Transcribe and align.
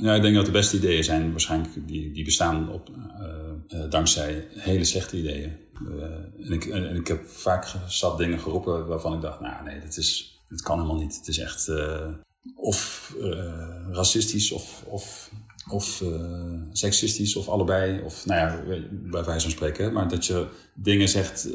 Ja, 0.00 0.14
ik 0.14 0.22
denk 0.22 0.34
dat 0.34 0.44
de 0.44 0.50
beste 0.50 0.76
ideeën 0.76 1.04
zijn 1.04 1.30
waarschijnlijk 1.30 1.88
die, 1.88 2.12
die 2.12 2.24
bestaan 2.24 2.72
op, 2.72 2.90
uh, 2.90 3.80
uh, 3.80 3.90
dankzij 3.90 4.46
hele 4.54 4.84
slechte 4.84 5.18
ideeën. 5.18 5.56
Uh, 5.82 6.02
en, 6.46 6.52
ik, 6.52 6.64
en, 6.64 6.96
ik 6.96 7.06
heb 7.06 7.26
vaak 7.26 7.74
zat 7.88 8.18
dingen 8.18 8.38
geroepen 8.38 8.86
waarvan 8.86 9.14
ik 9.14 9.20
dacht, 9.20 9.40
nou 9.40 9.64
nee, 9.64 9.80
dat, 9.80 9.96
is, 9.96 10.40
dat 10.48 10.62
kan 10.62 10.76
helemaal 10.78 11.00
niet. 11.00 11.16
Het 11.16 11.28
is 11.28 11.38
echt 11.38 11.70
of 12.56 13.14
racistisch 13.90 14.52
of, 14.52 14.84
of, 14.86 15.30
of 15.70 16.02
seksistisch 16.72 17.36
of 17.36 17.48
allebei. 17.48 18.02
Of 18.04 18.26
nou 18.26 18.40
ja, 18.40 18.78
bij 18.90 19.24
wijze 19.24 19.40
van 19.40 19.50
spreken. 19.50 19.92
Maar 19.92 20.08
dat 20.08 20.26
je 20.26 20.46
dingen 20.74 21.08
zegt 21.08 21.48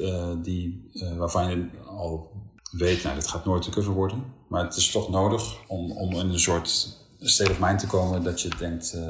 die, 0.43 0.89
waarvan 1.17 1.49
je 1.49 1.65
al 1.85 2.31
weet, 2.71 3.03
nou, 3.03 3.15
dit 3.15 3.27
gaat 3.27 3.45
nooit 3.45 3.61
te 3.61 3.69
cover 3.69 3.93
worden. 3.93 4.23
Maar 4.47 4.63
het 4.63 4.75
is 4.75 4.91
toch 4.91 5.09
nodig 5.09 5.67
om, 5.67 5.91
om 5.91 6.11
in 6.11 6.29
een 6.29 6.39
soort 6.39 6.99
state 7.29 7.51
of 7.51 7.59
mind 7.59 7.79
te 7.79 7.87
komen 7.87 8.23
dat 8.23 8.41
je 8.41 8.49
denkt, 8.57 8.93
uh, 8.95 9.01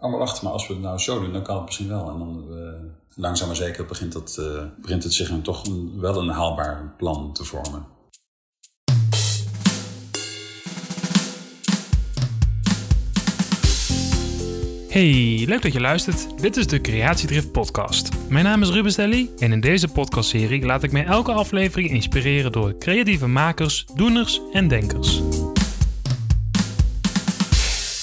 oh 0.00 0.10
maar 0.10 0.18
wacht, 0.18 0.42
maar 0.42 0.52
als 0.52 0.66
we 0.66 0.72
het 0.72 0.82
nou 0.82 0.98
zo 0.98 1.20
doen, 1.20 1.32
dan 1.32 1.42
kan 1.42 1.56
het 1.56 1.64
misschien 1.64 1.88
wel. 1.88 2.10
En 2.10 2.18
dan 2.18 2.44
uh, 2.50 2.68
langzaam 3.14 3.46
maar 3.46 3.56
zeker 3.56 3.86
begint, 3.86 4.12
dat, 4.12 4.36
uh, 4.40 4.62
begint 4.80 5.02
het 5.02 5.12
zich 5.12 5.30
een, 5.30 5.42
toch 5.42 5.66
wel 5.96 6.18
een 6.18 6.28
haalbaar 6.28 6.94
plan 6.96 7.32
te 7.32 7.44
vormen. 7.44 7.98
Hey, 14.88 15.44
leuk 15.46 15.62
dat 15.62 15.72
je 15.72 15.80
luistert. 15.80 16.40
Dit 16.40 16.56
is 16.56 16.66
de 16.66 16.80
Creatiedrift 16.80 17.52
podcast. 17.52 18.08
Mijn 18.28 18.44
naam 18.44 18.62
is 18.62 18.70
Ruben 18.70 18.92
Stelly 18.92 19.30
en 19.38 19.52
in 19.52 19.60
deze 19.60 19.88
podcastserie 19.88 20.64
laat 20.64 20.82
ik 20.82 20.92
mij 20.92 21.04
elke 21.04 21.32
aflevering 21.32 21.90
inspireren 21.90 22.52
door 22.52 22.78
creatieve 22.78 23.26
makers, 23.26 23.86
doeners 23.94 24.40
en 24.52 24.68
denkers. 24.68 25.20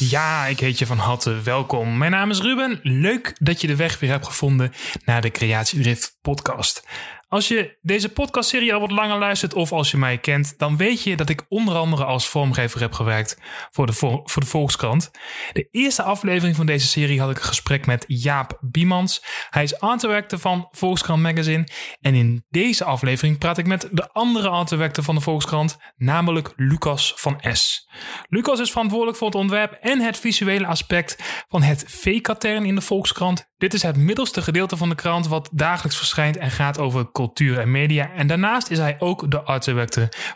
Ja, 0.10 0.46
ik 0.46 0.60
heet 0.60 0.80
je 0.80 0.86
van 0.86 0.98
harte 0.98 1.42
welkom. 1.42 1.98
Mijn 1.98 2.12
naam 2.12 2.30
is 2.30 2.42
Ruben. 2.42 2.80
Leuk 2.82 3.36
dat 3.40 3.62
je 3.62 3.68
de 3.68 3.76
weg 3.76 4.00
weer 4.00 4.10
hebt 4.10 4.26
gevonden 4.26 4.74
naar 5.06 5.22
de 5.22 5.32
Creatiedrift 5.32 6.18
podcast. 6.22 6.84
Als 7.30 7.48
je 7.48 7.78
deze 7.82 8.10
podcastserie 8.10 8.74
al 8.74 8.80
wat 8.80 8.92
langer 8.92 9.18
luistert 9.18 9.54
of 9.54 9.72
als 9.72 9.92
je 9.92 9.98
mij 9.98 10.18
kent, 10.18 10.54
dan 10.58 10.78
weet 10.78 11.04
je 11.04 11.16
dat 11.16 11.30
ik 11.30 11.46
onder 11.50 11.76
andere 11.76 12.06
als 12.06 12.28
vormgever 12.28 12.80
heb 12.80 12.94
gewerkt 12.94 13.38
voor 13.72 13.86
de, 13.86 13.94
voor 14.24 14.42
de 14.42 14.46
Volkskrant. 14.46 15.12
De 15.54 15.68
eerste 15.72 16.04
aflevering 16.04 16.56
van 16.56 16.66
deze 16.66 16.88
serie 16.88 17.20
had 17.20 17.30
ik 17.30 17.38
een 17.38 17.44
gesprek 17.44 17.86
met 17.86 18.06
Jaap 18.08 18.58
Biemans. 18.62 19.24
Hij 19.50 19.64
is 19.64 19.80
art 19.80 20.02
director 20.02 20.40
van 20.40 20.68
Volkskrant 20.72 21.22
Magazine. 21.22 21.68
En 22.02 22.16
in 22.16 22.46
deze 22.50 22.84
aflevering 22.84 23.38
praat 23.38 23.58
ik 23.58 23.68
met 23.68 23.88
de 23.92 24.12
andere 24.12 24.50
art 24.50 24.70
director 24.70 25.04
van 25.04 25.16
de 25.16 25.22
Volkskrant, 25.22 25.78
namelijk 25.96 26.54
Lucas 26.56 27.14
van 27.16 27.40
S. 27.54 27.90
Lucas 28.30 28.60
is 28.60 28.72
verantwoordelijk 28.72 29.18
voor 29.18 29.28
het 29.28 29.36
ontwerp 29.36 29.72
en 29.72 30.00
het 30.00 30.18
visuele 30.18 30.68
aspect 30.68 31.44
van 31.48 31.62
het 31.62 31.84
V-katern 31.88 32.66
in 32.66 32.76
de 32.76 32.82
Volkskrant. 32.82 33.46
Dit 33.58 33.74
is 33.74 33.82
het 33.82 33.98
middelste 33.98 34.42
gedeelte 34.42 34.78
van 34.78 34.90
de 34.90 34.96
krant 34.96 35.28
wat 35.28 35.50
dagelijks 35.52 35.98
verschijnt 35.98 36.38
en 36.38 36.52
gaat 36.52 36.80
over 36.80 37.12
cultuur 37.12 37.60
en 37.60 37.72
media. 37.72 38.12
En 38.12 38.28
daarnaast 38.28 38.70
is 38.70 38.78
hij 38.78 38.96
ook 39.00 39.32
de 39.32 39.42
art 39.42 39.66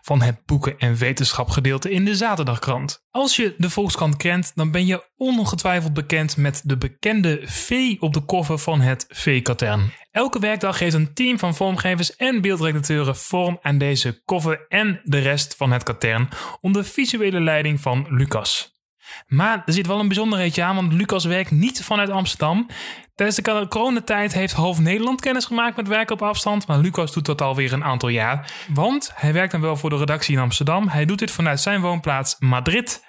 van 0.02 0.22
het 0.22 0.46
boeken- 0.46 0.78
en 0.78 0.96
wetenschapgedeelte 0.96 1.92
in 1.92 2.06
de 2.06 2.16
Zaterdagkrant. 2.16 3.04
Als 3.12 3.36
je 3.36 3.56
de 3.58 3.70
Volkskrant 3.70 4.18
kent, 4.18 4.52
dan 4.56 4.72
ben 4.72 4.86
je 4.86 5.10
ongetwijfeld 5.16 5.94
bekend 5.94 6.38
met 6.38 6.62
de 6.64 6.78
bekende 6.78 7.42
V 7.44 7.96
op 8.00 8.14
de 8.14 8.26
koffer 8.26 8.58
van 8.58 8.82
het 8.82 9.06
V-katern. 9.10 9.94
Elke 10.12 10.40
werkdag 10.40 10.78
geeft 10.78 10.94
een 10.94 11.14
team 11.14 11.40
van 11.40 11.56
vormgevers 11.56 12.16
en 12.16 12.42
beeldredacteuren 12.42 13.16
vorm 13.16 13.60
aan 13.62 13.78
deze 13.78 14.22
koffer 14.26 14.66
en 14.68 15.02
de 15.04 15.20
rest 15.20 15.56
van 15.56 15.72
het 15.72 15.84
katern 15.84 16.30
onder 16.62 16.86
visuele 16.86 17.42
leiding 17.42 17.82
van 17.82 18.06
Lucas. 18.10 18.81
Maar 19.28 19.64
er 19.66 19.74
zit 19.74 19.88
wel 19.88 20.00
een 20.00 20.08
bijzonderheidje 20.08 20.64
aan, 20.64 20.76
want 20.76 20.94
Lucas 20.94 21.26
werkt 21.26 21.52
niet 21.52 21.84
vanuit 21.84 22.10
Amsterdam. 22.10 22.68
Tijdens 23.16 23.40
de 23.40 23.68
coronatijd 23.70 24.34
heeft 24.34 24.54
half 24.54 24.80
Nederland 24.80 25.22
kennis 25.22 25.46
gemaakt 25.46 25.76
met 25.76 25.88
werken 25.88 26.14
op 26.16 26.22
afstand, 26.22 26.68
maar 26.68 26.78
Lucas 26.78 27.14
doet 27.14 27.26
dat 27.26 27.42
alweer 27.42 27.74
een 27.74 27.84
aantal 27.84 28.10
jaar. 28.10 28.52
Want 28.74 29.12
hij 29.16 29.34
werkt 29.34 29.52
dan 29.52 29.62
wel 29.62 29.78
voor 29.78 29.90
de 29.90 29.98
redactie 29.98 30.36
in 30.36 30.42
Amsterdam. 30.42 30.88
Hij 30.88 31.06
doet 31.06 31.20
dit 31.20 31.32
vanuit 31.32 31.60
zijn 31.60 31.82
woonplaats 31.82 32.36
Madrid. 32.40 33.04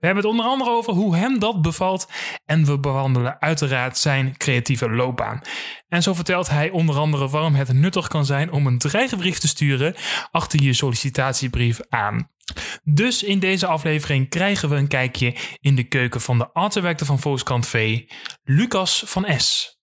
We 0.00 0.06
hebben 0.06 0.24
het 0.24 0.32
onder 0.32 0.46
andere 0.46 0.70
over 0.70 0.92
hoe 0.92 1.16
hem 1.16 1.38
dat 1.38 1.62
bevalt 1.62 2.08
en 2.44 2.64
we 2.64 2.78
behandelen 2.78 3.40
uiteraard 3.40 3.98
zijn 3.98 4.36
creatieve 4.36 4.90
loopbaan. 4.90 5.40
En 5.88 6.02
zo 6.02 6.14
vertelt 6.14 6.50
hij 6.50 6.70
onder 6.70 6.98
andere 6.98 7.28
waarom 7.28 7.54
het 7.54 7.72
nuttig 7.72 8.08
kan 8.08 8.24
zijn 8.24 8.52
om 8.52 8.66
een 8.66 8.78
dreigbrief 8.78 9.38
te 9.38 9.48
sturen 9.48 9.94
achter 10.30 10.62
je 10.62 10.72
sollicitatiebrief 10.72 11.80
aan. 11.88 12.28
Dus 12.84 13.22
in 13.22 13.38
deze 13.38 13.66
aflevering 13.66 14.28
krijgen 14.28 14.68
we 14.68 14.76
een 14.76 14.88
kijkje 14.88 15.34
in 15.60 15.74
de 15.74 15.84
keuken 15.84 16.20
van 16.20 16.38
de 16.38 16.52
artdirector 16.52 17.06
van 17.06 17.18
Volkskrant 17.18 17.66
V, 17.66 18.02
Lucas 18.42 19.02
van 19.06 19.40
S. 19.40 19.78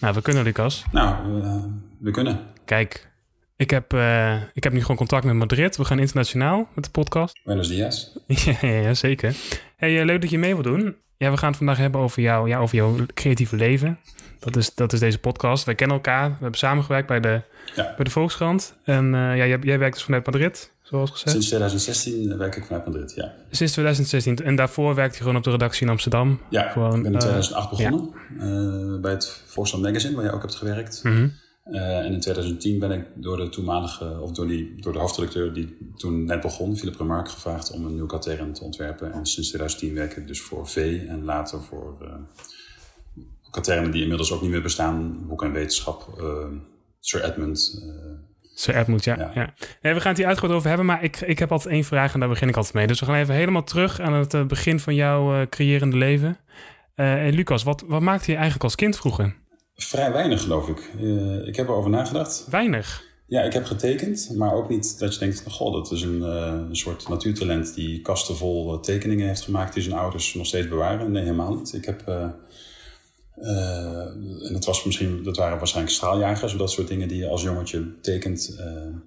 Nou, 0.00 0.14
we 0.14 0.22
kunnen, 0.22 0.44
Lucas. 0.44 0.84
Nou, 0.92 1.42
uh, 1.42 1.64
we 1.98 2.10
kunnen. 2.10 2.40
Kijk, 2.64 3.10
ik 3.56 3.70
heb, 3.70 3.92
uh, 3.92 4.42
ik 4.52 4.64
heb 4.64 4.72
nu 4.72 4.80
gewoon 4.80 4.96
contact 4.96 5.24
met 5.24 5.34
Madrid. 5.34 5.76
We 5.76 5.84
gaan 5.84 5.98
internationaal 5.98 6.68
met 6.74 6.84
de 6.84 6.90
podcast. 6.90 7.40
Buenos 7.44 7.68
dias. 7.68 8.18
ja, 8.60 8.68
ja, 8.68 8.94
zeker. 8.94 9.36
Hey, 9.76 10.00
uh, 10.00 10.04
leuk 10.04 10.20
dat 10.20 10.30
je 10.30 10.38
mee 10.38 10.54
wil 10.54 10.62
doen. 10.62 10.96
Ja, 11.16 11.30
we 11.30 11.36
gaan 11.36 11.48
het 11.48 11.56
vandaag 11.56 11.76
hebben 11.76 12.00
over, 12.00 12.22
jou, 12.22 12.48
ja, 12.48 12.58
over 12.58 12.76
jouw 12.76 12.96
creatieve 13.14 13.56
leven. 13.56 13.98
Dat 14.38 14.56
is, 14.56 14.74
dat 14.74 14.92
is 14.92 15.00
deze 15.00 15.18
podcast. 15.18 15.64
Wij 15.64 15.74
kennen 15.74 15.96
elkaar. 15.96 16.28
We 16.28 16.36
hebben 16.40 16.58
samengewerkt 16.58 17.06
bij 17.06 17.20
de, 17.20 17.42
ja. 17.74 17.92
bij 17.96 18.04
de 18.04 18.10
Volkskrant. 18.10 18.74
En 18.84 19.04
uh, 19.04 19.12
ja, 19.12 19.46
jij, 19.46 19.58
jij 19.62 19.78
werkt 19.78 19.94
dus 19.94 20.04
vanuit 20.04 20.26
Madrid, 20.26 20.72
zoals 20.82 21.10
gezegd. 21.10 21.30
Sinds 21.30 21.46
2016 21.46 22.38
werk 22.38 22.56
ik 22.56 22.64
vanuit 22.64 22.86
Madrid, 22.86 23.14
ja. 23.14 23.32
Sinds 23.50 23.72
2016. 23.72 24.36
En 24.36 24.56
daarvoor 24.56 24.94
werkte 24.94 25.16
je 25.16 25.22
gewoon 25.22 25.36
op 25.36 25.44
de 25.44 25.50
redactie 25.50 25.82
in 25.82 25.92
Amsterdam? 25.92 26.40
Ja, 26.50 26.72
voor, 26.72 26.96
ik 26.96 27.02
ben 27.02 27.12
in 27.12 27.18
2008 27.18 27.70
begonnen. 27.70 28.10
Ja. 28.38 28.98
bij 28.98 29.12
het 29.12 29.42
Volkskrant 29.46 29.84
Magazine, 29.84 30.14
waar 30.14 30.24
jij 30.24 30.32
ook 30.32 30.42
hebt 30.42 30.54
gewerkt. 30.54 31.00
Mm 31.02 31.12
-hmm. 31.12 31.32
Uh, 31.70 31.98
en 31.98 32.12
in 32.12 32.20
2010 32.20 32.78
ben 32.78 32.90
ik 32.90 33.04
door 33.14 33.36
de 33.36 33.48
toenmalige, 33.48 34.20
of 34.20 34.32
door, 34.32 34.46
die, 34.46 34.74
door 34.80 34.92
de 34.92 34.98
hoofdredacteur 34.98 35.52
die 35.52 35.76
toen 35.96 36.24
net 36.24 36.40
begon, 36.40 36.76
Philip 36.76 36.96
Remarque, 36.96 37.32
gevraagd 37.32 37.72
om 37.72 37.84
een 37.84 37.94
nieuw 37.94 38.06
katern 38.06 38.52
te 38.52 38.64
ontwerpen. 38.64 39.12
En 39.12 39.26
sinds 39.26 39.48
2010 39.48 39.94
werk 39.94 40.16
ik 40.16 40.26
dus 40.26 40.40
voor 40.40 40.68
V 40.68 41.02
en 41.08 41.24
later 41.24 41.62
voor 41.62 41.96
uh, 42.02 42.08
katernen 43.50 43.90
die 43.90 44.02
inmiddels 44.02 44.32
ook 44.32 44.42
niet 44.42 44.50
meer 44.50 44.62
bestaan, 44.62 45.26
boek 45.26 45.42
en 45.42 45.52
wetenschap, 45.52 46.18
uh, 46.20 46.46
Sir 47.00 47.24
Edmund. 47.24 47.84
Sir 48.54 48.76
Edmund, 48.76 49.04
ja. 49.04 49.16
ja. 49.18 49.30
ja. 49.34 49.54
Nee, 49.82 49.94
we 49.94 50.00
gaan 50.00 50.08
het 50.08 50.18
hier 50.18 50.26
uitgebreid 50.26 50.56
over 50.56 50.68
hebben, 50.68 50.86
maar 50.86 51.02
ik, 51.04 51.20
ik 51.20 51.38
heb 51.38 51.52
altijd 51.52 51.74
één 51.74 51.84
vraag 51.84 52.14
en 52.14 52.20
daar 52.20 52.28
begin 52.28 52.48
ik 52.48 52.56
altijd 52.56 52.74
mee. 52.74 52.86
Dus 52.86 53.00
we 53.00 53.06
gaan 53.06 53.14
even 53.14 53.34
helemaal 53.34 53.64
terug 53.64 54.00
aan 54.00 54.12
het 54.12 54.48
begin 54.48 54.80
van 54.80 54.94
jouw 54.94 55.46
creërende 55.48 55.96
leven. 55.96 56.38
en 56.94 57.34
Lucas, 57.34 57.62
wat, 57.62 57.84
wat 57.86 58.00
maakte 58.00 58.30
je 58.30 58.36
eigenlijk 58.36 58.64
als 58.64 58.74
kind 58.74 58.96
vroeger? 58.96 59.44
Vrij 59.76 60.12
weinig, 60.12 60.42
geloof 60.42 60.68
ik. 60.68 60.90
Uh, 61.00 61.46
ik 61.46 61.56
heb 61.56 61.68
erover 61.68 61.90
nagedacht. 61.90 62.46
Weinig? 62.50 63.04
Ja, 63.26 63.42
ik 63.42 63.52
heb 63.52 63.64
getekend, 63.64 64.30
maar 64.34 64.54
ook 64.54 64.68
niet 64.68 64.98
dat 64.98 65.12
je 65.14 65.20
denkt: 65.20 65.44
goh, 65.48 65.72
dat 65.72 65.92
is 65.92 66.02
een, 66.02 66.18
uh, 66.18 66.66
een 66.68 66.76
soort 66.76 67.08
natuurtalent 67.08 67.74
die 67.74 68.00
kasten 68.00 68.36
vol 68.36 68.74
uh, 68.74 68.80
tekeningen 68.80 69.26
heeft 69.26 69.42
gemaakt 69.42 69.74
die 69.74 69.82
zijn 69.82 69.96
ouders 69.96 70.34
nog 70.34 70.46
steeds 70.46 70.68
bewaren. 70.68 71.12
Nee, 71.12 71.22
helemaal 71.22 71.54
niet. 71.54 71.72
Ik 71.72 71.84
heb. 71.84 72.08
en 73.36 74.52
dat, 74.52 74.64
was 74.64 74.84
misschien, 74.84 75.22
dat 75.22 75.36
waren 75.36 75.58
waarschijnlijk 75.58 75.96
straaljagers, 75.96 76.52
of 76.52 76.58
dat 76.58 76.70
soort 76.70 76.88
dingen 76.88 77.08
die 77.08 77.18
je 77.18 77.28
als 77.28 77.42
jongetje 77.42 78.00
tekent. 78.00 78.60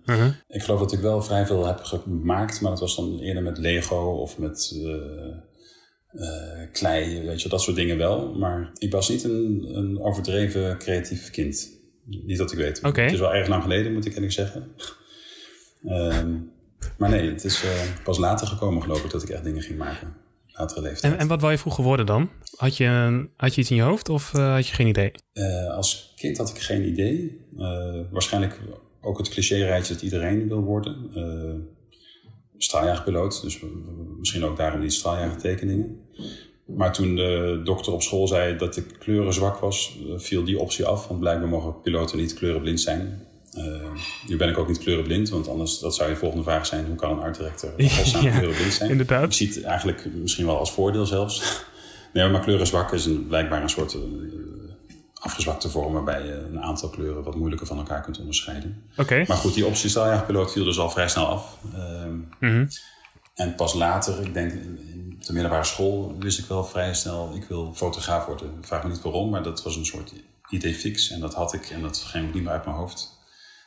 -huh. 0.05 0.27
Ik 0.47 0.63
geloof 0.63 0.79
dat 0.79 0.91
ik 0.91 0.99
wel 0.99 1.21
vrij 1.21 1.45
veel 1.45 1.65
heb 1.65 1.83
gemaakt, 1.83 2.61
maar 2.61 2.71
dat 2.71 2.79
was 2.79 2.95
dan 2.95 3.19
eerder 3.19 3.43
met 3.43 3.57
Lego 3.57 4.19
of 4.21 4.37
met 4.37 4.75
uh, 6.13 6.71
klei, 6.71 7.25
weet 7.25 7.41
je, 7.41 7.49
dat 7.49 7.61
soort 7.61 7.75
dingen 7.75 7.97
wel. 7.97 8.33
Maar 8.33 8.71
ik 8.77 8.91
was 8.91 9.09
niet 9.09 9.23
een, 9.23 9.69
een 9.73 10.01
overdreven 10.01 10.77
creatief 10.77 11.29
kind. 11.29 11.77
Niet 12.05 12.37
dat 12.37 12.51
ik 12.51 12.57
weet. 12.57 12.83
Okay. 12.83 13.03
Het 13.03 13.13
is 13.13 13.19
wel 13.19 13.33
erg 13.33 13.47
lang 13.47 13.61
geleden, 13.61 13.93
moet 13.93 14.05
ik 14.05 14.13
eerlijk 14.13 14.31
zeggen. 14.31 14.71
um, 15.85 16.51
maar 16.97 17.09
nee, 17.09 17.29
het 17.29 17.43
is 17.43 17.63
uh, 17.63 17.69
pas 18.03 18.17
later 18.17 18.47
gekomen, 18.47 18.81
geloof 18.81 19.03
ik, 19.03 19.11
dat 19.11 19.23
ik 19.23 19.29
echt 19.29 19.43
dingen 19.43 19.61
ging 19.61 19.77
maken. 19.77 20.13
Latere 20.47 20.81
leeftijd. 20.81 21.13
En, 21.13 21.19
en 21.19 21.27
wat 21.27 21.41
wil 21.41 21.51
je 21.51 21.57
vroeger 21.57 21.83
worden 21.83 22.05
dan? 22.05 22.29
Had 22.55 22.77
je, 22.77 23.27
had 23.35 23.55
je 23.55 23.61
iets 23.61 23.69
in 23.69 23.75
je 23.75 23.81
hoofd 23.81 24.09
of 24.09 24.33
uh, 24.33 24.53
had 24.53 24.67
je 24.67 24.73
geen 24.73 24.87
idee? 24.87 25.11
Als 25.75 26.13
kind 26.15 26.37
had 26.37 26.49
ik 26.49 26.59
geen 26.59 26.87
idee. 26.87 27.45
waarschijnlijk 28.11 28.59
ook 29.01 29.17
het 29.17 29.29
cliché-rijtje 29.29 29.93
dat 29.93 30.03
iedereen 30.03 30.47
wil 30.47 30.61
worden 30.61 31.11
straaljagerpiloot. 32.63 33.41
Dus 33.41 33.59
misschien 34.19 34.45
ook 34.45 34.57
daarom 34.57 34.81
die 34.81 34.89
straaljagertekeningen. 34.89 36.07
Maar 36.65 36.93
toen 36.93 37.15
de 37.15 37.61
dokter 37.63 37.93
op 37.93 38.01
school 38.01 38.27
zei 38.27 38.57
dat 38.57 38.77
ik 38.77 38.85
kleuren 38.99 39.33
zwak 39.33 39.57
was, 39.57 39.97
eh, 40.07 40.19
viel 40.19 40.43
die 40.43 40.59
optie 40.59 40.85
af. 40.85 41.07
Want 41.07 41.19
blijkbaar 41.19 41.47
mogen 41.47 41.81
piloten 41.81 42.17
niet 42.17 42.33
kleurenblind 42.33 42.81
zijn. 42.81 43.27
Uh, 43.57 43.65
nu 44.27 44.37
ben 44.37 44.49
ik 44.49 44.57
ook 44.57 44.67
niet 44.67 44.77
kleurenblind, 44.77 45.29
want 45.29 45.47
anders 45.47 45.79
dat 45.79 45.95
zou 45.95 46.09
je 46.09 46.15
volgende 46.15 46.43
vraag 46.43 46.65
zijn: 46.65 46.85
hoe 46.85 46.95
kan 46.95 47.11
een 47.11 47.19
art 47.19 47.37
director 47.37 47.73
godsnaam 47.77 48.23
ja, 48.23 48.37
kleurenblind 48.37 48.73
zijn? 48.73 48.89
Inderdaad. 48.89 49.25
Ik 49.25 49.33
zie 49.33 49.47
het 49.47 49.63
eigenlijk 49.63 50.05
misschien 50.13 50.45
wel 50.45 50.57
als 50.57 50.71
voordeel 50.71 51.05
zelfs. 51.05 51.63
nee, 52.13 52.29
maar 52.29 52.41
kleuren 52.41 52.67
zwak 52.67 52.93
is 52.93 53.05
een, 53.05 53.27
blijkbaar 53.27 53.61
een 53.61 53.69
soort 53.69 53.93
uh, 53.93 54.01
afgezwakte 55.19 55.69
vorm 55.69 55.93
waarbij 55.93 56.25
je 56.25 56.33
een 56.33 56.61
aantal 56.61 56.89
kleuren 56.89 57.23
wat 57.23 57.35
moeilijker 57.35 57.67
van 57.67 57.77
elkaar 57.77 58.01
kunt 58.01 58.19
onderscheiden. 58.19 58.83
Oké. 58.91 59.01
Okay. 59.01 59.25
Maar 59.27 59.37
goed, 59.37 59.53
die 59.53 59.65
optie 59.65 59.89
straaljagerpiloot 59.89 60.51
viel 60.51 60.63
dus 60.63 60.79
al 60.79 60.89
vrij 60.89 61.07
snel 61.07 61.27
af. 61.27 61.57
Mm 61.61 62.27
-hmm. 62.39 62.67
En 63.35 63.55
pas 63.55 63.73
later, 63.73 64.21
ik 64.21 64.33
denk 64.33 64.53
op 65.13 65.25
de 65.25 65.33
middelbare 65.33 65.63
school, 65.63 66.15
wist 66.19 66.39
ik 66.39 66.45
wel 66.45 66.63
vrij 66.63 66.93
snel, 66.93 67.35
ik 67.35 67.43
wil 67.43 67.73
fotograaf 67.75 68.25
worden. 68.25 68.47
Ik 68.59 68.67
vraag 68.67 68.83
me 68.83 68.89
niet 68.89 69.01
waarom, 69.01 69.29
maar 69.29 69.43
dat 69.43 69.63
was 69.63 69.75
een 69.75 69.85
soort 69.85 70.13
idee 70.49 70.73
fix. 70.73 71.09
En 71.09 71.19
dat 71.19 71.33
had 71.33 71.53
ik 71.53 71.69
en 71.69 71.81
dat 71.81 71.97
ging 71.97 72.33
niet 72.33 72.43
meer 72.43 72.51
uit 72.51 72.65
mijn 72.65 72.77
hoofd. 72.77 73.17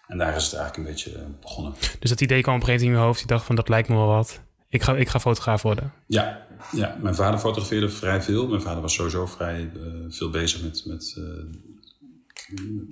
En 0.07 0.19
daar 0.19 0.37
is 0.37 0.45
het 0.45 0.55
eigenlijk 0.55 0.77
een 0.77 0.95
beetje 0.95 1.27
begonnen. 1.41 1.75
Dus 1.99 2.11
dat 2.11 2.21
idee 2.21 2.43
kwam 2.43 2.55
op 2.55 2.61
een 2.61 2.67
gegeven 2.67 2.87
moment 2.87 3.01
in 3.01 3.01
je 3.01 3.07
hoofd. 3.07 3.21
Je 3.21 3.27
dacht 3.27 3.45
van, 3.45 3.57
dat 3.57 3.69
lijkt 3.69 3.89
me 3.89 3.95
wel 3.95 4.07
wat. 4.07 4.41
Ik 4.69 4.83
ga, 4.83 4.97
ik 4.97 5.09
ga 5.09 5.21
fotograaf 5.21 5.63
worden. 5.63 5.93
Ja, 6.07 6.47
ja, 6.73 6.97
mijn 7.01 7.15
vader 7.15 7.39
fotografeerde 7.39 7.89
vrij 7.89 8.23
veel. 8.23 8.49
Mijn 8.49 8.61
vader 8.61 8.83
was 8.83 8.95
sowieso 8.95 9.27
vrij 9.27 9.71
uh, 9.77 9.83
veel 10.09 10.31
bezig 10.31 10.63
met, 10.63 10.83
met 10.87 11.17
uh, 11.19 11.25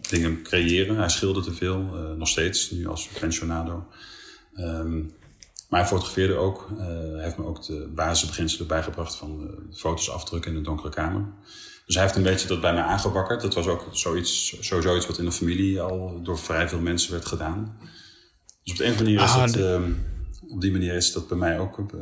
dingen 0.08 0.42
creëren. 0.42 0.96
Hij 0.96 1.08
schilderde 1.08 1.52
veel, 1.52 1.90
uh, 1.94 2.16
nog 2.16 2.28
steeds, 2.28 2.70
nu 2.70 2.86
als 2.86 3.08
pensionado. 3.20 3.86
Um, 4.56 5.12
maar 5.68 5.80
hij 5.80 5.88
fotografeerde 5.88 6.34
ook. 6.34 6.68
hij 6.78 7.22
heeft 7.22 7.38
me 7.38 7.44
ook 7.44 7.66
de 7.66 7.90
basisbeginselen 7.94 8.66
bijgebracht 8.66 9.14
van 9.14 9.50
foto's 9.72 10.10
afdrukken 10.10 10.50
in 10.50 10.56
een 10.56 10.62
donkere 10.62 10.90
kamer. 10.90 11.24
Dus 11.86 11.94
hij 11.94 12.04
heeft 12.04 12.16
een 12.16 12.22
beetje 12.22 12.48
dat 12.48 12.60
bij 12.60 12.72
mij 12.72 12.82
aangewakkerd. 12.82 13.40
Dat 13.40 13.54
was 13.54 13.66
ook 13.66 13.86
zoiets, 13.92 14.56
sowieso 14.60 14.96
iets 14.96 15.06
wat 15.06 15.18
in 15.18 15.24
de 15.24 15.32
familie 15.32 15.80
al 15.80 16.20
door 16.22 16.38
vrij 16.38 16.68
veel 16.68 16.80
mensen 16.80 17.12
werd 17.12 17.26
gedaan. 17.26 17.76
Dus 18.62 18.72
op 18.72 18.78
de 18.78 18.84
een 18.84 18.92
of 18.92 18.98
andere 18.98 19.16
manier 19.16 19.28
is 19.28 19.34
ah, 19.34 19.42
het 19.42 19.56
op 20.50 20.60
die 20.60 20.72
manier 20.72 20.94
is 20.94 21.12
dat 21.12 21.28
bij 21.28 21.36
mij 21.36 21.58
ook 21.58 21.78
uh, 21.78 22.00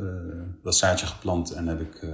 dat 0.63 0.77
zaadje 0.77 1.05
geplant. 1.05 1.51
En 1.51 1.67
heb 1.67 1.81
ik, 1.81 2.01
uh, 2.01 2.09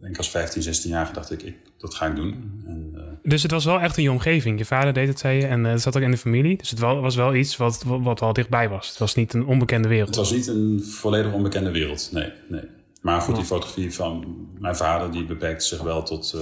denk 0.00 0.16
als 0.16 0.30
15, 0.30 0.62
16 0.62 0.90
jaar 0.90 1.12
dacht 1.12 1.30
ik, 1.30 1.42
ik 1.42 1.56
dat 1.78 1.94
ga 1.94 2.06
ik 2.06 2.16
doen. 2.16 2.62
En, 2.66 2.92
uh, 2.94 3.02
dus 3.22 3.42
het 3.42 3.50
was 3.50 3.64
wel 3.64 3.80
echt 3.80 3.96
in 3.96 4.02
je 4.02 4.10
omgeving. 4.10 4.58
Je 4.58 4.64
vader 4.64 4.92
deed 4.92 5.08
het, 5.08 5.18
zei 5.18 5.38
je, 5.38 5.46
en 5.46 5.64
het 5.64 5.82
zat 5.82 5.96
ook 5.96 6.02
in 6.02 6.10
de 6.10 6.16
familie. 6.16 6.56
Dus 6.56 6.70
het 6.70 6.78
was 6.78 7.14
wel 7.14 7.34
iets 7.34 7.56
wat, 7.56 7.82
wat 7.86 8.20
wel 8.20 8.32
dichtbij 8.32 8.68
was. 8.68 8.88
Het 8.88 8.98
was 8.98 9.14
niet 9.14 9.34
een 9.34 9.46
onbekende 9.46 9.88
wereld. 9.88 10.08
Het 10.08 10.16
was 10.16 10.32
niet 10.32 10.46
een 10.46 10.82
volledig 10.84 11.32
onbekende 11.32 11.70
wereld, 11.70 12.08
nee. 12.12 12.32
nee. 12.48 12.64
Maar 13.00 13.20
goed, 13.20 13.34
die 13.34 13.44
fotografie 13.44 13.94
van 13.94 14.36
mijn 14.58 14.76
vader, 14.76 15.12
die 15.12 15.24
beperkte 15.24 15.64
zich 15.64 15.82
wel 15.82 16.02
tot, 16.02 16.36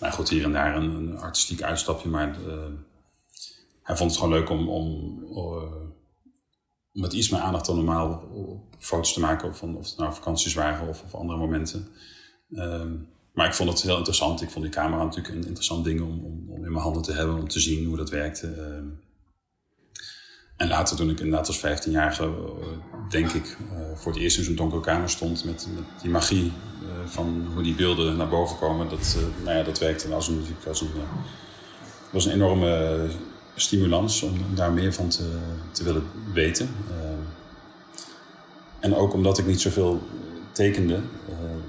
nou 0.00 0.12
goed, 0.12 0.28
hier 0.28 0.44
en 0.44 0.52
daar 0.52 0.76
een, 0.76 0.90
een 0.94 1.18
artistiek 1.18 1.62
uitstapje. 1.62 2.08
Maar 2.08 2.36
hij 3.82 3.96
vond 3.96 4.10
het 4.10 4.20
gewoon 4.20 4.34
leuk 4.34 4.50
om, 4.50 4.68
om 4.68 5.18
met 6.92 7.12
iets 7.12 7.28
meer 7.28 7.40
aandacht 7.40 7.66
dan 7.66 7.76
normaal 7.76 8.28
foto's 8.78 9.12
te 9.12 9.20
maken. 9.20 9.48
Of, 9.48 9.62
of 9.62 9.88
het 9.88 9.96
nou 9.96 10.14
vakanties 10.14 10.54
waren 10.54 10.88
of, 10.88 11.02
of 11.02 11.14
andere 11.14 11.38
momenten. 11.38 11.88
Ehm, 12.54 12.92
maar 13.32 13.46
ik 13.46 13.54
vond 13.54 13.70
het 13.70 13.82
heel 13.82 13.96
interessant. 13.96 14.42
Ik 14.42 14.50
vond 14.50 14.64
die 14.64 14.74
camera 14.74 15.04
natuurlijk 15.04 15.34
een 15.34 15.46
interessant 15.46 15.84
ding 15.84 16.00
om, 16.00 16.24
om, 16.24 16.44
om 16.48 16.64
in 16.64 16.72
mijn 16.72 16.84
handen 16.84 17.02
te 17.02 17.12
hebben. 17.12 17.36
Om 17.36 17.48
te 17.48 17.60
zien 17.60 17.86
hoe 17.86 17.96
dat 17.96 18.10
werkte. 18.10 18.46
Ehm, 18.46 18.88
en 20.56 20.68
later 20.68 20.96
toen 20.96 21.10
ik 21.10 21.20
inderdaad 21.20 21.46
als 21.46 21.58
15-jarige, 21.58 22.24
uh, 22.24 23.10
denk 23.10 23.30
ik, 23.30 23.56
uh, 23.72 23.96
voor 23.96 24.12
het 24.12 24.20
eerst 24.20 24.38
in 24.38 24.44
zo'n 24.44 24.54
donkere 24.54 24.80
kamer 24.80 25.10
stond. 25.10 25.44
Met, 25.44 25.68
die 26.02 26.10
magie 26.10 26.44
uh, 26.82 27.06
van 27.06 27.46
hoe 27.54 27.62
die 27.62 27.74
beelden 27.74 28.16
naar 28.16 28.28
boven 28.28 28.58
komen. 28.58 28.88
Dat, 28.88 29.16
nou 29.44 29.56
ja, 29.56 29.62
dat 29.62 29.78
werkte 29.78 30.14
als 30.14 30.28
een, 30.28 30.44
als 30.68 30.80
een, 30.80 30.88
was 32.12 32.24
een 32.24 32.32
enorme 32.32 33.08
stimulans 33.60 34.22
om 34.22 34.38
daar 34.54 34.72
meer 34.72 34.92
van 34.92 35.08
te, 35.08 35.24
te 35.70 35.84
willen 35.84 36.04
weten. 36.32 36.68
Uh, 36.90 36.96
en 38.80 38.94
ook 38.94 39.12
omdat 39.12 39.38
ik 39.38 39.46
niet 39.46 39.60
zoveel 39.60 40.02
tekende. 40.52 40.94
Uh, 40.94 41.00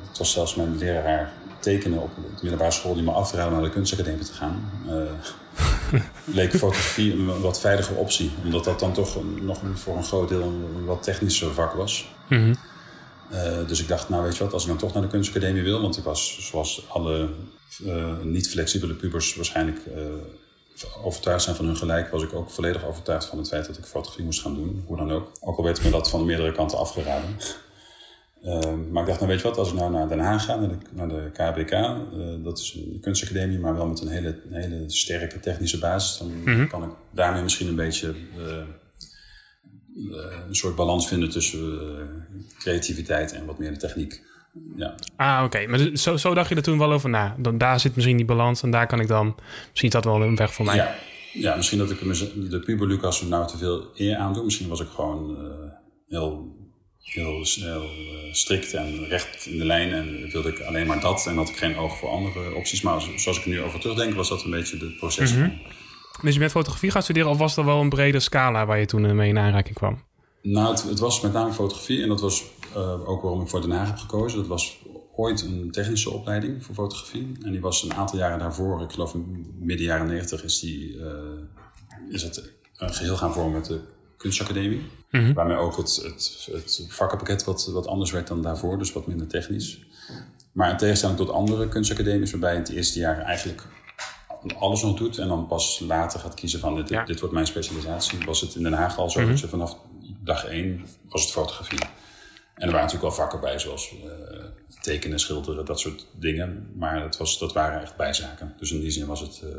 het 0.08 0.18
was 0.18 0.32
zelfs 0.32 0.56
mijn 0.56 0.78
leraar 0.78 1.34
tekenen 1.60 2.02
op 2.02 2.16
de 2.16 2.42
middelbare 2.42 2.72
school 2.72 2.94
die 2.94 3.04
me 3.04 3.12
afraadde 3.12 3.56
naar 3.56 3.64
de 3.64 3.70
kunstacademie 3.70 4.26
te 4.26 4.34
gaan. 4.34 4.72
Uh, 4.88 6.02
leek 6.36 6.52
fotografie 6.52 7.14
een 7.14 7.42
wat 7.42 7.60
veilige 7.60 7.94
optie. 7.94 8.32
Omdat 8.44 8.64
dat 8.64 8.80
dan 8.80 8.94
toch 8.94 9.18
nog 9.42 9.62
voor 9.74 9.98
een 9.98 10.04
groot 10.04 10.30
deel 10.30 10.42
een 10.42 10.86
wat 10.86 11.04
technischer 11.04 11.54
vak 11.54 11.74
was. 11.74 12.10
Mm 12.30 12.38
-hmm. 12.44 12.56
dus 13.68 13.82
ik 13.82 13.88
dacht, 13.88 14.10
nou 14.10 14.24
weet 14.24 14.38
je 14.38 14.44
wat, 14.44 14.54
als 14.54 14.64
ik 14.64 14.70
dan 14.70 14.78
toch 14.78 14.94
naar 14.94 15.02
de 15.02 15.08
kunstacademie 15.08 15.64
wil... 15.64 15.82
want 15.82 15.98
ik 15.98 16.04
was 16.04 16.38
zoals 16.50 16.86
alle 16.90 17.30
niet 18.24 18.50
flexibele 18.50 18.94
pubers 18.94 19.36
waarschijnlijk 19.36 19.80
overtuigd 21.04 21.44
zijn 21.44 21.56
van 21.56 21.66
hun 21.66 21.76
gelijk, 21.78 22.10
was 22.10 22.24
ik 22.24 22.34
ook 22.34 22.50
volledig 22.50 22.86
overtuigd 22.86 23.26
van 23.26 23.38
het 23.38 23.48
feit 23.48 23.66
dat 23.66 23.78
ik 23.78 23.86
fotografie 23.86 24.26
moest 24.26 24.42
gaan 24.42 24.56
doen. 24.56 24.84
Hoe 24.86 24.98
dan 24.98 25.12
ook. 25.12 25.32
Ook 25.40 25.58
al 25.58 25.64
werd 25.64 25.84
me 25.84 25.90
dat 25.90 26.10
van 26.10 26.26
meerdere 26.26 26.52
kanten 26.52 26.78
afgeraden. 26.78 27.30
Uh, 28.44 28.60
maar 28.92 29.02
ik 29.02 29.08
dacht, 29.08 29.20
nou 29.20 29.28
weet 29.32 29.42
je 29.42 29.48
wat, 29.48 29.58
als 29.58 29.72
ik 29.72 29.74
nou 29.74 29.92
naar 29.92 30.08
Den 30.08 30.20
Haag 30.20 30.46
ga, 30.46 30.56
naar 30.56 30.70
de, 30.70 30.78
naar 30.92 31.08
de 31.08 31.30
KBK, 31.34 31.72
uh, 31.72 31.80
eh, 31.80 32.44
dat 32.44 32.60
is 32.60 32.74
een 32.74 33.00
kunstacademie, 33.02 33.60
maar 33.60 33.76
wel 33.76 33.88
met 33.88 34.02
een 34.02 34.08
hele, 34.08 34.42
een 34.50 34.62
hele 34.62 34.84
sterke 34.88 35.40
technische 35.40 35.80
basis, 35.80 36.18
dan 36.18 36.32
mm-hmm. 36.34 36.68
kan 36.68 36.84
ik 36.84 36.90
daarmee 37.12 37.44
misschien 37.44 37.68
een 37.68 37.76
beetje 37.76 38.16
uh, 38.38 38.64
een 40.48 40.56
soort 40.56 40.76
balans 40.76 41.08
vinden 41.08 41.30
tussen 41.30 41.80
creativiteit 42.58 43.34
en 43.34 43.46
wat 43.46 43.58
meer 43.58 43.72
de 43.72 43.78
techniek. 43.78 44.22
Ja. 44.76 44.96
Ah, 45.16 45.44
oké. 45.44 45.68
Maar 45.68 45.80
zo, 45.94 46.18
zo 46.18 46.34
dacht 46.34 46.50
je 46.50 46.56
er 46.56 46.62
toen 46.62 46.78
wel 46.78 46.92
over 46.92 47.10
na. 47.10 47.36
Dan, 47.38 47.58
daar 47.58 47.80
zit 47.80 47.96
misschien 47.96 48.18
die 48.18 48.26
balans 48.26 48.64
en 48.64 48.72
daar 48.72 48.88
kan 48.88 49.00
ik 49.00 49.08
dan... 49.08 49.36
Misschien 49.70 49.90
dat 49.90 50.06
wel 50.06 50.22
een 50.22 50.36
weg 50.36 50.54
voor 50.54 50.66
mij. 50.66 50.76
Ja, 50.76 50.96
ja 51.34 51.56
misschien 51.56 51.78
dat 51.78 51.92
ik 51.92 52.00
de 52.50 52.60
puber 52.60 52.88
Lucas 52.88 53.22
nou 53.22 53.48
te 53.48 53.58
veel 53.58 53.92
eer 53.96 54.16
aan 54.16 54.34
doe. 54.34 54.44
Misschien 54.44 54.68
was 54.68 54.80
ik 54.80 54.88
gewoon 54.88 55.32
uh, 55.32 55.72
heel, 56.08 56.56
heel, 57.00 57.46
heel 57.60 57.84
uh, 57.84 58.34
strikt 58.34 58.74
en 58.74 59.08
recht 59.08 59.46
in 59.46 59.58
de 59.58 59.66
lijn. 59.66 59.92
En 59.92 60.30
wilde 60.32 60.50
ik 60.50 60.60
alleen 60.60 60.88
maar 60.88 61.00
dat. 61.00 61.26
En 61.28 61.36
had 61.36 61.50
ik 61.50 61.58
geen 61.58 61.78
oog 61.78 61.98
voor 61.98 62.10
andere 62.10 62.56
opties. 62.56 62.82
Maar 62.82 63.02
zoals 63.16 63.38
ik 63.38 63.44
er 63.44 63.50
nu 63.50 63.62
over 63.62 63.80
terugdenk, 63.80 64.14
was 64.14 64.30
dat 64.30 64.44
een 64.44 64.52
beetje 64.52 64.78
het 64.78 64.98
proces. 64.98 65.34
Mm 65.34 65.42
-hmm. 65.42 65.62
Dus 66.22 66.34
je 66.34 66.40
bent 66.40 66.52
fotografie 66.52 66.92
gaan 66.92 67.04
studeren... 67.04 67.30
of 67.30 67.38
was 67.38 67.58
er 67.58 67.66
wel 67.66 67.82
een 67.82 67.90
brede 67.90 68.20
scala 68.20 68.66
waar 68.66 68.80
je 68.80 68.86
toen 68.86 69.16
mee 69.16 69.30
in 69.30 69.38
aanraking 69.38 69.76
kwam? 69.76 70.10
Nou, 70.42 70.72
het, 70.72 70.84
het 70.84 71.00
was 71.00 71.22
met 71.22 71.34
name 71.34 71.54
fotografie. 71.54 72.02
En 72.02 72.08
dat 72.08 72.22
was 72.22 72.44
uh, 72.76 73.10
ook 73.10 73.22
waarom 73.22 73.42
ik 73.42 73.48
voor 73.48 73.62
Den 73.62 73.72
Haag 73.72 73.88
heb 73.88 73.98
gekozen. 73.98 74.38
Dat 74.40 74.48
was 74.48 74.82
ooit 75.16 75.42
een 75.42 75.72
technische 75.72 76.10
opleiding 76.10 76.64
voor 76.64 76.76
fotografie. 76.76 77.38
En 77.42 77.52
die 77.52 77.62
was 77.62 77.84
een 77.84 77.94
aantal 77.94 78.20
jaren 78.20 78.40
daarvoor, 78.40 78.82
ik 78.82 78.92
geloof 78.92 79.16
midden 79.60 79.86
jaren 79.86 80.08
negentig, 80.08 80.44
is, 80.44 80.60
die, 80.60 80.96
uh, 80.96 81.08
is 82.10 82.24
het 82.24 82.52
een 82.78 82.94
geheel 82.94 83.18
gaan 83.18 83.34
vormen 83.34 83.54
met 83.54 83.66
de 83.66 83.80
kunstacademie. 84.18 84.82
Mm 85.12 85.24
-hmm. 85.24 85.34
Waarmee 85.34 85.58
ook 85.58 85.78
het, 85.78 85.96
het, 86.04 86.48
het 86.52 86.86
vakkenpakket 86.90 87.44
wat, 87.44 87.70
wat 87.74 87.88
anders 87.88 88.12
werd 88.12 88.28
dan 88.28 88.42
daarvoor, 88.42 88.78
dus 88.78 88.94
wat 88.94 89.08
minder 89.08 89.28
technisch. 89.28 89.80
Maar 90.52 90.70
in 90.72 90.78
tegenstelling 90.78 91.18
tot 91.18 91.30
andere 91.30 91.68
kunstacademies, 91.68 92.32
waarbij 92.32 92.52
je 92.52 92.58
in 92.58 92.64
het 92.64 92.72
eerste 92.72 93.00
jaar 93.00 93.18
eigenlijk 93.18 93.68
alles 94.58 94.82
nog 94.82 94.98
doet 94.98 95.18
en 95.18 95.28
dan 95.28 95.48
pas 95.48 95.80
later 95.88 96.20
gaat 96.20 96.34
kiezen 96.34 96.60
van 96.60 96.76
dit, 96.76 97.06
dit 97.06 97.20
wordt 97.20 97.36
mijn 97.36 97.48
specialisatie, 97.48 98.26
was 98.26 98.42
het 98.42 98.56
in 98.56 98.64
Den 98.64 98.74
Haag 98.74 98.98
al 98.98 99.10
zo 99.10 99.20
mm 99.20 99.26
-hmm. 99.26 99.34
dat 99.34 99.44
je 99.44 99.50
vanaf 99.50 99.78
dag 100.24 100.46
één 100.46 100.86
was 101.10 101.22
het 101.22 101.32
fotografie. 101.32 101.80
En 102.56 102.68
er 102.68 102.74
waren 102.74 102.86
natuurlijk 102.86 103.16
wel 103.16 103.26
vakken 103.26 103.40
bij, 103.40 103.60
zoals 103.60 103.94
uh, 103.94 104.12
tekenen, 104.82 105.20
schilderen, 105.20 105.66
dat 105.66 105.80
soort 105.80 106.08
dingen. 106.14 106.72
Maar 106.76 107.02
het 107.02 107.18
was, 107.18 107.40
dat 107.40 107.54
waren 107.54 107.82
echt 107.82 107.96
bijzaken. 107.96 108.54
Dus 108.58 108.72
in 108.72 108.80
die 108.80 108.92
zin 108.92 109.06
was 109.06 109.20
het, 109.20 109.42
uh, 109.44 109.50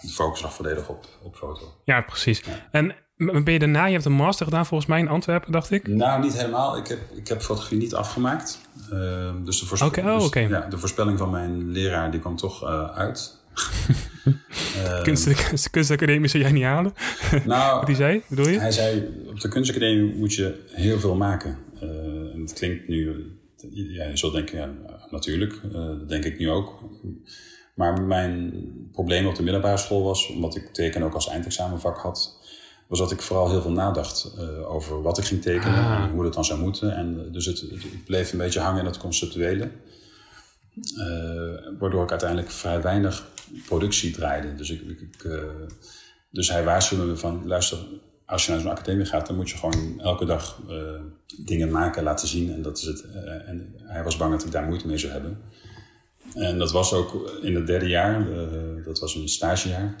de 0.00 0.08
focus 0.08 0.42
lag 0.42 0.54
volledig 0.54 0.88
op, 0.88 1.06
op 1.22 1.36
foto. 1.36 1.74
Ja, 1.84 2.00
precies. 2.00 2.42
En 2.70 2.94
ben 3.16 3.52
je 3.52 3.58
daarna, 3.58 3.84
je 3.84 3.92
hebt 3.92 4.04
een 4.04 4.12
master 4.12 4.46
gedaan 4.46 4.66
volgens 4.66 4.88
mij 4.90 4.98
in 4.98 5.08
Antwerpen, 5.08 5.52
dacht 5.52 5.70
ik? 5.70 5.86
Nou, 5.86 6.22
niet 6.22 6.36
helemaal. 6.36 6.76
Ik 6.76 6.86
heb, 6.86 6.98
ik 7.14 7.28
heb 7.28 7.40
fotografie 7.40 7.78
niet 7.78 7.94
afgemaakt. 7.94 8.60
Uh, 8.92 9.30
dus 9.44 9.60
de, 9.60 9.66
voorspe 9.66 9.86
okay, 9.86 10.04
oh, 10.04 10.32
dus, 10.32 10.48
ja, 10.48 10.60
de 10.60 10.78
voorspelling 10.78 11.18
van 11.18 11.30
mijn 11.30 11.70
leraar 11.70 12.10
die 12.10 12.20
kwam 12.20 12.36
toch 12.36 12.64
uit. 12.94 13.35
Kunst, 15.02 15.28
kunstacademie 15.70 16.28
zou 16.28 16.42
jij 16.42 16.52
niet 16.52 16.64
halen? 16.64 16.92
Nou, 17.44 17.78
Wat 17.78 17.86
hij 17.86 17.96
zei, 17.96 18.22
bedoel 18.28 18.48
je? 18.48 18.58
Hij 18.58 18.72
zei, 18.72 19.08
op 19.26 19.40
de 19.40 19.48
kunstacademie 19.48 20.14
moet 20.14 20.34
je 20.34 20.64
heel 20.72 20.98
veel 21.00 21.14
maken. 21.14 21.58
Uh, 21.82 21.88
en 22.34 22.40
het 22.40 22.52
klinkt 22.52 22.88
nu, 22.88 23.32
ja, 23.70 24.04
je 24.04 24.16
zult 24.16 24.32
denken, 24.32 24.58
ja, 24.58 24.70
natuurlijk, 25.10 25.60
uh, 25.64 25.72
dat 25.72 26.08
denk 26.08 26.24
ik 26.24 26.38
nu 26.38 26.50
ook. 26.50 26.78
Maar 27.74 28.02
mijn 28.02 28.52
probleem 28.92 29.26
op 29.26 29.34
de 29.34 29.42
middelbare 29.42 29.76
school 29.76 30.02
was, 30.02 30.28
omdat 30.28 30.56
ik 30.56 30.72
teken 30.72 31.02
ook 31.02 31.14
als 31.14 31.28
eindexamenvak 31.28 31.98
had, 31.98 32.38
was 32.88 32.98
dat 32.98 33.10
ik 33.10 33.22
vooral 33.22 33.50
heel 33.50 33.62
veel 33.62 33.70
nadacht 33.70 34.34
uh, 34.38 34.70
over 34.70 35.02
wat 35.02 35.18
ik 35.18 35.24
ging 35.24 35.42
tekenen 35.42 35.74
ah. 35.74 36.02
en 36.04 36.10
hoe 36.10 36.22
dat 36.22 36.34
dan 36.34 36.44
zou 36.44 36.60
moeten. 36.60 36.96
En 36.96 37.32
dus 37.32 37.46
het, 37.46 37.60
het, 37.60 38.04
bleef 38.04 38.32
een 38.32 38.38
beetje 38.38 38.60
hangen 38.60 38.80
in 38.80 38.86
het 38.86 38.98
conceptuele. 38.98 39.70
waardoor 41.78 42.02
ik 42.02 42.10
uiteindelijk 42.10 42.50
vrij 42.50 42.82
weinig 42.82 43.26
productie 43.66 44.10
draaide. 44.10 44.54
Dus, 44.54 44.70
ik, 44.70 44.80
ik 45.00 45.24
uh, 45.24 45.42
dus 46.30 46.48
hij 46.48 46.64
waarschuwde 46.64 47.04
me 47.04 47.16
van, 47.16 47.46
luister, 47.46 47.78
als 48.26 48.46
je 48.46 48.50
naar 48.50 48.60
zo'n 48.60 48.70
academie 48.70 49.04
gaat, 49.04 49.26
dan 49.26 49.36
moet 49.36 49.50
je 49.50 49.56
gewoon 49.56 50.00
elke 50.00 50.24
dag 50.24 50.62
uh, 50.68 51.00
dingen 51.36 51.70
maken, 51.70 52.02
laten 52.02 52.28
zien. 52.28 52.52
En, 52.52 52.62
dat 52.62 52.78
is 52.78 52.84
het, 52.84 53.04
uh, 53.14 53.48
en 53.48 53.74
hij 53.76 54.04
was 54.04 54.16
bang 54.16 54.32
dat 54.32 54.44
ik 54.44 54.52
daar 54.52 54.66
moeite 54.66 54.86
mee 54.86 54.98
zou 54.98 55.12
hebben. 55.12 55.38
En 56.34 56.58
dat 56.58 56.70
was 56.70 56.92
ook 56.92 57.38
in 57.42 57.54
het 57.54 57.66
derde 57.66 57.88
jaar, 57.88 58.26
dat 58.84 58.98
was 58.98 59.14
een 59.14 59.28
stagejaar, 59.28 59.96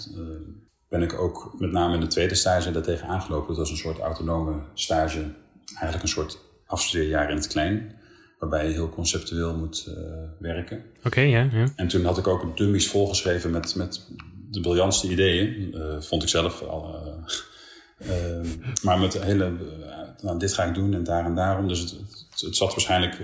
ben 0.88 1.02
ik 1.02 1.18
ook 1.18 1.54
met 1.58 1.70
name 1.70 1.94
in 1.94 2.00
de 2.00 2.06
tweede 2.06 2.34
stage 2.34 2.70
daartegen 2.70 3.08
aangelopen. 3.08 3.48
Dat 3.48 3.56
was 3.56 3.70
een 3.70 3.76
soort 3.76 3.98
autonome 3.98 4.60
stage, 4.74 5.24
eigenlijk 5.66 6.02
een 6.02 6.08
soort 6.08 6.38
afstudeerjaar 6.66 7.30
in 7.30 7.36
het 7.36 7.46
klein 7.46 7.96
waarbij 8.38 8.66
je 8.66 8.72
heel 8.72 8.88
conceptueel 8.88 9.56
moet 9.56 9.86
uh, 9.88 9.94
werken. 10.38 10.84
Oké, 11.04 11.20
ja, 11.20 11.48
ja. 11.52 11.68
En 11.76 11.88
toen 11.88 12.04
had 12.04 12.18
ik 12.18 12.26
ook 12.26 12.42
een 12.42 12.54
dummies 12.54 12.88
volgeschreven 12.88 13.50
met, 13.50 13.74
met 13.74 14.06
de 14.50 14.60
briljantste 14.60 15.08
ideeën, 15.08 15.74
uh, 15.74 16.00
vond 16.00 16.22
ik 16.22 16.28
zelf 16.28 16.62
al. 16.62 16.94
Uh, 17.98 18.40
maar 18.84 18.98
met 18.98 19.22
hele 19.22 19.52
nou, 20.22 20.38
dit 20.38 20.52
ga 20.52 20.64
ik 20.64 20.74
doen 20.74 20.94
en 20.94 21.04
daar 21.04 21.24
en 21.24 21.34
daarom. 21.34 21.68
Dus 21.68 21.80
het, 21.80 21.90
het, 21.90 22.40
het 22.40 22.56
zat 22.56 22.70
waarschijnlijk 22.70 23.22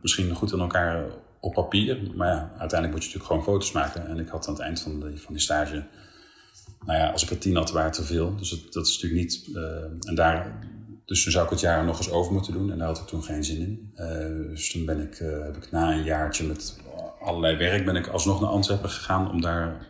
misschien 0.00 0.34
goed 0.34 0.52
in 0.52 0.58
elkaar 0.58 1.04
op 1.40 1.52
papier. 1.52 1.98
Maar 2.14 2.28
ja, 2.28 2.50
uiteindelijk 2.58 2.92
moet 2.92 3.04
je 3.04 3.18
natuurlijk 3.18 3.24
gewoon 3.24 3.42
foto's 3.42 3.72
maken. 3.72 4.06
En 4.06 4.18
ik 4.18 4.28
had 4.28 4.46
aan 4.46 4.54
het 4.54 4.62
eind 4.62 4.80
van, 4.80 5.00
de, 5.00 5.16
van 5.16 5.32
die 5.32 5.42
stage, 5.42 5.84
nou 6.86 6.98
ja, 6.98 7.10
als 7.10 7.22
ik 7.22 7.30
er 7.30 7.38
tien 7.38 7.56
had, 7.56 7.70
waren 7.70 7.92
te 7.92 8.04
veel. 8.04 8.36
Dus 8.36 8.50
het, 8.50 8.72
dat 8.72 8.86
is 8.86 8.94
natuurlijk 8.94 9.22
niet. 9.22 9.56
en 10.06 10.14
daar, 10.14 10.58
dus 11.06 11.22
toen 11.22 11.32
zou 11.32 11.44
ik 11.44 11.50
het 11.50 11.60
jaar 11.60 11.84
nog 11.84 11.98
eens 11.98 12.10
over 12.10 12.32
moeten 12.32 12.52
doen. 12.52 12.72
En 12.72 12.78
daar 12.78 12.86
had 12.86 12.98
ik 12.98 13.06
toen 13.06 13.22
geen 13.22 13.44
zin 13.44 13.60
in. 13.60 13.92
dus 14.48 14.70
toen 14.70 14.84
ben 14.84 15.00
ik, 15.00 15.18
heb 15.18 15.56
ik 15.56 15.70
na 15.70 15.92
een 15.92 16.04
jaartje 16.04 16.44
met 16.44 16.76
allerlei 17.20 17.56
werk 17.56 17.84
ben 17.84 17.96
ik 17.96 18.06
alsnog 18.06 18.40
naar 18.40 18.50
Antwerpen 18.50 18.90
gegaan 18.90 19.30
om 19.30 19.40
daar 19.40 19.86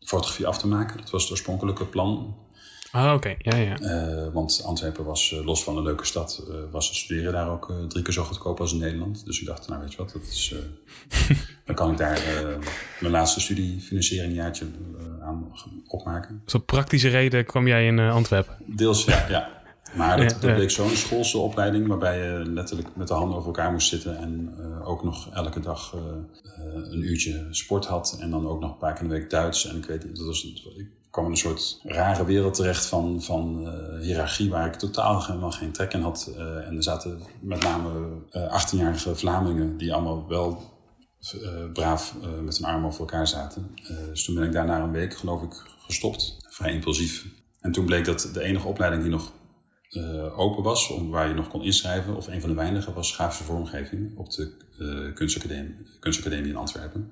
fotografie 0.00 0.46
af 0.46 0.58
te 0.58 0.66
maken. 0.66 0.96
Dat 0.96 1.10
was 1.10 1.22
het 1.22 1.30
oorspronkelijke 1.30 1.86
plan. 1.86 2.36
Ah, 2.90 3.14
oké. 3.14 3.34
Ja, 3.38 3.56
ja. 3.56 3.80
Uh, 3.80 4.32
want 4.32 4.62
Antwerpen 4.64 5.04
was, 5.04 5.40
los 5.44 5.64
van 5.64 5.76
een 5.76 5.82
leuke 5.82 6.06
stad, 6.06 6.46
was 6.70 6.88
het 6.88 6.96
studeren 6.96 7.32
daar 7.32 7.50
ook 7.50 7.72
drie 7.88 8.02
keer 8.02 8.12
zo 8.12 8.22
goedkoop 8.22 8.60
als 8.60 8.72
in 8.72 8.78
Nederland. 8.78 9.24
Dus 9.24 9.40
ik 9.40 9.46
dacht, 9.46 9.68
nou 9.68 9.80
weet 9.80 9.90
je 9.90 9.96
wat, 9.96 10.12
dat 10.12 10.22
is, 10.22 10.54
dan 11.66 11.74
kan 11.74 11.90
ik 11.90 11.98
daar 11.98 12.22
mijn 13.00 13.12
laatste 13.12 13.40
studiefinanciering 13.40 14.40
aan 15.20 15.52
opmaken. 15.86 16.40
Dus 16.44 16.54
op 16.54 16.66
praktische 16.66 17.08
reden 17.08 17.44
kwam 17.44 17.66
jij 17.66 17.86
in 17.86 17.98
Antwerpen? 17.98 18.56
Deels, 18.66 19.04
ja. 19.04 19.26
ja. 19.28 19.63
Maar 19.96 20.16
dat, 20.16 20.36
dat 20.40 20.54
bleek 20.54 20.70
zo'n 20.70 20.90
schoolse 20.90 21.38
opleiding 21.38 21.86
waarbij 21.86 22.18
je 22.18 22.50
letterlijk 22.50 22.88
met 22.96 23.08
de 23.08 23.14
handen 23.14 23.36
over 23.36 23.46
elkaar 23.46 23.72
moest 23.72 23.88
zitten 23.88 24.16
en 24.16 24.54
ook 24.84 25.04
nog 25.04 25.30
elke 25.30 25.60
dag 25.60 25.94
een 26.90 27.02
uurtje 27.02 27.46
sport 27.50 27.86
had 27.86 28.16
en 28.20 28.30
dan 28.30 28.48
ook 28.48 28.60
nog 28.60 28.70
een 28.70 28.78
paar 28.78 28.92
keer 28.92 29.02
in 29.02 29.08
de 29.08 29.14
week 29.14 29.30
Duits. 29.30 29.66
En 29.66 29.76
ik 29.76 29.84
weet, 29.84 30.16
dat 30.16 30.26
was, 30.26 30.44
ik 30.76 30.86
kwam 31.10 31.24
in 31.24 31.30
een 31.30 31.36
soort 31.36 31.80
rare 31.82 32.24
wereld 32.24 32.54
terecht 32.54 32.86
van, 32.86 33.22
van 33.22 33.66
uh, 33.66 34.00
hiërarchie 34.00 34.50
waar 34.50 34.66
ik 34.66 34.74
totaal 34.74 35.26
helemaal 35.26 35.50
geen 35.50 35.72
trek 35.72 35.92
in 35.92 36.00
had. 36.00 36.30
En 36.36 36.76
er 36.76 36.82
zaten 36.82 37.20
met 37.40 37.62
name 37.62 37.90
uh, 38.32 38.62
18-jarige 38.62 39.16
Vlamingen 39.16 39.76
die 39.76 39.94
allemaal 39.94 40.28
wel 40.28 40.72
braaf 41.72 42.14
met 42.42 42.56
hun 42.56 42.66
armen 42.66 42.86
over 42.86 43.00
elkaar 43.00 43.26
zaten. 43.26 43.74
dus 44.08 44.24
toen 44.24 44.34
ben 44.34 44.44
ik 44.44 44.52
daar 44.52 44.66
na 44.66 44.82
een 44.82 44.92
week, 44.92 45.16
geloof 45.16 45.42
ik, 45.42 45.62
gestopt. 45.78 46.36
Vrij 46.48 46.72
impulsief. 46.72 47.26
En 47.60 47.72
toen 47.72 47.84
bleek 47.84 48.04
dat 48.04 48.30
de 48.32 48.42
enige 48.42 48.68
opleiding 48.68 49.02
die 49.02 49.10
nog 49.10 49.32
open 50.36 50.62
was, 50.62 50.88
om, 50.88 51.10
waar 51.10 51.28
je 51.28 51.34
nog 51.34 51.48
kon 51.48 51.62
inschrijven, 51.62 52.16
of 52.16 52.26
een 52.26 52.40
van 52.40 52.48
de 52.48 52.56
weinige, 52.56 52.92
was 52.92 53.14
grafische 53.14 53.44
vormgeving 53.44 54.16
op 54.16 54.30
de 54.30 54.52
kunstacademie, 55.14 55.76
kunstacademie 56.00 56.50
in 56.50 56.56
Antwerpen. 56.56 57.10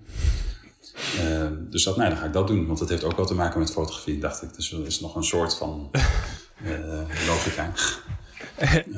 Uh, 0.95 1.47
dus 1.71 1.85
dat, 1.85 1.97
nee, 1.97 2.09
dan 2.09 2.17
ga 2.19 2.25
ik 2.25 2.33
dat 2.33 2.47
doen, 2.47 2.67
want 2.67 2.79
dat 2.79 2.89
heeft 2.89 3.05
ook 3.05 3.17
wel 3.17 3.27
te 3.27 3.35
maken 3.35 3.59
met 3.59 3.73
fotografie, 3.73 4.19
dacht 4.19 4.43
ik. 4.43 4.55
Dus 4.55 4.73
er 4.73 4.87
is 4.87 5.01
nog 5.01 5.15
een 5.17 5.25
soort 5.25 5.55
van 5.57 5.91
uh, 6.65 7.01
logica. 7.29 7.73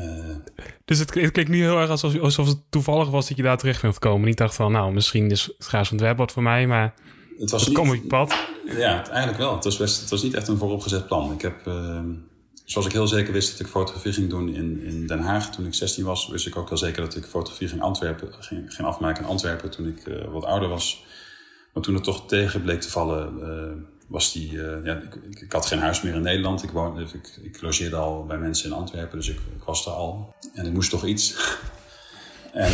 Dus 0.85 0.99
het, 0.99 1.15
het 1.15 1.31
klinkt 1.31 1.51
niet 1.51 1.61
heel 1.61 1.79
erg 1.79 1.91
alsof, 1.91 2.19
alsof 2.19 2.47
het 2.47 2.59
toevallig 2.71 3.11
was 3.11 3.29
dat 3.29 3.37
je 3.37 3.43
daar 3.43 3.59
terecht 3.59 3.83
bent 3.83 3.95
gekomen. 3.95 4.27
Niet 4.27 4.37
dacht 4.37 4.55
van, 4.55 4.73
nou, 4.73 4.93
misschien 4.93 5.31
is 5.31 5.45
het 5.59 5.67
graag 5.67 5.91
web 5.91 6.17
wat 6.17 6.33
voor 6.33 6.43
mij, 6.43 6.67
maar 6.67 6.95
het 7.39 7.51
was 7.51 7.67
niet, 7.67 7.77
kom 7.77 7.89
op 7.89 7.95
je 7.95 8.01
pad. 8.01 8.37
Ja, 8.77 9.09
eigenlijk 9.09 9.39
wel. 9.39 9.55
Het 9.55 9.65
was, 9.65 9.77
best, 9.77 10.01
het 10.01 10.11
was 10.11 10.23
niet 10.23 10.35
echt 10.35 10.49
een 10.49 10.59
vooropgezet 10.59 11.07
plan. 11.07 11.33
Ik 11.33 11.43
heb, 11.43 11.67
ehm, 11.67 12.11
zoals 12.65 12.87
ik 12.87 12.93
heel 12.93 13.07
zeker 13.07 13.33
wist 13.33 13.51
dat 13.51 13.61
ik 13.61 13.67
fotografie 13.67 14.13
ging 14.13 14.31
doen 14.31 14.55
in, 14.55 14.83
in 14.83 15.07
Den 15.07 15.21
Haag 15.21 15.51
toen 15.51 15.67
ik 15.67 15.75
16 15.75 16.05
was, 16.05 16.29
wist 16.29 16.47
ik 16.47 16.57
ook 16.57 16.69
heel 16.69 16.79
zeker 16.79 17.03
dat 17.03 17.17
ik 17.17 17.25
fotografie 17.25 17.69
ging, 17.69 17.83
Antwerpen, 17.83 18.35
ging, 18.39 18.75
ging 18.75 18.89
afmaken 18.89 19.23
in 19.23 19.29
Antwerpen 19.29 19.71
toen 19.71 19.87
ik 19.87 20.07
uh, 20.07 20.25
wat 20.33 20.45
ouder 20.45 20.69
was. 20.69 21.05
Maar 21.73 21.83
toen 21.83 21.95
het 21.95 22.05
toch 22.05 22.27
tegen 22.27 22.63
bleek 22.63 22.81
te 22.81 22.91
vallen, 22.91 23.39
uh, 23.39 23.83
was 24.09 24.33
die. 24.33 24.53
Uh, 24.53 24.85
ja, 24.85 24.95
ik, 24.95 25.41
ik, 25.41 25.53
had 25.53 25.67
geen 25.67 25.79
huis 25.79 26.03
meer 26.03 26.15
in 26.15 26.23
Nederland. 26.23 26.63
Ik, 26.63 26.71
woonde, 26.71 27.03
ik, 27.03 27.39
ik 27.43 27.63
logeerde 27.63 27.97
al 27.97 28.27
bij 28.27 28.39
mensen 28.39 28.71
in 28.71 28.77
Antwerpen, 28.77 29.19
dus 29.19 29.29
ik, 29.29 29.39
was 29.65 29.87
er 29.87 29.93
al. 29.93 30.35
En 30.55 30.67
ik 30.67 30.73
moest 30.73 30.91
toch 30.91 31.05
iets. 31.05 31.35
en 32.53 32.73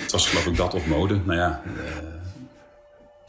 het 0.00 0.12
was 0.12 0.28
geloof 0.28 0.46
ik 0.46 0.56
dat 0.56 0.74
of 0.74 0.86
mode. 0.86 1.14
Nou 1.14 1.38
ja, 1.38 1.62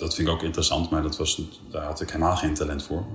dat 0.03 0.15
vind 0.15 0.27
ik 0.27 0.33
ook 0.33 0.43
interessant, 0.43 0.89
maar 0.89 1.01
dat 1.01 1.17
was, 1.17 1.41
daar 1.71 1.83
had 1.83 2.01
ik 2.01 2.09
helemaal 2.09 2.35
geen 2.35 2.53
talent 2.53 2.83
voor. 2.83 3.05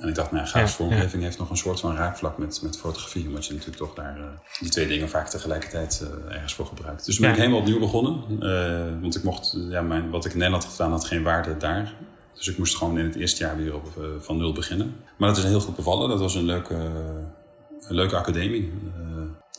En 0.00 0.08
ik 0.08 0.14
dacht, 0.14 0.32
nou, 0.32 0.46
grafische 0.46 0.82
ja, 0.82 0.88
vormgeving 0.88 1.22
heeft 1.22 1.38
nog 1.38 1.50
een 1.50 1.56
soort 1.56 1.80
van 1.80 1.96
raakvlak 1.96 2.38
met, 2.38 2.60
met 2.62 2.78
fotografie. 2.78 3.26
Omdat 3.26 3.46
je 3.46 3.52
natuurlijk 3.52 3.78
toch 3.78 3.94
daar 3.94 4.18
uh, 4.18 4.24
die 4.60 4.70
twee 4.70 4.86
dingen 4.86 5.08
vaak 5.08 5.28
tegelijkertijd 5.28 6.06
uh, 6.26 6.34
ergens 6.34 6.54
voor 6.54 6.66
gebruikt. 6.66 7.04
Dus 7.04 7.14
toen 7.14 7.24
ben 7.24 7.34
ik 7.34 7.40
helemaal 7.40 7.60
opnieuw 7.60 7.78
begonnen. 7.78 8.40
Want 9.00 9.16
ik 9.16 9.22
mocht, 9.22 9.56
ja, 9.68 9.82
mijn, 9.82 10.10
wat 10.10 10.24
ik 10.24 10.32
in 10.32 10.38
Nederland 10.38 10.64
had 10.64 10.72
gedaan 10.72 10.90
had 10.90 11.04
geen 11.04 11.22
waarde 11.22 11.56
daar. 11.56 11.94
Dus 12.34 12.48
ik 12.48 12.58
moest 12.58 12.76
gewoon 12.76 12.98
in 12.98 13.04
het 13.04 13.14
eerste 13.14 13.44
jaar 13.44 13.56
weer 13.56 13.74
op, 13.74 13.86
van 14.18 14.36
nul 14.36 14.52
beginnen. 14.52 14.96
Maar 15.16 15.28
dat 15.28 15.38
is 15.38 15.44
heel 15.44 15.60
goed 15.60 15.76
bevallen. 15.76 16.08
Dat 16.08 16.20
was 16.20 16.34
een 16.34 16.44
leuke, 16.44 16.74
een 17.80 17.94
leuke 17.94 18.16
academie. 18.16 18.72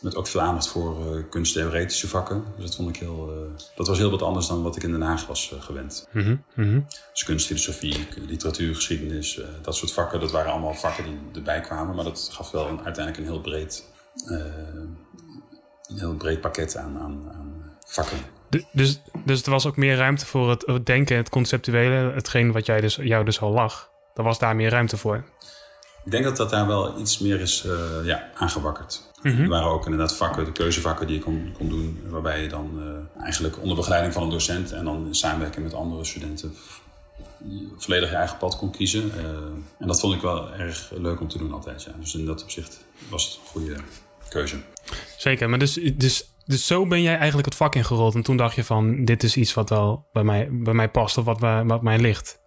Met 0.02 0.16
ook 0.16 0.28
veel 0.28 0.42
aandacht 0.42 0.68
voor 0.68 1.16
uh, 1.16 1.24
kunsttheoretische 1.30 2.08
vakken. 2.08 2.44
Dus 2.56 2.66
dat 2.66 2.75
vond 2.75 2.90
ik 2.90 2.96
heel. 2.96 3.34
Uh, 3.34 3.58
dat 3.75 3.88
was 3.88 3.98
heel 3.98 4.12
wat 4.12 4.22
anders 4.22 4.48
dan 4.48 4.64
wat 4.64 4.75
ik 4.75 4.84
in 4.84 4.92
Den 4.92 5.02
Haag 5.02 5.28
was 5.28 5.52
uh, 5.54 5.62
gewend. 5.62 6.08
Mm 6.12 6.44
-hmm. 6.54 6.86
Dus 7.12 7.24
kunstfilosofie, 7.24 8.08
literatuurgeschiedenis, 8.28 9.42
dat 9.62 9.75
soort 9.75 9.92
vakken, 9.92 10.20
dat 10.20 10.32
waren 10.32 10.52
allemaal 10.52 10.74
vakken 10.74 11.04
die 11.04 11.20
erbij 11.34 11.62
kwamen. 11.62 11.96
Maar 11.96 12.04
dat 12.04 12.30
gaf 12.32 12.52
wel 12.52 12.68
een, 12.68 12.82
uiteindelijk 12.84 13.18
een 13.18 13.32
heel 13.32 13.42
breed, 13.42 13.92
een 14.25 15.98
heel 15.98 16.16
breed 16.16 16.42
pakket 16.42 16.78
aan, 16.78 16.98
aan, 17.00 17.32
aan 17.34 17.78
vakken. 17.88 18.18
dus, 18.72 19.02
dus 19.25 19.44
er 19.44 19.52
was 19.52 19.66
ook 19.66 19.78
meer 19.78 19.96
ruimte 19.96 20.25
voor 20.25 20.50
het, 20.50 20.66
het 20.66 20.86
denken, 20.86 21.18
het 21.18 21.30
conceptuele, 21.30 22.12
hetgeen 22.12 22.52
wat 22.52 22.66
jij 22.66 22.82
dus, 22.82 22.96
jou 22.96 23.25
dus 23.25 23.42
al 23.42 23.52
lag. 23.52 23.90
Er 24.14 24.24
was 24.24 24.40
daar 24.40 24.56
meer 24.56 24.70
ruimte 24.70 24.98
voor. 24.98 25.24
Ik 26.06 26.12
denk 26.12 26.24
dat 26.24 26.38
dat 26.38 26.50
daar 26.50 26.68
wel 26.68 27.00
iets 27.00 27.20
meer 27.20 27.40
is 27.40 27.68
ja, 28.04 28.30
aangewakkerd. 28.34 29.14
Mm 29.34 29.41
Er 29.41 29.48
waren 29.48 29.67
ook 29.67 29.86
inderdaad 29.86 30.15
vakken, 30.15 30.46
de 30.46 30.51
keuzevakken 30.51 31.08
die 31.08 31.15
je 31.15 31.22
kon, 31.24 31.51
kon 31.58 31.70
doen, 31.70 32.00
waarbij 32.10 32.41
je 32.41 32.48
dan 32.48 32.72
uh, 32.77 33.24
eigenlijk 33.24 33.62
onder 33.62 33.75
begeleiding 33.75 34.13
van 34.13 34.24
een 34.24 34.29
docent 34.29 34.72
en 34.72 34.86
dan 34.86 35.05
in 35.08 35.15
samenwerking 35.15 35.63
met 35.63 35.74
andere 35.74 36.05
studenten 36.05 36.53
volledig 37.77 38.10
je 38.10 38.15
eigen 38.15 38.38
pad 38.38 38.58
kon 38.58 38.72
kiezen. 38.72 39.12
Uh, 39.17 39.24
en 39.79 39.88
dat 39.88 40.00
vond 40.00 40.15
ik 40.15 40.22
wel 40.22 40.53
erg 40.53 40.91
leuk 40.96 41.22
om 41.22 41.27
te 41.27 41.38
doen 41.38 41.53
altijd. 41.53 41.84
Ja. 41.84 41.91
Dus 42.00 42.15
in 42.15 42.25
dat 42.25 42.44
opzicht 42.44 42.86
was 43.10 43.25
het 43.25 43.34
een 43.34 43.48
goede 43.48 43.75
keuze. 44.29 44.58
Zeker, 45.17 45.50
maar 45.50 45.60
dus, 45.60 45.74
dus, 45.96 46.29
dus 46.46 46.67
zo 46.67 46.88
ben 46.88 47.01
jij 47.01 47.15
eigenlijk 47.15 47.46
het 47.46 47.55
vak 47.55 47.75
ingerold. 47.75 48.15
En 48.15 48.24
toen 48.24 48.38
dacht 48.38 48.55
je 48.55 48.63
van, 48.63 49.05
dit 49.05 49.24
is 49.24 49.38
iets 49.38 49.53
wat 49.53 49.70
wel 49.70 50.08
bij 50.12 50.24
mij, 50.24 50.50
bij 50.51 50.74
mij 50.74 50.89
past 50.89 51.17
of 51.17 51.25
wat, 51.25 51.39
wat 51.65 51.82
mij 51.82 52.00
ligt. 52.00 52.44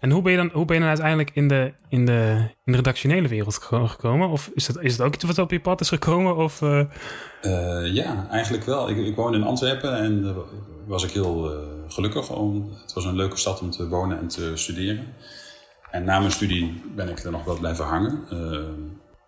En 0.00 0.10
hoe 0.10 0.22
ben 0.22 0.32
je 0.32 0.38
dan, 0.38 0.50
hoe 0.52 0.64
ben 0.64 0.74
je 0.74 0.80
dan 0.80 0.90
uiteindelijk 0.90 1.30
in 1.34 1.48
de, 1.48 1.72
in 1.88 2.06
de, 2.06 2.48
in 2.64 2.74
redactionele 2.74 3.28
wereld 3.28 3.60
gekomen? 3.62 4.28
Of 4.28 4.50
is 4.54 4.66
dat, 4.66 4.82
is 4.82 4.96
dat 4.96 5.06
ook 5.06 5.14
iets 5.14 5.24
wat 5.24 5.38
op 5.38 5.50
je 5.50 5.60
pad 5.60 5.80
is 5.80 5.88
gekomen? 5.88 6.36
Of, 6.36 6.60
uh... 6.60 6.80
Uh, 7.42 7.94
ja, 7.94 8.26
eigenlijk 8.30 8.64
wel. 8.64 8.90
Ik, 8.90 8.96
ik 8.96 9.16
woon 9.16 9.34
in 9.34 9.42
Antwerpen 9.42 9.96
en 9.98 10.36
was 10.86 11.04
ik 11.04 11.10
heel 11.10 11.52
uh, 11.52 11.58
gelukkig. 11.88 12.30
Om, 12.30 12.70
het 12.82 12.92
was 12.92 13.04
een 13.04 13.16
leuke 13.16 13.36
stad 13.36 13.60
om 13.60 13.70
te 13.70 13.88
wonen 13.88 14.18
en 14.18 14.28
te 14.28 14.52
studeren. 14.54 15.06
En 15.90 16.04
na 16.04 16.18
mijn 16.18 16.32
studie 16.32 16.82
ben 16.94 17.08
ik 17.08 17.18
er 17.18 17.30
nog 17.30 17.44
wel 17.44 17.58
blijven 17.58 17.84
hangen. 17.84 18.24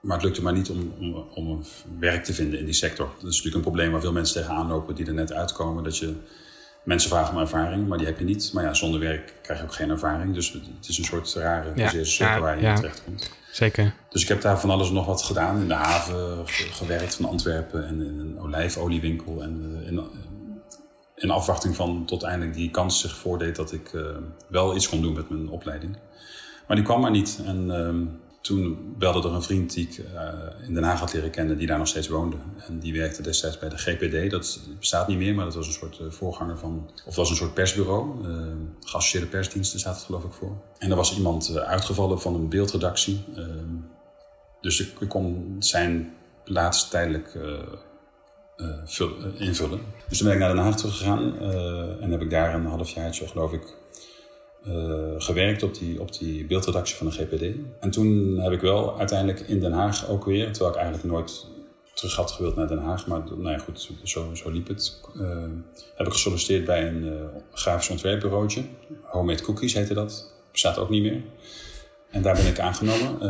maar 0.01 0.17
het 0.17 0.25
lukte 0.25 0.43
maar 0.43 0.53
niet 0.53 0.71
om, 0.71 0.93
om, 0.99 1.15
om 1.35 1.63
werk 1.99 2.25
te 2.25 2.35
vinden 2.35 2.59
in 2.59 2.65
die 2.65 2.75
sector. 2.75 3.07
Dat 3.07 3.31
is 3.31 3.37
natuurlijk 3.37 3.55
een 3.55 3.73
probleem 3.73 3.91
waar 3.91 4.01
veel 4.01 4.13
mensen 4.13 4.43
tegenaan 4.43 4.69
lopen 4.69 4.95
die 4.95 5.07
er 5.07 5.15
net 5.15 5.33
uitkomen. 5.33 5.85
Dat 5.85 5.99
je 5.99 6.15
Mensen 6.83 7.11
vragen 7.11 7.35
om 7.35 7.41
ervaring, 7.41 7.89
maar 7.89 7.99
die 7.99 8.07
heb 8.07 8.19
je 8.19 8.25
niet. 8.25 8.51
Maar 8.53 8.65
ja, 8.65 8.75
zonder 8.75 9.01
werk 9.01 9.35
krijg 9.43 9.59
je 9.59 9.65
ook 9.65 9.75
geen 9.75 9.91
ervaring. 9.91 10.35
Dus 10.35 10.53
het 10.53 10.89
is 10.89 10.99
een 10.99 11.05
soort 11.05 11.35
rare 11.35 11.73
ja, 11.75 12.05
cirkel 12.05 12.41
waar 12.41 12.57
je 12.57 12.63
ja, 12.63 12.75
terecht 12.75 13.03
komt. 13.05 13.31
Zeker. 13.53 13.95
Dus 14.09 14.23
ik 14.23 14.29
heb 14.29 14.41
daar 14.41 14.61
van 14.61 14.71
alles 14.71 14.91
nog 14.91 15.07
wat 15.07 15.23
gedaan. 15.23 15.61
In 15.61 15.69
de 15.69 15.75
haven 15.75 16.49
gewerkt 16.49 17.15
van 17.15 17.25
Antwerpen 17.25 17.87
en 17.87 18.01
in 18.01 18.19
een 18.19 18.41
olijfoliewinkel. 18.41 19.43
En 19.43 19.81
eh, 19.81 19.87
in, 19.87 20.03
in 21.15 21.31
afwachting 21.31 21.77
van 21.77 22.05
tot 22.07 22.23
eindelijk 22.23 22.57
die 22.57 22.71
kans 22.71 23.01
zich 23.01 23.17
voordeed 23.17 23.57
dat 23.57 23.73
ik 23.73 23.93
uh, 23.93 24.07
wel 24.49 24.77
iets 24.77 24.89
kon 24.89 25.03
doen 25.03 25.13
met 25.13 25.31
mijn 25.31 25.49
opleiding. 25.49 25.97
Maar 26.67 26.77
die 26.77 26.85
kwam 26.85 27.01
maar 27.01 27.11
niet. 27.11 27.41
En 27.47 27.67
uh, 27.67 28.13
toen 28.43 28.95
belde 28.99 29.29
er 29.29 29.35
een 29.35 29.43
vriend 29.43 29.75
die 29.75 29.89
ik 29.89 29.99
uh, 29.99 30.67
in 30.67 30.75
Den 30.75 30.83
Haag 30.83 31.01
had 31.01 31.13
leren 31.13 31.31
kennen, 31.31 31.59
die 31.59 31.67
daar 31.67 31.79
nog 31.79 31.89
steeds 31.89 32.09
woonde. 32.09 32.37
En 32.67 32.79
die 32.79 32.93
werkte 32.93 33.23
destijds 33.23 33.59
bij 33.59 33.69
de 33.69 33.79
GPD. 33.79 34.31
Dat 34.31 34.61
bestaat 34.79 35.09
niet 35.09 35.19
meer, 35.19 35.35
maar 35.35 35.45
dat 35.45 35.55
was 35.55 35.67
een 35.67 35.73
soort 35.73 35.99
uh, 35.99 36.11
voorganger 36.11 36.59
van. 36.59 36.91
Of 36.95 37.05
dat 37.05 37.15
was 37.15 37.31
een 37.31 37.37
soort 37.37 37.55
persbureau. 37.55 38.29
Uh, 38.29 38.47
geassocieerde 38.81 39.29
persdiensten 39.29 39.79
staat 39.79 39.95
het 39.95 40.05
geloof 40.05 40.25
ik 40.25 40.33
voor. 40.33 40.57
En 40.79 40.91
er 40.91 40.97
was 40.97 41.17
iemand 41.17 41.57
uitgevallen 41.57 42.21
van 42.21 42.35
een 42.35 42.49
beeldredactie. 42.49 43.25
dus 44.61 44.81
ik, 44.81 45.01
ik, 45.01 45.09
kon 45.09 45.57
zijn 45.59 46.15
plaats 46.45 46.89
tijdelijk 46.89 47.39
invullen. 49.39 49.81
Dus 50.09 50.19
toen 50.19 50.27
ben 50.27 50.37
ik 50.37 50.43
naar 50.43 50.55
Den 50.55 50.63
Haag 50.63 50.77
teruggegaan 50.77 51.39
en 52.01 52.11
heb 52.11 52.21
ik 52.21 52.31
daar 52.31 52.55
een 52.55 52.67
halfjaartje, 52.67 53.29
geloof 53.29 53.53
ik, 53.53 53.77
uh, 54.69 54.75
gewerkt 55.19 55.63
op 55.63 55.75
die, 55.75 56.01
op 56.01 56.19
die 56.19 56.47
beeldredactie 56.47 56.97
van 56.97 57.07
de 57.07 57.13
GPD. 57.13 57.57
En 57.81 57.91
toen 57.91 58.39
heb 58.39 58.53
ik 58.53 58.61
wel 58.61 58.99
uiteindelijk 58.99 59.41
in 59.41 59.61
Den 59.61 59.73
Haag 59.73 60.09
ook 60.09 60.25
weer, 60.25 60.53
terwijl 60.53 60.75
ik 60.75 60.81
eigenlijk 60.81 61.13
nooit 61.13 61.47
terug 61.95 62.17
had 62.17 62.31
gewild 62.31 62.57
naar 62.57 62.69
Den 62.69 62.79
Haag, 62.79 63.07
maar 63.07 63.23
nou 63.37 63.51
ja, 63.51 63.59
goed, 63.59 63.91
zo, 64.03 64.35
zo 64.35 64.51
liep 64.51 64.69
het. 64.69 65.01
Uh, 65.17 65.45
heb 65.95 66.07
ik 66.07 66.13
gesolliciteerd 66.13 66.65
bij 66.65 66.89
een 66.89 67.05
uh, 67.05 67.13
grafisch 67.53 67.89
ontwerpbureautje. 67.89 68.63
Homemade 69.03 69.43
Cookies 69.43 69.75
heette 69.75 69.95
dat. 69.95 70.33
Bestaat 70.53 70.79
ook 70.79 70.91
niet 70.91 71.03
meer. 71.03 71.23
En 72.11 72.23
daar 72.23 72.35
ben 72.35 72.47
ik 72.47 72.59
aangenomen. 72.59 73.21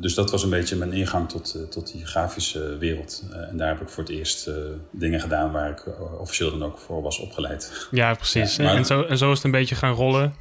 Dus 0.00 0.14
dat 0.14 0.30
was 0.30 0.42
een 0.42 0.50
beetje 0.50 0.76
mijn 0.76 0.92
ingang 0.92 1.28
tot, 1.28 1.70
tot 1.70 1.92
die 1.92 2.06
grafische 2.06 2.76
wereld. 2.78 3.22
en 3.50 3.56
daar 3.56 3.68
heb 3.68 3.80
ik 3.80 3.88
voor 3.88 4.02
het 4.02 4.12
eerst 4.12 4.50
dingen 4.90 5.20
gedaan 5.20 5.52
waar 5.52 5.70
ik 5.70 5.86
officieel 6.18 6.50
dan 6.50 6.64
ook 6.64 6.78
voor 6.78 7.02
was 7.02 7.18
opgeleid. 7.18 7.88
Ja, 7.90 8.14
precies. 8.14 8.58
en, 8.58 8.84
zo, 8.84 9.02
en 9.02 9.18
zo 9.18 9.30
is 9.30 9.36
het 9.36 9.44
een 9.44 9.50
beetje 9.50 9.74
gaan 9.74 9.94
rollen. 9.94 10.34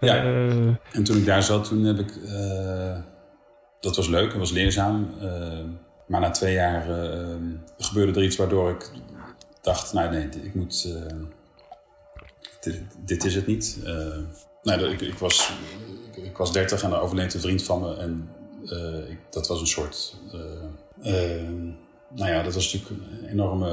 Ja, 0.00 0.24
en 0.92 1.04
toen 1.04 1.16
ik 1.16 1.24
daar 1.24 1.42
zat, 1.42 1.64
toen 1.64 1.84
heb 1.84 1.98
ik... 1.98 2.12
dat 3.80 3.96
was 3.96 4.08
leuk, 4.08 4.30
dat 4.30 4.38
was 4.38 4.50
leerzaam. 4.50 5.14
maar 6.06 6.20
na 6.20 6.30
twee 6.30 6.54
jaar 6.54 6.86
gebeurde 7.78 8.20
er 8.20 8.26
iets 8.26 8.36
waardoor 8.36 8.70
ik 8.70 8.90
dacht, 9.62 9.92
nou 9.92 10.10
nee, 10.10 10.28
ik 10.42 10.54
moet, 10.54 10.88
dit, 12.60 12.80
dit, 13.04 13.24
is 13.24 13.34
het 13.34 13.46
niet. 13.46 13.78
Nou, 14.66 14.90
ik, 14.90 15.00
ik, 15.00 15.14
was, 15.14 15.52
ik, 16.14 16.36
was 16.36 16.52
dertig 16.52 16.82
en 16.82 16.92
er 16.92 17.00
overleed 17.00 17.34
een 17.34 17.40
vriend 17.40 17.62
van 17.62 17.80
me. 17.80 17.94
En 17.94 18.30
uh, 18.64 19.10
ik, 19.10 19.18
dat 19.30 19.48
was 19.48 19.60
een 19.60 19.66
soort, 19.66 20.16
nou 22.14 22.30
ja, 22.30 22.42
dat 22.42 22.54
was 22.54 22.72
natuurlijk 22.72 23.02
een 23.02 23.28
enorme, 23.28 23.68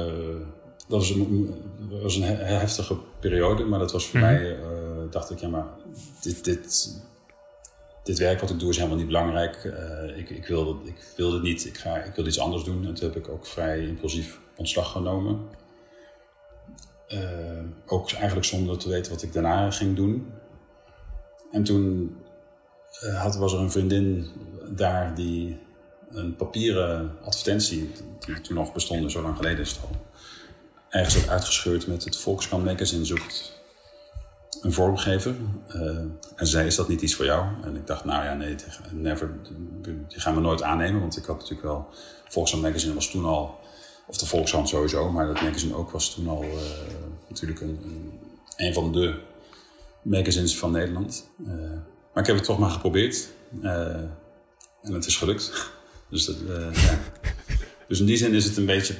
dat 0.88 0.98
was 0.98 1.10
een, 1.10 1.54
was 2.02 2.16
een 2.16 2.22
heftige 2.22 2.96
periode. 3.20 3.64
Maar 3.64 3.78
dat 3.78 3.92
was 3.92 4.06
voor 4.06 4.20
mm 4.20 4.26
-hmm. 4.26 4.34
mij, 4.34 4.56
dacht 5.10 5.30
ik, 5.30 5.38
ja 5.38 5.48
maar 5.48 5.66
dit, 6.22 6.44
dit, 6.44 6.94
dit 8.02 8.18
werk 8.18 8.40
wat 8.40 8.50
ik 8.50 8.58
doe 8.58 8.70
is 8.70 8.76
helemaal 8.76 8.98
niet 8.98 9.06
belangrijk. 9.06 9.64
Uh, 9.64 10.18
ik, 10.18 10.30
ik, 10.30 10.46
wil, 10.46 10.80
ik 10.84 11.12
wil 11.16 11.32
het 11.32 11.42
niet, 11.42 11.66
ik, 11.66 11.78
ga, 11.78 11.96
ik 11.96 12.14
wil 12.14 12.26
iets 12.26 12.38
anders 12.38 12.64
doen. 12.64 12.86
En 12.86 12.94
toen 12.94 13.08
heb 13.08 13.16
ik 13.16 13.28
ook 13.28 13.46
vrij 13.46 13.86
impulsief 13.86 14.38
ontslag 14.56 14.92
genomen. 14.92 15.40
Uh, 17.08 17.20
ook 17.86 18.12
eigenlijk 18.12 18.46
zonder 18.46 18.78
te 18.78 18.88
weten 18.88 19.12
wat 19.12 19.22
ik 19.22 19.32
daarna 19.32 19.70
ging 19.70 19.96
doen. 19.96 20.32
En 21.54 21.64
toen 21.64 22.16
uh, 23.04 23.22
had, 23.22 23.36
was 23.36 23.52
er 23.52 23.60
een 23.60 23.70
vriendin 23.70 24.30
daar 24.68 25.14
die 25.14 25.58
een 26.10 26.36
papieren 26.36 27.12
advertentie, 27.24 27.90
die 28.26 28.40
toen 28.40 28.56
nog 28.56 28.72
bestond, 28.72 29.12
zo 29.12 29.22
lang 29.22 29.36
geleden 29.36 29.60
is 29.60 29.70
het 29.70 29.80
al, 29.80 29.96
ergens 30.88 31.14
had 31.14 31.28
uitgescheurd 31.28 31.86
met 31.86 32.04
het 32.04 32.16
Volkskrant 32.16 32.64
magazine 32.64 33.04
zoekt 33.04 33.62
een 34.62 34.72
vormgever. 34.72 35.34
Uh, 35.74 35.98
en 36.36 36.46
zei, 36.46 36.66
is 36.66 36.74
dat 36.74 36.88
niet 36.88 37.02
iets 37.02 37.14
voor 37.14 37.24
jou? 37.24 37.46
En 37.62 37.76
ik 37.76 37.86
dacht, 37.86 38.04
nou 38.04 38.24
ja, 38.24 38.34
nee, 38.34 38.56
never, 38.90 39.30
die 39.82 40.20
gaan 40.20 40.34
we 40.34 40.40
nooit 40.40 40.62
aannemen. 40.62 41.00
Want 41.00 41.16
ik 41.16 41.24
had 41.24 41.36
natuurlijk 41.36 41.62
wel, 41.62 41.88
Volkskrant 42.28 42.64
magazine 42.64 42.94
was 42.94 43.10
toen 43.10 43.24
al 43.24 43.58
of 44.06 44.16
de 44.16 44.26
Volkshand 44.26 44.68
sowieso, 44.68 45.10
maar 45.10 45.26
dat 45.26 45.42
magazine 45.42 45.74
ook 45.74 45.90
was 45.90 46.14
toen 46.14 46.28
al 46.28 46.44
uh, 46.44 46.52
natuurlijk 47.28 47.60
een, 47.60 47.78
een, 47.84 48.20
een, 48.56 48.74
van 48.74 48.92
de 48.92 49.20
magazines 50.04 50.58
van 50.58 50.70
Nederland. 50.72 51.30
Uh, 51.46 51.48
maar 52.14 52.22
ik 52.22 52.26
heb 52.26 52.36
het 52.36 52.44
toch 52.44 52.58
maar 52.58 52.70
geprobeerd. 52.70 53.28
Uh, 53.62 53.86
en 54.82 54.92
het 54.92 55.06
is 55.06 55.16
gelukt. 55.16 55.70
dus, 56.10 56.24
dat, 56.24 56.36
ja. 56.74 56.98
dus 57.88 58.00
in 58.00 58.06
die 58.06 58.16
zin 58.16 58.32
is 58.32 58.44
het 58.44 58.56
een 58.56 58.66
beetje 58.66 58.94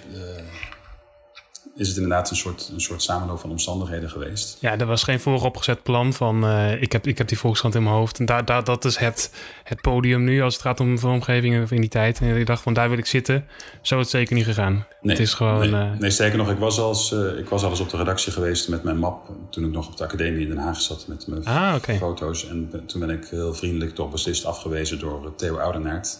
is 1.76 1.88
het 1.88 1.96
inderdaad 1.96 2.30
een 2.30 2.36
soort, 2.36 2.70
een 2.72 2.80
soort 2.80 3.02
samenloop 3.02 3.38
van 3.38 3.50
omstandigheden 3.50 4.10
geweest. 4.10 4.56
Ja, 4.60 4.78
er 4.78 4.86
was 4.86 5.02
geen 5.02 5.20
vooropgezet 5.20 5.82
plan 5.82 6.12
van 6.12 6.44
uh, 6.44 6.82
ik, 6.82 6.92
heb, 6.92 7.06
ik 7.06 7.18
heb 7.18 7.28
die 7.28 7.38
Volkskrant 7.38 7.74
in 7.74 7.82
mijn 7.82 7.94
hoofd. 7.94 8.18
En 8.18 8.26
daar, 8.26 8.44
daar, 8.44 8.64
dat 8.64 8.84
is 8.84 8.96
het, 8.96 9.30
het 9.62 9.80
podium 9.80 10.24
nu 10.24 10.42
als 10.42 10.54
het 10.54 10.62
gaat 10.62 10.80
om 10.80 10.98
vormgeving 10.98 11.70
in 11.70 11.80
die 11.80 11.90
tijd. 11.90 12.20
En 12.20 12.36
ik 12.36 12.46
dacht 12.46 12.62
van 12.62 12.72
daar 12.72 12.88
wil 12.88 12.98
ik 12.98 13.06
zitten. 13.06 13.46
Zo 13.82 13.94
is 13.94 14.00
het 14.00 14.10
zeker 14.10 14.34
niet 14.34 14.44
gegaan. 14.44 14.72
Nee, 14.72 15.16
het 15.16 15.24
is 15.26 15.34
gewoon... 15.34 15.70
Nee, 15.70 15.70
uh, 15.70 15.98
nee 15.98 16.10
sterker 16.10 16.38
nog, 16.38 16.50
ik 16.50 16.58
was, 16.58 16.78
als, 16.78 17.12
uh, 17.12 17.38
ik 17.38 17.48
was 17.48 17.64
al 17.64 17.70
eens 17.70 17.80
op 17.80 17.90
de 17.90 17.96
redactie 17.96 18.32
geweest 18.32 18.68
met 18.68 18.82
mijn 18.82 18.98
map. 18.98 19.30
Toen 19.50 19.64
ik 19.64 19.70
nog 19.70 19.88
op 19.88 19.96
de 19.96 20.04
academie 20.04 20.42
in 20.42 20.48
Den 20.48 20.58
Haag 20.58 20.80
zat 20.80 21.04
met 21.08 21.26
mijn 21.26 21.44
ah, 21.44 21.74
okay. 21.76 21.96
foto's. 21.96 22.48
En 22.48 22.82
toen 22.86 23.00
ben 23.00 23.10
ik 23.10 23.26
heel 23.30 23.54
vriendelijk 23.54 23.94
toch 23.94 24.10
beslist 24.10 24.44
afgewezen 24.44 24.98
door 24.98 25.34
Theo 25.36 25.56
Oudenaert 25.56 26.18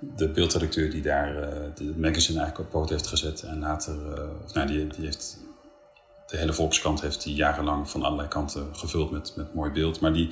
de 0.00 0.28
beeldredacteur 0.28 0.90
die 0.90 1.02
daar 1.02 1.34
uh, 1.34 1.48
de 1.74 1.94
magazine 1.96 2.38
eigenlijk 2.38 2.58
op 2.58 2.80
poot 2.80 2.90
heeft 2.90 3.06
gezet. 3.06 3.42
En 3.42 3.58
later, 3.58 3.94
uh, 3.94 4.44
of, 4.44 4.54
nou, 4.54 4.66
die, 4.66 4.86
die 4.86 5.04
heeft 5.04 5.38
de 6.26 6.36
hele 6.36 6.52
Volkskrant 6.52 7.00
heeft 7.00 7.22
die 7.22 7.34
jarenlang 7.34 7.90
van 7.90 8.02
allerlei 8.02 8.28
kanten 8.28 8.68
gevuld 8.72 9.10
met, 9.10 9.32
met 9.36 9.54
mooi 9.54 9.70
beeld. 9.70 10.00
Maar 10.00 10.12
die, 10.12 10.28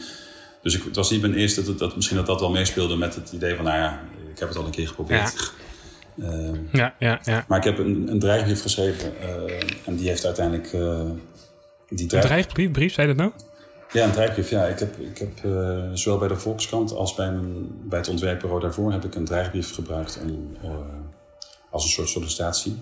dus 0.63 0.77
ik, 0.77 0.85
het 0.85 0.97
was 0.97 1.11
niet 1.11 1.21
mijn 1.21 1.35
eerste 1.35 1.63
dat, 1.63 1.79
dat 1.79 1.95
misschien 1.95 2.17
dat 2.17 2.27
dat 2.27 2.41
wel 2.41 2.51
meespeelde 2.51 2.97
met 2.97 3.15
het 3.15 3.33
idee 3.33 3.57
van, 3.57 3.65
nou 3.65 3.79
ja, 3.79 4.01
ik 4.31 4.39
heb 4.39 4.49
het 4.49 4.59
al 4.59 4.65
een 4.65 4.71
keer 4.71 4.89
geprobeerd. 4.89 5.53
Ja. 6.15 6.25
uh, 6.33 6.59
ja, 6.73 6.95
ja, 6.99 7.21
ja. 7.23 7.45
Maar 7.49 7.59
ik 7.59 7.65
heb 7.65 7.79
een, 7.79 8.09
een 8.11 8.19
dreigbrief 8.19 8.63
geschreven 8.63 9.13
en 9.85 9.97
die 9.97 10.09
heeft 10.09 10.25
uiteindelijk. 10.25 10.71
die 11.89 12.07
dreig... 12.07 12.23
Een 12.23 12.29
dreigbrief, 12.29 12.71
brief, 12.71 12.93
zei 12.93 13.07
dat 13.07 13.17
nou? 13.17 13.33
Ja, 13.93 14.05
een 14.05 14.13
dreigbrief. 14.13 14.51
Ja. 14.51 14.65
Ik 14.65 14.79
heb, 14.79 14.99
ik 14.99 15.19
heb 15.19 15.45
uh, 15.45 15.85
zowel 15.93 16.19
bij 16.19 16.29
de 16.29 16.37
Volkskrant 16.37 16.93
als 16.93 17.15
bij, 17.15 17.31
mijn, 17.31 17.89
bij 17.89 17.99
het 17.99 18.09
ontwerpbureau 18.09 18.61
daarvoor 18.61 18.93
heb 18.93 19.05
ik 19.05 19.15
een 19.15 19.25
dreigbrief 19.25 19.75
gebruikt 19.75 20.21
om, 20.23 20.57
uh, 20.65 20.71
als 21.71 21.85
een 21.85 21.91
soort 21.91 22.09
sollicitatie. 22.09 22.79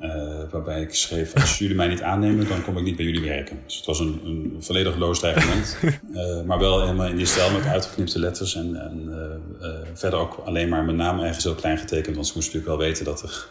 Uh, 0.00 0.40
waarbij 0.50 0.80
ik 0.80 0.94
schreef, 0.94 1.34
als 1.34 1.58
jullie 1.58 1.76
mij 1.76 1.88
niet 1.88 2.02
aannemen, 2.02 2.48
dan 2.48 2.62
kom 2.62 2.76
ik 2.76 2.84
niet 2.84 2.96
bij 2.96 3.04
jullie 3.04 3.28
werken. 3.28 3.60
Dus 3.64 3.76
het 3.76 3.86
was 3.86 4.00
een, 4.00 4.20
een 4.24 4.56
volledig 4.58 4.96
loos 4.96 5.18
dreigement. 5.18 5.78
maar 6.46 6.58
wel 6.58 6.80
helemaal 6.80 7.06
in 7.06 7.16
die 7.16 7.26
stijl 7.26 7.52
met 7.52 7.66
uitgeknipte 7.66 8.18
letters. 8.18 8.54
En, 8.54 8.76
en 8.76 9.92
verder 9.94 10.18
ook 10.18 10.42
alleen 10.44 10.68
maar 10.68 10.84
mijn 10.84 10.96
naam 10.96 11.20
ergens 11.20 11.44
heel 11.44 11.54
klein 11.54 11.78
getekend. 11.78 12.14
Want 12.14 12.26
ze 12.26 12.32
moesten 12.34 12.54
natuurlijk 12.54 12.80
wel 12.80 12.88
weten 12.88 13.04
dat 13.04 13.22
er 13.22 13.48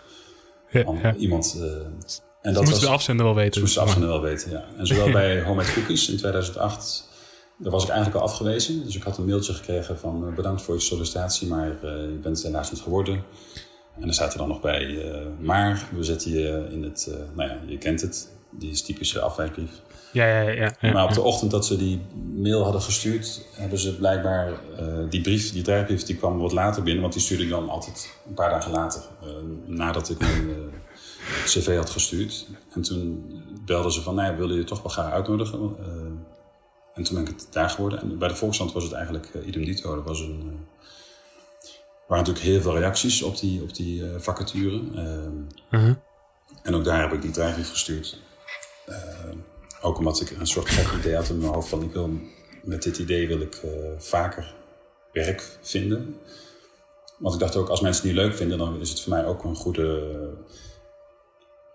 ja, 0.69 0.99
ja. 1.01 1.15
iemand 1.15 1.61
en 2.41 2.53
dat 2.53 2.65
moest 2.65 2.81
de 2.81 2.87
afzender 2.87 3.25
wel 3.25 3.35
weten. 3.35 3.61
moest 3.61 3.73
de 3.73 3.79
afzender 3.79 4.09
wel 4.09 4.21
weten, 4.21 4.51
ja. 4.51 4.63
En 4.77 4.87
zowel 4.87 5.11
bij 5.21 5.41
Homemade 5.41 5.73
Cookies 5.73 6.09
in 6.09 6.17
2008, 6.17 7.07
daar 7.57 7.71
was 7.71 7.83
ik 7.83 7.89
eigenlijk 7.89 8.19
al 8.19 8.27
afgewezen. 8.27 8.83
Dus 8.85 8.95
ik 8.95 9.03
had 9.03 9.17
een 9.17 9.25
mailtje 9.25 9.53
gekregen 9.53 9.97
van 9.97 10.33
bedankt 10.35 10.61
voor 10.61 10.75
je 10.75 10.81
sollicitatie, 10.81 11.47
maar 11.47 11.67
uh, 11.67 11.81
je 11.81 12.19
bent 12.21 12.43
helaas 12.43 12.71
niet 12.71 12.81
geworden. 12.81 13.23
En 13.99 14.07
er 14.07 14.13
staat 14.13 14.31
er 14.33 14.37
dan 14.37 14.47
nog 14.47 14.61
bij, 14.61 14.85
uh, 14.85 15.15
maar 15.39 15.87
we 15.95 16.03
zetten 16.03 16.31
je 16.31 16.67
in 16.71 16.83
het, 16.83 17.07
uh, 17.09 17.15
nou 17.35 17.49
ja, 17.49 17.57
je 17.65 17.77
kent 17.77 18.01
het, 18.01 18.31
die 18.51 18.71
is 18.71 18.81
typische 18.81 19.19
afwijkbrief. 19.19 19.71
Ja, 20.11 20.27
ja, 20.27 20.49
ja, 20.49 20.75
ja, 20.79 20.91
Maar 20.91 21.03
op 21.03 21.13
de 21.13 21.21
ochtend 21.21 21.51
dat 21.51 21.65
ze 21.65 21.77
die 21.77 22.01
mail 22.35 22.63
hadden 22.63 22.81
gestuurd, 22.81 23.45
hebben 23.51 23.79
ze 23.79 23.95
blijkbaar 23.95 24.51
die 25.09 25.21
brief, 25.21 25.51
die 25.51 25.61
dreigbrief, 25.61 26.03
die 26.03 26.15
kwam 26.15 26.39
wat 26.39 26.51
later 26.51 26.83
binnen, 26.83 27.01
want 27.01 27.13
die 27.13 27.21
stuurde 27.21 27.43
ik 27.43 27.49
dan 27.49 27.69
altijd 27.69 28.13
een 28.27 28.33
paar 28.33 28.49
dagen 28.49 28.71
later, 28.71 29.01
nadat 29.65 30.09
ik 30.09 30.19
mijn 30.19 30.49
cv 31.45 31.75
had 31.75 31.89
gestuurd. 31.89 32.47
En 32.73 32.81
toen 32.81 33.25
belden 33.65 33.91
ze 33.91 34.01
van, 34.01 34.15
nou 34.15 34.31
ja, 34.31 34.37
willen 34.37 34.55
je 34.55 34.63
toch 34.63 34.81
wel 34.81 34.91
graag 34.91 35.11
uitnodigen? 35.11 35.75
Uh, 35.79 35.85
en 36.93 37.03
toen 37.03 37.15
ben 37.15 37.21
ik 37.21 37.27
het 37.27 37.47
daar 37.51 37.69
geworden. 37.69 38.01
En 38.01 38.17
bij 38.17 38.27
de 38.27 38.35
Volkskrant 38.35 38.73
was 38.73 38.83
het 38.83 38.93
eigenlijk 38.93 39.29
uh, 39.35 39.47
idem 39.47 39.65
dito. 39.65 39.93
Er 39.93 40.03
was 40.03 40.19
een, 40.19 40.41
uh, 40.45 41.69
waren 42.07 42.25
natuurlijk 42.25 42.45
heel 42.45 42.61
veel 42.61 42.77
reacties 42.77 43.21
op 43.21 43.39
die, 43.39 43.61
op 43.61 43.75
die 43.75 44.03
vacature. 44.17 44.81
-huh. 45.69 45.95
En 46.63 46.75
ook 46.75 46.83
daar 46.83 47.01
heb 47.01 47.13
ik 47.13 47.21
die 47.21 47.31
dreigbrief 47.31 47.69
gestuurd. 47.69 48.19
ook 49.81 49.97
omdat 49.97 50.21
ik 50.21 50.29
een 50.29 50.47
soort 50.47 50.69
gek 50.69 50.99
idee 50.99 51.15
had 51.15 51.29
in 51.29 51.37
mijn 51.37 51.53
hoofd 51.53 51.69
van, 51.69 51.83
ik 51.83 51.91
wil 51.91 52.09
met 52.63 52.83
dit 52.83 52.97
idee 52.97 53.27
wil 53.27 53.41
ik 53.41 53.61
vaker 53.97 54.55
werk 55.11 55.57
vinden. 55.61 56.15
Want 57.17 57.33
ik 57.33 57.39
dacht 57.39 57.55
ook, 57.55 57.69
als 57.69 57.81
mensen 57.81 58.03
het 58.03 58.13
niet 58.13 58.23
leuk 58.23 58.35
vinden, 58.35 58.57
dan 58.57 58.79
is 58.79 58.89
het 58.89 59.01
voor 59.01 59.13
mij 59.13 59.25
ook 59.25 59.43
een 59.43 59.55
goede 59.55 60.29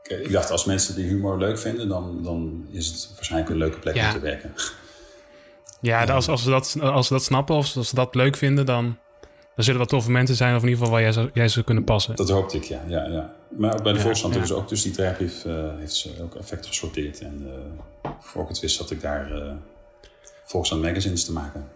ik 0.02 0.32
dacht, 0.32 0.50
als 0.50 0.64
mensen 0.64 0.94
die 0.94 1.04
humor 1.04 1.38
leuk 1.38 1.58
vinden, 1.58 1.88
dan, 1.88 2.22
dan 2.22 2.66
is 2.70 2.86
het 2.86 3.10
waarschijnlijk 3.14 3.50
een 3.50 3.58
leuke 3.58 3.78
plek 3.78 3.96
om 3.96 4.10
te 4.10 4.20
werken. 4.20 4.54
Ja, 5.80 6.04
als, 6.04 6.28
als, 6.28 6.42
ze 6.42 6.50
dat, 6.50 6.76
als 6.80 7.06
ze 7.06 7.12
dat 7.12 7.22
snappen 7.22 7.54
of 7.54 7.76
als 7.76 7.88
ze 7.88 7.94
dat 7.94 8.14
leuk 8.14 8.36
vinden, 8.36 8.66
dan, 8.66 8.98
dan 9.54 9.64
zullen 9.64 9.78
wel 9.78 9.88
toffe 9.88 10.10
mensen 10.10 10.36
zijn, 10.36 10.56
of 10.56 10.62
in 10.62 10.68
ieder 10.68 10.78
geval 10.78 10.92
waar 10.92 11.02
jij, 11.02 11.12
zou, 11.12 11.30
jij 11.34 11.48
zou 11.48 11.64
kunnen 11.64 11.84
passen. 11.84 12.16
Dat 12.16 12.30
hoopte 12.30 12.56
ik, 12.56 12.64
ja. 12.64 12.82
ja, 12.88 13.06
ja. 13.06 13.34
Maar 13.48 13.82
bij 13.82 13.92
de 13.92 13.98
ja, 13.98 14.04
Volkskrant 14.04 14.48
ja. 14.48 14.54
ook, 14.54 14.68
dus 14.68 14.82
die 14.82 14.92
dreigbrief 14.92 15.44
uh, 15.44 15.54
heeft 15.78 15.94
ze 15.94 16.10
ook 16.22 16.34
effect 16.34 16.66
gesorteerd. 16.66 17.20
En 17.20 17.42
uh, 17.46 18.10
voor 18.20 18.42
ik 18.42 18.48
het 18.48 18.60
wist, 18.60 18.76
zat 18.76 18.90
ik 18.90 19.00
daar 19.00 19.32
uh, 19.32 19.52
Volkskrant 20.44 20.82
magazines 20.82 21.24
te 21.24 21.32
maken. 21.32 21.68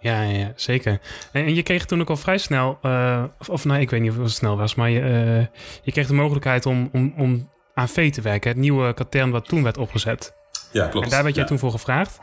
Ja. 0.00 0.22
Ja, 0.22 0.52
zeker. 0.56 1.00
En, 1.32 1.54
je 1.54 1.62
kreeg 1.62 1.84
toen 1.84 2.00
ook 2.00 2.08
al 2.08 2.16
vrij 2.16 2.38
snel, 2.38 2.78
uh, 2.82 3.24
of, 3.38 3.48
of 3.48 3.64
nou, 3.64 3.80
ik 3.80 3.90
weet 3.90 4.00
niet 4.00 4.10
of 4.10 4.16
het 4.16 4.30
snel 4.30 4.56
was, 4.56 4.74
maar 4.74 4.90
je, 4.90 5.00
uh, 5.00 5.46
je 5.82 5.92
kreeg 5.92 6.06
de 6.06 6.14
mogelijkheid 6.14 6.66
om, 6.66 6.88
om, 6.92 7.14
om 7.16 7.50
aan 7.74 7.88
V 7.88 8.12
te 8.12 8.20
werken, 8.20 8.50
het 8.50 8.58
nieuwe 8.58 8.94
katern 8.94 9.30
wat 9.30 9.48
toen 9.48 9.62
werd 9.62 9.76
opgezet. 9.76 10.32
Ja, 10.72 10.86
klopt. 10.86 11.04
En 11.04 11.10
daar 11.10 11.22
werd 11.22 11.34
jij 11.34 11.44
ja. 11.44 11.50
toen 11.50 11.58
voor 11.58 11.70
gevraagd? 11.70 12.18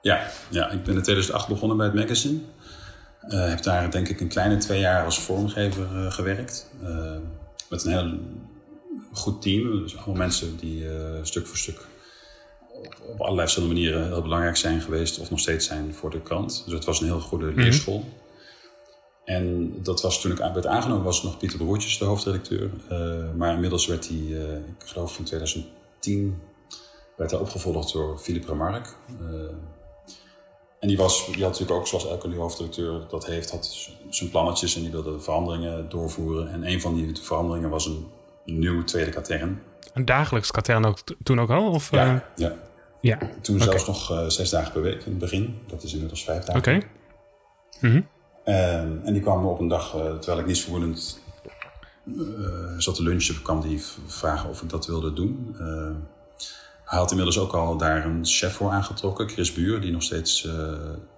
Ja, 0.00 0.26
ja, 0.48 0.70
ik 0.70 0.82
ben 0.82 0.94
in 0.94 1.02
2008 1.02 1.48
begonnen 1.48 1.76
bij 1.76 1.86
het 1.86 1.94
magazine. 1.94 2.38
Uh, 3.28 3.48
heb 3.48 3.62
daar 3.62 3.90
denk 3.90 4.08
ik 4.08 4.20
een 4.20 4.28
kleine 4.28 4.56
twee 4.56 4.80
jaar 4.80 5.04
als 5.04 5.20
vormgever 5.20 6.12
gewerkt. 6.12 6.70
met 7.68 7.84
een 7.84 7.92
heel 7.92 8.18
goed 9.12 9.42
team, 9.42 9.82
dus 9.82 9.96
allemaal 9.96 10.14
mensen 10.14 10.56
die 10.56 10.86
stuk 11.22 11.46
voor 11.46 11.56
stuk 11.56 11.86
op 13.06 13.20
allerlei 13.20 13.40
verschillende 13.40 13.74
manieren 13.74 14.06
heel 14.06 14.22
belangrijk 14.22 14.56
zijn 14.56 14.80
geweest 14.80 15.18
of 15.18 15.30
nog 15.30 15.40
steeds 15.40 15.66
zijn 15.66 15.94
voor 15.94 16.10
de 16.10 16.20
krant. 16.20 16.62
Dus 16.64 16.74
het 16.74 16.84
was 16.84 17.00
een 17.00 17.06
heel 17.06 17.20
goede 17.20 17.52
leerschool. 17.54 17.98
Mm 17.98 18.02
-hmm. 18.02 18.24
En 19.26 19.74
dat 19.82 20.02
was 20.02 20.20
toen 20.20 20.32
ik 20.32 20.38
werd 20.38 20.66
aangenomen, 20.66 21.04
was 21.04 21.22
nog 21.22 21.38
Pieter 21.38 21.58
Broertjes 21.58 21.98
de 21.98 22.04
hoofdredacteur. 22.04 22.70
Uh, 22.90 23.34
maar 23.36 23.54
inmiddels 23.54 23.86
werd 23.86 24.08
hij, 24.08 24.16
uh, 24.16 24.56
ik 24.56 24.84
geloof 24.84 25.18
in 25.18 25.24
2010, 25.24 26.38
werd 27.16 27.30
hij 27.30 27.40
opgevolgd 27.40 27.92
door 27.92 28.18
Philippe 28.18 28.46
Remarque. 28.46 28.90
Uh, 29.20 29.50
En 30.80 30.88
die, 30.88 30.96
was, 30.96 31.26
die 31.26 31.42
had 31.42 31.52
natuurlijk 31.52 31.78
ook, 31.78 31.86
zoals 31.86 32.06
elke 32.06 32.26
nieuwe 32.26 32.42
hoofddirecteur 32.42 33.06
dat 33.08 33.26
heeft, 33.26 33.50
had 33.50 33.90
zijn 34.08 34.30
plannetjes 34.30 34.76
en 34.76 34.82
die 34.82 34.90
wilde 34.90 35.20
veranderingen 35.20 35.88
doorvoeren. 35.88 36.48
En 36.52 36.66
een 36.66 36.80
van 36.80 36.94
die 36.94 37.12
veranderingen 37.20 37.70
was 37.70 37.86
een 37.86 38.06
nieuw 38.44 38.84
tweede 38.84 39.10
katern. 39.10 39.62
Een 39.92 40.04
dagelijks 40.04 40.50
katern 40.50 40.84
ook 40.84 40.98
toen 41.22 41.40
ook 41.40 41.50
al? 41.50 41.70
Of, 41.70 41.90
ja, 41.90 42.24
ja. 42.36 42.54
Ja. 43.06 43.18
Toen 43.40 43.60
zelfs 43.60 43.86
nog 43.86 44.12
uh, 44.12 44.28
zes 44.28 44.50
dagen 44.50 44.72
per 44.72 44.82
week 44.82 45.02
in 45.04 45.10
het 45.10 45.18
begin. 45.18 45.58
Dat 45.66 45.82
is 45.82 45.92
inmiddels 45.92 46.24
vijf 46.24 46.44
dagen. 46.44 46.60
Oké. 46.60 46.68
Okay. 46.68 46.88
Mm 47.80 47.90
-hmm. 47.90 48.06
en, 49.04 49.12
die 49.12 49.22
kwam 49.22 49.46
op 49.46 49.60
een 49.60 49.68
dag, 49.68 49.94
uh, 49.94 50.00
terwijl 50.00 50.38
ik 50.38 50.46
niets 50.46 50.60
vermoedend 50.60 51.20
zat 52.78 52.94
te 52.94 53.02
lunchen, 53.02 53.42
kwam 53.42 53.60
die 53.60 53.82
vragen 54.06 54.50
of 54.50 54.62
ik 54.62 54.68
dat 54.68 54.86
wilde 54.86 55.12
doen. 55.12 55.56
Hij 56.84 56.98
had 56.98 57.10
inmiddels 57.10 57.38
ook 57.38 57.52
al 57.52 57.76
daar 57.76 58.04
een 58.04 58.26
chef 58.26 58.52
voor 58.54 58.70
aangetrokken, 58.70 59.28
Chris 59.28 59.52
Buur, 59.52 59.80
die 59.80 59.92
nog 59.92 60.02
steeds 60.02 60.44
uh, 60.44 60.52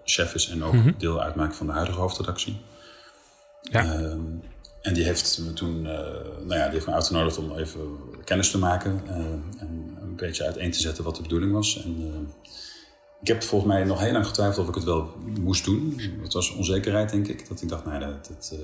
chef 0.05 0.35
is 0.35 0.49
en 0.49 0.65
ook 0.65 0.73
Mhm. 0.73 0.93
deel 0.99 1.23
uitmaakt 1.23 1.57
van 1.57 1.67
de 1.67 1.73
huidige 1.73 2.01
hoofdredactie. 2.01 2.61
Ja. 3.63 3.85
Ehm, 3.85 4.21
en 4.83 4.95
die 4.95 5.05
heeft 5.05 5.39
me 5.39 5.53
toen, 5.53 5.77
uh, 5.77 5.89
nou 6.41 6.55
ja, 6.55 6.65
die 6.65 6.73
heeft 6.73 6.87
me 6.87 6.93
uitgenodigd 6.93 7.39
om 7.39 7.57
even 7.57 7.81
kennis 8.25 8.51
te 8.51 8.59
maken 8.59 9.03
uh, 9.07 9.17
en 9.61 9.97
een 10.01 10.17
beetje 10.17 10.45
uiteen 10.45 10.71
te 10.71 10.81
zetten 10.81 11.05
wat 11.05 11.17
de 11.17 11.23
bedoeling 11.23 11.53
was. 11.53 11.85
En, 11.85 12.29
ik 13.21 13.29
heb 13.29 13.43
volgens 13.43 13.73
mij 13.73 13.85
nog 13.85 14.01
heel 14.01 14.13
lang 14.13 14.27
getwijfeld 14.27 14.63
of 14.63 14.69
ik 14.69 14.75
het 14.75 14.85
wel 14.85 15.15
moest 15.41 15.65
doen. 15.65 16.01
Het 16.23 16.33
was 16.33 16.55
onzekerheid, 16.55 17.11
denk 17.11 17.29
ik, 17.29 17.49
dat 17.49 17.63
ik 17.63 17.69
dacht, 17.69 17.85
nou, 17.85 18.01
dat, 18.01 18.27
dat 18.27 18.55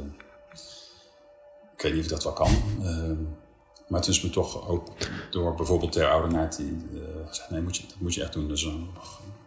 ik 1.77 1.83
weet 1.83 1.93
niet 1.93 2.01
of 2.01 2.07
ik 2.07 2.11
dat 2.11 2.25
wel 2.25 2.33
kan. 2.33 2.53
Ehm, 2.83 3.17
maar 3.89 4.01
toen 4.01 4.13
is 4.13 4.23
me 4.23 4.31
toch 4.31 4.69
ook 4.69 4.89
door 5.31 5.55
bijvoorbeeld 5.55 5.93
Ter 5.93 6.09
Oudenaard 6.09 6.57
die 6.57 6.87
gezegd, 7.27 7.51
nee, 7.51 7.61
moet 7.63 7.77
je, 7.77 7.83
dat 7.87 7.97
moet 7.99 8.15
je 8.15 8.23
echt 8.23 8.33
doen. 8.33 8.49
Dat 8.49 8.57
is 8.57 8.65
een 8.65 8.89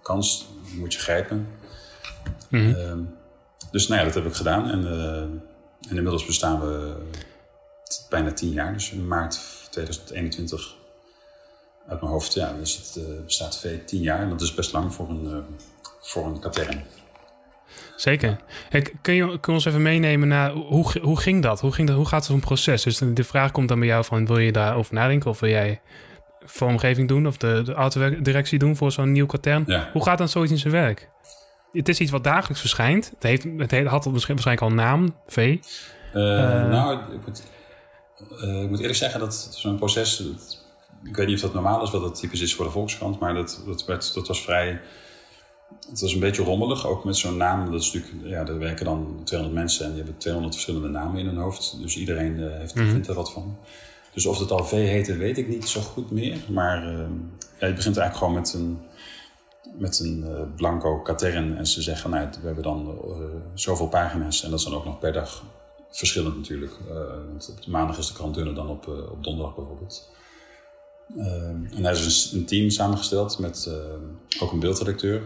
kans, 0.01 0.47
moet 0.75 0.93
je 0.93 0.99
grijpen. 0.99 1.47
Mhm. 2.49 2.63
Mm 2.65 2.73
-hmm. 2.73 3.13
dus 3.71 3.87
nou 3.87 3.99
ja, 3.99 4.05
dat 4.05 4.15
heb 4.15 4.25
ik 4.25 4.33
gedaan. 4.33 4.69
En, 4.69 4.83
en 5.89 5.95
inmiddels 5.95 6.25
bestaan 6.25 6.59
we 6.59 6.95
bijna 8.09 8.31
tien 8.31 8.51
jaar. 8.51 8.73
Dus 8.73 8.91
in 8.91 9.07
maart 9.07 9.39
2021 9.69 10.75
uit 11.87 12.01
mijn 12.01 12.11
hoofd, 12.11 12.33
ja, 12.33 12.53
dus 12.53 12.75
het 12.77 13.03
uh, 13.03 13.23
bestaat 13.25 13.59
V 13.59 13.85
tien 13.85 14.01
jaar. 14.01 14.19
En 14.19 14.29
dat 14.29 14.41
is 14.41 14.53
best 14.53 14.73
lang 14.73 14.93
voor 14.93 15.09
een, 15.09 15.43
voor 15.99 16.25
een 16.25 16.39
katern. 16.39 16.83
Zeker. 17.95 18.37
Hey, 18.69 18.81
kun, 19.01 19.13
je, 19.13 19.39
kun 19.39 19.39
je 19.41 19.51
ons 19.51 19.65
even 19.65 19.81
meenemen 19.81 20.27
naar 20.27 20.51
hoe, 20.51 20.99
hoe 21.01 21.19
ging 21.19 21.43
dat? 21.43 21.59
Hoe, 21.59 21.71
ging 21.71 21.87
dat? 21.87 21.97
hoe 21.97 22.07
gaat 22.07 22.25
zo'n 22.25 22.39
proces? 22.39 22.83
Dus 22.83 22.97
de 22.97 23.23
vraag 23.23 23.51
komt 23.51 23.67
dan 23.67 23.79
bij 23.79 23.87
jou 23.87 24.05
van, 24.05 24.25
wil 24.25 24.37
je 24.37 24.51
daarover 24.51 24.93
nadenken? 24.93 25.29
Of 25.29 25.39
wil 25.39 25.49
jij 25.49 25.81
vormgeving 26.43 27.07
doen 27.07 27.27
of 27.27 27.37
de, 27.37 27.61
de 27.65 27.73
autodirectie 27.73 28.59
doen 28.59 28.75
voor 28.75 28.91
zo'n 28.91 29.11
nieuw 29.11 29.25
katern? 29.25 29.63
Ja. 29.67 29.89
Hoe 29.93 30.03
gaat 30.03 30.17
dan 30.17 30.29
zoiets 30.29 30.51
in 30.51 30.57
zijn 30.57 30.73
werk? 30.73 31.09
Het 31.77 31.89
is 31.89 31.99
iets 31.99 32.11
wat 32.11 32.23
dagelijks 32.23 32.59
verschijnt. 32.59 33.09
Het, 33.09 33.23
heeft, 33.23 33.45
het 33.57 33.71
heeft, 33.71 33.87
had 33.87 34.05
waarschijnlijk 34.05 34.61
al 34.61 34.69
een 34.69 34.75
naam, 34.75 35.15
V. 35.27 35.37
Uh, 35.37 36.23
uh, 36.23 36.69
nou, 36.69 36.99
ik 37.13 37.25
moet, 37.25 37.43
uh, 38.43 38.61
ik 38.63 38.69
moet, 38.69 38.79
eerlijk 38.79 38.97
zeggen 38.97 39.19
dat 39.19 39.47
zo'n 39.51 39.77
proces... 39.77 40.17
Dat, 40.17 40.65
ik 41.03 41.15
weet 41.15 41.27
niet 41.27 41.35
of 41.35 41.41
dat 41.41 41.53
normaal 41.53 41.83
is, 41.83 41.91
wat 41.91 42.01
dat 42.01 42.19
typisch 42.19 42.41
is 42.41 42.55
voor 42.55 42.65
de 42.65 42.71
Volkskrant... 42.71 43.19
maar 43.19 43.33
dat, 43.33 43.63
dat, 43.65 43.85
werd, 43.85 44.13
dat 44.13 44.27
was 44.27 44.41
vrij... 44.41 44.81
Het 45.89 46.01
was 46.01 46.13
een 46.13 46.19
beetje 46.19 46.43
rommelig, 46.43 46.87
ook 46.87 47.03
met 47.03 47.17
zo'n 47.17 47.37
naam. 47.37 47.71
Dat 47.71 47.81
is 47.81 47.93
natuurlijk, 47.93 48.27
ja, 48.27 48.45
er 48.45 48.59
werken 48.59 48.85
dan 48.85 49.21
200 49.23 49.61
mensen 49.61 49.85
en 49.85 49.91
die 49.91 50.01
hebben 50.01 50.19
200 50.19 50.55
verschillende 50.55 50.89
namen 50.89 51.19
in 51.19 51.25
hun 51.25 51.37
hoofd. 51.37 51.77
Dus 51.81 51.97
iedereen 51.97 52.39
uh, 52.39 52.57
heeft, 52.57 52.75
Mhm. 52.75 52.89
vindt 52.89 53.07
er 53.07 53.13
wat 53.13 53.31
van. 53.31 53.57
Dus 54.13 54.25
of 54.25 54.39
het 54.39 54.51
al 54.51 54.65
V 54.65 54.71
heette, 54.71 55.17
weet 55.17 55.37
ik 55.37 55.47
niet 55.47 55.69
zo 55.69 55.81
goed 55.81 56.11
meer. 56.11 56.37
Maar 56.47 56.83
ja, 57.59 57.67
je 57.67 57.73
begint 57.73 57.97
eigenlijk 57.97 58.15
gewoon 58.17 58.33
met 58.33 58.53
een, 58.53 58.79
met 59.77 59.99
een 59.99 60.25
uh, 60.27 60.41
blanco 60.55 61.01
katern. 61.01 61.57
En 61.57 61.67
ze 61.67 61.81
zeggen, 61.81 62.09
nou, 62.09 62.27
we 62.41 62.45
hebben 62.45 62.63
dan 62.63 62.99
uh, 63.07 63.25
zoveel 63.53 63.87
pagina's. 63.87 64.43
En 64.43 64.49
dat 64.49 64.59
is 64.59 64.65
dan 64.65 64.75
ook 64.75 64.85
nog 64.85 64.99
per 64.99 65.13
dag 65.13 65.43
verschillend 65.89 66.35
natuurlijk. 66.35 66.71
Uh, 66.89 66.95
want 67.29 67.55
op 67.57 67.67
maandag 67.67 67.97
is 67.97 68.07
de 68.07 68.13
krant 68.13 68.35
dunner 68.35 68.55
dan 68.55 68.69
op, 68.69 68.87
op 68.87 69.23
donderdag 69.23 69.55
bijvoorbeeld. 69.55 70.09
En 71.15 71.83
hij 71.83 71.91
is 71.91 72.31
een, 72.31 72.45
team 72.45 72.69
samengesteld 72.69 73.39
met 73.39 73.71
ook 74.39 74.51
een 74.51 74.59
beeldredacteur. 74.59 75.21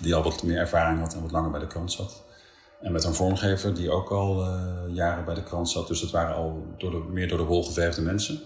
Die 0.00 0.14
al 0.14 0.22
wat 0.22 0.42
meer 0.42 0.58
ervaring 0.58 1.00
had 1.00 1.14
en 1.14 1.22
wat 1.22 1.30
langer 1.30 1.50
bij 1.50 1.60
de 1.60 1.66
krant 1.66 1.92
zat. 1.92 2.22
En 2.80 2.92
met 2.92 3.04
een 3.04 3.14
vormgever 3.14 3.74
die 3.74 3.90
ook 3.90 4.10
al 4.10 4.44
jaren 4.92 5.24
bij 5.24 5.34
de 5.34 5.42
krant 5.42 5.70
zat. 5.70 5.88
Dus 5.88 6.00
dat 6.00 6.10
waren 6.10 6.34
al 6.34 6.66
door 6.78 7.04
meer 7.04 7.28
door 7.28 7.38
de 7.38 7.44
wol 7.44 7.64
geverfde 7.64 8.02
mensen. 8.02 8.40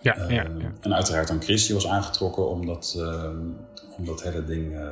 Ja, 0.00 0.18
uh, 0.18 0.30
ja, 0.30 0.46
ja, 0.58 0.72
En 0.80 0.94
uiteraard 0.94 1.28
dan 1.28 1.42
Chris, 1.42 1.66
die 1.66 1.74
was 1.74 1.86
aangetrokken 1.86 2.48
om 2.48 2.66
dat, 2.66 2.94
uh, 2.98 3.30
om 3.96 4.04
dat 4.04 4.22
hele 4.22 4.44
ding 4.44 4.72
uh, 4.72 4.88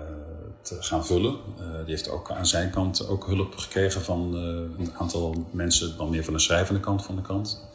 te 0.63 0.77
gaan 0.81 1.07
vullen. 1.07 1.37
die 1.57 1.95
heeft 1.95 2.11
ook 2.11 2.31
aan 2.31 2.47
zijn 2.47 2.71
kant 2.71 3.09
ook 3.09 3.27
hulp 3.27 3.57
gekregen 3.57 4.03
van 4.03 4.35
een 4.35 4.93
aantal 4.99 5.47
mensen, 5.51 5.97
dan 5.97 6.11
meer 6.11 6.25
van 6.25 6.33
de 6.33 6.39
schrijvende 6.39 6.81
kant 6.81 7.05
van 7.05 7.17
de 7.17 7.23
krant. 7.23 7.73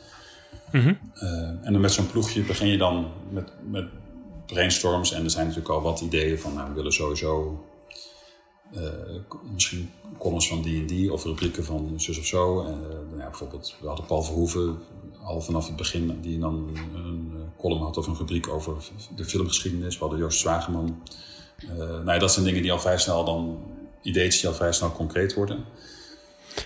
Mm 0.71 0.81
-hmm. 0.81 0.97
en 1.61 1.71
dan 1.71 1.81
met 1.81 1.91
zo'n 1.91 2.11
ploegje 2.11 2.41
begin 2.41 2.67
je 2.67 2.77
dan 2.77 3.11
met, 3.29 3.51
met 3.69 3.85
brainstorms. 4.45 5.11
En 5.13 5.23
er 5.23 5.29
zijn 5.29 5.47
natuurlijk 5.47 5.73
al 5.73 5.81
wat 5.81 6.01
ideeën 6.01 6.39
van, 6.39 6.53
nou, 6.53 6.69
we 6.69 6.75
willen 6.75 6.93
sowieso 6.93 7.63
misschien 9.53 9.91
columns 10.17 10.47
van 10.47 10.61
die 10.61 10.79
en 10.79 10.87
die 10.87 11.13
of 11.13 11.23
rubrieken 11.23 11.65
van 11.65 11.93
zus 11.95 12.19
of 12.19 12.25
zo. 12.25 12.61
Uh, 12.61 12.69
ja, 13.17 13.23
bijvoorbeeld, 13.23 13.75
we 13.81 13.87
hadden 13.87 14.05
Paul 14.05 14.21
Verhoeven 14.23 14.77
al 15.23 15.41
vanaf 15.41 15.67
het 15.67 15.75
begin 15.75 16.17
die 16.21 16.39
dan 16.39 16.69
een 16.95 17.31
column 17.57 17.81
had 17.81 17.97
of 17.97 18.07
een 18.07 18.15
rubriek 18.17 18.47
over 18.47 18.73
de 19.15 19.25
filmgeschiedenis. 19.25 19.93
We 19.93 20.01
hadden 20.01 20.19
Joost 20.19 20.39
Zwageman. 20.39 21.01
Nou 21.77 22.05
ja, 22.05 22.17
dat 22.17 22.31
zijn 22.31 22.45
dingen 22.45 22.61
die 22.61 22.71
al 22.71 22.79
vrij 22.79 22.97
snel 22.97 23.25
dan, 23.25 23.57
ideetjes 24.01 24.41
die 24.41 24.49
al 24.49 24.55
vrij 24.55 24.71
snel 24.71 24.91
concreet 24.91 25.33
worden. 25.33 25.65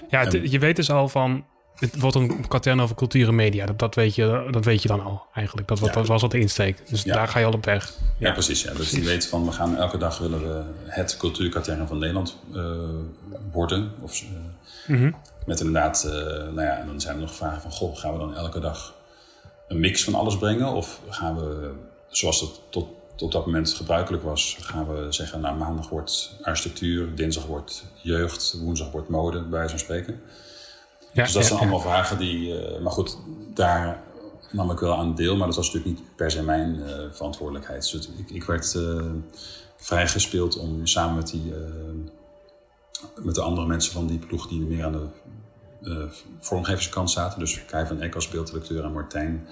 Ja, 0.10 0.26
en, 0.26 0.52
je 0.52 0.60
weet 0.60 0.76
dus 0.76 0.90
al 0.90 1.10
van, 1.10 1.46
het 1.92 2.00
wordt 2.00 2.16
een 2.16 2.48
katern 2.48 2.82
over 2.82 2.96
cultuur 2.96 3.28
en 3.28 3.36
media. 3.36 3.66
Dat, 3.66 3.80
dat, 3.80 3.96
weet, 3.96 4.16
je, 4.16 4.48
dat 4.52 4.66
weet 4.66 4.82
je 4.82 4.88
dan 4.88 5.04
al 5.04 5.26
eigenlijk. 5.34 5.68
Dat, 5.68 5.80
dat 5.80 6.08
was 6.08 6.24
al 6.24 6.30
de 6.30 6.40
insteek. 6.40 6.90
Dus 6.90 7.04
daar 7.04 7.28
ga 7.28 7.40
je 7.40 7.46
al 7.46 7.54
op 7.54 7.66
weg. 7.66 7.94
Ja, 8.18 8.32
precies. 8.32 8.62
Ja. 8.62 8.74
Dus 8.74 8.92
je 8.92 9.02
weet 9.02 9.28
van, 9.28 9.46
we 9.46 9.52
gaan 9.52 9.78
elke 9.78 9.98
dag 9.98 10.18
willen 10.18 10.42
we 10.42 10.64
het 10.86 11.18
cultuurkatern 11.18 11.88
van 11.88 11.98
Nederland 11.98 12.38
uh, 12.54 12.72
worden. 13.52 13.92
Of, 14.02 14.22
uh, 14.22 14.30
mm 14.88 14.98
-hmm. 14.98 15.16
Met 15.46 15.60
inderdaad, 15.60 16.04
uh, 16.08 16.14
nou 16.54 16.62
ja, 16.62 16.78
en 16.78 16.88
dan 16.88 17.02
zijn 17.02 17.16
er 17.16 17.22
nog 17.22 17.36
vragen 17.36 17.62
van, 17.62 17.72
goh, 17.72 17.98
gaan 17.98 18.14
we 18.14 18.20
dan 18.20 18.36
elke 18.36 18.60
dag 18.60 18.94
een 19.68 19.80
mix 19.80 20.04
van 20.04 20.16
alles 20.16 20.38
brengen? 20.38 20.68
Of 20.68 21.00
gaan 21.10 21.36
we, 21.36 21.72
zoals 22.08 22.40
dat 22.40 22.62
tot, 22.70 22.88
tot 23.16 23.32
dat 23.32 23.46
moment 23.46 23.74
gebruikelijk 23.74 24.24
was, 24.24 24.58
gaan 24.62 24.88
we 24.88 25.12
zeggen, 25.12 25.42
nou 25.42 25.58
maandag 25.58 25.90
wordt 25.90 26.36
architectuur, 26.42 27.16
dinsdag 27.16 27.46
wordt 27.46 27.86
jeugd, 28.02 28.58
woensdag 28.62 28.92
wordt 28.92 29.10
mode, 29.10 29.42
bij 29.42 29.50
wijze 29.50 29.70
van 29.70 29.80
spreken. 29.80 30.22
Ja, 31.14 31.24
dus 31.24 31.34
dat 31.34 31.42
ja, 31.42 31.48
zijn 31.48 31.60
allemaal 31.60 31.80
vragen 31.80 32.18
die. 32.18 32.48
Uh, 32.48 32.80
maar 32.82 32.92
goed, 32.92 33.18
daar 33.54 34.04
nam 34.52 34.72
ik 34.72 34.80
wel 34.80 34.96
aan 34.96 35.16
deel, 35.16 35.38
maar 35.38 35.48
dat 35.48 35.56
was 35.56 35.74
natuurlijk 35.74 36.00
niet 36.00 36.16
per 36.16 36.32
se 36.32 36.44
mijn 36.44 36.76
uh, 36.76 36.86
verantwoordelijkheid. 37.12 37.92
Dus 37.92 38.10
ik, 38.18 38.30
ik, 38.30 38.44
werd 38.44 38.74
uh, 38.74 39.02
vrijgespeeld 39.78 40.58
om 40.58 40.88
samen 40.88 41.16
met, 41.16 41.30
die, 41.30 41.54
met 43.22 43.36
de 43.36 43.42
andere 43.42 43.68
mensen 43.68 43.94
van 43.94 44.08
die 44.08 44.20
ploeg 44.20 44.48
die 44.48 44.60
meer 44.60 44.86
aan 44.86 45.12
de 45.80 46.10
vormgeverskant 46.40 47.12
zaten, 47.12 47.40
dus 47.40 47.66
Kai 47.66 47.88
van 47.88 48.02
Eck 48.02 48.16
als 48.16 48.28
beeldredacteur 48.28 48.84
en 48.84 48.94
Martijn 48.94 49.48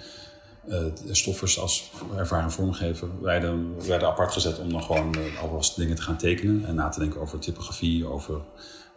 Stoffers 1.12 1.60
als 1.60 1.91
ervaren 2.17 2.52
vormgever, 2.52 3.08
werden, 3.21 3.86
werden 3.88 4.08
apart 4.08 4.32
gezet 4.32 4.60
om 4.60 4.69
dan 4.71 4.84
gewoon 4.84 5.15
alvast 5.41 5.76
dingen 5.76 5.95
te 5.95 6.02
gaan 6.02 6.17
tekenen 6.17 6.65
en 6.65 6.76
na 6.76 6.89
te 6.89 7.00
denken 7.00 7.21
over 7.21 7.39
typografie, 7.39 8.08
over 8.08 8.41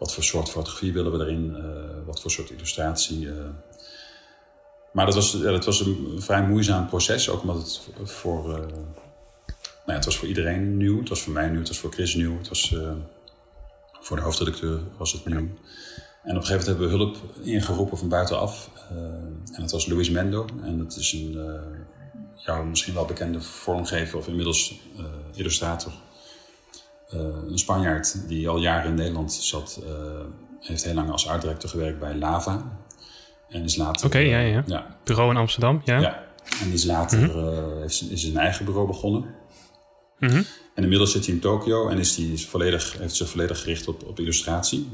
wat 0.04 0.14
voor 0.14 0.24
soort 0.24 0.50
fotografie 0.50 0.92
willen 0.92 1.12
we 1.12 1.24
erin? 1.24 1.56
Uh, 1.56 2.06
wat 2.06 2.20
voor 2.20 2.30
soort 2.30 2.50
illustratie? 2.50 3.26
Uh. 3.26 3.32
Maar 4.92 5.06
dat 5.06 5.14
was, 5.14 5.40
dat 5.40 5.64
was 5.64 5.80
een 5.80 6.22
vrij 6.22 6.42
moeizaam 6.42 6.86
proces, 6.86 7.28
ook 7.28 7.40
omdat 7.40 7.56
het 7.56 8.10
voor, 8.10 8.50
uh, 8.50 8.56
nou 8.56 8.66
ja, 9.86 9.92
het 9.92 10.04
was 10.04 10.16
voor 10.16 10.28
iedereen 10.28 10.76
nieuw. 10.76 10.98
Het 10.98 11.08
was 11.08 11.22
voor 11.22 11.32
mij 11.32 11.48
nieuw, 11.48 11.58
het 11.58 11.68
was 11.68 11.78
voor 11.78 11.92
Chris 11.92 12.14
nieuw, 12.14 12.38
het 12.38 12.48
was 12.48 12.76
voor 14.00 14.16
de 14.16 14.22
hoofdredacteur 14.22 14.80
was 14.96 15.12
het 15.12 15.24
nieuw. 15.24 15.36
En 15.36 16.36
op 16.36 16.42
een 16.42 16.46
gegeven 16.46 16.50
moment 16.50 16.66
hebben 16.66 16.88
we 16.88 16.96
hulp 16.96 17.16
ingeroepen 17.42 17.98
van 17.98 18.08
buitenaf. 18.08 18.70
en 19.52 19.60
dat 19.60 19.70
was 19.70 19.86
Luis 19.86 20.10
Mendo. 20.10 20.46
En 20.62 20.78
dat 20.78 20.96
is 20.96 21.12
een 21.12 21.38
jou 22.36 22.66
misschien 22.66 22.94
wel 22.94 23.04
bekende 23.04 23.40
vormgever 23.40 24.18
of 24.18 24.28
inmiddels 24.28 24.80
illustrator. 25.34 25.92
Uh, 27.14 27.20
een 27.50 27.58
Spanjaard 27.58 28.28
die 28.28 28.48
al 28.48 28.58
jaren 28.58 28.88
in 28.88 28.94
Nederland 28.94 29.32
zat, 29.32 29.80
uh, 29.82 29.90
heeft 30.60 30.84
heel 30.84 30.94
lang 30.94 31.10
als 31.10 31.28
artdirector 31.28 31.70
gewerkt 31.70 31.98
bij 31.98 32.14
Lava. 32.14 32.78
En 33.48 33.62
is 33.62 33.76
later. 33.76 34.06
Oké, 34.06 34.16
okay, 34.16 34.28
ja, 34.28 34.38
ja, 34.38 34.62
ja. 34.66 34.96
Bureau 35.04 35.30
in 35.30 35.36
Amsterdam, 35.36 35.82
ja. 35.84 35.98
Ja, 35.98 36.24
en 36.62 36.72
is 36.72 36.84
later 36.84 37.18
mm 37.18 37.28
-hmm. 37.28 37.80
heeft, 37.80 38.10
is 38.10 38.22
zijn 38.22 38.36
eigen 38.36 38.64
bureau 38.64 38.86
begonnen. 38.86 39.24
Mm 40.18 40.28
-hmm. 40.28 40.44
En 40.74 40.82
inmiddels 40.82 41.12
zit 41.12 41.24
hij 41.24 41.34
in 41.34 41.40
Tokio 41.40 41.88
en 41.88 41.98
is 41.98 42.16
hij 42.16 42.36
volledig, 42.36 42.98
heeft 42.98 43.16
zich 43.16 43.28
volledig 43.28 43.60
gericht 43.60 43.88
op, 43.88 44.04
op 44.06 44.18
illustratie. 44.18 44.88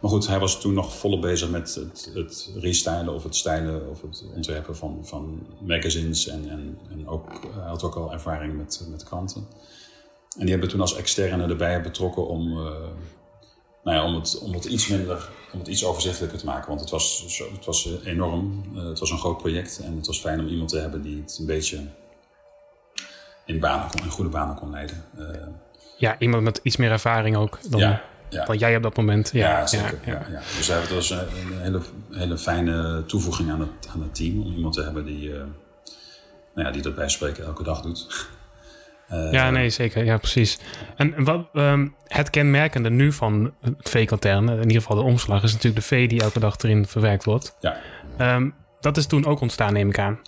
maar 0.00 0.10
goed, 0.10 0.26
hij 0.26 0.38
was 0.38 0.60
toen 0.60 0.74
nog 0.74 0.94
volop 0.94 1.20
bezig 1.20 1.50
met 1.50 1.74
het, 1.74 2.10
het 2.14 2.50
restylen 2.56 3.14
of 3.14 3.22
het 3.22 3.36
stijlen 3.36 3.90
of 3.90 4.02
het 4.02 4.24
ontwerpen 4.34 4.76
van, 4.76 5.00
van 5.02 5.46
magazines. 5.60 6.28
En, 6.28 6.48
en, 6.48 6.78
en 6.90 7.08
ook, 7.08 7.40
hij 7.54 7.68
had 7.68 7.82
ook 7.82 7.94
al 7.94 8.12
ervaring 8.12 8.56
met, 8.56 8.86
met 8.90 9.04
kranten. 9.04 9.46
En 10.36 10.42
die 10.42 10.50
hebben 10.50 10.68
toen 10.68 10.80
als 10.80 10.96
externe 10.96 11.46
erbij 11.46 11.82
betrokken 11.82 12.26
om, 12.26 12.52
uh, 12.52 12.64
nou 13.84 13.96
ja, 13.96 14.04
om, 14.04 14.14
het, 14.14 14.38
om 14.38 14.52
het 14.52 14.64
iets 14.64 14.88
minder, 14.88 15.28
om 15.52 15.58
het 15.58 15.68
iets 15.68 15.84
overzichtelijker 15.84 16.38
te 16.38 16.44
maken. 16.44 16.68
Want 16.68 16.80
het 16.80 16.90
was, 16.90 17.38
het 17.54 17.64
was 17.64 17.88
enorm, 18.04 18.64
uh, 18.74 18.84
het 18.84 18.98
was 18.98 19.10
een 19.10 19.18
groot 19.18 19.38
project 19.38 19.80
en 19.84 19.96
het 19.96 20.06
was 20.06 20.20
fijn 20.20 20.40
om 20.40 20.46
iemand 20.46 20.68
te 20.68 20.78
hebben 20.78 21.02
die 21.02 21.20
het 21.20 21.36
een 21.40 21.46
beetje 21.46 21.80
in, 23.44 23.60
banen 23.60 23.88
kon, 23.90 24.02
in 24.02 24.10
goede 24.10 24.30
banen 24.30 24.54
kon 24.54 24.70
leiden. 24.70 25.04
Uh, 25.18 25.28
ja, 25.98 26.18
iemand 26.18 26.42
met 26.42 26.60
iets 26.62 26.76
meer 26.76 26.90
ervaring 26.90 27.36
ook 27.36 27.58
dan, 27.70 27.80
ja, 27.80 28.02
ja. 28.28 28.44
dan 28.44 28.58
jij 28.58 28.76
op 28.76 28.82
dat 28.82 28.96
moment. 28.96 29.30
Ja, 29.32 29.48
ja 29.48 29.66
zeker. 29.66 29.98
Ja. 30.04 30.26
Dus 30.56 30.66
dat 30.66 30.88
was 30.88 31.10
een, 31.10 31.18
een 31.18 31.60
hele, 31.60 31.80
hele 32.10 32.38
fijne 32.38 33.04
toevoeging 33.06 33.50
aan 33.50 33.60
het, 33.60 33.88
aan 33.94 34.02
het 34.02 34.14
team. 34.14 34.42
Om 34.42 34.54
iemand 34.54 34.74
te 34.74 34.82
hebben 34.82 35.04
die, 35.04 35.30
nou 36.54 36.66
ja, 36.66 36.70
die 36.70 36.82
dat 36.82 36.94
bij 36.94 37.08
spreken 37.08 37.44
elke 37.44 37.62
dag 37.62 37.80
doet. 37.82 38.28
Uh, 39.12 39.32
ja, 39.32 39.50
nee, 39.50 39.70
zeker. 39.70 40.04
Ja, 40.04 40.16
precies. 40.16 40.58
En 40.96 41.24
wat 41.24 41.48
um, 41.52 41.94
het 42.04 42.30
kenmerkende 42.30 42.90
nu 42.90 43.12
van 43.12 43.54
het 43.60 43.74
V-katern, 43.78 44.48
in 44.48 44.62
ieder 44.62 44.82
geval 44.82 44.96
de 44.96 45.02
omslag, 45.02 45.42
is 45.42 45.52
natuurlijk 45.52 45.88
de 45.88 45.94
V 45.96 46.08
die 46.08 46.22
elke 46.22 46.40
dag 46.40 46.58
erin 46.58 46.86
verwerkt 46.86 47.24
wordt. 47.24 47.56
Ja. 47.60 47.76
Um, 48.34 48.54
dat 48.80 48.96
is 48.96 49.06
toen 49.06 49.26
ook 49.26 49.40
ontstaan, 49.40 49.72
neem 49.72 49.88
ik 49.88 49.98
aan. 49.98 50.18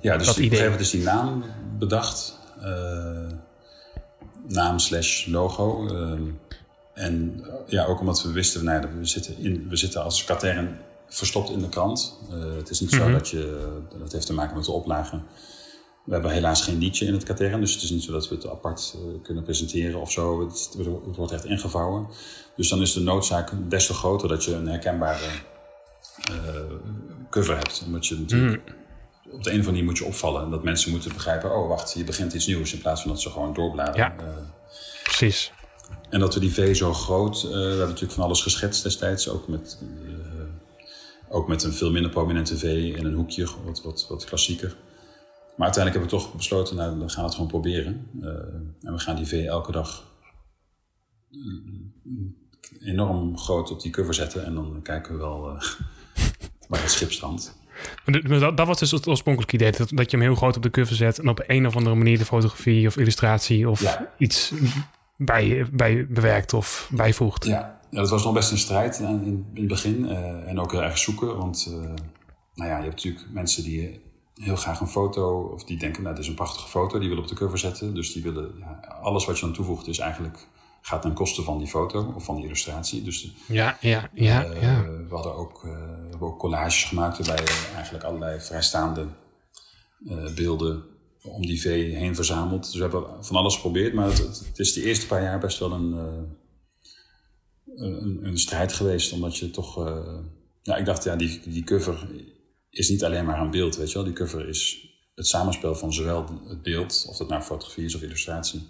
Ja, 0.00 0.16
dus 0.16 0.26
dat 0.26 0.36
die, 0.36 0.44
idee. 0.44 0.70
is 0.70 0.90
die 0.90 1.02
naam 1.02 1.44
bedacht. 1.78 2.38
Uh, 2.62 3.28
naam 4.48 4.78
slash 4.78 5.26
logo. 5.26 5.88
Uh, 5.94 6.20
en 6.94 7.44
ja, 7.66 7.84
ook 7.84 8.00
omdat 8.00 8.22
we 8.22 8.32
wisten, 8.32 8.64
nou 8.64 8.80
ja, 8.80 8.88
we, 8.98 9.04
zitten 9.04 9.38
in, 9.38 9.66
we 9.68 9.76
zitten 9.76 10.02
als 10.02 10.24
katern 10.24 10.78
verstopt 11.06 11.50
in 11.50 11.60
de 11.60 11.68
krant. 11.68 12.18
Het 12.56 12.70
is 12.70 12.80
niet 12.80 12.90
mm 12.90 12.98
-hmm. 12.98 13.06
zo 13.06 13.12
dat 13.12 13.28
je, 13.28 13.78
dat 13.98 14.12
heeft 14.12 14.26
te 14.26 14.32
maken 14.32 14.56
met 14.56 14.64
de 14.64 14.72
oplagen. 14.72 15.22
We 16.08 16.14
hebben 16.14 16.32
helaas 16.32 16.62
geen 16.62 16.78
liedje 16.78 17.06
in 17.06 17.12
het 17.12 17.22
katern, 17.22 17.60
dus 17.60 17.74
het 17.74 17.82
is 17.82 17.90
niet 17.90 18.02
zo 18.02 18.12
dat 18.12 18.28
we 18.28 18.34
het 18.34 18.48
apart 18.48 18.96
uh, 18.96 19.22
kunnen 19.22 19.44
presenteren 19.44 20.00
of 20.00 20.10
zo. 20.10 20.40
Het, 20.40 20.74
het, 20.78 21.16
wordt 21.16 21.32
echt 21.32 21.44
ingevouwen. 21.44 22.06
Dus 22.56 22.68
dan 22.68 22.80
is 22.80 22.92
de 22.92 23.00
noodzaak 23.00 23.50
des 23.68 23.86
te 23.86 23.94
groter 23.94 24.28
dat 24.28 24.44
je 24.44 24.54
een 24.54 24.68
herkenbare 24.68 25.26
uh, 26.30 26.36
cover 27.30 27.56
hebt. 27.56 27.82
Omdat 27.86 28.06
je 28.06 28.18
natuurlijk 28.18 28.66
mm 28.66 28.76
op 29.30 29.42
de 29.42 29.50
een 29.50 29.60
of 29.60 29.66
andere 29.66 29.70
manier 29.70 29.84
moet 29.84 29.98
je 29.98 30.04
opvallen. 30.04 30.42
En 30.42 30.50
dat 30.50 30.62
mensen 30.62 30.90
moeten 30.90 31.12
begrijpen, 31.12 31.56
oh 31.56 31.68
wacht, 31.68 31.92
je 31.92 32.04
begint 32.04 32.32
iets 32.32 32.46
nieuws. 32.46 32.72
In 32.72 32.78
plaats 32.78 33.02
van 33.02 33.10
dat 33.10 33.20
ze 33.20 33.30
gewoon 33.30 33.54
doorbladeren. 33.54 34.14
Ja, 34.18 34.24
uh, 34.24 34.32
precies. 35.02 35.52
En 36.10 36.20
dat 36.20 36.34
we 36.34 36.40
die 36.40 36.52
V 36.52 36.76
zo 36.76 36.94
groot... 36.94 37.42
Uh, 37.44 37.50
we 37.50 37.58
hebben 37.58 37.78
natuurlijk 37.78 38.12
van 38.12 38.24
alles 38.24 38.42
geschetst 38.42 38.82
destijds. 38.82 39.28
Ook 39.28 39.48
met, 39.48 39.78
ook 41.28 41.48
met 41.48 41.62
een 41.62 41.72
veel 41.72 41.90
minder 41.90 42.10
prominente 42.10 42.58
V 42.58 42.62
in 42.96 43.04
een 43.04 43.14
hoekje. 43.14 43.48
Wat, 43.64 43.82
wat, 43.82 44.06
wat 44.08 44.24
klassieker. 44.24 44.76
Maar 45.58 45.66
uiteindelijk 45.66 46.04
hebben 46.04 46.20
we 46.20 46.26
toch 46.26 46.36
besloten, 46.36 46.76
nou, 46.76 46.98
we 46.98 47.08
gaan 47.08 47.24
het 47.24 47.34
gewoon 47.34 47.48
proberen. 47.48 48.08
en 48.82 48.92
we 48.92 48.98
gaan 48.98 49.16
die 49.16 49.26
V 49.26 49.32
elke 49.32 49.72
dag 49.72 50.06
enorm 52.80 53.38
groot 53.38 53.70
op 53.70 53.80
die 53.80 53.92
cover 53.92 54.14
zetten. 54.14 54.44
En 54.44 54.54
dan 54.54 54.80
kijken 54.82 55.12
we 55.12 55.18
wel 55.18 55.40
waar 56.68 56.80
het 56.80 56.90
schip 56.90 57.12
strandt. 57.12 57.56
Maar 58.04 58.38
dat, 58.38 58.56
dat, 58.56 58.66
was 58.66 58.78
dus 58.78 58.90
het 58.90 59.08
oorspronkelijke 59.08 59.54
idee. 59.54 59.72
Dat, 59.72 59.88
dat 59.94 60.10
je 60.10 60.16
hem 60.16 60.26
heel 60.26 60.34
groot 60.34 60.56
op 60.56 60.62
de 60.62 60.70
cover 60.70 60.96
zet. 60.96 61.18
En 61.18 61.28
op 61.28 61.44
een 61.46 61.66
of 61.66 61.76
andere 61.76 61.96
manier 61.96 62.18
de 62.18 62.24
fotografie 62.24 62.86
of 62.86 62.96
illustratie 62.96 63.68
of 63.68 63.80
ja. 63.80 64.10
iets 64.18 64.52
bij, 65.16 65.66
bij 65.72 66.06
bewerkt 66.06 66.52
of 66.52 66.90
bijvoegt. 66.92 67.44
Ja. 67.44 67.80
ja, 67.90 68.00
dat 68.00 68.10
was 68.10 68.24
nog 68.24 68.34
best 68.34 68.50
een 68.50 68.58
strijd 68.58 68.98
in, 68.98 69.46
in 69.54 69.60
het 69.60 69.68
begin. 69.68 70.04
Uh, 70.04 70.48
en 70.48 70.60
ook 70.60 70.72
heel 70.72 70.82
erg 70.82 70.98
zoeken. 70.98 71.36
Want 71.36 71.66
uh, 71.68 71.74
nou 72.54 72.70
ja, 72.70 72.76
je 72.76 72.82
hebt 72.82 72.94
natuurlijk 72.94 73.26
mensen 73.32 73.62
die 73.62 74.00
heel 74.38 74.56
graag 74.56 74.80
een 74.80 74.88
foto... 74.88 75.40
of 75.40 75.64
die 75.64 75.78
denken, 75.78 76.02
nou, 76.02 76.14
dit 76.14 76.24
is 76.24 76.30
een 76.30 76.36
prachtige 76.36 76.68
foto. 76.68 76.98
Die 76.98 77.08
willen 77.08 77.22
op 77.22 77.28
de 77.28 77.34
cover 77.34 77.58
zetten. 77.58 77.94
Dus 77.94 78.12
die 78.12 78.22
willen... 78.22 78.54
Ja, 78.58 78.98
alles 79.02 79.24
wat 79.24 79.38
je 79.38 79.44
dan 79.44 79.54
toevoegt 79.54 79.86
is 79.86 79.98
eigenlijk 79.98 80.46
gaat 80.88 81.02
ten 81.02 81.12
koste 81.12 81.42
van 81.42 81.58
die 81.58 81.66
foto 81.66 82.12
of 82.14 82.24
van 82.24 82.36
die 82.36 82.44
illustratie. 82.44 83.02
Dus 83.02 83.32
ja, 83.46 83.78
ja, 83.80 84.10
ja, 84.12 84.46
uh, 84.46 84.62
ja. 84.62 84.84
We 85.08 85.14
hadden 85.14 85.34
ook, 85.34 85.62
uh, 85.64 85.72
we 85.72 86.08
hebben 86.10 86.28
ook 86.28 86.38
collages 86.38 86.84
gemaakt 86.84 87.16
waarbij 87.26 87.44
we 87.44 87.70
eigenlijk 87.74 88.04
allerlei 88.04 88.40
vrijstaande 88.40 89.06
uh, 90.00 90.34
beelden 90.34 90.82
om 91.22 91.46
die 91.46 91.60
V 91.60 91.94
heen 91.94 92.14
verzameld. 92.14 92.64
Dus 92.64 92.74
we 92.74 92.80
hebben 92.80 93.24
van 93.24 93.36
alles 93.36 93.54
geprobeerd, 93.54 93.94
maar 93.94 94.06
het, 94.06 94.18
het 94.18 94.58
is 94.58 94.72
de 94.72 94.84
eerste 94.84 95.06
paar 95.06 95.22
jaar 95.22 95.38
best 95.38 95.58
wel 95.58 95.72
een, 95.72 95.92
een, 97.76 98.26
een, 98.26 98.38
strijd 98.38 98.72
geweest. 98.72 99.12
Omdat 99.12 99.36
je 99.36 99.50
toch, 99.50 99.76
ja, 100.62 100.76
ik 100.76 100.84
dacht, 100.84 101.04
ja, 101.04 101.16
die, 101.16 101.40
die 101.44 101.64
cover 101.64 102.08
is 102.78 102.88
niet 102.88 103.04
alleen 103.04 103.24
maar 103.24 103.40
een 103.40 103.50
beeld, 103.50 103.76
weet 103.76 103.88
je 103.88 103.94
wel. 103.94 104.04
Die 104.04 104.12
cover 104.12 104.48
is 104.48 104.86
het 105.14 105.26
samenspel 105.26 105.74
van 105.74 105.92
zowel 105.92 106.24
het 106.48 106.62
beeld, 106.62 107.06
of 107.08 107.16
dat 107.16 107.28
nou 107.28 107.42
fotografie 107.42 107.84
is 107.84 107.94
of 107.94 108.02
illustratie 108.02 108.68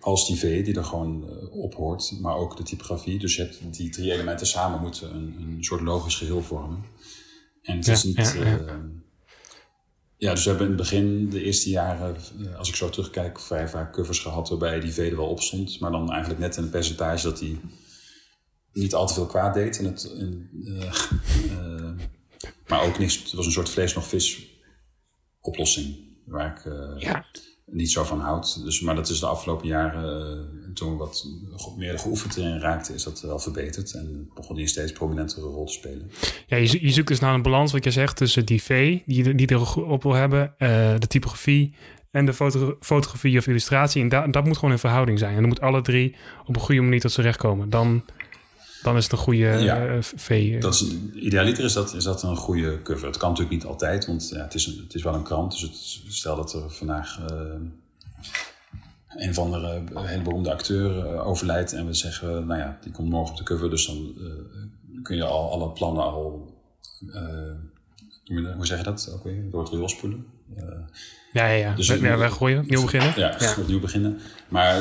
als 0.00 0.26
die 0.26 0.36
V 0.36 0.64
die 0.64 0.76
er 0.76 0.84
gewoon 0.84 1.30
uh, 1.30 1.56
op 1.56 1.74
hoort, 1.74 2.18
maar 2.20 2.36
ook 2.36 2.56
de 2.56 2.62
typografie. 2.62 3.18
Dus 3.18 3.36
je 3.36 3.42
hebt 3.42 3.60
die 3.70 3.90
drie 3.90 4.12
elementen 4.12 4.46
samen 4.46 4.80
moeten 4.80 5.14
een, 5.14 5.36
een 5.38 5.64
soort 5.64 5.80
logisch 5.80 6.14
geheel 6.14 6.42
vormen. 6.42 6.84
En 7.62 7.76
het 7.76 7.88
is 7.88 8.04
niet. 8.04 8.16
Ja, 8.16 8.44
ja. 8.44 8.58
Uh, 8.58 8.74
ja, 10.16 10.34
dus 10.34 10.44
we 10.44 10.48
hebben 10.48 10.68
in 10.68 10.72
het 10.72 10.82
begin, 10.82 11.30
de 11.30 11.42
eerste 11.42 11.70
jaren, 11.70 12.16
uh, 12.40 12.56
als 12.56 12.68
ik 12.68 12.74
zo 12.74 12.90
terugkijk, 12.90 13.40
vrij 13.40 13.68
vaak 13.68 13.92
covers 13.92 14.18
gehad 14.18 14.48
waarbij 14.48 14.80
die 14.80 14.92
V 14.92 14.98
er 14.98 15.16
wel 15.16 15.28
op 15.28 15.40
stond. 15.40 15.80
Maar 15.80 15.90
dan 15.90 16.10
eigenlijk 16.10 16.40
net 16.40 16.56
in 16.56 16.62
een 16.62 16.70
percentage 16.70 17.22
dat 17.22 17.38
die 17.38 17.60
niet 18.72 18.94
al 18.94 19.06
te 19.06 19.14
veel 19.14 19.26
kwaad 19.26 19.54
deed. 19.54 19.78
In 19.78 19.84
het, 19.84 20.12
maar 22.68 22.82
ook 22.82 22.98
niks. 22.98 23.16
Het 23.16 23.32
was 23.32 23.46
een 23.46 23.52
soort 23.52 23.70
vlees 23.70 23.94
nog 23.94 24.06
vis 24.06 24.46
oplossing. 25.40 26.06
Waar 26.24 26.56
ik, 26.56 26.72
ja 27.02 27.24
niet 27.70 27.90
zo 27.90 28.04
van 28.04 28.20
houdt. 28.20 28.64
Dus, 28.64 28.80
maar 28.80 28.94
dat 28.94 29.08
is 29.08 29.20
de 29.20 29.26
afgelopen 29.26 29.66
jaren, 29.66 30.48
uh, 30.68 30.74
toen 30.74 30.90
we 30.90 30.96
wat 30.96 31.26
meer 31.76 31.98
geoefend 31.98 32.36
erin 32.36 32.60
raakten, 32.60 32.94
is 32.94 33.02
dat 33.02 33.20
wel 33.20 33.38
verbeterd. 33.38 33.94
En 33.94 34.30
begon 34.34 34.54
die 34.54 34.64
een 34.64 34.70
steeds 34.70 34.92
prominentere 34.92 35.46
rol 35.46 35.66
te 35.66 35.72
spelen. 35.72 36.10
Ja, 36.46 36.56
je, 36.56 36.86
je 36.86 36.90
zoekt 36.90 37.08
dus 37.08 37.20
naar 37.20 37.34
een 37.34 37.42
balans, 37.42 37.72
wat 37.72 37.84
je 37.84 37.90
zegt, 37.90 38.16
tussen 38.16 38.46
die 38.46 38.62
V, 38.62 38.98
die, 39.06 39.34
die 39.34 39.50
erop 39.50 40.02
wil 40.02 40.14
hebben, 40.14 40.54
uh, 40.58 40.68
de 40.98 41.06
typografie 41.06 41.74
en 42.10 42.26
de 42.26 42.32
foto, 42.32 42.76
fotografie 42.80 43.38
of 43.38 43.46
illustratie. 43.46 44.02
En 44.02 44.08
da, 44.08 44.26
dat 44.26 44.44
moet 44.44 44.56
gewoon 44.56 44.72
in 44.72 44.78
verhouding 44.78 45.18
zijn. 45.18 45.34
En 45.34 45.40
dan 45.40 45.48
moet 45.48 45.60
alle 45.60 45.82
drie 45.82 46.16
op 46.46 46.54
een 46.54 46.60
goede 46.60 46.80
manier 46.80 47.00
tot 47.00 47.12
z'n 47.12 47.20
recht 47.20 47.38
komen. 47.38 47.70
Dan, 47.70 48.04
dan 48.82 48.96
is 48.96 49.02
het 49.02 49.12
een 49.12 49.18
goede 49.18 49.38
ja, 49.38 49.86
uh, 49.86 49.96
V. 50.00 50.60
Dat 50.60 50.74
is, 50.74 50.84
idealiter 51.14 51.64
is 51.64 51.72
dat, 51.72 51.94
is 51.94 52.04
dat 52.04 52.22
een 52.22 52.36
goede 52.36 52.82
cover. 52.82 53.06
Het 53.06 53.16
kan 53.16 53.28
natuurlijk 53.28 53.56
niet 53.56 53.66
altijd, 53.66 54.06
want 54.06 54.28
ja, 54.28 54.42
het, 54.42 54.54
is 54.54 54.66
een, 54.66 54.80
het 54.82 54.94
is 54.94 55.02
wel 55.02 55.14
een 55.14 55.22
krant. 55.22 55.50
Dus 55.50 55.62
het, 55.62 56.14
stel 56.14 56.36
dat 56.36 56.52
er 56.52 56.70
vandaag 56.70 57.20
uh, 57.30 57.36
een 59.08 59.34
van 59.34 59.50
de 59.50 59.82
uh, 59.92 60.04
hele 60.04 60.22
beroemde 60.22 60.52
acteur 60.52 61.18
overlijdt 61.20 61.72
en 61.72 61.86
we 61.86 61.94
zeggen, 61.94 62.46
nou 62.46 62.60
ja, 62.60 62.78
die 62.80 62.92
komt 62.92 63.10
morgen 63.10 63.30
op 63.30 63.36
de 63.36 63.44
cover. 63.44 63.70
Dus 63.70 63.86
dan 63.86 64.14
kun 65.02 65.16
je 65.16 65.24
al 65.24 65.52
alle 65.52 65.70
plannen 65.70 66.02
al, 66.02 66.56
hoe 68.56 68.66
zeg 68.66 68.78
je 68.78 68.84
dat 68.84 69.12
ook 69.14 69.24
weer, 69.24 69.50
door 69.50 69.60
het 69.62 69.72
riool 69.72 69.88
spoelen. 69.88 70.26
ja, 71.32 71.46
ja, 71.46 71.46
ja. 71.46 71.74
Dus, 71.74 71.86
ja, 71.86 72.16
weggooien, 72.16 72.64
nieuw 72.66 72.82
beginnen. 72.82 73.12
Ja, 73.16 73.36
ja. 73.38 73.54
opnieuw 73.60 73.80
beginnen. 73.80 74.20
Maar 74.48 74.80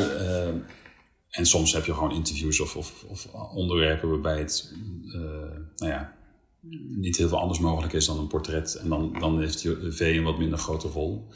en 1.29 1.45
soms 1.45 1.73
heb 1.73 1.85
je 1.85 1.93
gewoon 1.93 2.11
interviews 2.11 2.59
of, 2.59 2.75
of, 2.75 3.03
of 3.07 3.27
onderwerpen 3.53 4.09
waarbij 4.09 4.39
het 4.39 4.73
uh, 5.05 5.21
nou 5.75 5.91
ja, 5.91 6.17
niet 6.95 7.17
heel 7.17 7.27
veel 7.27 7.39
anders 7.39 7.59
mogelijk 7.59 7.93
is 7.93 8.05
dan 8.05 8.19
een 8.19 8.27
portret. 8.27 8.75
En 8.75 8.89
dan, 8.89 9.19
dan 9.19 9.39
heeft 9.39 9.61
die 9.61 9.91
V 9.91 9.99
een 9.99 10.23
wat 10.23 10.37
minder 10.37 10.59
grote 10.59 10.87
rol. 10.87 11.27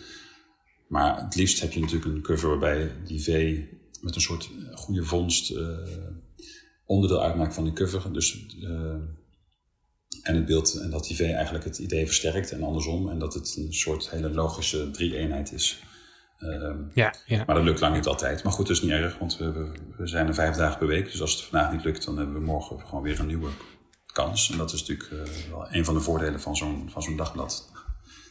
Maar 0.87 1.23
het 1.23 1.35
liefst 1.35 1.61
heb 1.61 1.71
je 1.71 1.79
natuurlijk 1.79 2.15
een 2.15 2.21
cover 2.21 2.49
waarbij 2.49 2.91
die 3.05 3.23
V 3.23 3.59
met 4.01 4.15
een 4.15 4.21
soort 4.21 4.49
goede 4.73 5.03
vondst 5.03 5.51
uh, 5.51 5.67
onderdeel 6.85 7.21
uitmaakt 7.21 7.53
van 7.53 7.63
die 7.63 7.73
cover. 7.73 8.13
Dus, 8.13 8.45
uh, 8.59 8.69
en 10.21 10.35
het 10.35 10.45
beeld, 10.45 10.73
en 10.73 10.89
dat 10.89 11.03
die 11.03 11.15
V 11.15 11.19
eigenlijk 11.19 11.65
het 11.65 11.77
idee 11.77 12.05
versterkt 12.05 12.51
en 12.51 12.63
andersom. 12.63 13.09
En 13.09 13.19
dat 13.19 13.33
het 13.33 13.55
een 13.57 13.73
soort 13.73 14.09
hele 14.09 14.29
logische 14.29 14.91
drie-eenheid 14.91 15.51
is. 15.51 15.83
Uh, 16.41 16.69
ja, 16.93 17.13
ja. 17.25 17.43
Maar 17.45 17.55
dat 17.55 17.63
lukt 17.63 17.79
lang 17.79 17.95
niet 17.95 18.07
altijd. 18.07 18.43
Maar 18.43 18.53
goed, 18.53 18.67
dat 18.67 18.75
is 18.75 18.81
niet 18.81 18.91
erg, 18.91 19.17
want 19.17 19.37
we, 19.37 19.71
we, 19.97 20.07
zijn 20.07 20.27
er 20.27 20.33
vijf 20.33 20.55
dagen 20.55 20.77
per 20.77 20.87
week. 20.87 21.11
Dus 21.11 21.21
als 21.21 21.31
het 21.31 21.41
vandaag 21.41 21.71
niet 21.71 21.83
lukt, 21.83 22.05
dan 22.05 22.17
hebben 22.17 22.35
we 22.35 22.41
morgen 22.41 22.79
gewoon 22.85 23.03
weer 23.03 23.19
een 23.19 23.27
nieuwe 23.27 23.49
kans. 24.13 24.51
En 24.51 24.57
dat 24.57 24.73
is 24.73 24.79
natuurlijk 24.79 25.09
uh, 25.11 25.51
wel 25.51 25.67
een 25.69 25.85
van 25.85 25.93
de 25.93 25.99
voordelen 25.99 26.41
van 26.41 26.55
zo'n, 26.55 26.89
van 26.91 27.01
zo'n 27.01 27.15
dagblad. 27.15 27.69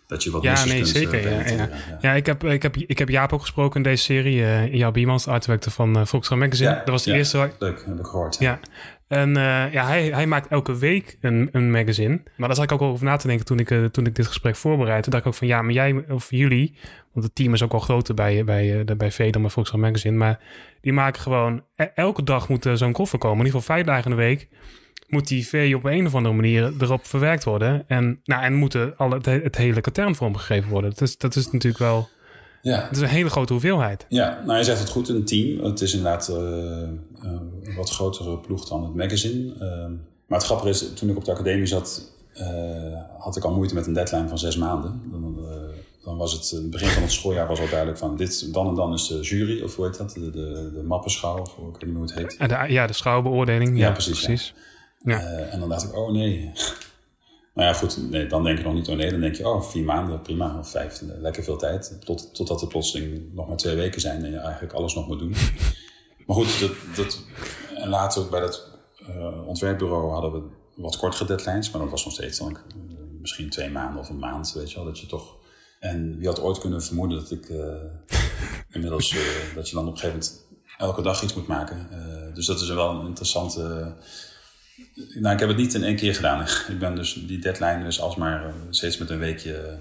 Dat 0.06 0.22
je 0.22 0.30
wat 0.30 0.42
ja, 0.42 0.64
nee, 0.64 0.84
zeker. 0.84 1.24
Uh, 1.24 1.48
ja, 1.48 1.54
ja. 1.54 1.68
ja, 1.68 1.96
ja. 2.00 2.12
ik, 2.12 2.26
heb, 2.26 2.44
ik, 2.44 2.62
heb, 2.62 2.76
ik 2.76 2.98
heb 2.98 3.08
Jaap 3.08 3.32
ook 3.32 3.40
gesproken 3.40 3.76
in 3.76 3.82
deze 3.82 4.02
serie. 4.02 4.36
Uh, 4.36 4.74
Jaap 4.74 4.94
Biemans, 4.94 5.26
artwerker 5.26 5.70
van 5.70 5.98
uh, 5.98 6.04
Volkskrant 6.04 6.42
Magazine. 6.42 6.74
dat 6.74 6.88
was 6.88 7.02
de 7.02 7.12
eerste. 7.12 7.50
Leuk, 7.58 7.84
heb 7.86 7.98
ik 7.98 8.06
gehoord. 8.06 8.36
Ja. 8.38 8.60
En 9.10 9.28
uh, 9.28 9.72
ja, 9.72 9.86
hij, 9.86 10.06
hij 10.06 10.26
maakt 10.26 10.48
elke 10.48 10.78
week 10.78 11.16
een, 11.20 11.48
een 11.52 11.70
magazine. 11.70 12.22
Maar 12.36 12.48
daar 12.48 12.56
zat 12.56 12.64
ik 12.64 12.72
ook 12.72 12.82
over 12.82 13.04
na 13.04 13.16
te 13.16 13.26
denken 13.26 13.46
toen 13.46 13.58
ik, 13.58 13.70
uh, 13.70 13.84
toen 13.84 14.06
ik 14.06 14.14
dit 14.14 14.26
gesprek 14.26 14.56
voorbereidde. 14.56 15.10
Dacht 15.10 15.22
ik 15.22 15.28
ook 15.28 15.38
van 15.38 15.46
ja, 15.46 15.62
maar 15.62 15.72
jij 15.72 16.04
of 16.08 16.30
jullie, 16.30 16.76
want 17.12 17.26
het 17.26 17.34
team 17.34 17.54
is 17.54 17.62
ook 17.62 17.72
al 17.72 17.78
groter 17.78 18.14
bij, 18.14 18.44
bij, 18.44 18.78
uh, 18.78 18.96
bij 18.96 19.10
Veder, 19.10 19.40
bij 19.40 19.50
Volkswagen 19.50 19.86
Magazine. 19.86 20.16
Maar 20.16 20.38
die 20.80 20.92
maken 20.92 21.20
gewoon, 21.20 21.64
elke 21.94 22.22
dag 22.22 22.48
moet 22.48 22.68
zo'n 22.72 22.92
koffer 22.92 23.18
komen. 23.18 23.38
In 23.38 23.44
ieder 23.44 23.60
geval 23.60 23.76
vijf 23.76 23.86
dagen 23.86 24.10
in 24.10 24.16
de 24.16 24.22
week 24.22 24.48
moet 25.06 25.28
die 25.28 25.48
V 25.48 25.72
op 25.74 25.84
een 25.84 26.06
of 26.06 26.14
andere 26.14 26.34
manier 26.34 26.72
erop 26.80 27.06
verwerkt 27.06 27.44
worden. 27.44 27.84
En, 27.88 28.20
nou, 28.24 28.42
en 28.42 28.54
moet 28.54 28.96
alle, 28.96 29.20
het, 29.22 29.56
hele 29.56 29.80
katern 29.80 30.14
vormgegeven 30.14 30.70
worden. 30.70 30.92
Is, 30.96 31.16
dat 31.16 31.36
is 31.36 31.44
natuurlijk 31.44 31.78
wel 31.82 32.08
Ja. 32.62 32.80
Dat 32.80 32.96
is 32.96 33.00
een 33.00 33.08
hele 33.08 33.30
grote 33.30 33.52
hoeveelheid. 33.52 34.06
Ja, 34.08 34.42
nou 34.46 34.58
je 34.58 34.64
zegt 34.64 34.78
het 34.78 34.88
goed, 34.88 35.08
een 35.08 35.24
team. 35.24 35.64
Het 35.64 35.80
is 35.80 35.94
inderdaad 35.94 36.28
uh, 36.30 36.36
een 37.20 37.74
wat 37.76 37.90
grotere 37.90 38.38
ploeg 38.38 38.68
dan 38.68 38.82
het 38.82 38.94
magazine. 38.94 39.54
Uh, 39.54 39.60
maar 40.26 40.38
het 40.38 40.44
grappige 40.44 40.68
is, 40.68 40.92
toen 40.94 41.10
ik 41.10 41.16
op 41.16 41.24
de 41.24 41.32
academie 41.32 41.66
zat, 41.66 42.12
uh, 42.34 42.46
had 43.18 43.36
ik 43.36 43.44
al 43.44 43.54
moeite 43.54 43.74
met 43.74 43.86
een 43.86 43.92
deadline 43.92 44.28
van 44.28 44.38
zes 44.38 44.56
maanden. 44.56 45.02
Dan, 45.10 45.38
dan 46.04 46.16
was 46.16 46.32
het, 46.32 46.50
het 46.50 46.70
begin 46.70 46.88
van 46.88 47.02
het 47.02 47.12
schooljaar 47.12 47.46
was 47.46 47.60
al 47.60 47.68
duidelijk 47.68 47.98
van 47.98 48.16
dit, 48.16 48.52
dan 48.52 48.68
en 48.68 48.74
dan 48.74 48.92
is 48.92 49.06
de 49.06 49.20
jury, 49.20 49.62
of 49.62 49.76
hoe 49.76 49.86
heet 49.86 49.98
dat, 49.98 50.10
de, 50.10 50.30
de, 50.30 50.70
de 50.74 50.82
mappenschouw, 50.82 51.38
of 51.38 51.48
ik 51.48 51.56
weet 51.58 51.82
niet 51.82 51.94
hoe 51.94 52.02
het 52.02 52.14
heet. 52.14 52.48
De, 52.48 52.72
ja, 52.72 52.86
de 52.86 52.92
schouwbeoordeling. 52.92 53.78
Ja, 53.78 53.86
ja 53.86 53.92
precies. 53.92 54.24
precies. 54.24 54.54
Ja. 54.98 55.20
en 55.20 55.60
dan 55.60 55.68
dacht 55.68 55.84
ik, 55.84 55.96
oh 55.96 56.12
nee, 56.12 56.52
nou 57.54 57.68
ja, 57.68 57.72
goed, 57.72 58.10
nee, 58.10 58.26
dan 58.26 58.44
denk 58.44 58.58
je 58.58 58.64
nog 58.64 58.74
niet, 58.74 58.88
oh 58.88 58.96
nee, 58.96 59.10
dan 59.10 59.20
denk 59.20 59.34
je, 59.34 59.48
oh, 59.48 59.62
vier 59.62 59.84
maanden, 59.84 60.22
prima, 60.22 60.58
of 60.58 60.70
vijf, 60.70 61.00
lekker 61.00 61.42
veel 61.42 61.56
tijd. 61.56 61.96
Tot, 62.04 62.34
totdat 62.34 62.60
er 62.60 62.68
plotseling 62.68 63.34
nog 63.34 63.48
maar 63.48 63.56
twee 63.56 63.76
weken 63.76 64.00
zijn 64.00 64.24
en 64.24 64.30
je 64.30 64.38
eigenlijk 64.38 64.72
alles 64.72 64.94
nog 64.94 65.06
moet 65.06 65.18
doen. 65.18 65.34
maar 66.26 66.36
goed, 66.36 66.60
dat, 66.60 66.70
dat, 66.96 67.24
en 67.74 67.88
later 67.88 68.28
bij 68.28 68.40
dat 68.40 68.68
uh, 69.08 69.46
ontwerpbureau 69.46 70.12
hadden 70.12 70.32
we 70.32 70.42
wat 70.74 70.96
kortere 70.96 71.24
deadlines, 71.24 71.70
maar 71.70 71.80
dat 71.80 71.90
was 71.90 72.04
nog 72.04 72.14
steeds 72.14 72.38
dan 72.38 72.50
uh, 72.50 72.58
misschien 73.20 73.50
twee 73.50 73.70
maanden 73.70 74.00
of 74.00 74.08
een 74.08 74.18
maand, 74.18 74.52
weet 74.52 74.70
je 74.70 74.76
wel, 74.76 74.84
dat 74.84 74.98
je 74.98 75.06
toch... 75.06 75.38
En 75.80 76.18
wie 76.18 76.26
had 76.26 76.40
ooit 76.40 76.58
kunnen 76.58 76.82
vermoeden 76.82 77.18
dat 77.18 77.30
ik 77.30 77.48
uh, 77.48 77.74
inmiddels, 78.74 79.16
dat 79.54 79.68
je 79.68 79.74
dan 79.74 79.86
op 79.86 79.92
een 79.92 79.98
gegeven 79.98 80.20
moment 80.20 80.46
elke 80.78 81.02
dag 81.02 81.22
iets 81.22 81.34
moet 81.34 81.46
maken. 81.46 81.88
dus 82.34 82.46
dat 82.46 82.60
is 82.60 82.68
wel 82.68 82.90
een 82.90 83.06
interessante 83.06 83.94
nou, 84.94 85.34
ik 85.34 85.40
heb 85.40 85.48
het 85.48 85.56
niet 85.56 85.74
in 85.74 85.84
één 85.84 85.96
keer 85.96 86.14
gedaan. 86.14 86.40
Ik 86.68 86.78
ben 86.78 86.94
dus 86.94 87.24
die 87.26 87.38
deadline 87.38 87.86
is 87.86 88.00
alsmaar 88.00 88.46
uh, 88.46 88.54
steeds 88.70 88.98
met 88.98 89.10
een 89.10 89.18
weekje, 89.18 89.78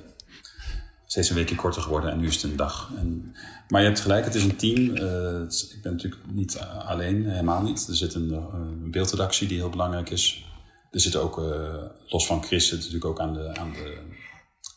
steeds 1.05 1.29
een 1.29 1.35
weekje 1.35 1.55
korter 1.55 1.81
geworden 1.81 2.11
en 2.11 2.19
nu 2.19 2.27
is 2.27 2.35
het 2.35 2.43
een 2.43 2.55
dag. 2.55 2.91
En, 2.97 3.35
maar 3.67 3.81
je 3.81 3.87
hebt 3.87 3.99
gelijk, 3.99 4.25
het 4.25 4.35
is 4.35 4.43
een 4.43 4.55
team. 4.55 4.79
Uh, 4.79 5.41
ik 5.71 5.79
ben 5.81 5.91
natuurlijk 5.91 6.21
niet 6.31 6.59
alleen, 6.85 7.29
helemaal 7.29 7.61
niet. 7.61 7.87
Er 7.87 7.95
zit 7.95 8.13
een, 8.13 8.31
een 8.31 8.91
beeldredactie 8.91 9.47
die 9.47 9.57
heel 9.57 9.69
belangrijk 9.69 10.09
is. 10.09 10.47
Er 10.91 10.99
zit 10.99 11.15
ook, 11.15 11.39
uh, 11.39 11.83
los 12.07 12.27
van 12.27 12.43
Chris, 12.43 12.67
zit 12.67 12.77
natuurlijk 12.77 13.05
ook 13.05 13.19
aan, 13.19 13.33
de, 13.33 13.55
aan, 13.55 13.71
de, 13.71 13.97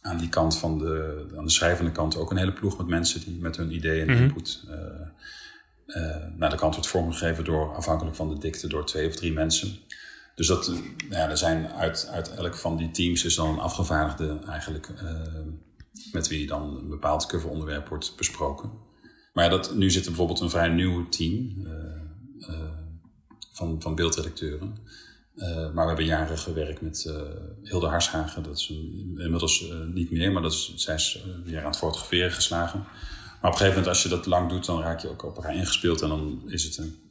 aan 0.02 0.18
die 0.18 0.28
kant 0.28 0.58
van 0.58 0.78
de, 0.78 1.24
aan 1.36 1.44
de 1.44 1.50
schrijvende 1.50 1.92
kant 1.92 2.16
ook 2.16 2.30
een 2.30 2.36
hele 2.36 2.52
ploeg 2.52 2.78
met 2.78 2.86
mensen 2.86 3.20
die 3.20 3.40
met 3.40 3.56
hun 3.56 3.74
ideeën 3.74 4.08
en 4.08 4.18
input. 4.18 4.62
Mm 4.64 4.74
-hmm. 4.74 5.12
nou, 6.38 6.50
de 6.50 6.56
kant 6.56 6.74
wordt 6.74 6.88
vormgegeven 6.88 7.44
door, 7.44 7.74
afhankelijk 7.74 8.16
van 8.16 8.28
de 8.28 8.38
dikte, 8.38 8.68
door 8.68 8.86
twee 8.86 9.08
of 9.08 9.14
drie 9.14 9.32
mensen. 9.32 9.78
Dus 10.34 10.46
dat, 10.46 10.66
nou 10.68 10.82
ja, 11.08 11.30
er 11.30 11.38
zijn 11.38 11.68
uit, 11.68 12.08
uit 12.12 12.34
elk 12.34 12.56
van 12.56 12.76
die 12.76 12.90
teams 12.90 13.24
is 13.24 13.34
dan 13.34 13.48
een 13.48 13.58
afgevaardigde 13.58 14.38
eigenlijk, 14.46 14.88
uh, 15.02 15.20
met 16.12 16.28
wie 16.28 16.46
dan 16.46 16.76
een 16.76 16.88
bepaald 16.88 17.26
coveronderwerp 17.26 17.88
wordt 17.88 18.16
besproken. 18.16 18.70
Maar 19.32 19.50
dat, 19.50 19.74
nu 19.74 19.90
zit 19.90 20.02
er 20.02 20.08
bijvoorbeeld 20.08 20.40
een 20.40 20.50
vrij 20.50 20.68
nieuw 20.68 21.08
team 21.08 21.54
uh, 21.58 21.72
uh, 22.38 22.70
van, 23.52 23.82
van 23.82 23.94
beeldredacteuren. 23.94 24.76
maar 25.34 25.72
we 25.72 25.86
hebben 25.86 26.04
jaren 26.04 26.38
gewerkt 26.38 26.80
met 26.80 27.12
Hilde 27.62 27.86
Harshagen. 27.86 28.42
Dat 28.42 28.56
is 28.56 28.70
inmiddels 29.16 29.72
niet 29.92 30.10
meer, 30.10 30.32
maar 30.32 30.42
dat 30.42 30.52
is, 30.52 30.72
zij 30.76 30.94
is 30.94 31.24
weer 31.44 31.58
aan 31.58 31.70
het 31.70 31.76
fotograferen 31.76 32.32
geslagen. 32.32 32.78
Maar 32.80 33.50
op 33.50 33.58
een 33.58 33.66
gegeven 33.66 33.68
moment, 33.68 33.88
als 33.88 34.02
je 34.02 34.08
dat 34.08 34.26
lang 34.26 34.48
doet, 34.48 34.64
dan 34.64 34.80
raak 34.80 35.00
je 35.00 35.08
ook 35.08 35.24
op 35.24 35.36
elkaar 35.36 35.54
ingespeeld. 35.54 36.02
En 36.02 36.08
dan 36.08 36.42
is 36.46 36.64
het 36.64 36.76
een 36.76 37.01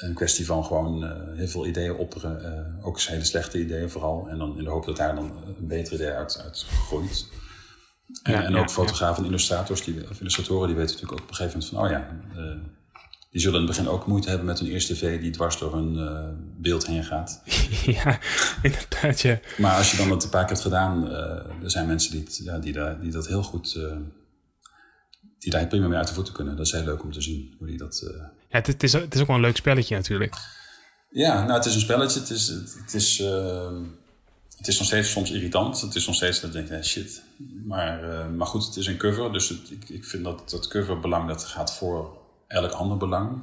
een 0.00 0.14
kwestie 0.14 0.46
van 0.46 0.64
gewoon 0.64 1.04
uh, 1.04 1.10
heel 1.36 1.48
veel 1.48 1.66
ideeën 1.66 1.94
opperen. 1.94 2.42
Uh, 2.78 2.86
ook 2.86 3.00
hele 3.00 3.24
slechte 3.24 3.60
ideeën 3.60 3.90
vooral. 3.90 4.28
En 4.28 4.38
dan 4.38 4.58
in 4.58 4.64
de 4.64 4.70
hoop 4.70 4.84
dat 4.84 4.96
daar 4.96 5.14
dan 5.14 5.32
een 5.58 5.66
betere 5.66 5.94
idee 5.94 6.10
uit, 6.10 6.40
uit 6.44 6.62
groeit. 6.62 7.28
En, 8.22 8.32
ja, 8.32 8.46
ook 8.48 8.54
ja, 8.54 8.68
fotografen 8.68 9.22
en 9.22 9.28
illustrators, 9.28 9.84
die, 9.84 10.10
of 10.10 10.20
illustratoren, 10.20 10.66
die 10.66 10.76
weten 10.76 10.92
natuurlijk 10.94 11.20
ook 11.20 11.26
op 11.26 11.30
een 11.30 11.36
gegeven 11.36 11.58
moment 11.58 11.74
van, 11.74 11.84
oh 11.84 11.90
ja, 11.90 12.42
uh, 12.42 12.56
die 13.30 13.40
zullen 13.40 13.60
in 13.60 13.66
het 13.66 13.76
begin 13.76 13.92
ook 13.92 14.06
moeite 14.06 14.28
hebben 14.28 14.46
met 14.46 14.60
een 14.60 14.66
eerste 14.66 14.96
V 14.96 15.20
die 15.20 15.30
dwars 15.30 15.58
door 15.58 15.74
een 15.74 16.54
beeld 16.60 16.86
heen 16.86 17.04
gaat. 17.04 17.42
Ja, 17.84 18.18
inderdaad, 18.62 19.20
ja. 19.20 19.40
Maar 19.58 19.76
als 19.76 19.90
je 19.90 19.96
dan 19.96 20.08
dat 20.08 20.24
een 20.24 20.30
paar 20.30 20.40
keer 20.40 20.50
hebt 20.50 20.62
gedaan, 20.62 21.10
er 21.62 21.70
zijn 21.70 21.86
mensen 21.86 22.10
die, 22.10 22.44
ja, 22.44 22.58
die, 22.58 22.72
daar, 22.72 23.00
die 23.00 23.10
dat 23.10 23.26
heel 23.26 23.42
goed, 23.42 23.78
die 25.38 25.50
daar 25.50 25.66
prima 25.66 25.88
mee 25.88 25.98
uit 25.98 26.08
de 26.08 26.14
voeten 26.14 26.34
kunnen. 26.34 26.56
Dat 26.56 26.66
is 26.66 26.72
heel 26.72 26.84
leuk 26.84 27.02
om 27.02 27.12
te 27.12 27.20
zien, 27.20 27.54
hoe 27.58 27.66
die 27.66 27.78
dat 27.78 28.10
het, 28.50 28.66
het, 28.66 28.82
is, 28.82 28.92
het 28.92 29.14
is 29.14 29.20
ook 29.20 29.26
wel 29.26 29.36
een 29.36 29.42
leuk 29.42 29.56
spelletje 29.56 29.96
natuurlijk. 29.96 30.34
Ja, 31.10 31.44
nou, 31.44 31.52
het 31.52 31.64
is 31.64 31.74
een 31.74 31.80
spelletje. 31.80 32.20
Het 32.20 32.30
is, 32.30 32.48
het 32.48 32.94
is, 32.94 33.20
uh, 33.20 33.80
het 34.56 34.68
is 34.68 34.78
nog 34.78 34.86
steeds 34.86 35.10
soms 35.10 35.30
irritant. 35.30 35.80
Het 35.80 35.94
is 35.94 36.06
nog 36.06 36.16
steeds 36.16 36.40
dat 36.40 36.52
je 36.52 36.64
denkt, 36.64 36.86
shit. 36.86 37.22
Maar, 37.66 38.04
uh, 38.04 38.28
maar 38.28 38.46
goed, 38.46 38.66
het 38.66 38.76
is 38.76 38.86
een 38.86 38.96
cover. 38.96 39.32
Dus 39.32 39.48
het, 39.48 39.70
ik, 39.70 39.88
ik 39.88 40.04
vind 40.04 40.24
dat 40.24 40.50
dat 40.50 40.68
coverbelang 40.68 41.28
dat 41.28 41.44
gaat 41.44 41.74
voor 41.74 42.18
elk 42.46 42.72
ander 42.72 42.96
belang. 42.96 43.42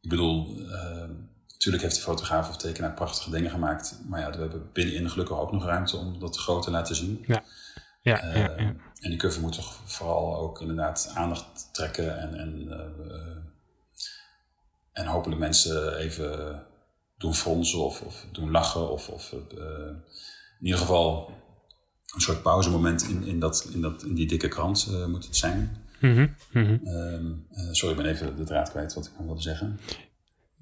Ik 0.00 0.08
bedoel, 0.08 0.58
uh, 0.58 1.08
natuurlijk 1.48 1.82
heeft 1.82 1.96
de 1.96 2.02
fotograaf 2.02 2.48
of 2.48 2.56
tekenaar 2.56 2.94
prachtige 2.94 3.30
dingen 3.30 3.50
gemaakt. 3.50 4.00
Maar 4.08 4.20
ja, 4.20 4.30
we 4.30 4.38
hebben 4.38 4.70
binnenin 4.72 5.10
gelukkig 5.10 5.38
ook 5.38 5.52
nog 5.52 5.64
ruimte 5.64 5.96
om 5.96 6.18
dat 6.18 6.38
groot 6.38 6.62
te 6.62 6.70
laten 6.70 6.96
zien. 6.96 7.24
Ja. 7.26 7.44
Ja, 8.02 8.24
ja, 8.24 8.34
ja. 8.34 8.74
En 9.00 9.10
die 9.10 9.16
cover 9.16 9.40
moet 9.40 9.52
toch 9.52 9.80
vooral 9.84 10.36
ook 10.36 10.60
inderdaad 10.60 11.12
aandacht 11.14 11.68
trekken 11.72 12.18
en, 12.18 12.34
en 12.34 12.70
en 14.92 15.06
hopelijk 15.06 15.40
mensen 15.40 15.96
even 15.96 16.62
doen 17.20 17.34
fronsen 17.34 17.78
of, 17.78 18.00
of 18.00 18.26
doen 18.32 18.50
lachen. 18.50 18.90
Of, 18.90 19.08
of 19.08 19.32
uh, 19.32 19.60
in 20.58 20.66
ieder 20.66 20.80
geval 20.80 21.32
een 22.14 22.20
soort 22.20 22.42
pauzemoment 22.42 23.02
in, 23.02 23.24
in, 23.24 23.40
dat, 23.40 23.68
in, 23.72 23.80
dat, 23.80 24.02
in 24.02 24.14
die 24.14 24.26
dikke 24.26 24.48
krant 24.48 24.88
uh, 24.90 25.06
moet 25.06 25.24
het 25.24 25.36
zijn. 25.36 25.76
Mm 26.00 26.30
-hmm. 26.52 27.46
sorry, 27.72 27.96
ik 27.96 28.02
ben 28.02 28.12
even 28.12 28.36
de 28.36 28.44
draad 28.44 28.70
kwijt 28.70 28.94
wat 28.94 29.06
ik 29.06 29.12
nog 29.16 29.26
wilde 29.26 29.42
zeggen. 29.42 29.80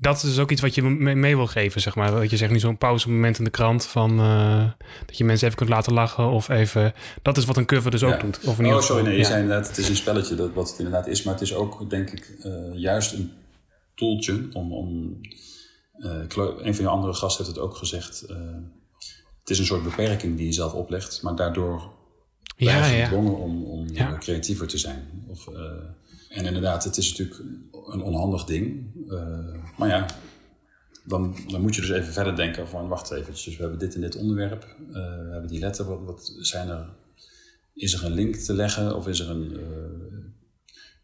Dat 0.01 0.17
is 0.17 0.23
dus 0.23 0.39
ook 0.39 0.51
iets 0.51 0.61
wat 0.61 0.75
je 0.75 0.83
mee, 0.83 1.15
mee 1.15 1.37
wil 1.37 1.47
geven, 1.47 1.81
zeg 1.81 1.95
maar. 1.95 2.11
Dat 2.11 2.31
je 2.31 2.37
zegt 2.37 2.53
nu 2.53 2.59
zo'n 2.59 2.79
pauzemoment 2.79 3.39
in 3.39 3.45
de 3.45 3.51
krant 3.51 3.87
van 3.87 4.17
dat 5.07 5.19
je 5.19 5.25
mensen 5.25 5.47
even 5.47 5.59
kunt 5.59 5.71
laten 5.71 5.93
lachen 5.93 6.31
of 6.31 6.49
even. 6.49 6.93
Dat 7.23 7.37
is 7.37 7.45
wat 7.45 7.57
een 7.57 7.67
cover 7.67 7.91
dus 7.91 8.03
ook 8.03 8.11
ja. 8.11 8.19
doet. 8.19 8.45
Of 8.45 8.59
in 8.59 8.67
oh, 8.67 8.81
sorry, 8.81 9.05
nee, 9.05 9.17
je 9.17 9.25
zei 9.25 9.43
inderdaad, 9.43 9.69
het 9.69 9.79
is 9.79 9.89
een 9.89 9.97
spelletje, 9.97 10.35
dat, 10.35 10.53
wat 10.53 10.69
het 10.69 10.79
inderdaad 10.79 11.07
is, 11.07 11.23
maar 11.23 11.35
het 11.35 11.43
is 11.43 11.55
ook, 11.55 11.91
denk 11.91 12.11
ik, 12.11 12.39
juist 12.73 13.13
een 13.13 13.33
toeltje 13.99 14.49
om. 14.53 14.73
om 14.73 15.21
uh, 15.99 16.23
een 16.59 16.75
van 16.75 16.85
je 16.85 16.89
andere 16.89 17.15
gasten 17.15 17.45
heeft 17.45 17.57
het 17.57 17.65
ook 17.65 17.77
gezegd. 17.77 18.25
Uh, 18.31 18.37
het 19.41 19.51
is 19.51 19.59
een 19.59 19.65
soort 19.65 19.83
beperking 19.83 20.37
die 20.37 20.47
je 20.47 20.53
zelf 20.53 20.73
oplegt, 20.73 21.23
maar 21.23 21.37
daardoor 21.37 21.93
ben 22.57 22.67
je 22.67 22.97
ja, 22.97 23.05
gedwongen 23.05 23.33
ja. 23.33 23.39
om, 23.39 23.65
om 23.65 23.89
ja. 23.93 24.19
creatiever 24.19 24.67
te 24.67 24.79
zijn. 24.79 25.25
Of, 25.27 25.47
uh, 25.47 25.59
en 26.29 26.45
inderdaad, 26.45 26.85
het 26.85 26.97
is 26.97 27.11
natuurlijk 27.11 27.43
een 27.87 28.03
onhandig 28.03 28.45
ding. 28.45 28.91
maar 29.77 29.89
ja, 29.89 30.07
dan, 31.05 31.37
dan 31.47 31.61
moet 31.61 31.75
je 31.75 31.81
dus 31.81 31.91
even 31.91 32.13
verder 32.13 32.37
denken 32.37 32.69
van 32.69 32.89
wacht 32.89 33.11
even. 33.11 33.33
Dus 33.33 33.47
we 33.47 33.63
hebben 33.63 33.79
dit 33.79 33.95
en 33.95 34.01
dit 34.01 34.17
onderwerp. 34.17 34.77
we 34.93 35.29
hebben 35.31 35.51
die 35.51 35.61
letter. 35.61 35.85
Wat, 35.85 36.05
wat 36.05 36.33
zijn 36.39 36.69
er? 36.69 36.89
Is 37.75 37.93
er 37.93 38.05
een 38.05 38.13
link 38.13 38.35
te 38.35 38.55
leggen 38.55 38.97
of 38.97 39.09
is 39.09 39.21
er 39.21 39.31
een 39.31 39.61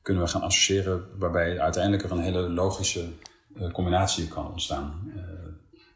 kunnen 0.04 0.22
we 0.22 0.28
gaan 0.28 0.42
associëren 0.42 1.04
waarbij 1.18 1.60
uiteindelijk 1.60 2.02
er 2.02 2.10
een 2.10 2.22
hele 2.22 2.48
logische 2.48 3.08
uh, 3.56 3.70
combinatie 3.72 4.28
kan 4.28 4.50
ontstaan. 4.50 5.02
Uh, 5.06 5.22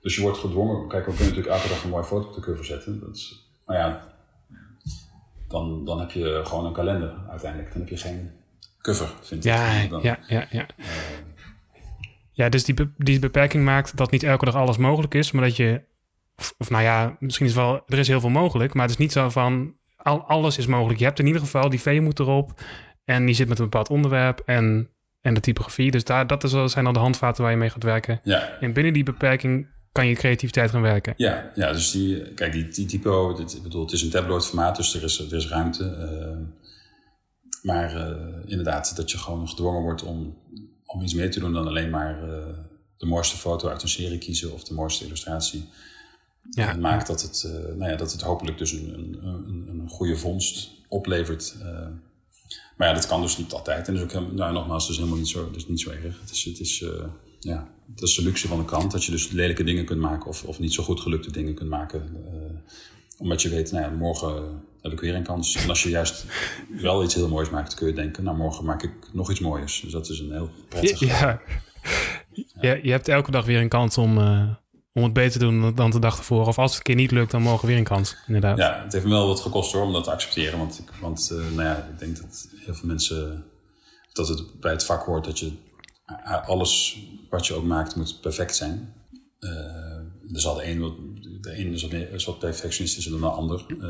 dus 0.00 0.16
je 0.16 0.22
wordt 0.22 0.38
gedwongen, 0.38 0.88
kijk, 0.88 1.06
we 1.06 1.14
kunnen 1.14 1.28
natuurlijk 1.28 1.54
elke 1.54 1.68
dag 1.68 1.82
een 1.82 1.90
mooie 1.90 2.04
foto 2.04 2.28
op 2.28 2.34
de 2.34 2.40
cover 2.40 2.64
zetten. 2.64 3.00
Dat 3.00 3.16
is, 3.16 3.50
maar 3.66 3.76
ja, 3.76 4.14
dan, 5.48 5.84
dan 5.84 6.00
heb 6.00 6.10
je 6.10 6.40
gewoon 6.44 6.66
een 6.66 6.72
kalender 6.72 7.14
uiteindelijk. 7.28 7.72
Dan 7.72 7.80
heb 7.80 7.90
je 7.90 7.96
geen 7.96 8.30
cover, 8.82 9.12
vind 9.20 9.44
ja, 9.44 9.70
ik. 9.70 9.90
Dan, 9.90 10.02
ja, 10.02 10.18
ja, 10.26 10.46
ja. 10.50 10.66
Uh, 10.76 10.86
ja, 12.32 12.48
dus 12.48 12.64
die, 12.64 12.74
be 12.74 12.90
die 12.96 13.18
beperking 13.18 13.64
maakt 13.64 13.96
dat 13.96 14.10
niet 14.10 14.22
elke 14.22 14.44
dag 14.44 14.54
alles 14.54 14.76
mogelijk 14.76 15.14
is, 15.14 15.32
maar 15.32 15.44
dat 15.44 15.56
je, 15.56 15.82
of, 16.36 16.54
of 16.58 16.70
nou 16.70 16.82
ja, 16.82 17.16
misschien 17.20 17.46
is 17.46 17.54
wel, 17.54 17.82
er 17.86 17.98
is 17.98 18.08
heel 18.08 18.20
veel 18.20 18.30
mogelijk, 18.30 18.74
maar 18.74 18.82
het 18.82 18.92
is 18.92 18.98
niet 18.98 19.12
zo 19.12 19.28
van, 19.28 19.74
al, 19.96 20.22
alles 20.22 20.58
is 20.58 20.66
mogelijk. 20.66 20.98
Je 20.98 21.04
hebt 21.04 21.18
in 21.18 21.26
ieder 21.26 21.40
geval, 21.40 21.68
die 21.68 21.80
V 21.80 22.00
moet 22.00 22.18
erop, 22.18 22.60
en 23.08 23.26
die 23.26 23.34
zit 23.34 23.48
met 23.48 23.58
een 23.58 23.64
bepaald 23.64 23.90
onderwerp 23.90 24.42
en, 24.44 24.88
en 25.20 25.34
de 25.34 25.40
typografie. 25.40 25.90
Dus 25.90 26.04
daar, 26.04 26.26
dat 26.26 26.44
is, 26.44 26.72
zijn 26.72 26.84
dan 26.84 26.92
de 26.92 26.98
handvaten 26.98 27.42
waar 27.42 27.52
je 27.52 27.58
mee 27.58 27.70
gaat 27.70 27.82
werken. 27.82 28.20
Ja. 28.22 28.58
En 28.60 28.72
binnen 28.72 28.92
die 28.92 29.02
beperking 29.02 29.66
kan 29.92 30.06
je 30.06 30.14
creativiteit 30.14 30.70
gaan 30.70 30.82
werken. 30.82 31.14
Ja, 31.16 31.50
ja 31.54 31.72
dus 31.72 31.90
die, 31.90 32.34
kijk, 32.34 32.52
die, 32.52 32.68
die 32.68 32.86
typo, 32.86 33.34
dit, 33.34 33.56
ik 33.56 33.62
bedoel, 33.62 33.82
het 33.82 33.92
is 33.92 34.02
een 34.02 34.10
tabloid 34.10 34.46
formaat, 34.46 34.76
dus 34.76 34.94
er 34.94 35.02
is, 35.02 35.18
er 35.18 35.36
is 35.36 35.48
ruimte. 35.48 35.84
Uh, 35.84 36.46
maar 37.62 37.96
uh, 37.96 38.16
inderdaad, 38.46 38.96
dat 38.96 39.10
je 39.10 39.18
gewoon 39.18 39.48
gedwongen 39.48 39.82
wordt 39.82 40.02
om, 40.02 40.38
om 40.84 41.02
iets 41.02 41.14
meer 41.14 41.30
te 41.30 41.40
doen 41.40 41.52
dan 41.52 41.66
alleen 41.66 41.90
maar 41.90 42.28
uh, 42.28 42.46
de 42.96 43.06
mooiste 43.06 43.36
foto 43.36 43.68
uit 43.68 43.82
een 43.82 43.88
serie 43.88 44.18
kiezen 44.18 44.52
of 44.52 44.64
de 44.64 44.74
mooiste 44.74 45.04
illustratie. 45.04 45.68
Ja. 46.50 46.74
Maakt 46.74 47.06
dat 47.06 47.22
het, 47.22 47.48
nou 47.76 47.90
ja, 47.90 47.96
dat 47.96 48.12
het 48.12 48.20
hopelijk 48.20 48.58
dus 48.58 48.72
een, 48.72 48.94
een, 48.94 49.18
een, 49.22 49.68
een 49.68 49.88
goede 49.88 50.16
vondst 50.16 50.70
oplevert. 50.88 51.56
Maar 52.78 52.88
ja, 52.88 52.94
dat 52.94 53.06
kan 53.06 53.20
dus 53.20 53.38
niet 53.38 53.52
altijd. 53.52 53.88
En 53.88 53.94
dus 53.94 54.02
ook, 54.02 54.32
nou, 54.32 54.52
nogmaals, 54.52 54.86
dus 54.86 54.96
helemaal 54.96 55.18
niet 55.18 55.28
zo, 55.28 55.50
dus 55.50 55.68
niet 55.68 55.80
zo 55.80 55.90
erg. 55.90 56.20
Het 56.20 56.30
is, 56.30 56.44
het 56.44 56.60
is, 56.60 56.80
uh, 56.80 56.90
ja, 57.40 57.68
dat 57.86 58.08
is 58.08 58.14
de 58.14 58.22
luxe 58.22 58.48
van 58.48 58.58
de 58.58 58.64
krant, 58.64 58.92
dat 58.92 59.04
je 59.04 59.10
dus 59.10 59.30
lelijke 59.30 59.64
dingen 59.64 59.84
kunt 59.84 60.00
maken 60.00 60.28
of, 60.28 60.44
of 60.44 60.58
niet 60.58 60.72
zo 60.72 60.82
goed 60.82 61.00
gelukte 61.00 61.32
dingen 61.32 61.54
kunt 61.54 61.68
maken. 61.68 62.16
Uh, 62.24 62.58
Omdat 63.18 63.42
je 63.42 63.48
weet, 63.48 63.72
nou 63.72 63.84
ja, 63.84 63.90
morgen 63.90 64.62
heb 64.82 64.92
ik 64.92 65.00
weer 65.00 65.14
een 65.14 65.22
kans. 65.22 65.56
En 65.56 65.68
als 65.68 65.82
je 65.82 65.88
juist 65.88 66.24
wel 66.80 67.04
iets 67.04 67.14
heel 67.14 67.28
moois 67.28 67.50
maakt, 67.50 67.74
kun 67.74 67.86
je 67.86 67.92
denken, 67.92 68.24
nou 68.24 68.36
morgen 68.36 68.64
maak 68.64 68.82
ik 68.82 68.92
nog 69.12 69.30
iets 69.30 69.40
moois. 69.40 69.80
Dus 69.80 69.92
dat 69.92 70.08
is 70.08 70.18
een 70.18 70.32
heel 70.32 70.50
prettig... 70.68 71.00
Ja, 71.00 71.40
ja. 72.60 72.78
je 72.82 72.90
hebt 72.90 73.08
elke 73.08 73.30
dag 73.30 73.44
weer 73.44 73.60
een 73.60 73.68
kans 73.68 73.98
om, 73.98 74.18
uh, 74.18 74.50
om 74.98 75.04
het 75.04 75.12
beter 75.12 75.32
te 75.32 75.38
doen 75.38 75.74
dan 75.74 75.90
de 75.90 75.98
dag 75.98 76.18
ervoor. 76.18 76.46
Of 76.46 76.58
als 76.58 76.70
het 76.70 76.78
een 76.78 76.84
keer 76.84 77.02
niet 77.02 77.10
lukt, 77.10 77.30
dan 77.30 77.42
mogen 77.42 77.60
we 77.60 77.66
weer 77.66 77.76
een 77.76 77.84
kans, 77.84 78.16
inderdaad. 78.26 78.58
Ja, 78.58 78.82
het 78.82 78.92
heeft 78.92 79.04
me 79.04 79.10
wel 79.10 79.26
wat 79.26 79.40
gekost 79.40 79.72
hoor, 79.72 79.82
om 79.82 79.92
dat 79.92 80.04
te 80.04 80.10
accepteren. 80.10 80.58
Want, 80.58 80.78
ik, 80.78 80.90
want 81.00 81.30
uh, 81.32 81.38
nou 81.38 81.68
ja, 81.68 81.88
ik 81.92 81.98
denk 81.98 82.16
dat 82.16 82.48
heel 82.56 82.74
veel 82.74 82.88
mensen, 82.88 83.44
dat 84.12 84.28
het 84.28 84.60
bij 84.60 84.72
het 84.72 84.84
vak 84.84 85.04
hoort 85.04 85.24
dat 85.24 85.38
je 85.38 85.52
alles 86.46 87.02
wat 87.30 87.46
je 87.46 87.54
ook 87.54 87.64
maakt 87.64 87.96
moet 87.96 88.20
perfect 88.20 88.56
zijn. 88.56 88.92
Uh, 89.40 89.50
er 90.32 90.40
zal 90.40 90.54
de 90.54 90.66
een, 90.66 90.80
wat, 90.80 90.92
de 91.40 91.58
een 91.58 91.72
is 91.72 91.82
wat, 91.82 91.90
meer, 91.90 92.12
is 92.12 92.24
wat 92.24 92.38
perfectionistischer 92.38 93.12
dan 93.12 93.20
de 93.20 93.26
ander. 93.26 93.66
Uh, 93.80 93.88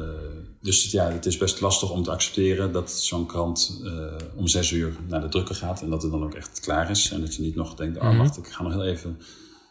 dus 0.60 0.90
ja, 0.90 1.10
het 1.10 1.26
is 1.26 1.36
best 1.36 1.60
lastig 1.60 1.90
om 1.90 2.02
te 2.02 2.10
accepteren 2.10 2.72
dat 2.72 2.90
zo'n 2.90 3.26
krant 3.26 3.80
uh, 3.84 4.14
om 4.36 4.48
zes 4.48 4.70
uur 4.70 4.96
naar 5.08 5.20
de 5.20 5.28
drukker 5.28 5.54
gaat 5.54 5.82
en 5.82 5.90
dat 5.90 6.02
het 6.02 6.10
dan 6.10 6.24
ook 6.24 6.34
echt 6.34 6.60
klaar 6.60 6.90
is. 6.90 7.10
En 7.10 7.20
dat 7.20 7.34
je 7.34 7.42
niet 7.42 7.54
nog 7.54 7.74
denkt, 7.74 7.98
oh 7.98 8.18
wacht, 8.18 8.36
ik 8.36 8.46
ga 8.46 8.62
nog 8.62 8.72
heel 8.72 8.84
even, 8.84 9.18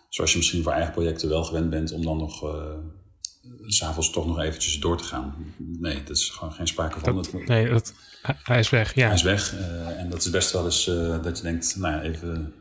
zoals 0.09 0.31
je 0.31 0.37
misschien 0.37 0.63
voor 0.63 0.71
eigen 0.71 0.93
projecten 0.93 1.29
wel 1.29 1.43
gewend 1.43 1.69
bent, 1.69 1.91
om 1.91 2.03
dan 2.03 2.17
nog 2.17 2.43
uh, 2.43 2.73
s'avonds 3.61 4.09
toch 4.09 4.27
nog 4.27 4.39
eventjes 4.39 4.79
door 4.79 4.97
te 4.97 5.03
gaan. 5.03 5.53
Nee, 5.57 6.03
dat 6.03 6.17
is 6.17 6.29
gewoon 6.29 6.53
geen 6.53 6.67
sprake 6.67 6.99
van. 6.99 7.15
Dat, 7.15 7.33
nee, 7.33 7.69
dat, 7.69 7.93
hij 8.21 8.59
is 8.59 8.69
weg, 8.69 8.95
ja. 8.95 9.05
Hij 9.05 9.15
is 9.15 9.21
weg 9.21 9.55
en 9.97 10.09
dat 10.09 10.19
is 10.19 10.29
best 10.29 10.51
wel 10.51 10.65
eens 10.65 10.85
dat 11.21 11.37
je 11.37 11.43
denkt, 11.43 11.75
nou 11.75 11.93
ja, 11.93 12.01
even 12.01 12.53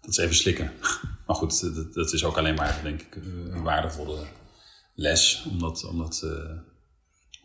dat 0.00 0.10
is 0.10 0.16
even 0.16 0.36
slikken. 0.36 0.72
Maar 1.26 1.36
goed, 1.36 1.74
dat, 1.74 1.94
dat, 1.94 2.12
is 2.12 2.24
ook 2.24 2.36
alleen 2.38 2.54
maar, 2.54 2.80
denk 2.82 3.00
ik, 3.00 3.16
een 3.16 3.62
waardevolle 3.62 4.18
les 4.94 5.46
om 5.50 5.58
dat, 5.58 5.88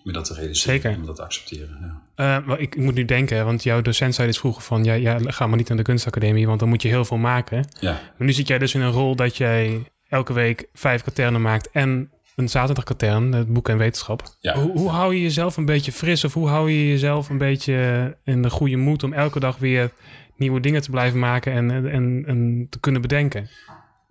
om 0.06 0.14
dat, 0.14 0.26
te 0.26 0.34
realiseren. 0.34 0.82
Zeker. 0.82 0.97
Om 0.99 1.06
dat 1.06 1.16
te 1.16 1.24
accepteren. 1.24 2.02
Ja. 2.16 2.43
Uh, 2.47 2.60
ik, 2.60 2.76
ik, 2.76 2.82
moet 2.82 2.93
nu 2.93 3.06
denken, 3.06 3.45
want 3.45 3.64
jouw 3.64 3.82
docent 3.82 4.16
zei 4.16 4.28
dus 4.28 4.38
vroeger 4.38 4.64
van... 4.64 4.84
Ja, 4.84 4.93
ja, 4.93 5.20
ga 5.24 5.47
maar 5.47 5.58
niet 5.58 5.68
naar 5.68 5.78
de 5.78 5.84
kunstacademie, 5.84 6.47
want 6.47 6.60
dan 6.60 6.70
moet 6.70 6.82
je 6.82 6.88
heel 6.88 7.06
veel 7.06 7.18
maken. 7.18 7.68
Ja. 7.80 7.91
Maar 7.91 8.28
nu 8.28 8.34
zit 8.34 8.47
jij 8.47 8.58
dus 8.58 8.74
in 8.74 8.82
een 8.82 8.91
rol 8.91 9.16
dat 9.16 9.38
jij 9.38 9.91
elke 10.10 10.34
week 10.34 10.68
vijf 10.74 11.04
katernen 11.04 11.41
maakt... 11.41 11.70
en 11.72 12.12
een 12.36 12.49
zaterdagkatern, 12.49 13.34
het 13.34 13.54
boek 13.54 13.70
en 13.70 13.78
wetenschap. 13.78 14.24
Ja. 14.39 14.56
Hoe, 14.56 14.72
hoe 14.72 14.89
hou 14.89 15.14
je 15.16 15.22
jezelf 15.22 15.58
een 15.58 15.66
beetje 15.66 15.91
fris... 15.91 16.24
of 16.24 16.34
hoe 16.34 16.47
hou 16.47 16.72
je 16.72 16.88
jezelf 16.88 17.30
een 17.30 17.38
beetje 17.38 18.18
in 18.24 18.41
de 18.41 18.49
goede 18.49 18.78
moed... 18.78 19.04
om 19.04 19.14
elke 19.14 19.39
dag 19.39 19.58
weer 19.58 19.91
nieuwe 20.36 20.60
dingen 20.60 20.82
te 20.82 20.89
blijven 20.89 21.20
maken 21.20 21.54
en, 21.54 21.91
en, 21.91 22.24
en 22.28 22.68
te 22.70 22.80
kunnen 22.80 23.02
bedenken? 23.02 23.49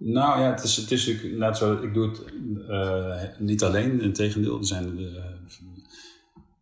Nou 0.03 0.41
ja, 0.41 0.51
het 0.51 0.63
is, 0.63 0.77
het 0.77 0.91
is 0.91 1.07
natuurlijk 1.07 1.57
zo. 1.57 1.83
Ik 1.83 1.95
doe 1.95 2.09
het 2.09 2.23
uh, 2.69 3.23
niet 3.39 3.63
alleen, 3.63 4.01
in 4.01 4.13
tegendeel. 4.13 4.59
Er 4.59 4.67
zijn, 4.67 5.01
uh, 5.01 5.15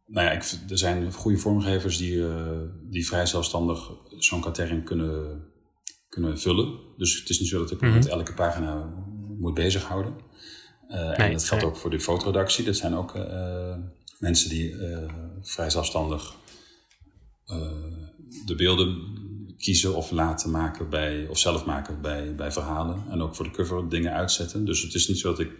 nou 0.06 0.26
ja, 0.26 0.30
ik, 0.30 0.42
er 0.68 0.78
zijn 0.78 1.12
goede 1.12 1.38
vormgevers 1.38 1.98
die, 1.98 2.14
uh, 2.14 2.60
die 2.82 3.06
vrij 3.06 3.26
zelfstandig 3.26 3.90
zo'n 4.18 4.40
katering 4.40 4.84
kunnen, 4.84 5.44
kunnen 6.08 6.38
vullen. 6.38 6.78
Dus 6.96 7.18
het 7.18 7.28
is 7.28 7.40
niet 7.40 7.48
zo 7.48 7.58
dat 7.58 7.70
ik 7.70 7.80
mm 7.80 7.88
-hmm. 7.88 7.96
met 7.96 8.08
elke 8.08 8.34
pagina 8.34 8.94
moet 9.38 9.54
bezighouden. 9.54 10.14
Nee, 10.88 10.98
en 10.98 11.32
dat 11.32 11.44
geldt 11.44 11.64
ook 11.64 11.76
voor 11.76 11.90
de 11.90 12.00
fotoredactie. 12.00 12.64
Dat 12.64 12.76
zijn 12.76 12.94
ook 12.94 13.14
mensen 14.18 14.50
die 14.50 14.74
vrij 15.42 15.70
zelfstandig 15.70 16.34
de 18.46 18.54
beelden 18.56 19.18
kiezen 19.58 19.94
of 19.94 20.10
laten 20.10 20.50
maken 20.50 20.90
bij, 20.90 21.26
of 21.28 21.38
zelf 21.38 21.64
maken 21.64 22.00
bij, 22.00 22.34
bij 22.34 22.52
verhalen. 22.52 23.04
En 23.08 23.20
ook 23.20 23.34
voor 23.34 23.44
de 23.44 23.50
cover 23.50 23.88
dingen 23.88 24.12
uitzetten. 24.12 24.64
Dus 24.64 24.82
het 24.82 24.94
is 24.94 25.08
niet 25.08 25.18
zo 25.18 25.30
dat 25.30 25.38
ik 25.38 25.50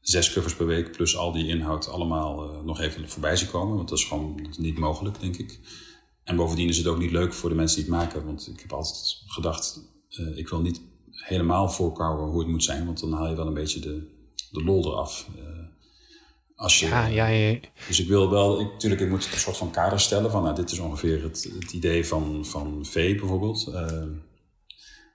zes 0.00 0.32
covers 0.32 0.54
per 0.54 0.66
week 0.66 0.92
plus 0.92 1.16
al 1.16 1.32
die 1.32 1.46
inhoud 1.46 1.88
allemaal 1.88 2.52
uh, 2.52 2.60
nog 2.64 2.80
even 2.80 3.08
voorbij 3.08 3.36
zie 3.36 3.48
komen. 3.48 3.76
Want 3.76 3.88
dat 3.88 3.98
is 3.98 4.04
gewoon 4.04 4.48
niet 4.58 4.78
mogelijk, 4.78 5.20
denk 5.20 5.36
ik. 5.36 5.60
En 6.24 6.36
bovendien 6.36 6.68
is 6.68 6.76
het 6.76 6.86
ook 6.86 6.98
niet 6.98 7.10
leuk 7.10 7.32
voor 7.32 7.48
de 7.48 7.54
mensen 7.54 7.82
die 7.82 7.90
het 7.90 8.02
maken. 8.02 8.24
Want 8.24 8.48
ik 8.48 8.60
heb 8.60 8.72
altijd 8.72 9.22
gedacht, 9.26 9.80
uh, 10.10 10.36
ik 10.38 10.48
wil 10.48 10.60
niet 10.60 10.82
helemaal 11.10 11.68
voorkouwen 11.68 12.30
hoe 12.30 12.38
het 12.38 12.48
moet 12.48 12.64
zijn. 12.64 12.86
Want 12.86 13.00
dan 13.00 13.12
haal 13.12 13.28
je 13.28 13.36
wel 13.36 13.46
een 13.46 13.54
beetje 13.54 13.80
de, 13.80 14.06
de 14.50 14.62
lol 14.64 14.86
eraf. 14.86 15.28
Uh, 15.36 15.59
als 16.60 16.80
je, 16.80 16.86
ja, 16.86 17.06
ja, 17.06 17.26
ja. 17.26 17.58
Dus 17.86 18.00
ik 18.00 18.08
wil 18.08 18.30
wel, 18.30 18.60
ik, 18.60 18.72
natuurlijk, 18.72 19.00
ik 19.00 19.08
moet 19.08 19.28
een 19.32 19.38
soort 19.38 19.56
van 19.56 19.70
kader 19.70 20.00
stellen 20.00 20.30
van, 20.30 20.42
nou, 20.42 20.54
dit 20.54 20.70
is 20.70 20.78
ongeveer 20.78 21.22
het, 21.22 21.50
het 21.60 21.72
idee 21.72 22.06
van, 22.06 22.46
van 22.46 22.86
V 22.86 23.18
bijvoorbeeld. 23.18 23.68
Uh, 23.68 24.02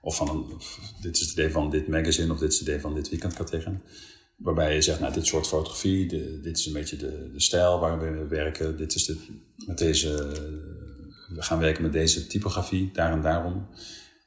of 0.00 0.16
van, 0.16 0.28
een, 0.28 0.54
of 0.54 0.80
dit 1.00 1.14
is 1.14 1.20
het 1.20 1.30
idee 1.30 1.50
van 1.50 1.70
dit 1.70 1.88
magazine 1.88 2.32
of 2.32 2.38
dit 2.38 2.52
is 2.52 2.58
het 2.58 2.68
idee 2.68 2.80
van 2.80 2.94
dit 2.94 3.08
weekendkategen. 3.08 3.82
Waarbij 4.36 4.74
je 4.74 4.82
zegt, 4.82 5.00
nou, 5.00 5.12
dit 5.12 5.26
soort 5.26 5.46
fotografie, 5.46 6.06
de, 6.06 6.40
dit 6.40 6.58
is 6.58 6.66
een 6.66 6.72
beetje 6.72 6.96
de, 6.96 7.30
de 7.32 7.40
stijl 7.40 7.78
waar 7.78 8.00
we 8.00 8.26
werken. 8.26 8.76
Dit 8.76 8.94
is 8.94 9.04
de, 9.04 9.16
met 9.66 9.78
deze, 9.78 10.08
we 11.28 11.42
gaan 11.42 11.58
werken 11.58 11.82
met 11.82 11.92
deze 11.92 12.26
typografie, 12.26 12.90
daar 12.92 13.12
en 13.12 13.22
daarom. 13.22 13.66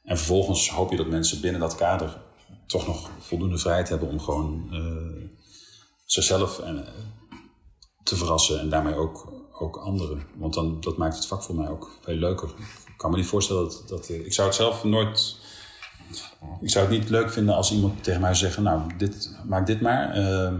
En 0.04 0.16
vervolgens 0.16 0.70
hoop 0.70 0.90
je 0.90 0.96
dat 0.96 1.08
mensen 1.08 1.40
binnen 1.40 1.60
dat 1.60 1.74
kader 1.74 2.22
toch 2.66 2.86
nog 2.86 3.10
voldoende 3.18 3.58
vrijheid 3.58 3.88
hebben 3.88 4.08
om 4.08 4.20
gewoon 4.20 4.68
uh, 4.72 5.30
zichzelf 6.12 6.58
en, 6.58 6.84
te 8.02 8.16
verrassen 8.16 8.60
en 8.60 8.68
daarmee 8.68 8.94
ook, 8.94 9.32
ook 9.52 9.76
anderen. 9.76 10.22
Want 10.36 10.54
dan, 10.54 10.80
dat 10.80 10.96
maakt 10.96 11.16
het 11.16 11.26
vak 11.26 11.42
voor 11.42 11.54
mij 11.54 11.68
ook 11.68 11.98
veel 12.02 12.14
leuker. 12.14 12.48
Ik 12.86 12.94
kan 12.96 13.10
me 13.10 13.16
niet 13.16 13.26
voorstellen 13.26 13.62
dat, 13.62 13.84
dat... 13.88 14.08
Ik 14.08 14.32
zou 14.32 14.48
het 14.48 14.56
zelf 14.56 14.84
nooit... 14.84 15.36
Ik 16.60 16.70
zou 16.70 16.86
het 16.86 16.98
niet 16.98 17.10
leuk 17.10 17.30
vinden 17.30 17.54
als 17.54 17.72
iemand 17.72 18.04
tegen 18.04 18.20
mij 18.20 18.34
zegt... 18.34 18.58
Nou, 18.58 18.96
dit, 18.96 19.36
maak 19.46 19.66
dit 19.66 19.80
maar 19.80 20.18
uh, 20.18 20.52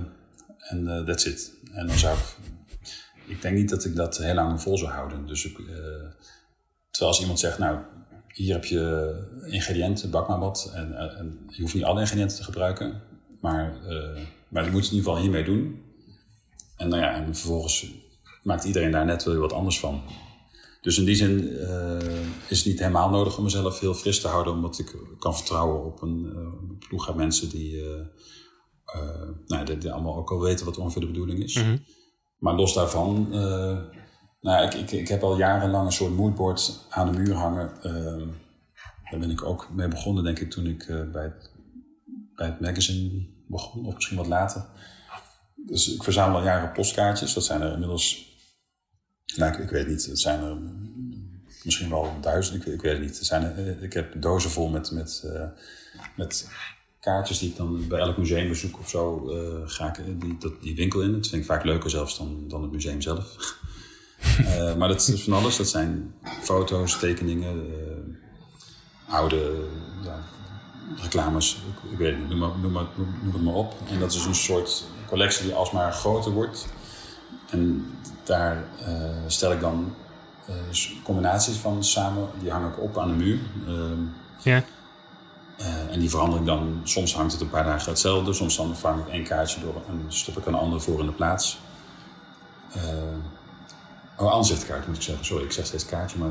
en 0.58 0.84
uh, 0.86 1.04
that's 1.04 1.24
it. 1.24 1.52
En 1.72 1.86
dan 1.86 1.98
zou 1.98 2.16
ik... 2.16 2.36
Ik 3.26 3.42
denk 3.42 3.56
niet 3.56 3.68
dat 3.68 3.84
ik 3.84 3.96
dat 3.96 4.18
heel 4.18 4.34
lang 4.34 4.62
vol 4.62 4.78
zou 4.78 4.90
houden. 4.90 5.26
Dus 5.26 5.44
ik, 5.44 5.56
terwijl 6.90 7.12
als 7.12 7.20
iemand 7.20 7.38
zegt... 7.38 7.58
Nou, 7.58 7.78
hier 8.28 8.52
heb 8.52 8.64
je 8.64 9.14
ingrediënten, 9.46 10.10
bak 10.10 10.28
maar 10.28 10.38
wat. 10.38 10.70
En, 10.74 10.96
en 11.18 11.46
je 11.48 11.60
hoeft 11.60 11.74
niet 11.74 11.84
alle 11.84 12.00
ingrediënten 12.00 12.36
te 12.36 12.44
gebruiken. 12.44 13.02
Maar, 13.40 13.74
maar 14.50 14.64
je 14.64 14.70
moet 14.70 14.82
het 14.82 14.90
in 14.90 14.96
ieder 14.96 15.10
geval 15.12 15.22
hiermee 15.22 15.44
doen. 15.44 15.82
En, 16.76 16.88
nou 16.88 17.02
ja, 17.02 17.14
en 17.14 17.36
vervolgens 17.36 17.92
maakt 18.42 18.64
iedereen 18.64 18.90
daar 18.90 19.04
net 19.04 19.24
wel 19.24 19.36
wat 19.36 19.52
anders 19.52 19.80
van. 19.80 20.02
Dus 20.80 20.98
in 20.98 21.04
die 21.04 21.14
zin 21.14 21.40
uh, 21.42 21.98
is 22.48 22.58
het 22.58 22.66
niet 22.66 22.78
helemaal 22.78 23.10
nodig 23.10 23.36
om 23.36 23.44
mezelf 23.44 23.80
heel 23.80 23.94
fris 23.94 24.20
te 24.20 24.28
houden, 24.28 24.52
omdat 24.52 24.78
ik 24.78 24.96
kan 25.18 25.36
vertrouwen 25.36 25.84
op 25.84 26.02
een 26.02 26.32
uh, 26.36 26.78
ploeg 26.88 27.08
aan 27.08 27.16
mensen 27.16 27.48
die, 27.48 27.76
uh, 27.76 28.00
nou, 29.46 29.64
die, 29.64 29.78
die, 29.78 29.92
allemaal 29.92 30.16
ook 30.16 30.30
al 30.30 30.40
weten 30.40 30.66
wat 30.66 30.78
ongeveer 30.78 31.00
de 31.00 31.06
bedoeling 31.06 31.42
is. 31.42 31.54
Mhm. 31.54 31.66
Mm 31.66 31.72
-hmm. 31.72 31.84
Maar 32.38 32.54
los 32.54 32.74
daarvan, 32.74 33.28
nou, 34.40 34.66
ik, 34.66 34.74
ik, 34.74 34.90
ik 34.90 35.08
heb 35.08 35.22
al 35.22 35.36
jarenlang 35.36 35.86
een 35.86 35.92
soort 35.92 36.16
moodboard 36.16 36.86
aan 36.90 37.12
de 37.12 37.18
muur 37.18 37.34
hangen. 37.34 37.72
daar 39.10 39.18
ben 39.18 39.30
ik 39.30 39.44
ook 39.44 39.68
mee 39.72 39.88
begonnen, 39.88 40.24
denk 40.24 40.38
ik, 40.38 40.50
toen 40.50 40.66
ik 40.66 40.86
bij, 41.12 41.22
het, 41.22 41.50
bij 42.34 42.46
het 42.46 42.60
magazine 42.60 43.26
begon, 43.50 43.86
of 43.86 43.94
misschien 43.94 44.16
wat 44.16 44.26
later. 44.26 44.64
Dus 45.56 45.94
ik 45.94 46.02
verzamel 46.02 46.38
al 46.38 46.44
jaren 46.44 46.72
postkaartjes. 46.72 47.34
Dat 47.34 47.44
zijn 47.44 47.62
er 47.62 47.72
inmiddels, 47.72 48.36
nou, 49.36 49.62
ik, 49.62 49.70
weet 49.70 49.88
niet, 49.88 50.06
het 50.06 50.20
zijn 50.20 50.42
er 50.42 50.56
misschien 51.64 51.90
wel 51.90 52.12
duizend, 52.20 52.66
ik, 52.66 52.72
ik 52.72 52.80
weet 52.80 52.92
het 52.92 53.02
niet. 53.02 53.18
Er 53.18 53.24
zijn 53.24 53.42
er, 53.42 53.82
ik 53.82 53.92
heb 53.92 54.22
dozen 54.22 54.50
vol 54.50 54.68
met, 54.68 54.90
met, 54.90 55.22
uh, 55.26 55.44
met 56.16 56.48
kaartjes 57.00 57.38
die 57.38 57.50
ik 57.50 57.56
dan 57.56 57.88
bij 57.88 58.00
elk 58.00 58.16
museum 58.16 58.48
bezoek 58.48 58.78
of 58.78 58.88
zo 58.88 59.30
uh, 59.30 59.68
ga 59.68 59.96
ik 59.96 60.20
die, 60.20 60.36
dat, 60.38 60.62
die 60.62 60.76
winkel 60.76 61.02
in. 61.02 61.12
Dat 61.12 61.28
vind 61.28 61.42
ik 61.42 61.48
vaak 61.48 61.64
leuker 61.64 61.90
zelfs 61.90 62.18
dan, 62.18 62.48
dan 62.48 62.62
het 62.62 62.72
museum 62.72 63.00
zelf. 63.00 63.56
maar 64.78 64.88
dat 64.88 65.08
is 65.08 65.22
van 65.22 65.32
alles. 65.32 65.56
Dat 65.56 65.68
zijn 65.68 66.14
foto's, 66.42 66.98
tekeningen, 66.98 67.70
oude 69.08 69.68
reclames, 71.02 71.62
ik, 71.90 71.98
weet 71.98 72.10
het 72.10 72.18
niet, 72.18 72.28
noem, 72.28 72.38
maar, 72.38 72.50
noem, 72.96 73.14
noem 73.22 73.32
het 73.32 73.42
maar 73.42 73.54
op. 73.54 73.74
En 73.88 73.98
dat 73.98 74.12
is 74.12 74.24
een 74.24 74.34
soort 74.34 74.84
collectie 75.08 75.44
die 75.44 75.54
alsmaar 75.54 75.92
groter 75.92 76.32
wordt. 76.32 76.66
En 77.50 77.94
daar 78.24 78.64
uh, 78.88 78.88
stel 79.26 79.52
ik 79.52 79.60
dan 79.60 79.94
uh, 80.48 80.54
combinaties 81.02 81.56
van 81.56 81.84
samen, 81.84 82.28
die 82.40 82.50
hang 82.50 82.66
ik 82.66 82.80
op 82.80 82.98
aan 82.98 83.08
de 83.08 83.24
muur. 83.24 83.38
Uh, 83.68 83.74
ja. 84.38 84.64
en 85.90 86.00
die 86.00 86.10
verander 86.10 86.38
ik 86.38 86.46
dan, 86.46 86.80
soms 86.84 87.14
hangt 87.14 87.32
het 87.32 87.40
een 87.40 87.50
paar 87.50 87.64
dagen 87.64 87.90
hetzelfde, 87.90 88.32
soms 88.32 88.56
dan 88.56 88.76
vang 88.76 89.00
ik 89.00 89.12
één 89.12 89.24
kaartje 89.24 89.60
door 89.60 89.82
en 89.88 90.04
stop 90.08 90.36
ik 90.36 90.46
een 90.46 90.54
ander 90.54 90.80
voor 90.80 91.00
in 91.00 91.06
de 91.06 91.12
plaats. 91.12 91.58
oh, 94.16 94.32
aanzichtkaart 94.32 94.86
moet 94.86 94.96
ik 94.96 95.02
zeggen, 95.02 95.24
sorry, 95.24 95.44
ik 95.44 95.52
zeg 95.52 95.66
steeds 95.66 95.86
kaartje, 95.86 96.18
maar 96.18 96.30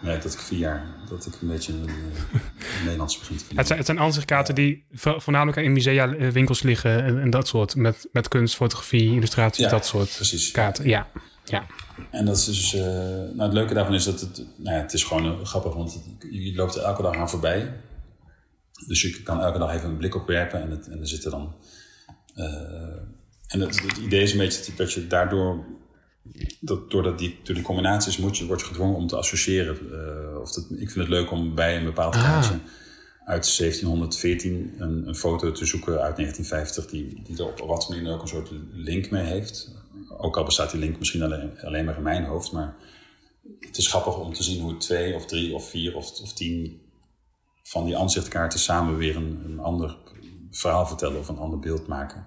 merk 0.00 0.22
dat 0.22 0.32
ik 0.32 0.38
vier 0.38 0.58
jaar 0.58 0.86
dat 1.08 1.26
ik 1.26 1.34
een 1.40 1.48
beetje 1.48 1.72
een, 1.72 1.88
een 1.88 2.84
Nederlands 2.84 3.18
begin 3.18 3.36
te 3.36 3.44
vinden. 3.44 3.58
Het 3.58 3.66
zijn, 3.66 3.78
het 3.78 3.86
zijn 3.86 4.00
aanzichtkaarten 4.00 4.54
die 4.54 4.84
voornamelijk 4.94 5.56
in 5.56 5.72
musea 5.72 6.08
winkels 6.32 6.62
liggen 6.62 7.04
en, 7.04 7.20
en, 7.20 7.30
dat 7.30 7.48
soort. 7.48 7.76
Met, 7.76 8.08
met 8.12 8.28
kunst, 8.28 8.54
fotografie, 8.54 9.14
illustraties, 9.14 9.64
ja, 9.64 9.70
dat 9.70 9.86
soort 9.86 10.14
precies. 10.14 10.50
kaarten. 10.50 10.88
Ja, 10.88 11.06
ja. 11.44 11.66
En 12.10 12.24
dat 12.24 12.36
is 12.36 12.44
dus, 12.44 12.74
uh, 12.74 12.82
nou 12.82 13.42
het 13.42 13.52
leuke 13.52 13.74
daarvan 13.74 13.94
is 13.94 14.04
dat 14.04 14.20
het, 14.20 14.36
nou 14.56 14.76
ja, 14.76 14.82
het 14.82 14.92
is 14.92 15.04
gewoon 15.04 15.46
grappig, 15.46 15.74
want 15.74 15.92
het, 15.92 16.02
je 16.30 16.54
loopt 16.54 16.74
er 16.74 16.82
elke 16.82 17.02
dag 17.02 17.16
aan 17.16 17.30
voorbij. 17.30 17.80
Dus 18.86 19.02
je 19.02 19.22
kan 19.22 19.40
elke 19.40 19.58
dag 19.58 19.74
even 19.74 19.88
een 19.88 19.96
blik 19.96 20.14
op 20.14 20.26
werpen 20.26 20.62
en, 20.62 20.70
het, 20.70 20.88
en 20.88 21.00
er 21.00 21.08
zitten 21.08 21.30
dan 21.30 21.54
uh, 22.34 22.44
en 23.48 23.60
het, 23.60 23.82
het 23.82 23.96
idee 23.96 24.22
is 24.22 24.32
een 24.32 24.38
beetje 24.38 24.74
dat 24.74 24.92
je 24.92 25.06
daardoor 25.06 25.64
dat, 26.60 26.90
doordat 26.90 27.18
die, 27.18 27.38
door 27.42 27.54
die 27.54 27.64
combinaties 27.64 28.16
moet 28.16 28.38
je, 28.38 28.46
word 28.46 28.60
je 28.60 28.66
gedwongen 28.66 28.96
om 28.96 29.06
te 29.06 29.16
associëren. 29.16 29.78
Uh, 29.90 30.40
of 30.40 30.52
dat, 30.52 30.64
ik 30.70 30.90
vind 30.90 30.94
het 30.94 31.08
leuk 31.08 31.30
om 31.30 31.54
bij 31.54 31.76
een 31.76 31.84
bepaald 31.84 32.14
ah. 32.14 32.22
kaartje 32.22 32.58
uit 33.24 33.56
1714 33.56 34.74
een, 34.78 35.08
een, 35.08 35.14
foto 35.14 35.52
te 35.52 35.64
zoeken 35.64 36.00
uit 36.00 36.16
1950 36.16 36.86
die, 36.86 37.22
die 37.24 37.38
er 37.38 37.46
op 37.46 37.58
wat 37.58 37.88
manier 37.88 38.12
ook 38.12 38.22
een 38.22 38.28
soort 38.28 38.50
link 38.72 39.10
mee 39.10 39.24
heeft. 39.24 39.70
Ook 40.18 40.36
al 40.36 40.44
bestaat 40.44 40.70
die 40.70 40.80
link 40.80 40.98
misschien 40.98 41.22
alleen, 41.22 41.60
alleen 41.60 41.84
maar 41.84 41.96
in 41.96 42.02
mijn 42.02 42.24
hoofd, 42.24 42.52
maar 42.52 42.76
het 43.60 43.78
is 43.78 43.88
grappig 43.88 44.18
om 44.18 44.32
te 44.32 44.42
zien 44.42 44.62
hoe 44.62 44.76
twee 44.76 45.14
of 45.14 45.26
drie 45.26 45.54
of 45.54 45.70
vier 45.70 45.96
of, 45.96 46.20
of 46.20 46.32
tien 46.32 46.80
van 47.62 47.84
die 47.84 47.96
aanzichtkaarten 47.96 48.58
samen 48.58 48.96
weer 48.96 49.16
een, 49.16 49.42
een 49.44 49.58
ander 49.58 49.96
verhaal 50.50 50.86
vertellen 50.86 51.18
of 51.18 51.28
een 51.28 51.38
ander 51.38 51.58
beeld 51.58 51.86
maken. 51.86 52.26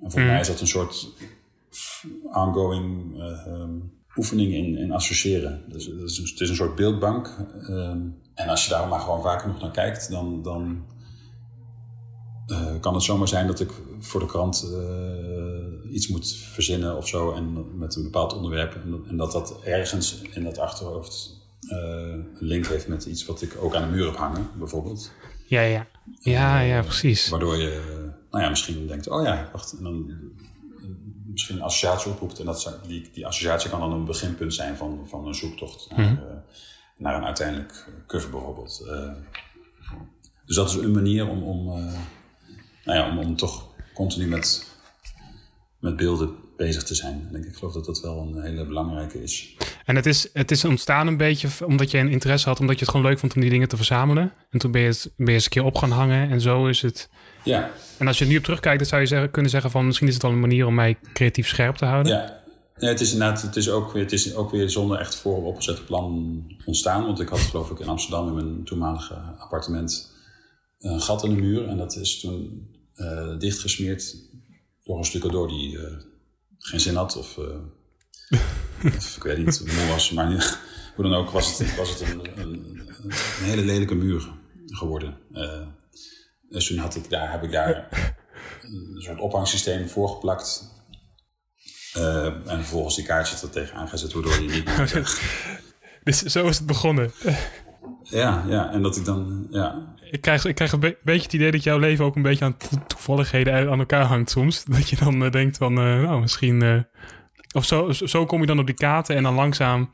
En 0.00 0.10
voor 0.10 0.20
hmm. 0.20 0.30
mij 0.30 0.40
is 0.40 0.46
dat 0.46 0.60
een 0.60 0.66
soort 0.66 1.08
ongoing 2.32 3.16
uh, 3.16 3.64
oefening 4.16 4.52
in, 4.52 4.76
in 4.78 4.92
associëren. 4.92 5.64
Dus, 5.68 5.84
dus, 5.84 6.16
het 6.16 6.40
is 6.40 6.48
een 6.48 6.54
soort 6.54 6.74
beeldbank. 6.74 7.36
Ehm, 7.68 7.98
en 8.34 8.48
als 8.48 8.64
je 8.64 8.70
daar 8.70 8.88
maar 8.88 9.00
gewoon 9.00 9.22
vaker 9.22 9.48
nog 9.48 9.60
naar 9.60 9.70
kijkt, 9.70 10.10
dan, 10.10 10.42
dan 10.42 10.84
uh, 12.46 12.80
kan 12.80 12.94
het 12.94 13.02
zomaar 13.02 13.28
zijn 13.28 13.46
dat 13.46 13.60
ik 13.60 13.70
voor 13.98 14.20
de 14.20 14.26
krant 14.26 14.70
uh, 14.72 15.94
iets 15.94 16.08
moet 16.08 16.34
verzinnen 16.34 16.96
of 16.96 17.08
zo. 17.08 17.32
En 17.32 17.78
met 17.78 17.96
een 17.96 18.02
bepaald 18.02 18.34
onderwerp. 18.34 18.74
En, 18.74 19.04
en 19.08 19.16
dat 19.16 19.32
dat 19.32 19.60
ergens 19.62 20.22
in 20.22 20.44
dat 20.44 20.58
achterhoofd 20.58 21.44
een 21.68 22.26
link 22.38 22.66
heeft 22.66 22.88
met 22.88 23.04
iets 23.04 23.24
wat 23.24 23.42
ik 23.42 23.56
ook 23.60 23.74
aan 23.74 23.90
de 23.90 23.96
muur 23.96 24.06
heb 24.06 24.16
hangen, 24.16 24.48
bijvoorbeeld. 24.58 25.10
Ja, 25.46 25.60
ja. 25.60 25.86
Ja, 26.20 26.60
ja, 26.60 26.82
precies. 26.82 27.28
Waardoor 27.28 27.56
je, 27.56 27.80
nou 28.30 28.44
ja, 28.44 28.48
misschien 28.48 28.86
denkt, 28.86 29.08
oh 29.08 29.24
ja, 29.24 29.48
wacht. 29.52 29.74
En 29.78 29.84
dan 29.84 30.12
misschien 31.36 31.56
een 31.56 31.62
associatie 31.62 32.10
oproept. 32.10 32.38
En 32.38 32.44
dat, 32.44 32.78
die, 32.86 33.10
die 33.12 33.26
associatie 33.26 33.70
kan 33.70 33.80
dan 33.80 33.92
een 33.92 34.04
beginpunt 34.04 34.54
zijn 34.54 34.76
van, 34.76 35.04
van 35.08 35.26
een 35.26 35.34
zoektocht 35.34 35.90
naar, 35.90 36.12
mhm. 36.12 36.22
eh, 36.22 36.36
naar 36.96 37.14
een 37.14 37.24
uiteindelijk 37.24 37.88
cover 38.06 38.30
bijvoorbeeld. 38.30 38.82
Uh, 38.86 39.12
dus 40.46 40.56
dat 40.56 40.68
is 40.68 40.74
een 40.74 40.92
manier 40.92 41.28
om, 41.28 41.42
om, 41.42 41.68
uh, 41.68 41.92
nou 42.84 42.98
ja, 42.98 43.10
om, 43.10 43.18
om 43.18 43.36
toch 43.36 43.68
continu 43.94 44.26
met, 44.26 44.76
met 45.78 45.96
beelden 45.96 46.36
bezig 46.56 46.82
te 46.82 46.94
zijn. 46.94 47.28
En 47.32 47.46
ik 47.46 47.56
geloof 47.56 47.72
dat 47.72 47.84
dat 47.84 48.00
wel 48.00 48.18
een 48.18 48.42
hele 48.42 48.66
belangrijke 48.66 49.22
is. 49.22 49.56
En 49.84 49.96
het 49.96 50.06
is, 50.06 50.28
het 50.32 50.50
is 50.50 50.64
ontstaan 50.64 51.06
een 51.06 51.16
beetje 51.16 51.48
omdat 51.64 51.90
je 51.90 51.98
een 51.98 52.10
interesse 52.10 52.48
had, 52.48 52.60
omdat 52.60 52.74
je 52.78 52.80
het 52.80 52.90
gewoon 52.90 53.06
leuk 53.06 53.18
vond 53.18 53.34
om 53.34 53.40
die 53.40 53.50
dingen 53.50 53.68
te 53.68 53.76
verzamelen. 53.76 54.32
En 54.50 54.58
toen 54.58 54.70
ben 54.70 54.80
je, 54.80 54.88
het, 54.88 55.12
ben 55.16 55.26
je 55.26 55.32
eens 55.32 55.44
een 55.44 55.50
keer 55.50 55.64
op 55.64 55.76
gaan 55.76 55.90
hangen 55.90 56.30
en 56.30 56.40
zo 56.40 56.66
is 56.66 56.82
het 56.82 57.08
ja. 57.46 57.70
En 57.98 58.06
als 58.06 58.18
je 58.18 58.24
nu 58.24 58.36
op 58.36 58.42
terugkijkt, 58.42 58.78
dan 58.78 58.86
zou 58.86 59.00
je 59.00 59.06
zeggen, 59.06 59.30
kunnen 59.30 59.50
zeggen 59.50 59.70
van 59.70 59.86
misschien 59.86 60.06
is 60.06 60.14
het 60.14 60.22
wel 60.22 60.32
een 60.32 60.40
manier 60.40 60.66
om 60.66 60.74
mij 60.74 60.98
creatief 61.12 61.48
scherp 61.48 61.76
te 61.76 61.84
houden. 61.84 62.12
Ja, 62.12 62.42
ja 62.76 62.88
het 62.88 63.00
is 63.00 63.12
inderdaad, 63.12 63.42
het 63.42 63.56
is 63.56 63.70
ook 63.70 63.92
weer, 63.92 64.02
het 64.02 64.12
is 64.12 64.34
ook 64.34 64.50
weer 64.50 64.70
zonder 64.70 64.98
echt 64.98 65.14
voor 65.14 65.44
opgezet 65.44 65.86
plan 65.86 66.44
ontstaan. 66.64 67.04
Want 67.04 67.20
ik 67.20 67.28
had 67.28 67.38
geloof 67.38 67.70
ik 67.70 67.78
in 67.78 67.88
Amsterdam 67.88 68.28
in 68.28 68.34
mijn 68.34 68.64
toenmalige 68.64 69.14
appartement 69.38 70.14
een 70.78 71.00
gat 71.00 71.24
in 71.24 71.30
de 71.30 71.40
muur. 71.40 71.68
En 71.68 71.76
dat 71.76 71.96
is 71.96 72.20
toen 72.20 72.70
uh, 72.96 73.38
dichtgesmeerd 73.38 74.16
door 74.84 74.98
een 74.98 75.04
stuk 75.04 75.30
door 75.30 75.48
die 75.48 75.72
uh, 75.72 75.82
geen 76.66 76.80
zin 76.80 76.94
had 76.94 77.16
of, 77.16 77.36
uh, 77.36 77.44
of 78.96 79.16
ik 79.16 79.22
weet 79.22 79.38
niet, 79.38 79.62
moe 79.66 79.86
was. 79.88 80.10
Maar 80.10 80.28
niet, 80.28 80.58
hoe 80.94 81.04
dan 81.04 81.14
ook 81.14 81.30
was 81.30 81.58
het, 81.58 81.76
was 81.76 81.90
het 81.90 82.00
een, 82.00 82.40
een, 82.40 82.80
een 83.02 83.44
hele 83.44 83.62
lelijke 83.62 83.94
muur 83.94 84.28
geworden. 84.66 85.18
Dus 86.48 86.66
toen 86.66 86.78
had 86.78 86.96
ik 86.96 87.10
daar, 87.10 87.30
heb 87.30 87.42
ik 87.42 87.52
daar 87.52 87.88
een 88.62 89.02
soort 89.02 89.18
ophangsysteem 89.18 89.88
voor 89.88 90.08
geplakt. 90.08 90.74
Uh, 91.96 92.26
en 92.26 92.58
vervolgens 92.58 92.96
die 92.96 93.04
kaartjes 93.04 93.42
er 93.42 93.50
tegen 93.50 93.76
aangezet, 93.76 94.12
waardoor 94.12 94.42
je 94.42 94.50
niet 94.50 94.64
meer... 94.64 95.20
dus 96.04 96.22
zo 96.22 96.48
is 96.48 96.56
het 96.56 96.66
begonnen. 96.66 97.12
Ja, 98.08 98.44
ja, 98.48 98.70
en 98.70 98.82
dat 98.82 98.96
ik 98.96 99.04
dan, 99.04 99.46
ja... 99.50 99.74
Ik 100.10 100.20
krijg, 100.20 100.44
ik 100.44 100.54
krijg 100.54 100.72
een 100.72 100.80
beetje 100.80 101.22
het 101.22 101.32
idee 101.32 101.50
dat 101.50 101.62
jouw 101.62 101.78
leven 101.78 102.04
ook 102.04 102.16
een 102.16 102.22
beetje 102.22 102.44
aan 102.44 102.56
toevalligheden 102.86 103.70
aan 103.70 103.78
elkaar 103.78 104.04
hangt 104.04 104.30
soms. 104.30 104.64
Dat 104.76 104.88
je 104.88 104.96
dan 104.96 105.22
uh, 105.22 105.30
denkt 105.30 105.56
van, 105.56 105.78
uh, 105.78 106.02
nou, 106.02 106.20
misschien... 106.20 106.84
of 107.54 107.64
zo, 107.64 107.92
zo 107.92 108.26
kom 108.26 108.40
je 108.40 108.46
dan 108.46 108.58
op 108.58 108.66
die 108.66 108.74
kaarten 108.74 109.16
en 109.16 109.22
dan 109.22 109.34
langzaam 109.34 109.90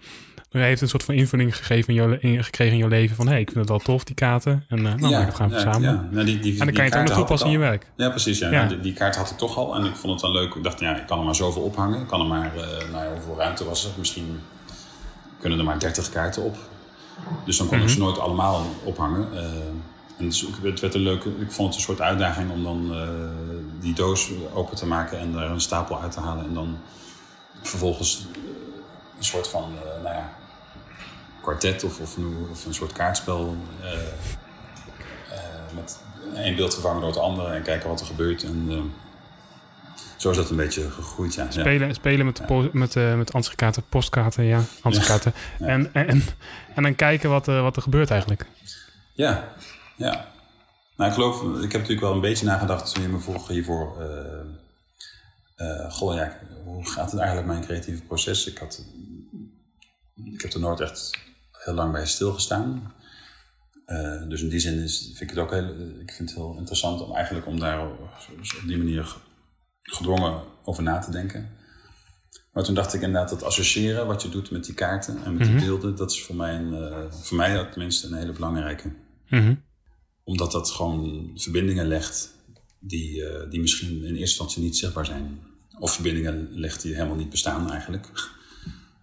hij 0.61 0.69
heeft 0.69 0.81
een 0.81 0.89
soort 0.89 1.05
van 1.05 1.15
invulling 1.15 1.57
gegeven 1.57 1.89
in 1.89 1.95
jouw, 1.95 2.17
in, 2.21 2.45
gekregen 2.45 2.73
in 2.73 2.79
jouw 2.79 2.89
leven. 2.89 3.17
Van 3.17 3.27
hé, 3.27 3.33
hey, 3.33 3.41
ik 3.41 3.51
vind 3.51 3.59
het 3.59 3.69
wel 3.69 3.79
tof, 3.79 4.05
die 4.05 4.15
kaarten. 4.15 4.65
En 4.69 4.79
uh, 4.79 4.95
nou, 4.95 5.13
ja, 5.13 5.27
we 5.27 5.33
gaan 5.33 5.51
ja, 5.51 5.59
samen. 5.59 5.81
Ja. 5.81 6.09
Nou, 6.11 6.27
die, 6.27 6.39
die, 6.39 6.53
en 6.53 6.67
dan 6.67 6.75
kan 6.75 6.85
je 6.85 6.91
het 6.91 7.01
ook 7.01 7.07
nog 7.07 7.17
toepassen 7.17 7.47
in 7.47 7.53
je 7.53 7.59
werk. 7.59 7.87
Ja, 7.97 8.09
precies. 8.09 8.39
Ja. 8.39 8.67
Die, 8.67 8.81
die, 8.81 8.93
kaart 8.93 9.17
had 9.17 9.31
ik 9.31 9.37
toch 9.37 9.57
al. 9.57 9.75
En 9.75 9.85
ik 9.85 9.95
vond 9.95 10.13
het 10.13 10.21
dan 10.21 10.33
leuk. 10.33 10.55
Ik 10.55 10.63
dacht, 10.63 10.81
ja, 10.81 10.97
ik 10.97 11.07
kan 11.07 11.19
er 11.19 11.25
maar 11.25 11.35
zoveel 11.35 11.63
ophangen. 11.63 12.01
Ik 12.01 12.07
kan 12.07 12.21
er 12.21 12.27
maar, 12.27 12.53
uh, 12.57 12.63
nou 12.93 13.05
ja, 13.05 13.13
hoeveel 13.13 13.37
ruimte 13.37 13.65
was 13.65 13.85
er? 13.85 13.91
Misschien 13.99 14.41
kunnen 15.41 15.59
er 15.59 15.65
maar 15.65 15.79
30 15.79 16.11
kaarten 16.11 16.43
op. 16.43 16.57
Dus 17.45 17.57
dan 17.57 17.67
kon 17.67 17.81
ik 17.81 17.89
ze 17.89 17.97
mhm. 17.97 18.05
nooit 18.05 18.19
allemaal 18.19 18.67
ophangen. 18.85 19.29
Uh, 19.33 19.41
en 20.17 20.29
dus 20.29 20.47
het 20.63 20.81
werd 20.81 20.95
een 20.95 21.01
leuke, 21.01 21.29
ik 21.29 21.53
vond 21.53 21.69
het 21.69 21.77
een 21.77 21.83
soort 21.83 22.01
uitdaging 22.01 22.51
om 22.51 22.63
dan 22.63 22.93
die 23.81 23.95
doos 23.95 24.31
open 24.53 24.77
te 24.77 24.87
maken 24.87 25.19
en 25.19 25.37
er 25.37 25.51
een 25.51 25.61
stapel 25.61 26.01
uit 26.01 26.13
te 26.13 26.21
halen. 26.21 26.45
En 26.45 26.55
dan 26.55 26.79
vervolgens 27.63 28.27
een 29.19 29.25
soort 29.25 29.49
van, 29.49 29.73
nou 30.03 30.15
ja, 30.15 30.33
kwartet 31.43 31.85
of, 31.85 32.01
of, 32.01 32.17
een, 32.17 32.47
of 32.51 32.67
een 32.67 32.75
soort 32.75 32.93
kaartspel. 32.93 33.57
Uh, 33.83 33.89
met 35.75 35.99
één 36.35 36.57
beeld 36.57 36.73
vervangen 36.73 37.01
door 37.01 37.11
het 37.11 37.19
andere 37.19 37.53
en 37.53 37.63
kijken 37.63 37.89
wat 37.89 38.01
er 38.01 38.07
gebeurt. 38.07 38.43
En, 38.43 38.67
uh, 38.69 38.81
zo 40.17 40.31
is 40.31 40.37
dat 40.37 40.51
een 40.51 40.57
beetje 40.57 40.91
gegroeid. 40.91 41.35
Ja. 41.35 41.51
Spelen, 41.51 41.95
spelen 41.95 42.27
met, 42.27 42.37
de 42.37 42.71
met, 42.73 42.95
uh, 42.95 43.17
met 43.17 43.33
ansichtkaarten, 43.33 43.83
postkaarten, 43.89 44.45
ja, 44.45 44.61
ansichtkaarten. 44.83 45.33
En, 45.59 45.95
en, 45.95 46.23
en 46.75 46.83
dan 46.83 46.95
kijken 46.95 47.31
wat, 47.31 47.49
uh, 47.49 47.63
wat 47.63 47.77
er 47.77 47.83
gebeurt 47.83 48.11
eigenlijk. 48.11 48.47
Ja, 49.15 49.55
ja. 49.97 50.31
Nou, 50.97 51.11
ik 51.11 51.17
geloof, 51.17 51.43
ik 51.43 51.73
heb 51.73 51.81
natuurlijk 51.81 52.01
wel 52.01 52.13
een 52.13 52.21
beetje 52.21 52.47
nagedacht 52.47 52.95
toen 52.95 53.03
je 53.03 53.09
me 53.09 53.19
vroeg 53.19 53.49
hiervoor. 53.49 53.97
goh, 55.89 56.15
ja, 56.15 56.39
hoe 56.65 56.91
gaat 56.91 57.11
het 57.11 57.21
eigenlijk 57.21 57.49
mijn 57.49 57.65
creatieve 57.65 58.03
proces? 58.03 58.47
Ik, 58.47 58.59
had, 58.59 58.85
ik 60.25 60.43
heb 60.43 60.53
er 60.53 60.61
nooit 60.61 60.81
echt 60.81 61.19
heel 61.53 61.75
lang 61.75 61.93
bij 61.93 62.07
stilgestaan. 62.07 62.93
Uh, 63.87 64.29
dus 64.29 64.43
in 64.43 64.49
die 64.49 64.61
zin 64.61 64.83
is, 64.83 64.99
vind 65.05 65.21
ik 65.21 65.31
het 65.31 65.39
ook 65.39 65.51
heel, 65.51 65.69
ik 66.01 66.13
vind 66.13 66.29
het 66.29 66.39
heel 66.39 66.55
interessant 66.59 67.01
om 67.01 67.15
eigenlijk 67.15 67.47
om 67.47 67.59
daar 67.59 67.87
op 67.87 68.01
die 68.67 68.79
manier 68.79 69.17
gedwongen 69.83 70.43
over 70.65 70.83
na 70.83 70.99
te 70.99 71.11
denken. 71.11 71.51
Maar 72.53 72.65
toen 72.65 72.75
dacht 72.75 72.95
ik 72.95 73.03
inderdaad 73.03 73.31
dat 73.31 73.43
associëren 73.43 74.07
wat 74.07 74.23
je 74.23 74.29
doet 74.29 74.51
met 74.51 74.65
die 74.65 74.75
kaarten 74.75 75.25
en 75.25 75.35
met 75.35 75.47
die 75.47 75.57
mhm. 75.57 75.65
beelden, 75.65 75.97
dat 75.97 76.11
is 76.11 76.23
voor 76.23 76.37
mij, 76.37 76.55
een, 76.55 76.73
uh, 76.73 77.13
voor 77.13 77.37
mij 77.37 77.65
tenminste 77.71 78.07
een 78.07 78.15
hele 78.15 78.33
belangrijke. 78.33 78.93
Mhm. 79.29 79.55
Omdat 80.25 80.53
dat 80.53 80.71
gewoon 80.71 81.31
verbindingen 81.35 81.87
legt 81.87 82.35
die, 82.79 83.17
uh, 83.17 83.51
die 83.51 83.61
misschien 83.61 83.97
in 83.97 84.03
eerste 84.03 84.19
instantie 84.19 84.63
niet 84.63 84.77
zichtbaar 84.77 85.07
zijn. 85.07 85.41
Of 85.79 85.93
verbindingen 85.93 86.49
legt 86.51 86.83
die 86.83 86.95
helemaal 86.95 87.17
niet 87.17 87.31
bestaan 87.31 87.71
eigenlijk. 87.71 88.09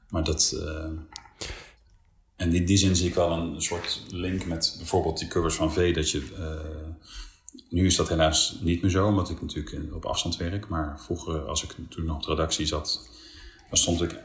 Maar 0.10 0.24
dat, 0.24 0.56
en 2.36 2.54
in 2.54 2.66
die 2.66 2.78
zin 2.78 2.96
zie 2.96 3.08
ik 3.08 3.16
wel 3.16 3.32
een 3.32 3.62
soort 3.62 4.02
link 4.10 4.46
met 4.46 4.76
bijvoorbeeld 4.78 5.20
die 5.20 5.28
covers 5.28 5.56
van 5.56 5.74
V. 5.74 5.96
Dat 5.96 6.12
je, 6.12 6.24
nu 7.70 7.86
is 7.86 7.96
dat 7.96 8.10
helaas 8.10 8.58
niet 8.62 8.82
meer 8.82 8.92
zo, 8.92 9.08
omdat 9.08 9.30
ik 9.30 9.42
natuurlijk 9.42 9.96
op 9.96 10.06
afstand 10.06 10.38
werk. 10.38 10.68
Maar 10.68 11.00
vroeger, 11.00 11.48
als 11.48 11.64
ik 11.64 11.76
toen 11.90 12.06
nog 12.06 12.16
op 12.16 12.24
de 12.24 12.30
redactie 12.30 12.66
zat, 12.66 13.10
dan 13.70 13.78
stond 13.78 14.02
ik 14.02 14.24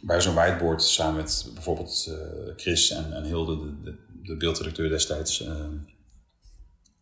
bij 0.00 0.20
zo'n 0.20 0.34
whiteboard 0.34 0.82
samen 0.82 1.16
met 1.16 1.50
bijvoorbeeld 1.54 2.06
uh, 2.08 2.16
Chris 2.56 2.90
en, 2.90 3.24
Hilde, 3.24 3.80
de, 3.82 3.96
de, 4.22 4.36
beeldredacteur 4.36 4.88
destijds. 4.88 5.42
Uh, 5.42 5.48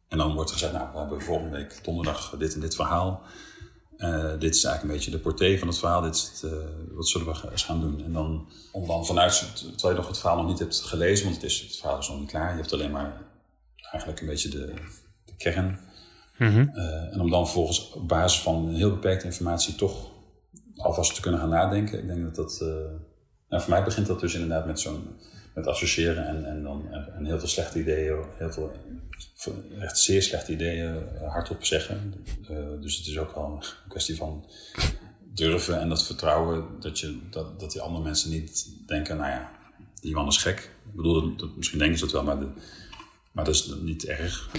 en 0.09 0.19
dan 0.19 0.35
wordt 0.35 0.51
gezegd, 0.51 0.73
nou, 0.73 0.93
we 0.93 0.99
hebben 0.99 1.23
volgende 1.23 1.57
week 1.57 1.85
donderdag 1.85 2.35
dit 2.39 2.55
en 2.55 2.61
dit 2.61 2.75
verhaal. 2.75 3.23
Uh, 3.99 4.31
dit 4.39 4.55
is 4.55 4.65
eigenlijk 4.65 4.83
een 4.83 4.89
beetje 4.89 5.11
de 5.11 5.19
portée 5.19 5.59
van 5.59 5.69
het 5.69 5.79
verhaal. 5.79 6.01
Dit 6.01 6.15
is 6.15 6.45
wat 6.91 7.09
zullen 7.09 7.27
we 7.27 7.51
eens 7.51 7.65
gaan 7.65 7.81
doen? 7.81 8.05
En 8.05 8.13
dan, 8.13 8.49
om 8.73 8.87
dan 8.87 9.07
vanuit, 9.07 9.57
terwijl 9.57 9.95
je 9.95 10.01
nog 10.01 10.09
het 10.09 10.19
verhaal 10.19 10.37
nog 10.37 10.47
niet 10.47 10.59
hebt 10.59 10.81
gelezen, 10.81 11.25
want 11.25 11.37
het, 11.37 11.51
is, 11.51 11.61
het 11.61 11.77
verhaal 11.77 11.99
is 11.99 12.09
nog 12.09 12.19
niet 12.19 12.31
klaar. 12.31 12.51
Je 12.51 12.61
hebt 12.61 12.73
alleen 12.73 12.91
maar 12.91 13.23
eigenlijk 13.93 14.21
een 14.21 14.27
beetje 14.27 14.49
de 14.49 14.75
kern. 15.43 15.79
Mm 16.39 16.49
-hmm. 16.49 16.71
uh, 16.75 17.13
en 17.13 17.21
om 17.21 17.31
dan 17.31 17.45
vervolgens 17.45 17.93
op 17.93 18.09
basis 18.09 18.41
van 18.41 18.75
heel 18.75 18.91
beperkte 18.91 19.27
informatie 19.27 19.75
toch 19.75 20.11
alvast 20.77 21.15
te 21.15 21.21
kunnen 21.21 21.41
gaan 21.41 21.49
nadenken. 21.49 21.99
Ik 21.99 22.07
denk 22.07 22.23
dat 22.23 22.35
dat, 22.35 22.61
nou, 23.49 23.63
voor 23.63 23.71
mij 23.71 23.85
begint 23.85 24.07
dat 24.07 24.21
dus 24.21 24.35
inderdaad 24.35 24.67
met 24.67 24.81
zo'n, 24.81 25.09
met 25.55 25.67
associëren 25.67 26.27
en, 26.27 26.45
en 26.45 26.63
dan 26.63 26.93
en 26.93 27.25
heel 27.25 27.39
veel 27.39 27.49
slechte 27.49 27.81
ideeën, 27.81 28.25
heel 28.39 28.53
veel 28.53 28.73
echt 29.81 29.99
zeer 29.99 30.23
slechte 30.23 30.53
ideeën 30.53 31.05
hardop 31.29 31.65
zeggen. 31.65 32.15
Uh, 32.51 32.59
dus 32.81 32.97
het 32.97 33.07
is 33.07 33.19
ook 33.19 33.35
wel 33.35 33.45
een 33.45 33.89
kwestie 33.89 34.17
van 34.17 34.45
durven 35.35 35.81
en 35.81 35.89
dat 35.89 36.07
vertrouwen 36.07 36.65
dat, 36.81 36.99
je, 36.99 37.19
dat, 37.31 37.61
dat 37.61 37.73
die 37.73 37.81
andere 37.81 38.05
mensen 38.05 38.31
niet 38.31 38.73
denken, 38.87 39.17
nou 39.17 39.31
ja, 39.31 39.51
die 40.01 40.15
man 40.15 40.27
is 40.27 40.37
gek. 40.37 40.59
Ik 40.87 40.97
bedoel, 40.97 41.37
dat, 41.37 41.57
misschien 41.57 41.79
denken 41.79 41.99
ze 41.99 42.05
dat 42.05 42.13
wel, 42.13 42.25
maar, 42.25 42.41
de, 42.41 42.49
maar 43.33 43.45
dat 43.45 43.55
is 43.55 43.75
niet 43.81 44.05
erg. 44.05 44.51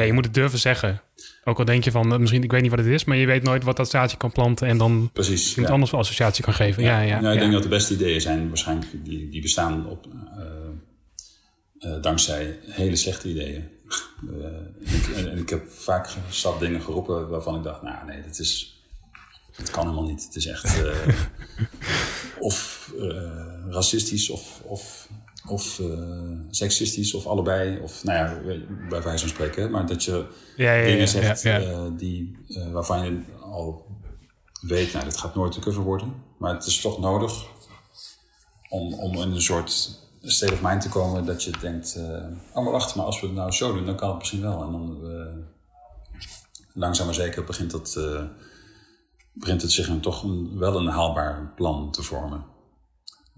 Ja, 0.00 0.06
je 0.06 0.12
moet 0.12 0.24
het 0.24 0.34
durven 0.34 0.58
zeggen. 0.58 1.00
Ook 1.44 1.58
al 1.58 1.64
denk 1.64 1.84
je 1.84 1.90
van, 1.90 2.12
eh, 2.12 2.18
misschien, 2.18 2.42
ik 2.42 2.50
weet 2.50 2.62
niet 2.62 2.70
wat 2.70 2.78
het 2.78 2.88
is, 2.88 3.04
maar 3.04 3.16
je 3.16 3.26
weet 3.26 3.42
nooit 3.42 3.64
wat 3.64 3.78
associatie 3.78 4.18
kan 4.18 4.32
planten 4.32 4.68
en 4.68 4.78
dan 4.78 5.10
Precies. 5.12 5.48
iemand 5.48 5.66
ja. 5.66 5.72
anders 5.72 5.90
voor 5.90 5.98
associatie 5.98 6.44
kan 6.44 6.54
geven. 6.54 6.82
Ja, 6.82 7.00
ja, 7.00 7.20
Nou, 7.20 7.34
ik 7.34 7.40
denk 7.40 7.52
dat 7.52 7.62
de 7.62 7.68
beste 7.68 7.94
ideeën 7.94 8.20
zijn 8.20 8.48
waarschijnlijk 8.48 9.04
die, 9.04 9.28
die 9.28 9.42
bestaan 9.42 9.86
op, 9.86 10.06
eh, 10.36 11.92
eh, 11.92 12.02
dankzij 12.02 12.58
hele 12.66 12.96
slechte 12.96 13.28
ideeën. 13.28 13.68
En, 14.84 14.96
ik, 14.96 15.06
en, 15.16 15.30
en 15.30 15.38
ik 15.38 15.48
heb 15.48 15.70
vaak 15.70 16.08
zat 16.30 16.60
dingen 16.60 16.80
geroepen 16.80 17.28
waarvan 17.28 17.56
ik 17.56 17.62
dacht, 17.62 17.82
nou 17.82 18.06
nee, 18.06 18.22
dat 18.22 18.38
is, 18.38 18.82
dat 19.56 19.70
kan 19.70 19.82
helemaal 19.82 20.08
niet. 20.08 20.24
Het 20.24 20.36
is 20.36 20.46
echt 20.46 20.82
of 22.38 22.90
racistisch 23.70 24.30
of, 24.30 24.60
of, 24.64 25.08
of 25.46 25.78
eh, 25.78 25.86
seksistisch 26.50 27.14
of 27.14 27.26
allebei. 27.26 27.80
Of 27.82 28.04
nou 28.04 28.18
ja, 28.18 28.56
bij 28.88 29.02
wijze 29.02 29.18
van 29.18 29.28
spreken. 29.28 29.70
Maar 29.70 29.86
dat 29.86 30.04
je 30.04 30.26
Ja, 30.56 30.72
ja, 30.72 30.84
dingen 30.84 31.08
zegt 31.08 31.44
eh, 31.44 31.86
die, 31.96 32.38
eh, 32.48 32.70
waarvan 32.70 33.04
je 33.04 33.22
al 33.40 33.86
weet, 34.60 34.92
nou, 34.92 35.04
dit 35.04 35.16
gaat 35.16 35.34
nooit 35.34 35.52
de 35.52 35.60
cover 35.60 35.82
worden. 35.82 36.14
Maar 36.38 36.54
het 36.54 36.66
is 36.66 36.80
toch 36.80 37.00
nodig 37.00 37.44
om, 38.68 38.94
om 38.94 39.14
in 39.14 39.32
een 39.32 39.42
soort 39.42 39.98
state 40.22 40.52
of 40.52 40.62
mind 40.62 40.80
te 40.80 40.88
komen 40.88 41.26
dat 41.26 41.44
je 41.44 41.52
denkt, 41.60 41.98
oh 42.54 42.64
maar 42.64 42.72
wacht, 42.72 42.94
maar 42.94 43.04
als 43.04 43.20
we 43.20 43.26
het 43.26 43.36
nou 43.36 43.52
zo 43.52 43.72
doen, 43.72 43.86
dan 43.86 43.96
kan 43.96 44.08
het 44.08 44.18
misschien 44.18 44.40
wel. 44.40 44.62
En 44.62 44.72
dan 44.72 44.98
langzaam 46.72 47.06
maar 47.06 47.14
zeker 47.14 47.44
begint, 47.44 47.70
dat, 47.70 47.98
begint 49.32 49.62
het 49.62 49.72
zich 49.72 49.88
een, 49.88 50.00
toch 50.00 50.22
een, 50.22 50.58
wel 50.58 50.76
een 50.76 50.86
haalbaar 50.86 51.52
plan 51.56 51.90
te 51.90 52.02
vormen. 52.02 52.44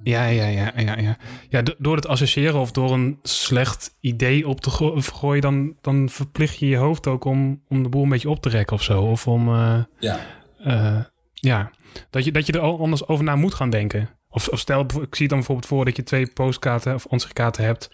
Ja, 0.04 0.24
ja, 0.24 0.46
ja, 0.46 0.72
ja, 0.76 0.98
ja. 0.98 1.16
ja 1.48 1.62
do- 1.62 1.74
door 1.78 1.96
het 1.96 2.06
associëren 2.06 2.60
of 2.60 2.72
door 2.72 2.92
een 2.92 3.18
slecht 3.22 3.96
idee 4.00 4.48
op 4.48 4.60
te 4.60 4.70
go- 4.70 5.00
gooien, 5.00 5.40
dan, 5.42 5.76
dan 5.80 6.08
verplicht 6.08 6.58
je 6.58 6.68
je 6.68 6.76
hoofd 6.76 7.06
ook 7.06 7.24
om, 7.24 7.62
om 7.68 7.82
de 7.82 7.88
boel 7.88 8.02
een 8.02 8.08
beetje 8.08 8.30
op 8.30 8.42
te 8.42 8.48
rekken 8.48 8.76
of 8.76 8.82
zo. 8.82 9.02
Of 9.02 9.26
om, 9.28 9.48
eh, 9.48 9.78
Ja, 9.98 10.18
eh, 10.58 10.98
ja, 11.32 11.70
dat 12.10 12.24
je, 12.24 12.32
dat 12.32 12.46
je 12.46 12.52
er 12.52 12.58
al 12.60 12.80
anders 12.80 13.06
over 13.08 13.24
na 13.24 13.36
moet 13.36 13.54
gaan 13.54 13.70
denken. 13.70 14.10
Of, 14.28 14.48
of 14.48 14.58
stel, 14.58 14.86
ik 15.02 15.14
zie 15.14 15.28
dan 15.28 15.36
bijvoorbeeld 15.38 15.66
voor 15.68 15.84
dat 15.84 15.96
je 15.96 16.02
twee 16.02 16.26
postkaarten 16.32 16.94
of 16.94 17.06
ansichtkaarten 17.08 17.64
hebt. 17.64 17.90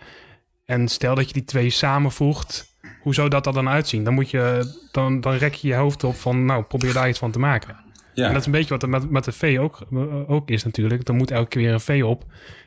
En 0.65 0.89
stel 0.89 1.15
dat 1.15 1.27
je 1.27 1.33
die 1.33 1.45
twee 1.45 1.71
samenvoegt, 1.71 2.77
hoe 3.03 3.15
zou 3.15 3.29
dat 3.29 3.47
er 3.47 3.53
dan 3.53 3.69
uitzien? 3.69 4.05
Dan, 4.05 4.15
moet 4.15 4.31
je, 4.31 4.75
dan, 4.93 5.21
dan 5.21 5.33
rek 5.35 5.55
je 5.55 5.69
je 5.69 5.75
hoofd 5.75 6.05
op 6.05 6.15
van, 6.15 6.45
nou, 6.45 6.63
probeer 6.63 6.93
daar 6.93 7.09
iets 7.09 7.19
van 7.19 7.31
te 7.31 7.39
maken. 7.39 7.77
Ja. 8.19 8.27
En 8.27 8.33
dat 8.33 8.41
is 8.41 8.47
een 8.47 8.53
beetje 8.53 8.69
wat 8.69 8.83
er 8.83 8.89
met, 8.89 9.11
met 9.11 9.25
de 9.25 9.33
V 9.33 9.59
ook, 9.61 9.81
eh, 9.93 10.31
ook 10.31 10.51
is 10.51 10.65
natuurlijk. 10.65 11.09
Er 11.09 11.15
moet 11.15 11.31
elke 11.31 11.49
keer 11.49 11.63
weer 11.63 11.73
een 11.73 11.81
V 11.81 12.03
op. 12.05 12.25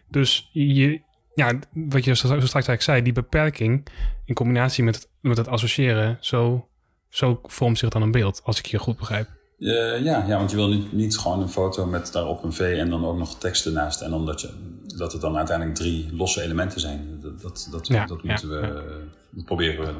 Dus 0.09 0.49
je, 0.51 1.01
ja, 1.33 1.59
wat 1.73 2.03
je 2.03 2.15
zo, 2.15 2.27
zo 2.27 2.33
straks 2.35 2.53
eigenlijk 2.53 2.81
zei, 2.81 3.01
die 3.01 3.13
beperking 3.13 3.87
in 4.25 4.33
combinatie 4.33 4.83
met 4.83 4.95
het, 4.95 5.09
met 5.19 5.37
het 5.37 5.47
associëren, 5.47 6.17
zo, 6.19 6.67
zo 7.09 7.39
vormt 7.43 7.77
zich 7.77 7.89
dan 7.89 8.01
een 8.01 8.11
beeld, 8.11 8.41
als 8.43 8.59
ik 8.59 8.65
je 8.65 8.79
goed 8.79 8.97
begrijp. 8.97 9.27
Eh, 9.59 10.03
ja, 10.03 10.25
ja, 10.27 10.37
want 10.37 10.49
je 10.51 10.55
wil 10.55 10.67
niet, 10.67 10.91
niet 10.91 11.17
gewoon 11.17 11.41
een 11.41 11.49
foto 11.49 11.85
met 11.85 12.11
daarop 12.11 12.43
een 12.43 12.53
V 12.53 12.59
en 12.59 12.89
dan 12.89 13.05
ook 13.05 13.17
nog 13.17 13.37
tekst 13.37 13.65
ernaast. 13.65 14.01
En 14.01 14.09
dan 14.09 14.25
dat, 14.25 14.41
je, 14.41 14.49
dat 14.97 15.11
het 15.11 15.21
dan 15.21 15.37
uiteindelijk 15.37 15.77
drie 15.77 16.15
losse 16.15 16.41
elementen 16.41 16.79
zijn. 16.79 17.19
Dat, 17.21 17.41
dat, 17.41 17.67
dat, 17.71 17.87
Ja, 17.87 18.05
dat 18.05 18.19
ja, 18.21 18.29
moeten 18.29 18.49
we 18.49 19.43
proberen 19.45 19.95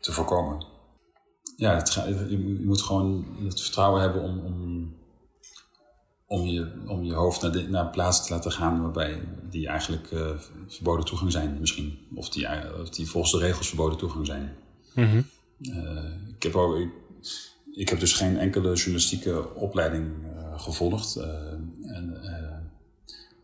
te 0.00 0.12
voorkomen. 0.12 0.71
Ja, 1.56 1.74
het, 1.74 1.92
je, 1.92 2.26
je 2.30 2.66
moet 2.66 2.82
gewoon 2.82 3.26
het 3.44 3.60
vertrouwen 3.60 4.00
hebben 4.00 4.22
om, 4.22 4.38
om, 4.38 4.94
om, 6.26 6.46
je, 6.46 6.72
om 6.86 7.04
je 7.04 7.14
hoofd 7.14 7.42
naar, 7.42 7.52
de, 7.52 7.68
naar 7.68 7.90
plaatsen 7.90 8.24
te 8.26 8.32
laten 8.32 8.52
gaan 8.52 8.82
waarbij 8.82 9.22
die 9.50 9.68
eigenlijk 9.68 10.10
eh, 10.10 10.30
verboden 10.66 11.04
toegang 11.04 11.32
zijn 11.32 11.56
misschien. 11.60 11.98
Of 12.14 12.28
die, 12.28 12.46
eh, 12.46 12.80
of 12.80 12.90
die 12.90 13.08
volgens 13.08 13.32
de 13.32 13.38
regels 13.38 13.68
verboden 13.68 13.98
toegang 13.98 14.26
zijn. 14.26 14.54
Mhm. 14.94 15.22
Eh, 15.62 16.34
ik, 16.36 16.42
heb 16.42 16.54
ook, 16.54 16.76
ik, 16.76 16.90
ik 17.72 17.88
heb 17.88 18.00
dus 18.00 18.12
geen 18.12 18.38
enkele 18.38 18.74
journalistieke 18.74 19.54
opleiding 19.54 20.12
gevolgd. 20.56 21.16
en, 21.16 22.22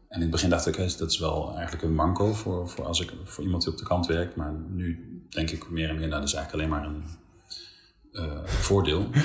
en 0.09 0.17
in 0.17 0.21
het 0.21 0.31
begin 0.31 0.51
dacht 0.51 0.67
ik, 0.67 0.75
hé, 0.75 0.87
dat 0.99 1.11
is 1.11 1.19
wel 1.19 1.55
eigenlijk 1.55 1.83
een 1.83 1.95
manco 1.95 2.33
voor, 2.33 2.69
voor, 2.69 2.85
als 2.85 3.01
ik, 3.01 3.13
voor 3.25 3.45
iemand 3.45 3.63
die 3.63 3.73
op 3.73 3.79
de 3.79 3.85
kant 3.85 4.07
werkt. 4.07 4.37
Maar 4.37 4.53
nu 4.69 5.21
denk 5.29 5.51
ik 5.51 5.71
meer 5.71 5.89
en 5.89 5.97
meer, 5.97 6.09
nou, 6.09 6.21
dat 6.21 6.29
is 6.29 6.35
eigenlijk 6.35 6.65
alleen 6.65 6.81
maar 6.81 6.95
een 6.95 7.05
eh, 8.19 8.45
voordeel. 8.45 9.09
Eh, 9.13 9.23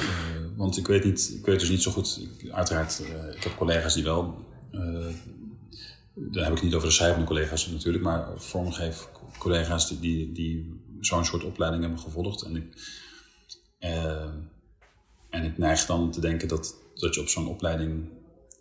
want 0.56 0.78
ik 0.78 0.88
weet, 0.88 1.04
niet, 1.04 1.34
ik 1.39 1.46
weet 1.46 1.60
dus 1.60 1.70
niet 1.70 1.82
zo 1.82 1.91
goed, 1.91 2.28
ik- 2.38 2.52
uiteraard, 2.52 3.00
eh, 3.06 3.36
ik 3.36 3.44
heb 3.44 3.56
collega's 3.56 3.94
die 3.94 4.04
wel... 4.04 4.46
daar 6.16 6.44
heb 6.46 6.56
ik 6.56 6.64
niet 6.64 6.74
over 6.74 6.88
de 6.88 6.94
schrijvende 6.94 7.26
collega's 7.28 7.68
natuurlijk, 7.68 8.04
maar 8.04 8.28
vormgeef 8.36 9.10
collega's 9.38 9.88
die, 9.88 10.00
die, 10.00 10.32
die 10.32 10.82
zo'n 11.00 11.26
soort 11.26 11.44
opleiding 11.44 11.84
hebben 11.84 12.00
gevolgd. 12.02 12.41
En 12.41 12.56
ik, 12.56 12.76
en 15.30 15.44
ik 15.44 15.58
neig 15.58 15.86
dan 15.86 16.12
te 16.12 16.20
denken 16.22 16.48
dat, 16.48 16.76
dat 16.96 17.16
je 17.16 17.22
op 17.22 17.28
zo'n 17.28 17.48
opleiding 17.48 18.10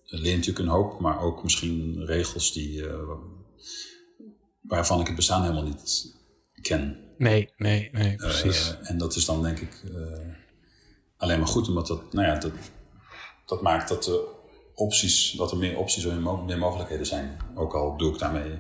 leert 0.05 0.37
natuurlijk 0.37 0.59
een 0.59 0.73
hoop, 0.75 1.01
maar 1.01 1.21
ook 1.21 1.43
misschien 1.43 2.05
regels 2.05 2.53
die, 2.53 2.85
waarvan 4.63 5.01
ik 5.01 5.07
het 5.07 5.17
bestaan 5.17 5.43
helemaal 5.43 5.63
niet 5.65 6.15
ken. 6.63 6.99
Nee, 7.23 7.53
nee, 7.57 7.89
nee, 7.93 8.17
precies. 8.17 8.77
Eh, 8.81 8.91
en 8.91 8.99
dat 8.99 9.17
is 9.17 9.25
dan 9.25 9.43
denk 9.43 9.59
ik 9.59 9.83
eh, 9.85 10.19
alleen 11.17 11.39
maar 11.39 11.49
goed, 11.49 11.69
omdat 11.69 11.87
dat, 11.87 12.13
nou 12.13 12.27
ja, 12.27 12.39
dat, 12.39 12.53
dat 13.47 13.63
maakt 13.63 13.89
dat 13.89 14.05
de 14.05 14.29
opties, 14.75 15.33
dat 15.37 15.51
er 15.51 15.57
meer 15.57 15.79
opties 15.79 16.05
en 16.05 16.45
meer 16.47 16.59
mogelijkheden 16.59 17.07
zijn. 17.07 17.37
Ook 17.55 17.75
al 17.75 17.97
doe 17.97 18.13
ik 18.13 18.19
daarmee 18.19 18.59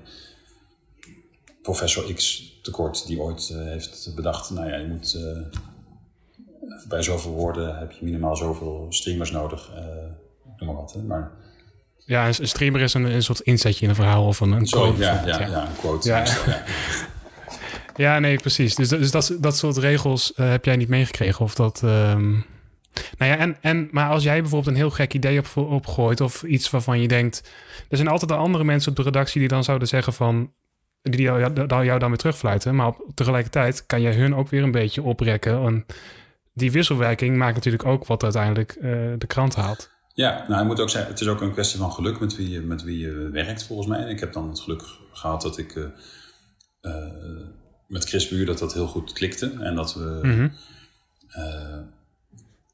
professor 1.63 2.15
X 2.15 2.51
tekort, 2.63 3.07
die 3.07 3.21
ooit 3.21 3.51
eh, 3.51 3.59
heeft 3.59 4.13
bedacht, 4.15 4.51
nou 4.51 4.69
ja, 4.69 4.77
je 4.77 4.87
moet 4.87 5.19
bij 6.89 7.03
zoveel 7.03 7.33
woorden 7.33 7.79
heb 7.79 7.93
je 7.93 8.05
minimaal 8.05 8.37
zoveel 8.37 8.87
streamers 8.89 9.31
nodig, 9.31 9.71
eh 9.75 9.85
noem 10.57 10.75
maar 10.75 10.83
wat. 10.83 10.93
Hè. 10.93 11.03
Maar 11.03 11.31
ja, 12.05 12.27
een, 12.27 12.35
streamer 12.35 12.81
is 12.81 12.95
een, 12.95 13.05
een 13.05 13.23
soort 13.23 13.41
inzetje 13.41 13.83
in 13.83 13.89
een 13.89 13.95
verhaal 13.95 14.27
of 14.27 14.41
een, 14.41 14.53
een 14.53 14.67
sorry, 14.67 14.93
quote. 14.93 15.03
ja, 15.03 15.23
bijvoorbeeld, 15.23 15.51
ja, 15.51 15.59
ja, 15.59 15.69
een 15.69 15.77
quote. 15.77 16.09
Ja. 16.09 16.25
ja. 17.97 18.19
Nee, 18.19 18.37
precies. 18.37 18.75
Dus, 18.75 18.89
dus 18.89 19.11
dat, 19.11 19.37
dat 19.41 19.57
soort 19.57 19.77
regels 19.77 20.35
eh, 20.35 20.51
heb 20.51 20.65
jij 20.65 20.77
niet 20.77 20.89
meegekregen. 20.89 21.45
Of 21.45 21.55
dat. 21.55 21.83
ehm, 21.83 22.31
Nou 23.19 23.31
ja, 23.31 23.37
en, 23.37 23.57
en, 23.61 23.89
maar 23.91 24.11
als 24.11 24.23
jij 24.23 24.41
bijvoorbeeld 24.41 24.71
een 24.71 24.81
heel 24.81 24.91
gek 24.91 25.15
idee 25.15 25.39
op, 25.39 25.57
opgooit. 25.57 26.21
of 26.21 26.43
iets 26.43 26.71
waarvan 26.71 27.01
je 27.01 27.09
denkt. 27.09 27.51
Er 27.89 27.97
zijn 27.97 28.09
altijd 28.09 28.31
de 28.31 28.37
andere 28.37 28.65
mensen 28.65 28.91
op 28.91 28.97
de 28.97 29.03
redactie 29.03 29.41
die 29.41 29.49
dan 29.49 29.65
zouden 29.65 29.89
zeggen 29.89 30.13
van. 30.13 30.53
die 31.03 31.21
jou, 31.21 31.41
jou, 31.85 31.99
dan 31.99 32.09
weer 32.09 32.19
terugfluiten. 32.19 32.75
Maar 32.75 32.93
tegelijkertijd 33.15 33.87
kan 33.87 34.01
je 34.01 34.09
hun 34.09 34.35
ook 34.35 34.49
weer 34.49 34.63
een 34.63 34.71
beetje 34.71 35.03
oprekken. 35.03 35.65
En 35.65 35.87
die 36.55 36.73
wisselwerking 36.73 37.37
maakt 37.37 37.55
natuurlijk 37.55 37.87
ook 37.87 38.07
wat 38.07 38.23
uiteindelijk 38.23 38.73
eh, 38.73 38.91
de 39.19 39.27
krant 39.27 39.55
haalt. 39.55 39.91
Ja, 40.15 40.45
nou, 40.49 40.61
ik 40.61 40.67
moet 40.67 40.81
ook 40.81 40.91
zeggen, 40.91 41.11
het 41.11 41.21
is 41.21 41.29
ook 41.29 41.41
een 41.41 41.53
kwestie 41.53 41.79
van 41.79 41.93
geluk 41.93 42.21
met 42.21 42.37
wie 42.37 42.51
je, 42.51 42.61
met 42.61 42.83
wie 42.83 42.99
je 42.99 43.29
werkt, 43.33 43.65
volgens 43.65 43.89
mij. 43.89 43.99
En 43.99 44.09
ik 44.09 44.21
heb 44.21 44.33
dan 44.33 44.49
het 44.49 44.61
geluk 44.61 44.83
gehad 45.13 45.43
dat 45.43 45.59
ik 45.59 45.77
eh, 46.81 46.93
met 47.93 48.05
Chris 48.09 48.29
Buur 48.29 48.47
dat 48.47 48.59
dat 48.59 48.73
heel 48.75 48.87
goed 48.87 49.13
klikte. 49.13 49.51
En 49.61 49.75
dat 49.75 49.95
we, 49.95 50.19
Mhm. 50.23 50.49
eh, 51.29 51.79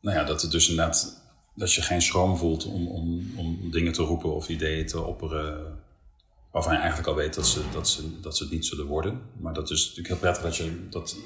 nou 0.00 0.16
ja, 0.16 0.24
dat 0.24 0.42
het 0.42 0.50
dus 0.50 0.68
inderdaad, 0.68 1.22
dat 1.54 1.72
je 1.72 1.82
geen 1.82 2.02
schroom 2.02 2.36
voelt 2.36 2.64
om, 2.66 2.88
om, 2.88 3.32
om 3.36 3.70
dingen 3.70 3.92
te 3.92 4.02
roepen 4.02 4.34
of 4.34 4.48
ideeën 4.48 4.86
te 4.86 5.00
opperen. 5.00 5.78
Waarvan 6.52 6.72
je 6.72 6.78
eigenlijk 6.78 7.08
al 7.08 7.14
weet 7.14 7.34
dat 7.34 7.46
ze, 7.46 7.60
dat, 7.72 7.88
ze, 7.88 8.20
dat 8.20 8.36
ze 8.36 8.42
het 8.42 8.52
niet 8.52 8.66
zullen 8.66 8.86
worden. 8.86 9.20
Maar 9.40 9.54
dat 9.54 9.70
is 9.70 9.80
natuurlijk 9.80 10.08
heel 10.08 10.16
prettig 10.16 10.42
dat 10.42 10.56
je 10.56 10.86
dat 10.90 11.16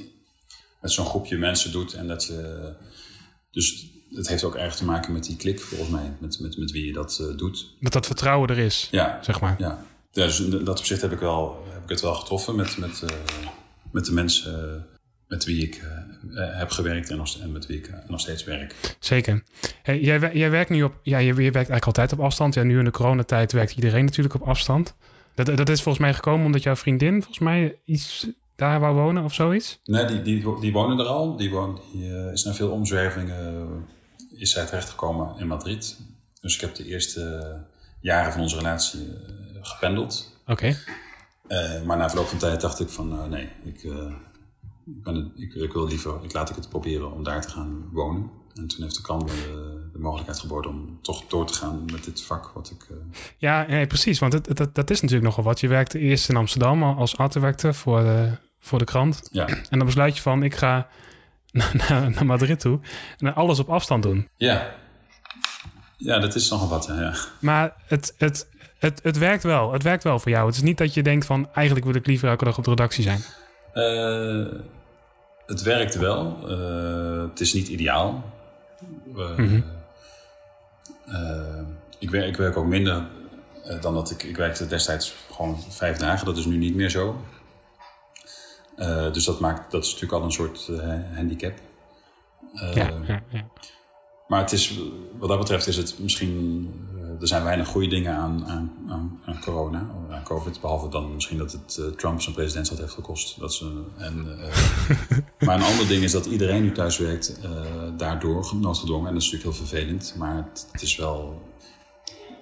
met 0.80 0.92
zo'n 0.92 1.06
groepje 1.06 1.38
mensen 1.38 1.72
doet. 1.72 1.92
En 1.92 2.06
dat 2.06 2.24
je, 2.24 2.72
dus 3.50 3.86
het 4.10 4.28
heeft 4.28 4.44
ook 4.44 4.54
erg 4.56 4.76
te 4.76 4.84
maken 4.84 5.12
met 5.12 5.24
die 5.24 5.36
klik, 5.36 5.60
volgens 5.60 5.90
mij, 5.90 6.12
met, 6.20 6.40
met, 6.40 6.58
met 6.58 6.70
wie 6.70 6.86
je 6.86 6.92
dat 6.92 7.18
eh, 7.20 7.36
doet. 7.36 7.68
Dat 7.80 7.92
dat 7.92 8.06
vertrouwen 8.06 8.48
er 8.48 8.58
is, 8.58 8.88
Ja, 8.90 9.18
zeg 9.22 9.40
maar. 9.40 9.54
ja. 9.58 9.84
ja 10.12 10.24
dus 10.26 10.40
in 10.40 10.64
dat 10.64 10.78
opzicht 10.78 11.00
heb 11.00 11.12
ik, 11.12 11.18
wel, 11.18 11.64
heb 11.72 11.82
ik 11.82 11.88
het 11.88 12.00
wel 12.00 12.14
getroffen 12.14 12.56
met, 12.56 12.76
met, 12.76 13.02
eh, 13.02 13.16
met 13.92 14.04
de 14.04 14.12
mensen 14.12 14.74
eh, 14.74 14.80
met 15.28 15.44
wie 15.44 15.62
ik 15.62 15.74
eh, 15.74 16.42
eh, 16.42 16.58
heb 16.58 16.70
gewerkt 16.70 17.10
en, 17.10 17.16
nog, 17.16 17.38
en 17.38 17.52
met 17.52 17.66
wie 17.66 17.78
ik 17.78 17.90
nog 18.08 18.20
steeds 18.20 18.44
werk. 18.44 18.96
Zeker. 18.98 19.42
Hey, 19.82 20.00
jij, 20.00 20.30
jij 20.32 20.50
werkt 20.50 20.70
nu 20.70 20.82
op, 20.82 20.94
ja, 21.02 21.18
je, 21.18 21.26
je 21.26 21.32
werkt 21.34 21.54
eigenlijk 21.54 21.84
altijd 21.84 22.12
op 22.12 22.20
afstand. 22.20 22.54
Ja, 22.54 22.62
nu 22.62 22.78
in 22.78 22.84
de 22.84 22.90
coronatijd 22.90 23.52
werkt 23.52 23.74
iedereen 23.74 24.04
natuurlijk 24.04 24.34
op 24.34 24.42
afstand. 24.42 24.94
Dat, 25.34 25.46
dat 25.46 25.68
is 25.68 25.82
volgens 25.82 26.04
mij 26.04 26.14
gekomen 26.14 26.46
omdat 26.46 26.62
jouw 26.62 26.76
vriendin 26.76 27.12
volgens 27.12 27.38
mij 27.38 27.76
iets 27.84 28.26
daar 28.56 28.80
wou 28.80 28.94
wonen 28.94 29.24
of 29.24 29.34
zoiets. 29.34 29.80
Nee, 29.84 30.04
die, 30.04 30.22
die, 30.22 30.60
die 30.60 30.72
wonen 30.72 30.98
er 30.98 31.06
al. 31.06 31.36
Die, 31.36 31.50
woont, 31.50 31.80
die 31.92 32.30
is 32.32 32.44
na 32.44 32.54
veel 32.54 32.70
omzwervingen 32.70 33.66
is 34.34 34.50
zij 34.50 34.66
terechtgekomen 34.66 35.38
in 35.38 35.46
Madrid. 35.46 35.98
Dus 36.40 36.54
ik 36.54 36.60
heb 36.60 36.74
de 36.74 36.84
eerste 36.84 37.56
jaren 38.00 38.32
van 38.32 38.40
onze 38.40 38.56
relatie 38.56 39.08
gependeld. 39.60 40.36
Oké. 40.46 40.76
Eh, 41.52 41.82
maar 41.82 41.96
na 41.96 42.08
verloop 42.08 42.26
van 42.26 42.38
tijd 42.38 42.60
dacht 42.60 42.80
ik 42.80 42.88
van 42.88 43.08
nou, 43.08 43.28
nee, 43.28 43.48
ik, 43.64 43.84
eh, 43.84 44.12
ik, 44.86 45.02
ben 45.02 45.14
het, 45.14 45.26
ik, 45.36 45.54
ik 45.54 45.72
wil 45.72 45.86
liever, 45.86 46.18
ik 46.22 46.32
laat 46.32 46.50
ik 46.50 46.56
het 46.56 46.68
proberen 46.68 47.12
om 47.12 47.22
daar 47.24 47.42
te 47.42 47.48
gaan 47.50 47.88
wonen. 47.92 48.30
En 48.54 48.66
toen 48.66 48.82
heeft 48.82 48.96
de 48.96 49.02
krant 49.02 49.24
me 49.24 49.30
de, 49.30 49.88
de 49.92 49.98
mogelijkheid 49.98 50.38
geboden 50.40 50.70
om 50.70 50.98
toch 51.02 51.24
door 51.26 51.46
te 51.46 51.54
gaan 51.54 51.84
met 51.92 52.04
dit 52.04 52.22
vak 52.22 52.50
wat 52.54 52.70
ik... 52.70 52.86
eh, 52.90 52.96
Ja, 53.38 53.66
nee, 53.68 53.86
precies. 53.86 54.18
Want 54.18 54.32
het, 54.32 54.56
dat, 54.56 54.74
dat 54.74 54.90
is 54.90 55.00
natuurlijk 55.00 55.28
nogal 55.28 55.44
wat. 55.44 55.60
Je 55.60 55.68
werkte 55.68 55.98
eerst 55.98 56.28
in 56.28 56.36
Amsterdam 56.36 56.82
al 56.82 56.96
als 56.96 57.16
artwerkte 57.16 57.72
voor 57.72 58.00
de, 58.00 58.30
voor 58.60 58.78
de 58.78 58.84
krant. 58.84 59.28
ja, 59.30 59.46
En 59.46 59.78
dan 59.78 59.86
besluit 59.86 60.16
je 60.16 60.22
van, 60.22 60.42
ik 60.42 60.54
ga 60.54 60.88
naar, 61.88 62.10
naar 62.10 62.26
Madrid 62.26 62.60
toe. 62.60 62.80
En 63.18 63.34
alles 63.34 63.58
op 63.58 63.68
afstand 63.68 64.02
doen. 64.02 64.28
Ja. 64.36 64.74
Ja, 65.96 66.18
dat 66.18 66.34
is 66.34 66.50
nogal 66.50 66.68
wat, 66.68 66.84
ja. 66.86 67.14
Maar 67.38 67.72
het, 67.86 68.14
het, 68.18 68.48
het, 68.82 69.00
het 69.02 69.18
werkt 69.18 69.42
wel. 69.42 69.72
Het 69.72 69.82
werkt 69.82 70.04
wel 70.04 70.18
voor 70.18 70.30
jou. 70.30 70.46
Het 70.46 70.54
is 70.54 70.62
niet 70.62 70.78
dat 70.78 70.94
je 70.94 71.02
denkt 71.02 71.26
van... 71.26 71.48
eigenlijk 71.52 71.86
wil 71.86 71.94
ik 71.94 72.06
liever 72.06 72.28
elke 72.28 72.44
dag 72.44 72.58
op 72.58 72.64
de 72.64 72.70
redactie 72.70 73.02
zijn. 73.02 73.20
Uh, 73.74 74.46
het 75.46 75.62
werkt 75.62 75.94
wel. 75.94 76.38
Uh, 76.50 77.28
het 77.30 77.40
is 77.40 77.52
niet 77.52 77.68
ideaal. 77.68 78.24
Uh, 79.16 79.36
mm 79.36 79.48
-hmm. 79.48 79.64
ik, 81.98 82.10
werk, 82.10 82.26
ik 82.26 82.36
werk 82.36 82.56
ook 82.56 82.66
minder 82.66 83.06
dan 83.80 83.94
dat 83.94 84.10
ik... 84.10 84.22
Ik 84.22 84.36
werkte 84.36 84.66
destijds 84.66 85.14
gewoon 85.30 85.58
vijf 85.68 85.96
dagen. 85.96 86.26
Dat 86.26 86.36
is 86.36 86.44
nu 86.44 86.56
niet 86.56 86.74
meer 86.74 86.90
zo. 86.90 87.16
dus 89.12 89.24
dat, 89.24 89.40
maakt, 89.40 89.70
dat 89.70 89.82
is 89.84 89.92
natuurlijk 89.92 90.20
al 90.20 90.24
een 90.24 90.32
soort 90.32 90.70
handicap. 91.14 91.54
ja, 92.52 92.90
ja, 93.06 93.22
ja. 93.28 93.44
Maar 94.32 94.40
het 94.40 94.52
is, 94.52 94.80
wat 95.18 95.28
dat 95.28 95.38
betreft 95.38 95.66
is 95.66 95.76
het 95.76 95.94
misschien... 95.98 96.68
er 97.20 97.28
zijn 97.28 97.44
weinig 97.44 97.68
goede 97.68 97.88
dingen 97.88 98.14
aan, 98.14 98.46
aan, 98.46 98.72
aan, 98.88 99.20
aan 99.24 99.40
corona, 99.40 99.90
aan 100.10 100.22
COVID. 100.24 100.60
Behalve 100.60 100.88
dan 100.88 101.14
misschien 101.14 101.38
dat 101.38 101.52
het 101.52 101.76
uh, 101.80 101.86
Trump 101.86 102.20
zijn 102.20 102.34
presidentschap 102.34 102.78
heeft 102.78 102.92
gekost. 102.92 103.40
Dat 103.40 103.54
ze, 103.54 103.82
en, 103.96 104.26
uh, 104.26 105.16
maar 105.46 105.56
een 105.56 105.62
ander 105.62 105.88
ding 105.88 106.02
is 106.02 106.12
dat 106.12 106.26
iedereen 106.26 106.62
nu 106.62 106.72
thuis 106.72 106.98
werkt 106.98 107.38
uh, 107.44 107.50
daardoor, 107.96 108.52
noodgedwongen. 108.60 109.08
En 109.08 109.14
dat 109.14 109.22
is 109.22 109.30
natuurlijk 109.30 109.56
heel 109.56 109.66
vervelend. 109.66 110.14
Maar 110.18 110.36
het, 110.36 110.68
het, 110.72 110.82
is 110.82 110.96
wel... 110.96 111.42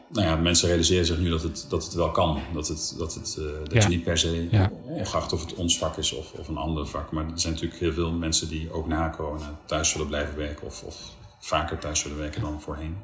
Nou 0.09 0.27
ja, 0.27 0.37
mensen 0.37 0.69
realiseren 0.69 1.07
zich 1.07 1.19
nu 1.19 1.31
dat 1.31 1.43
het, 1.43 1.67
dat 1.69 1.85
het 1.85 1.95
wel 1.95 2.11
kan. 2.11 2.39
Dat, 2.55 2.69
het, 2.69 2.95
dat, 2.99 3.15
het, 3.15 3.41
dat 3.65 3.73
ja. 3.73 3.83
je 3.83 3.89
niet 3.89 4.05
per 4.05 4.19
se, 4.19 4.49
ja. 4.51 4.71
ongeacht 4.85 5.33
of 5.33 5.41
het 5.41 5.55
ons 5.55 5.79
vak 5.79 5.97
is 5.97 6.13
of, 6.13 6.33
of 6.33 6.49
een 6.49 6.57
ander 6.57 6.87
vak. 6.87 7.13
Maar 7.13 7.25
er 7.25 7.41
zijn 7.41 7.53
natuurlijk 7.53 7.81
heel 7.81 7.93
veel 7.93 8.13
mensen 8.13 8.49
die 8.49 8.73
ook 8.73 8.87
na 8.87 9.11
corona 9.17 9.59
thuis 9.67 9.91
zullen 9.91 10.07
blijven 10.07 10.37
werken. 10.37 10.67
Of, 10.67 10.83
of 10.83 11.19
vaker 11.41 11.79
thuis 11.79 12.01
zullen 12.01 12.19
werken 12.19 12.41
dan 12.41 12.61
voorheen. 12.61 12.97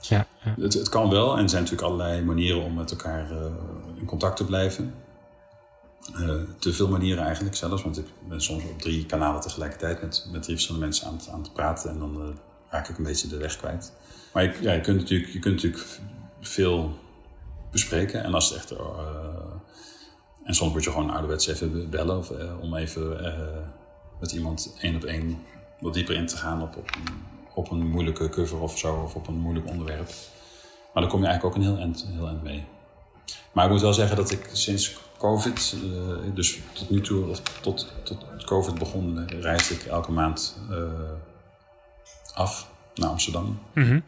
Ja, 0.00 0.26
ja. 0.44 0.54
Het, 0.60 0.74
het, 0.74 0.88
kan 0.88 1.10
wel 1.10 1.36
en 1.36 1.42
er 1.42 1.48
zijn 1.48 1.62
natuurlijk 1.62 1.90
allerlei 1.90 2.22
manieren 2.22 2.62
om 2.62 2.74
met 2.74 2.90
elkaar 2.90 3.30
uh, 3.32 3.38
in 3.94 4.04
contact 4.04 4.36
te 4.36 4.44
blijven. 4.44 4.94
Uh, 6.20 6.42
te 6.58 6.72
veel 6.72 6.88
manieren 6.88 7.24
eigenlijk 7.24 7.56
zelfs, 7.56 7.82
want 7.82 7.98
ik 7.98 8.06
ben 8.28 8.40
soms 8.40 8.64
op 8.64 8.80
drie 8.80 9.06
kanalen 9.06 9.40
tegelijkertijd 9.40 10.02
met, 10.02 10.26
met 10.32 10.42
drie 10.42 10.54
verschillende 10.54 10.86
mensen 10.86 11.06
aan, 11.06 11.20
aan 11.32 11.42
te 11.42 11.52
praten 11.52 11.90
en 11.90 11.98
dan 11.98 12.20
uh, 12.20 12.28
raak 12.68 12.88
ik 12.88 12.98
een 12.98 13.04
beetje 13.04 13.28
de 13.28 13.36
weg 13.36 13.56
kwijt. 13.56 13.92
Maar 14.32 14.42
je, 14.42 14.52
ja, 14.60 14.72
je, 14.72 14.80
kunt, 14.80 14.98
natuurlijk, 14.98 15.32
je 15.32 15.38
kunt 15.38 15.54
natuurlijk 15.54 15.84
veel 16.40 16.98
bespreken 17.70 18.24
en 18.24 18.34
als 18.34 18.48
het 18.48 18.58
echt. 18.58 18.70
en 20.44 20.54
soms 20.54 20.72
moet 20.72 20.84
je 20.84 20.90
gewoon 20.90 21.10
ouderwets 21.10 21.46
even 21.46 21.90
bellen 21.90 22.18
of, 22.18 22.32
om 22.60 22.74
even 22.74 23.16
met 24.20 24.32
iemand 24.32 24.76
één 24.80 24.96
op 24.96 25.04
één 25.04 25.42
wat 25.80 25.94
dieper 25.94 26.14
in 26.14 26.26
te 26.26 26.36
gaan 26.36 26.62
op, 26.62 26.76
op 26.76 26.90
op 27.54 27.70
een 27.70 27.88
moeilijke 27.88 28.28
cover 28.28 28.60
of 28.60 28.78
zo, 28.78 28.94
of 28.94 29.14
op 29.14 29.26
een 29.26 29.38
moeilijk 29.38 29.68
onderwerp. 29.68 30.08
Maar 30.92 31.02
dan 31.02 31.08
kom 31.08 31.20
je 31.20 31.26
eigenlijk 31.26 31.56
ook 31.56 31.62
een 31.62 31.68
heel 31.70 31.78
eind, 31.78 32.06
heel 32.12 32.26
eind 32.26 32.42
mee. 32.42 32.64
Maar 33.52 33.64
ik 33.64 33.70
moet 33.70 33.80
wel 33.80 33.92
zeggen 33.92 34.16
dat 34.16 34.30
ik 34.30 34.48
sinds 34.52 34.96
COVID, 35.18 35.76
uh, 35.84 36.34
dus 36.34 36.58
tot 36.72 36.90
nu 36.90 37.00
toe, 37.00 37.26
of 37.26 37.40
tot, 37.60 37.92
tot 38.02 38.44
COVID 38.44 38.78
begon, 38.78 39.28
reisde 39.28 39.74
ik 39.74 39.82
elke 39.82 40.12
maand 40.12 40.58
uh, 40.70 40.78
af 42.34 42.68
naar 42.94 43.08
Amsterdam. 43.08 43.58
Mm 43.74 43.84
-hmm. 43.84 44.02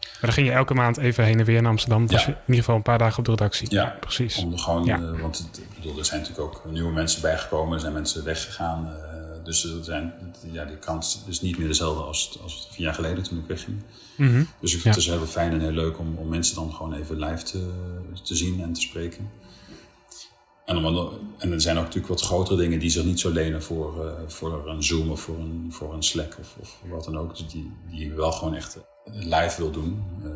Maar 0.00 0.20
dan 0.20 0.32
ging 0.32 0.46
je 0.46 0.52
elke 0.52 0.74
maand 0.74 0.96
even 0.96 1.24
heen 1.24 1.38
en 1.38 1.44
weer 1.44 1.62
naar 1.62 1.70
Amsterdam. 1.70 2.06
Dus 2.06 2.26
in 2.26 2.34
ieder 2.46 2.56
geval 2.56 2.74
een 2.76 2.82
paar 2.82 2.98
dagen 2.98 3.18
op 3.18 3.24
de 3.24 3.30
redactie. 3.30 3.70
Ja, 3.70 3.96
precies. 4.00 4.36
Om 4.36 4.58
gewoon, 4.58 4.84
ja. 4.84 4.98
uh, 4.98 5.20
want 5.20 5.38
het, 5.38 5.60
bedoel, 5.74 5.98
er 5.98 6.04
zijn 6.04 6.20
natuurlijk 6.20 6.48
ook 6.48 6.64
nieuwe 6.70 6.92
mensen 6.92 7.22
bijgekomen. 7.22 7.74
Er 7.74 7.80
zijn 7.80 7.92
mensen 7.92 8.24
weggegaan. 8.24 8.92
Dus 9.48 9.64
er 9.64 9.84
zijn, 9.84 10.34
ja, 10.52 10.64
die 10.64 10.76
kans 10.76 11.22
is 11.26 11.40
niet 11.40 11.58
meer 11.58 11.68
dezelfde 11.68 12.02
als, 12.02 12.38
als 12.42 12.68
vier 12.70 12.84
jaar 12.84 12.94
geleden 12.94 13.22
toen 13.22 13.38
ik 13.38 13.46
wegging. 13.46 13.82
Mm 14.16 14.28
-hmm. 14.28 14.48
Dus 14.60 14.74
ik 14.74 14.80
vind 14.80 14.94
ja. 14.94 15.00
het 15.00 15.08
dus 15.08 15.18
heel 15.18 15.26
fijn 15.26 15.52
en 15.52 15.60
heel 15.60 15.70
leuk 15.70 15.98
om, 15.98 16.16
om 16.16 16.28
mensen 16.28 16.54
dan 16.54 16.72
gewoon 16.74 16.94
even 16.94 17.18
live 17.18 17.42
te, 17.42 17.70
te 18.22 18.36
zien 18.36 18.62
en 18.62 18.72
te 18.72 18.80
spreken. 18.80 19.30
En, 20.64 20.84
om, 20.84 21.10
en 21.38 21.52
er 21.52 21.60
zijn 21.60 21.76
ook 21.76 21.82
natuurlijk 21.82 22.12
wat 22.12 22.20
grotere 22.20 22.56
dingen 22.56 22.78
die 22.78 22.90
zich 22.90 23.04
niet 23.04 23.20
zo 23.20 23.30
lenen 23.30 23.62
voor, 23.62 24.04
uh, 24.04 24.12
voor 24.26 24.68
een 24.68 24.82
Zoom 24.82 25.10
of 25.10 25.20
voor 25.20 25.38
een, 25.38 25.66
voor 25.70 25.94
een 25.94 26.02
Slack 26.02 26.36
of, 26.40 26.56
of 26.60 26.78
wat 26.88 27.04
dan 27.04 27.18
ook. 27.18 27.36
Dus 27.36 27.48
die, 27.48 27.72
die 27.90 28.08
je 28.08 28.14
wel 28.14 28.32
gewoon 28.32 28.54
echt 28.54 28.78
live 29.04 29.54
wil 29.56 29.70
doen. 29.70 30.04
Uh, 30.24 30.30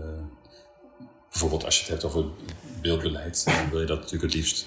bijvoorbeeld 1.31 1.65
als 1.65 1.75
je 1.75 1.81
het 1.83 1.91
hebt 1.91 2.05
over 2.05 2.25
beeldbeleid, 2.81 3.45
dan 3.45 3.71
wil 3.71 3.81
je 3.81 3.87
dat 3.87 3.99
natuurlijk 3.99 4.33
het 4.33 4.35
liefst 4.35 4.67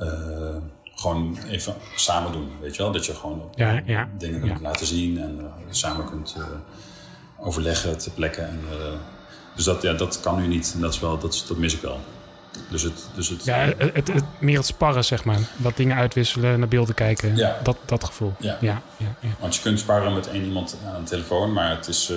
uh, 0.00 0.56
gewoon 0.98 1.38
even 1.48 1.74
samen 1.94 2.32
doen. 2.32 2.50
Weet 2.60 2.76
je 2.76 2.82
wel? 2.82 2.92
Dat 2.92 3.06
je 3.06 3.14
gewoon 3.14 3.50
ja, 3.54 3.82
ja, 3.84 4.08
dingen 4.18 4.40
kunt 4.40 4.52
ja. 4.52 4.62
laten 4.62 4.86
zien 4.86 5.18
en 5.18 5.38
uh, 5.40 5.46
samen 5.70 6.04
kunt 6.04 6.34
uh, 6.38 6.44
overleggen 7.36 7.98
ter 7.98 8.10
plekke. 8.10 8.40
En, 8.40 8.60
uh, 8.70 8.92
dus 9.54 9.64
dat, 9.64 9.82
ja, 9.82 9.92
dat 9.92 10.20
kan 10.20 10.36
nu 10.40 10.46
niet 10.46 10.72
en 10.74 10.80
dat, 10.80 10.94
is 10.94 11.00
wel, 11.00 11.18
dat, 11.18 11.44
dat 11.48 11.56
mis 11.56 11.74
ik 11.74 11.80
wel. 11.80 12.00
Dus 12.70 12.82
het, 12.82 13.08
dus 13.14 13.28
het, 13.28 13.44
ja, 13.44 13.56
het, 13.56 13.94
het, 13.94 14.12
het, 14.12 14.24
meer 14.38 14.56
het 14.56 14.66
sparren, 14.66 15.04
zeg 15.04 15.24
maar. 15.24 15.38
Wat 15.56 15.76
dingen 15.76 15.96
uitwisselen, 15.96 16.58
naar 16.58 16.68
beelden 16.68 16.94
kijken. 16.94 17.36
Ja. 17.36 17.58
Dat, 17.62 17.76
dat 17.84 18.04
gevoel. 18.04 18.34
Ja. 18.38 18.56
Ja, 18.60 18.82
ja, 18.96 19.14
ja. 19.20 19.28
Want 19.40 19.54
je 19.54 19.62
kunt 19.62 19.78
sparren 19.78 20.14
met 20.14 20.28
één 20.28 20.44
iemand 20.44 20.76
aan 20.94 21.02
de 21.02 21.08
telefoon, 21.08 21.52
maar 21.52 21.70
het, 21.70 21.88
is, 21.88 22.12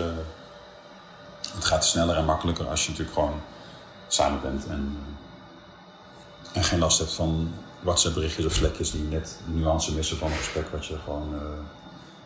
het 1.54 1.66
gaat 1.66 1.86
sneller 1.86 2.16
en 2.16 2.26
makkelijker 2.26 2.68
als 2.68 2.84
je 2.84 2.90
natuurlijk 2.90 3.18
gewoon 3.18 3.42
samen 4.08 4.42
bent 4.42 4.68
en, 4.68 4.98
en 6.54 6.64
geen 6.64 6.80
last 6.80 7.00
hebt 7.00 7.14
van 7.14 7.54
WhatsApp 7.84 8.16
berichtjes 8.16 8.46
of 8.46 8.54
slekjes 8.54 8.92
die 8.92 9.02
net 9.02 9.40
nuance 9.46 9.94
missen 9.94 10.18
van 10.18 10.32
een 10.32 10.38
gesprek 10.38 10.68
wat 10.68 10.86
je 10.86 10.98
gewoon 11.04 11.34
uh, 11.34 11.42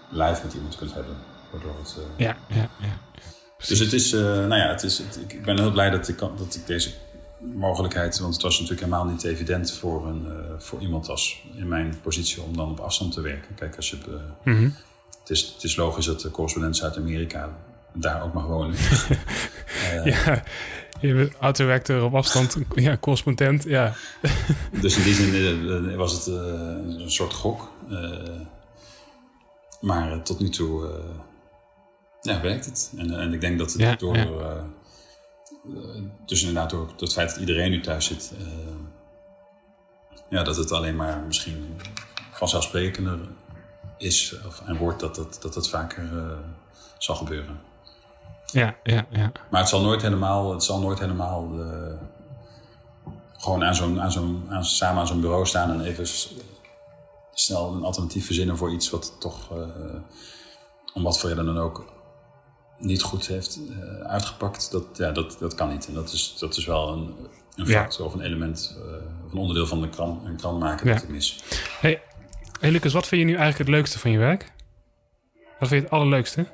live 0.09 0.43
met 0.43 0.53
iemand 0.53 0.75
kunt 0.75 0.93
hebben. 0.93 1.15
Waardoor 1.51 1.75
het, 1.77 1.95
uh... 1.99 2.03
ja, 2.17 2.37
ja, 2.47 2.69
ja. 2.79 2.99
Dus 3.67 3.79
het 3.79 3.93
is, 3.93 4.13
uh, 4.13 4.21
nou 4.21 4.55
ja, 4.55 4.67
het 4.67 4.83
is, 4.83 4.97
het, 4.97 5.19
ik, 5.27 5.43
ben 5.43 5.59
heel 5.59 5.71
blij 5.71 5.89
dat 5.89 6.07
ik, 6.07 6.19
dat 6.19 6.55
ik 6.55 6.67
deze 6.67 6.91
mogelijkheid, 7.39 8.19
want 8.19 8.33
het 8.33 8.43
was 8.43 8.59
natuurlijk 8.59 8.87
helemaal 8.87 9.05
niet 9.05 9.23
evident 9.23 9.71
voor, 9.71 10.07
een, 10.07 10.27
voor 10.57 10.81
iemand 10.81 11.09
als 11.09 11.43
in 11.55 11.67
mijn 11.67 11.95
positie 12.01 12.41
om 12.41 12.57
dan 12.57 12.69
op 12.69 12.79
afstand 12.79 13.13
te 13.13 13.21
werken. 13.21 13.55
Kijk, 13.55 13.75
als 13.75 13.89
je, 13.89 13.97
mm 14.43 14.55
-hmm. 14.55 14.75
het, 15.19 15.29
is, 15.29 15.51
het 15.53 15.63
is 15.63 15.75
logisch 15.75 16.05
dat 16.05 16.21
de 16.21 16.31
correspondent 16.31 16.81
uit 16.81 16.97
Amerika 16.97 17.57
daar 17.93 18.23
ook 18.23 18.33
mag 18.33 18.45
wonen. 18.45 18.75
ja, 20.03 20.43
je 21.01 21.31
autowerkter 21.39 22.03
op 22.03 22.15
afstand, 22.15 22.57
ja, 22.75 22.97
correspondent, 22.97 23.63
ja. 23.63 23.93
Dus 24.81 24.97
in 24.97 25.03
die 25.03 25.13
zin 25.13 25.95
was 25.95 26.11
het 26.11 26.27
uh, 26.27 26.35
een 27.03 27.11
soort 27.11 27.33
gok. 27.33 27.71
Uh, 27.89 28.29
maar 29.81 30.15
uh, 30.15 30.21
tot 30.21 30.39
nu 30.39 30.49
toe 30.49 31.01
ja, 32.21 32.41
werkt 32.41 32.65
het. 32.65 32.93
En, 32.97 33.19
en 33.19 33.33
ik 33.33 33.41
denk 33.41 33.57
dat 33.59 33.71
het 33.71 33.81
ja, 33.81 33.95
door... 33.95 34.17
Ja. 34.17 34.65
dus 36.25 36.39
inderdaad 36.39 36.69
door 36.69 36.93
het 36.97 37.13
feit 37.13 37.29
dat 37.29 37.39
iedereen 37.39 37.71
nu 37.71 37.81
thuis 37.81 38.05
zit... 38.05 38.33
ja, 40.29 40.43
dat 40.43 40.55
het 40.55 40.71
alleen 40.71 40.95
maar 40.95 41.23
misschien 41.27 41.79
vanzelfsprekender 42.31 43.19
is 43.97 44.35
of, 44.45 44.61
en 44.65 44.77
wordt 44.77 44.99
dat 44.99 45.15
dat, 45.15 45.37
dat, 45.41 45.53
dat 45.53 45.69
vaker 45.69 46.09
zal 46.97 47.15
gebeuren. 47.15 47.59
Ja, 48.55 48.75
ja, 48.83 49.05
ja. 49.09 49.31
Maar 49.49 49.59
het 49.59 49.69
zal 49.69 49.81
nooit 49.81 50.01
helemaal, 50.01 50.51
het 50.51 50.63
zal 50.63 50.79
nooit 50.79 50.99
helemaal 50.99 51.49
uh, 51.53 51.93
gewoon 53.37 53.63
aan 53.63 53.75
zo'n, 53.75 54.01
aan 54.01 54.11
zo'n, 54.11 54.45
aan, 54.49 54.65
samen 54.65 54.99
aan 54.99 55.07
zo'n 55.07 55.21
bureau 55.21 55.45
staan 55.45 55.71
en 55.71 55.81
even 55.81 56.07
snel 57.33 57.73
een 57.73 57.83
alternatief 57.83 58.25
verzinnen 58.25 58.57
voor 58.57 58.71
iets 58.71 58.89
wat 58.89 59.15
toch, 59.19 59.57
uh, 59.57 59.65
om 60.93 61.03
wat 61.03 61.19
voor 61.19 61.29
reden 61.29 61.45
dan 61.45 61.57
ook, 61.57 61.85
niet 62.77 63.01
goed 63.01 63.27
heeft 63.27 63.59
uh, 63.69 63.99
uitgepakt. 63.99 64.71
Dat, 64.71 64.83
ja, 64.93 65.11
dat, 65.11 65.37
dat 65.39 65.55
kan 65.55 65.69
niet. 65.69 65.87
En 65.87 65.93
dat 65.93 66.11
is, 66.11 66.35
dat 66.39 66.57
is 66.57 66.65
wel 66.65 66.93
een, 66.93 67.15
een 67.55 67.67
factor 67.67 68.01
ja. 68.01 68.05
of 68.05 68.13
een 68.13 68.25
element, 68.25 68.77
of 69.25 69.31
een 69.31 69.37
onderdeel 69.37 69.67
van 69.67 69.81
de 69.81 69.89
krant, 69.89 70.25
een 70.25 70.37
krant 70.37 70.59
maken 70.59 70.87
ja. 70.87 70.93
dat 70.93 71.03
ik 71.03 71.09
mis. 71.09 71.39
Hey, 71.79 72.01
hey 72.59 72.71
Lucas, 72.71 72.93
wat 72.93 73.07
vind 73.07 73.21
je 73.21 73.27
nu 73.27 73.33
eigenlijk 73.33 73.69
het 73.69 73.75
leukste 73.77 73.99
van 73.99 74.11
je 74.11 74.17
werk? 74.17 74.53
Wat 75.59 75.69
vind 75.69 75.81
je 75.81 75.87
het 75.87 75.89
allerleukste? 75.89 76.45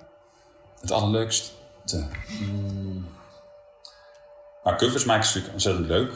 Het 0.79 0.91
allerleukste? 0.91 1.59
Mm. 2.41 3.05
Maar 4.63 4.77
covers 4.77 5.05
maken 5.05 5.23
is 5.23 5.27
natuurlijk 5.27 5.53
ontzettend 5.53 5.87
leuk. 5.87 6.11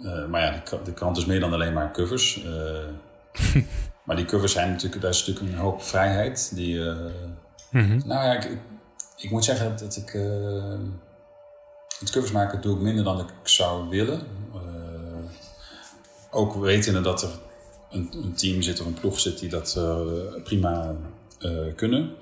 Uh, 0.00 0.26
maar 0.26 0.40
ja, 0.40 0.62
de, 0.70 0.82
de, 0.84 0.92
krant 0.92 1.16
is 1.16 1.24
meer 1.24 1.40
dan 1.40 1.52
alleen 1.52 1.72
maar 1.72 1.92
covers. 1.92 2.44
Uh, 2.44 3.62
maar 4.04 4.16
die 4.16 4.24
covers 4.24 4.52
zijn 4.52 4.70
natuurlijk, 4.70 5.02
daar 5.02 5.10
is 5.10 5.26
natuurlijk 5.26 5.52
een 5.54 5.60
hoop 5.60 5.82
vrijheid. 5.82 6.54
Die, 6.54 6.74
uh, 6.74 6.96
mm 7.70 7.84
-hmm. 7.86 8.02
Nou 8.04 8.24
ja, 8.24 8.32
ik, 8.32 8.44
ik, 8.44 8.58
ik, 9.16 9.30
moet 9.30 9.44
zeggen 9.44 9.76
dat 9.76 9.96
ik 9.96 10.12
het 11.98 12.10
covers 12.10 12.32
maken 12.32 12.60
doe 12.60 12.76
ik 12.76 12.82
minder 12.82 13.04
dan 13.04 13.20
ik 13.20 13.28
zou 13.42 13.88
willen. 13.88 14.22
ook 16.30 16.54
wetende 16.54 17.00
dat 17.00 17.22
er 17.22 17.30
een, 17.90 18.10
een, 18.12 18.34
team 18.34 18.62
zit 18.62 18.80
of 18.80 18.86
een 18.86 18.94
ploeg 18.94 19.20
zit 19.20 19.38
die 19.38 19.48
dat 19.48 19.80
prima 20.44 20.94
kunnen. 21.76 22.16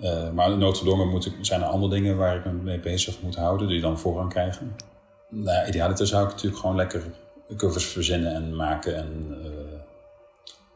Uh, 0.00 0.30
maar 0.30 0.56
noodgedwongen 0.56 1.08
moet 1.08 1.26
ik, 1.26 1.32
zijn 1.40 1.62
er 1.62 1.66
andere 1.66 1.94
dingen 1.94 2.16
waar 2.16 2.36
ik 2.36 2.44
me 2.44 2.52
mee 2.52 2.80
bezig 2.80 3.22
moet 3.22 3.36
houden, 3.36 3.68
die 3.68 3.80
dan 3.80 3.98
voorrang 3.98 4.30
krijgen. 4.30 4.76
Nou, 5.28 5.68
idealiter 5.68 6.06
zou 6.06 6.24
ik 6.24 6.30
natuurlijk 6.30 6.60
gewoon 6.60 6.76
lekker 6.76 7.02
covers 7.56 7.86
verzinnen 7.86 8.34
en 8.34 8.56
maken 8.56 8.96
en, 8.96 9.26
uh, 9.28 9.46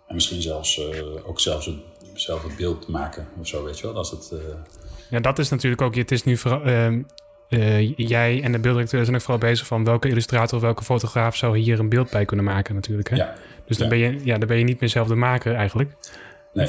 En 0.07 0.15
misschien 0.15 0.43
zelfs 0.43 0.81
ook 1.25 1.41
zelfs 1.41 1.67
het, 1.67 1.77
zelf 2.15 2.43
het 2.43 2.57
beeld 2.57 2.89
maken 2.89 3.29
of 3.41 3.47
zo, 3.47 3.65
weet 3.65 3.79
je 3.79 3.87
wel. 3.87 3.97
Als 3.97 4.11
het, 4.11 4.33
Ja, 5.11 5.21
dat 5.21 5.39
is 5.39 5.49
natuurlijk 5.49 5.83
ook... 5.83 5.95
Het 5.95 6.11
is 6.11 6.25
nu 6.25 6.37
vooral... 6.37 6.63
Ehm, 6.63 7.03
jij 7.97 8.43
en 8.43 8.53
de 8.53 8.59
beelddirecteur 8.59 9.05
zijn 9.05 9.17
ook 9.17 9.23
vooral 9.23 9.49
bezig 9.49 9.67
van 9.67 9.85
welke 9.85 10.09
illustrator 10.09 10.57
of 10.57 10.63
welke 10.63 10.85
fotograaf 10.85 11.37
zou 11.37 11.59
hier 11.59 11.79
een 11.79 11.89
beeld 11.89 12.11
bij 12.11 12.25
kunnen 12.25 12.45
maken 12.45 12.75
natuurlijk. 12.75 13.11
Hè? 13.11 13.17
Ja. 13.17 13.35
Dus 13.67 13.79
dan, 13.79 13.89
Ben 13.89 13.99
je, 13.99 14.25
ja, 14.25 14.39
dan 14.39 14.49
ben 14.49 14.59
je 14.59 14.65
niet 14.65 14.81
meer 14.81 14.89
zelf 14.89 15.09
de 15.09 15.15
maker 15.15 15.55
eigenlijk. 15.55 15.91
Nee. 16.53 16.69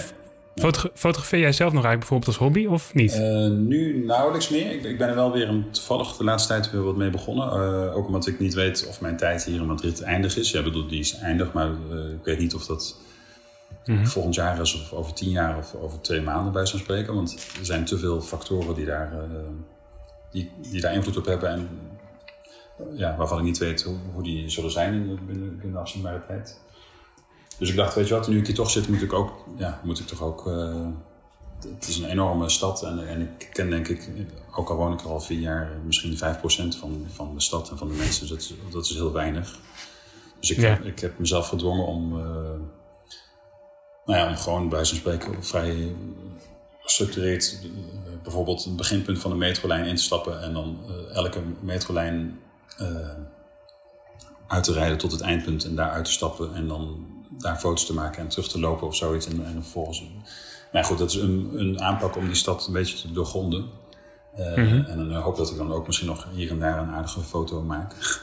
Fotografeer 0.93 1.39
jij 1.39 1.51
zelf 1.51 1.73
nog 1.73 1.83
eigenlijk 1.83 1.99
bijvoorbeeld 1.99 2.27
als 2.27 2.37
hobby 2.37 2.65
of 2.65 2.93
niet? 2.93 3.15
Uh, 3.15 3.49
nu 3.49 4.05
nauwelijks 4.05 4.49
meer. 4.49 4.71
Ik, 4.71 4.83
ik, 4.83 4.97
ben 4.97 5.09
er 5.09 5.15
wel 5.15 5.31
weer 5.31 5.47
een, 5.47 5.71
toevallig 5.71 6.17
de 6.17 6.23
laatste 6.23 6.47
tijd 6.47 6.71
weer 6.71 6.83
wat 6.83 6.95
mee 6.95 7.09
begonnen. 7.09 7.47
Uh, 7.47 7.95
ook 7.95 8.05
omdat 8.05 8.27
ik 8.27 8.39
niet 8.39 8.53
weet 8.53 8.87
of 8.87 9.01
mijn 9.01 9.17
tijd 9.17 9.43
hier 9.43 9.55
in 9.55 9.65
Madrid 9.65 10.01
eindig 10.01 10.37
is. 10.37 10.51
Ja, 10.51 10.63
bedoel, 10.63 10.87
die 10.87 10.99
is 10.99 11.17
eindig, 11.17 11.53
maar 11.53 11.69
uh, 11.91 12.09
ik 12.09 12.23
weet 12.23 12.39
niet 12.39 12.53
of 12.53 12.65
dat 12.65 12.97
mm 13.85 13.95
-hmm. 13.95 14.07
volgend 14.07 14.35
jaar 14.35 14.61
is 14.61 14.81
of 14.81 14.93
over 14.93 15.13
tien 15.13 15.29
jaar 15.29 15.57
of 15.57 15.75
over 15.75 16.01
twee 16.01 16.21
maanden 16.21 16.53
bij 16.53 16.65
zou 16.65 16.81
spreken. 16.81 17.13
Want 17.13 17.33
er 17.59 17.65
zijn 17.65 17.85
te 17.85 17.97
veel 17.97 18.21
factoren 18.21 18.75
die 18.75 18.85
daar, 18.85 19.13
die, 20.31 20.51
die 20.71 20.81
daar 20.81 20.93
invloed 20.93 21.17
op 21.17 21.25
hebben. 21.25 21.49
En 21.49 21.69
ja, 22.95 23.15
waarvan 23.15 23.37
ik 23.37 23.43
niet 23.43 23.57
weet 23.57 23.83
hoe, 23.83 23.97
hoe 24.13 24.23
die 24.23 24.49
zullen 24.49 24.71
zijn 24.71 24.93
in, 24.93 25.05
binnen, 25.25 25.49
binnen 25.49 25.71
de 25.71 25.77
afzienbare 25.77 26.21
tijd. 26.27 26.59
Dus 27.63 27.71
ik 27.71 27.77
dacht, 27.77 27.95
weet 27.95 28.07
je 28.07 28.13
wat, 28.13 28.27
nu 28.27 28.37
ik 28.37 28.45
hier 28.45 28.55
toch 28.55 28.69
zit, 28.69 28.87
moet 28.87 29.01
ik 29.01 29.13
ook, 29.13 29.45
ja, 29.57 29.79
moet 29.83 29.99
ik 29.99 30.07
toch 30.07 30.21
ook. 30.21 30.47
Uh, 30.47 30.87
het 31.73 31.87
is 31.87 31.97
een 31.97 32.09
enorme 32.09 32.49
stad 32.49 32.83
en, 32.83 33.07
en 33.07 33.21
ik 33.21 33.49
ken 33.53 33.69
denk 33.69 33.87
ik, 33.87 34.09
ook 34.55 34.69
al 34.69 34.75
woon 34.75 34.93
ik 34.93 35.01
er 35.01 35.09
al 35.09 35.19
vier 35.19 35.39
jaar, 35.39 35.71
misschien 35.85 36.17
5% 36.17 36.17
van, 36.77 37.05
van 37.07 37.33
de 37.33 37.41
stad 37.41 37.69
en 37.69 37.77
van 37.77 37.87
de 37.87 37.93
mensen. 37.93 38.27
Dat 38.27 38.37
is, 38.37 38.53
dat 38.71 38.85
is 38.85 38.93
heel 38.93 39.11
weinig. 39.11 39.59
Dus 40.39 40.51
ik, 40.51 40.57
ja. 40.57 40.69
heb, 40.69 40.85
ik 40.85 40.99
heb 40.99 41.19
mezelf 41.19 41.47
gedwongen 41.47 41.85
om, 41.85 42.17
uh, 42.17 42.23
nou 44.05 44.19
ja, 44.19 44.29
om 44.29 44.35
gewoon 44.35 44.69
bij 44.69 44.85
zo'n 44.85 44.97
spreken 44.97 45.43
vrij 45.43 45.95
gestructureerd 46.79 47.59
uh, 47.63 47.69
bijvoorbeeld 48.23 48.65
een 48.65 48.75
beginpunt 48.75 49.19
van 49.19 49.31
de 49.31 49.37
metrolijn 49.37 49.85
in 49.85 49.95
te 49.95 50.03
stappen 50.03 50.41
en 50.41 50.53
dan 50.53 50.77
elke 51.13 51.41
metrolijn 51.59 52.39
uit 54.47 54.63
te 54.63 54.73
rijden 54.73 54.97
tot 54.97 55.11
het 55.11 55.21
eindpunt 55.21 55.65
en 55.65 55.75
daar 55.75 55.91
uit 55.91 56.05
te 56.05 56.11
stappen 56.11 56.55
en 56.55 56.67
dan 56.67 57.12
daar 57.37 57.55
foto's 57.55 57.85
te 57.85 57.93
maken 57.93 58.21
en 58.21 58.27
terug 58.27 58.47
te 58.47 58.59
lopen 58.59 58.87
of 58.87 58.95
zoiets. 58.95 59.27
En, 59.27 59.45
en 59.45 59.53
vervolgens. 59.53 60.03
Nou 60.71 60.85
goed, 60.85 60.97
dat 60.97 61.09
is 61.09 61.15
een, 61.15 61.51
een 61.53 61.81
aanpak 61.81 62.15
om 62.15 62.25
die 62.25 62.35
stad 62.35 62.67
een 62.67 62.73
beetje 62.73 62.97
te 62.97 63.11
doorgronden. 63.11 63.69
Uh, 64.37 64.57
mm 64.57 64.67
-hmm. 64.67 64.85
En 64.85 64.97
dan 64.97 65.21
hoop 65.21 65.35
dat 65.35 65.51
ik 65.51 65.57
dan 65.57 65.71
ook 65.71 65.85
misschien 65.85 66.07
nog 66.07 66.27
hier 66.33 66.49
en 66.49 66.59
daar 66.59 66.77
een 66.77 66.89
aardige 66.89 67.21
foto 67.21 67.61
maak. 67.61 68.21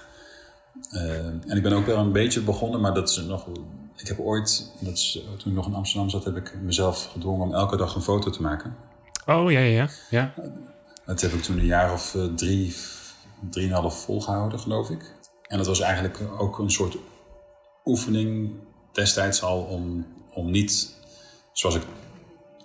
Uh, 0.93 1.27
en 1.27 1.57
ik 1.57 1.63
ben 1.63 1.73
ook 1.73 1.87
wel 1.87 1.99
een 1.99 2.13
beetje 2.13 2.41
begonnen, 2.41 2.81
maar 2.81 2.95
dat 2.95 3.09
is 3.09 3.17
nog. 3.17 3.47
Ik 3.97 4.09
heb 4.09 4.19
ooit, 4.19 4.73
dat 4.81 4.93
is, 4.93 5.25
toen 5.39 5.51
ik 5.51 5.57
nog 5.57 5.67
in 5.67 5.75
Amsterdam 5.75 6.11
zat, 6.11 6.25
heb 6.25 6.37
ik 6.37 6.55
mezelf 6.63 7.11
gedwongen 7.13 7.47
om 7.47 7.55
elke 7.55 7.77
dag 7.77 7.95
een 7.95 8.03
foto 8.03 8.31
te 8.31 8.43
maken. 8.43 8.77
Oh 9.27 9.51
ja, 9.51 9.61
ja, 9.61 9.89
ja. 10.11 10.35
Dat 11.07 11.21
heb 11.21 11.33
ik 11.33 11.43
toen 11.43 11.59
een 11.59 11.65
jaar 11.65 11.93
of 11.93 12.17
drie, 12.37 12.77
drieënhalf 13.51 14.05
volgehouden, 14.05 14.61
geloof 14.61 14.91
ik. 14.91 15.15
En 15.47 15.57
dat 15.57 15.67
was 15.67 15.81
eigenlijk 15.81 16.21
ook 16.39 16.59
een 16.59 16.71
soort 16.71 16.97
oefening 17.85 18.53
destijds 18.93 19.43
al 19.43 19.63
om, 19.63 20.07
om 20.31 20.51
niet, 20.51 20.95
zoals 21.53 21.75
ik 21.75 21.83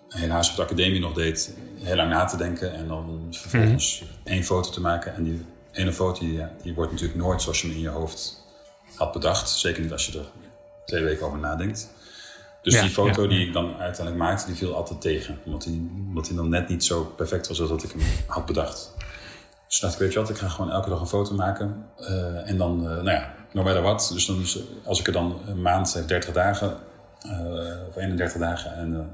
helaas 0.10 0.50
op 0.50 0.56
de 0.56 0.62
academie 0.62 1.00
nog 1.00 1.14
deed, 1.14 1.54
heel 1.84 1.96
lang 1.96 2.10
na 2.10 2.26
te 2.26 2.38
denken 2.38 2.74
en 2.74 2.88
dan 2.88 3.28
vervolgens 3.32 4.02
mm 4.02 4.08
-hmm. 4.08 4.34
één 4.34 4.44
foto 4.44 4.70
te 4.70 4.82
maken. 4.82 5.16
En 5.16 5.24
die 5.24 5.46
ene 5.72 5.94
foto 5.94 6.20
die, 6.20 6.42
die 6.62 6.74
wordt 6.74 6.92
natuurlijk 6.92 7.20
nooit 7.20 7.42
zoals 7.42 7.62
je 7.62 7.68
hem 7.68 7.76
in 7.76 7.82
je 7.82 7.90
hoofd 7.90 8.44
had 8.96 9.12
bedacht. 9.12 9.50
Zeker 9.50 9.82
niet 9.82 9.92
als 9.92 10.06
je 10.06 10.20
er 10.20 10.26
twee 10.86 11.04
weken 11.04 11.26
over 11.26 11.40
nadenkt. 11.40 11.90
Dus 12.62 12.74
ja, 12.74 12.82
die 12.82 12.90
foto 12.90 13.22
ja, 13.22 13.28
die 13.28 13.48
ik 13.48 13.54
dan 13.54 13.78
uiteindelijk 13.78 14.26
maakte, 14.26 14.46
die 14.46 14.56
viel 14.56 14.76
altijd 14.76 15.02
tegen. 15.02 15.40
Omdat 15.46 15.64
die, 15.64 15.92
omdat 16.08 16.26
die 16.26 16.36
dan 16.36 16.50
net 16.50 16.68
niet 16.68 16.84
zo 16.84 17.04
perfect 17.04 17.48
was 17.48 17.60
als 17.60 17.70
dat 17.70 17.84
ik 17.84 17.92
hem 17.92 18.02
had 18.28 18.46
bedacht. 18.46 18.94
Dus 19.68 19.80
dacht 19.80 19.94
ik, 19.94 20.00
weet 20.00 20.14
je 20.14 20.20
wat, 20.20 20.30
ik 20.30 20.38
ga 20.38 20.48
gewoon 20.48 20.72
elke 20.72 20.90
dag 20.90 21.00
een 21.00 21.08
foto 21.08 21.36
maken. 21.36 21.86
Uh, 22.00 22.50
en 22.50 22.58
dan, 22.58 22.80
uh, 22.84 22.90
nou 22.90 23.10
ja, 23.10 23.35
no 23.56 23.64
matter 23.64 23.82
what. 23.82 24.10
Dus 24.14 24.26
dan, 24.26 24.46
als 24.84 25.00
ik 25.00 25.08
er 25.08 25.14
dan 25.14 25.42
een 25.48 25.62
maand 25.62 25.94
heb, 25.94 26.08
30 26.08 26.34
dagen, 26.34 26.78
uh, 27.26 27.88
of 27.90 27.96
31 27.96 28.42
dagen. 28.42 28.76
En 28.76 29.12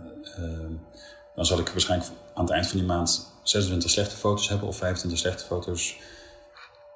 dan 1.36 1.46
zal 1.46 1.60
ik 1.60 1.70
waarschijnlijk 1.70 2.12
aan 2.34 2.44
het 2.44 2.54
eind 2.54 2.68
van 2.68 2.78
die 2.78 2.88
maand 2.88 3.34
26 3.44 3.90
slechte 3.90 4.16
foto's 4.16 4.50
hebben 4.50 4.68
of 4.68 4.78
25 4.78 5.20
slechte 5.20 5.46
foto's. 5.46 6.00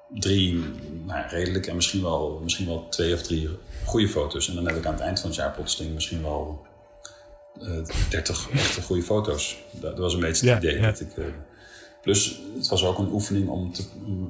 Drie 0.09 0.63
nou, 1.05 1.27
redelijk 1.27 1.67
en 1.67 1.75
misschien 1.75 2.01
wel, 2.01 2.39
misschien 2.43 2.65
wel 2.65 2.89
twee 2.89 3.13
of 3.13 3.21
drie 3.21 3.49
goede 3.85 4.09
foto's. 4.09 4.49
En 4.49 4.55
dan 4.55 4.67
heb 4.67 4.75
ik 4.75 4.85
aan 4.85 4.93
het 4.93 5.01
eind 5.01 5.19
van 5.19 5.29
het 5.29 5.37
jaar 5.37 5.51
plotseling 5.51 5.93
misschien 5.93 6.21
wel 6.21 6.65
30 8.09 8.49
echte 8.51 8.81
goede 8.81 9.03
foto's. 9.03 9.57
Dat, 9.71 9.81
dat 9.81 9.99
was 9.99 10.13
een 10.13 10.19
beetje 10.19 10.49
het 10.49 10.63
ja, 10.63 10.69
idee. 10.69 10.81
Ja. 10.81 10.85
Dat 10.91 10.99
ik, 10.99 11.09
Plus, 12.01 12.41
het 12.57 12.67
was 12.67 12.85
ook 12.85 12.97
een 12.97 13.11
oefening 13.11 13.49
om 13.49 13.73
te, 13.73 13.83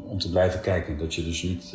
om 0.06 0.20
te 0.20 0.30
blijven 0.30 0.62
kijken. 0.62 0.98
Dat 0.98 1.16
je 1.16 1.24
dus 1.24 1.44
niet. 1.44 1.74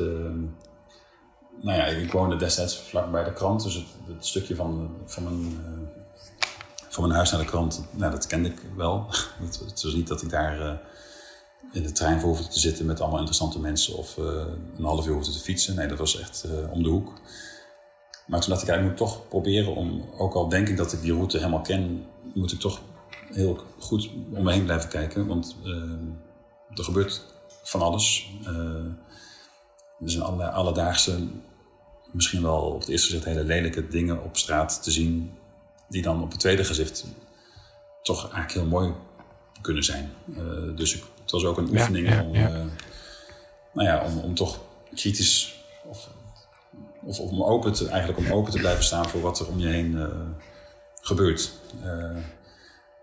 Nou 1.63 1.79
ja, 1.79 1.85
ik 1.85 2.13
woonde 2.13 2.37
destijds 2.37 2.79
vlak 2.79 3.11
bij 3.11 3.25
de 3.25 3.33
krant, 3.33 3.63
dus 3.63 3.75
het, 3.75 3.87
het 4.07 4.27
stukje 4.27 4.55
van, 4.55 4.97
van, 5.05 5.23
mijn, 5.23 5.41
uh, 5.41 6.03
van 6.89 7.03
mijn 7.03 7.15
huis 7.15 7.31
naar 7.31 7.41
de 7.41 7.47
krant, 7.47 7.85
nou, 7.91 8.11
dat 8.13 8.27
kende 8.27 8.49
ik 8.49 8.61
wel. 8.77 9.07
het, 9.45 9.83
was 9.83 9.95
niet 9.95 10.09
dat 10.09 10.23
ik 10.23 10.31
daar 10.31 10.61
uh, 10.61 10.73
in 11.73 11.83
de 11.83 11.93
trein 11.93 12.21
voor 12.21 12.29
hoefde 12.29 12.49
te 12.49 12.61
zitten 12.61 12.87
met 12.87 13.01
allemaal 13.01 13.19
interessante 13.19 13.61
mensen 13.61 13.97
of 13.97 14.17
een 14.17 14.85
half 14.85 15.07
uur 15.07 15.15
hoefde 15.15 15.33
te 15.33 15.39
fietsen. 15.39 15.75
Nee, 15.75 15.87
dat 15.87 15.99
was 15.99 16.21
echt 16.21 16.47
om 16.71 16.83
de 16.83 16.89
hoek. 16.89 17.13
Maar 18.27 18.41
toen 18.41 18.51
dacht 18.51 18.69
ik, 18.69 18.75
ik 18.75 18.83
moet 18.83 18.97
toch 18.97 19.29
proberen 19.29 19.75
om, 19.75 20.05
ook 20.19 20.35
al 20.35 20.49
denk 20.49 20.69
ik 20.69 20.77
dat 20.77 20.93
ik 20.93 21.01
die 21.01 21.13
route 21.13 21.39
helemaal 21.39 21.61
ken, 21.61 22.07
moet 22.35 22.53
ik 22.53 22.61
toch 22.61 22.81
heel 23.33 23.65
goed 23.79 24.11
om 24.35 24.43
me 24.43 24.53
heen 24.53 24.65
blijven 24.65 24.89
kijken. 24.89 25.27
Want 25.27 25.57
er 26.75 26.85
gebeurt 26.85 27.23
van 27.63 27.83
alles. 27.83 28.31
Er 30.01 30.11
zijn 30.11 30.23
allerlei 30.23 30.51
alledaagse, 30.51 31.29
misschien 32.13 32.43
wel 32.43 32.61
op 32.61 32.81
het 32.81 32.89
eerste 32.89 33.07
gezicht 33.07 33.25
hele 33.25 33.45
lelijke 33.45 33.89
dingen 33.89 34.23
op 34.23 34.37
straat 34.37 34.83
te 34.83 34.91
zien. 34.91 35.33
Die 35.89 36.03
dan 36.03 36.23
op 36.23 36.31
het 36.31 36.41
tweede 36.41 36.65
gezicht 36.65 37.05
toch 38.03 38.23
eigenlijk 38.23 38.53
heel 38.53 38.67
mooi 38.67 38.93
kunnen 39.61 39.85
zijn. 39.85 40.13
Uh, 40.29 40.77
dus 40.77 40.95
ik, 40.95 41.03
het 41.23 41.31
was 41.31 41.45
ook 41.45 41.59
een 41.59 41.71
oefening 41.71 42.09
ja, 42.09 42.15
ja, 42.15 42.25
om, 42.25 42.35
ja. 42.35 42.49
nou 43.73 43.89
ja, 43.89 44.05
om, 44.05 44.19
om 44.19 44.35
toch 44.35 44.61
kritisch 44.95 45.65
of, 45.85 46.09
of 47.03 47.19
om 47.19 47.43
open 47.43 47.73
te, 47.73 47.89
eigenlijk 47.89 48.19
om 48.19 48.33
open 48.33 48.53
te 48.53 48.59
blijven 48.59 48.85
staan 48.85 49.09
voor 49.09 49.21
wat 49.21 49.41
er 49.41 49.49
om 49.49 49.59
je 49.59 49.67
heen 49.67 50.09
gebeurt. 51.01 51.53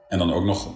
En 0.07 0.17
dan 0.17 0.33
ook 0.33 0.43
nog, 0.43 0.69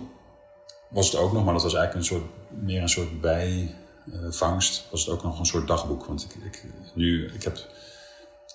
was 0.90 1.12
het 1.12 1.20
ook 1.20 1.34
nog, 1.34 1.44
maar 1.44 1.54
dat 1.54 1.64
was 1.64 1.74
eigenlijk 1.74 2.06
een 2.06 2.16
soort, 2.16 2.32
meer 2.50 2.82
een 2.82 2.90
soort 2.90 3.22
bijvangst, 3.22 4.88
was 4.92 5.06
het 5.06 5.10
ook 5.14 5.24
nog 5.24 5.40
een 5.40 5.46
soort 5.46 5.68
dagboek. 5.68 6.06
Want 6.06 6.24
ik, 6.24 6.44
ik, 6.44 6.66
nu, 6.94 7.26
ik 7.34 7.44
heb, 7.44 7.58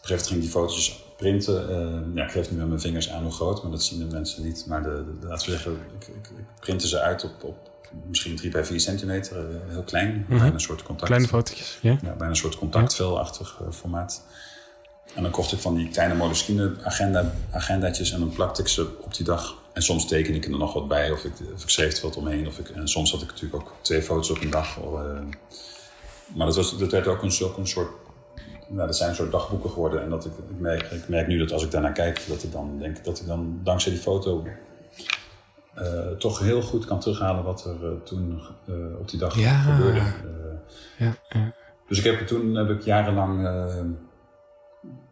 gegeven 0.06 0.26
ging 0.26 0.40
die 0.40 0.50
foto's 0.50 1.04
printen. 1.16 1.70
Uh, 1.70 2.16
ja, 2.16 2.24
ik 2.24 2.30
geef 2.30 2.50
nu 2.50 2.56
met 2.56 2.68
mijn 2.68 2.80
vingers 2.80 3.10
aan 3.10 3.22
hoe 3.22 3.32
groot, 3.32 3.62
maar 3.62 3.70
dat 3.70 3.82
zien 3.82 3.98
de 3.98 4.04
mensen 4.04 4.44
niet. 4.44 4.64
Maar 4.68 4.82
de, 4.82 5.04
de, 5.20 5.26
laten 5.26 5.46
we 5.46 5.52
zeggen, 5.52 5.72
ik, 5.72 6.06
ik, 6.06 6.26
ik 6.38 6.60
printte 6.60 6.88
ze 6.88 7.00
uit 7.00 7.24
op, 7.24 7.44
op 7.44 7.56
misschien 8.06 8.36
3 8.36 8.50
bij 8.50 8.64
4 8.64 8.80
centimeter, 8.80 9.36
uh, 9.36 9.56
heel 9.68 9.82
klein. 9.82 10.08
Mm 10.08 10.24
-hmm. 10.26 10.38
Bijna 10.38 10.54
een 10.54 10.60
soort 10.60 10.82
contact. 10.82 11.06
Kleine 11.06 11.28
fotootjes, 11.28 11.78
ja. 11.80 11.90
ja 11.90 12.10
bijna 12.10 12.28
een 12.28 12.36
soort 12.36 12.56
contactvelachtig 12.56 13.58
uh, 13.62 13.72
formaat. 13.72 14.22
En 15.14 15.22
dan 15.22 15.30
kocht 15.30 15.52
ik 15.52 15.58
van 15.58 15.74
die 15.74 15.88
kleine 15.88 16.14
Moleskine 16.14 16.74
agenda, 16.82 17.32
agendaatjes 17.50 18.10
en 18.10 18.20
dan 18.20 18.28
plakte 18.28 18.62
ik 18.62 18.68
ze 18.68 18.96
op 19.00 19.14
die 19.14 19.24
dag. 19.24 19.54
En 19.72 19.82
soms 19.82 20.08
teken 20.08 20.34
ik 20.34 20.44
er 20.44 20.50
nog 20.50 20.72
wat 20.72 20.88
bij 20.88 21.10
of 21.10 21.24
ik, 21.24 21.32
of 21.54 21.62
ik 21.62 21.68
schreef 21.68 21.96
er 21.96 22.02
wat 22.02 22.16
omheen. 22.16 22.46
Of 22.46 22.58
ik, 22.58 22.68
en 22.68 22.88
soms 22.88 23.10
had 23.10 23.22
ik 23.22 23.28
natuurlijk 23.28 23.62
ook 23.62 23.72
twee 23.80 24.02
foto's 24.02 24.30
op 24.30 24.40
een 24.40 24.50
dag. 24.50 24.78
Of, 24.78 25.00
uh, 25.00 25.18
maar 26.34 26.46
dat, 26.46 26.56
was, 26.56 26.78
dat 26.78 26.90
werd 26.90 27.06
ook 27.06 27.22
een, 27.22 27.32
ook 27.42 27.56
een 27.56 27.66
soort... 27.66 27.88
Nou, 28.68 28.86
dat 28.86 28.96
zijn 28.96 29.10
een 29.10 29.16
soort 29.16 29.32
dagboeken 29.32 29.70
geworden. 29.70 30.02
En 30.02 30.10
dat 30.10 30.24
ik, 30.24 30.32
ik, 30.32 30.58
merk, 30.60 30.82
ik 30.82 31.08
merk 31.08 31.26
nu 31.26 31.38
dat 31.38 31.52
als 31.52 31.64
ik 31.64 31.70
daarnaar 31.70 31.92
kijk, 31.92 32.24
dat 32.28 32.42
ik 32.42 32.52
dan 32.52 32.78
denk 32.78 33.04
dat 33.04 33.20
ik 33.20 33.26
dan 33.26 33.60
dankzij 33.62 33.92
die 33.92 34.00
foto... 34.00 34.46
Uh, 35.78 36.10
toch 36.18 36.38
heel 36.38 36.62
goed 36.62 36.84
kan 36.84 37.00
terughalen 37.00 37.44
wat 37.44 37.64
er 37.64 37.76
uh, 37.82 37.90
toen 38.04 38.40
op 38.98 39.08
die 39.08 39.18
dag 39.18 39.38
ja. 39.38 39.58
gebeurde. 39.58 40.00
Ja, 40.98 41.14
ja. 41.28 41.52
Dus 41.88 41.98
ik 41.98 42.04
heb, 42.04 42.26
toen 42.26 42.54
heb 42.54 42.70
ik 42.70 42.82
jarenlang 42.82 43.48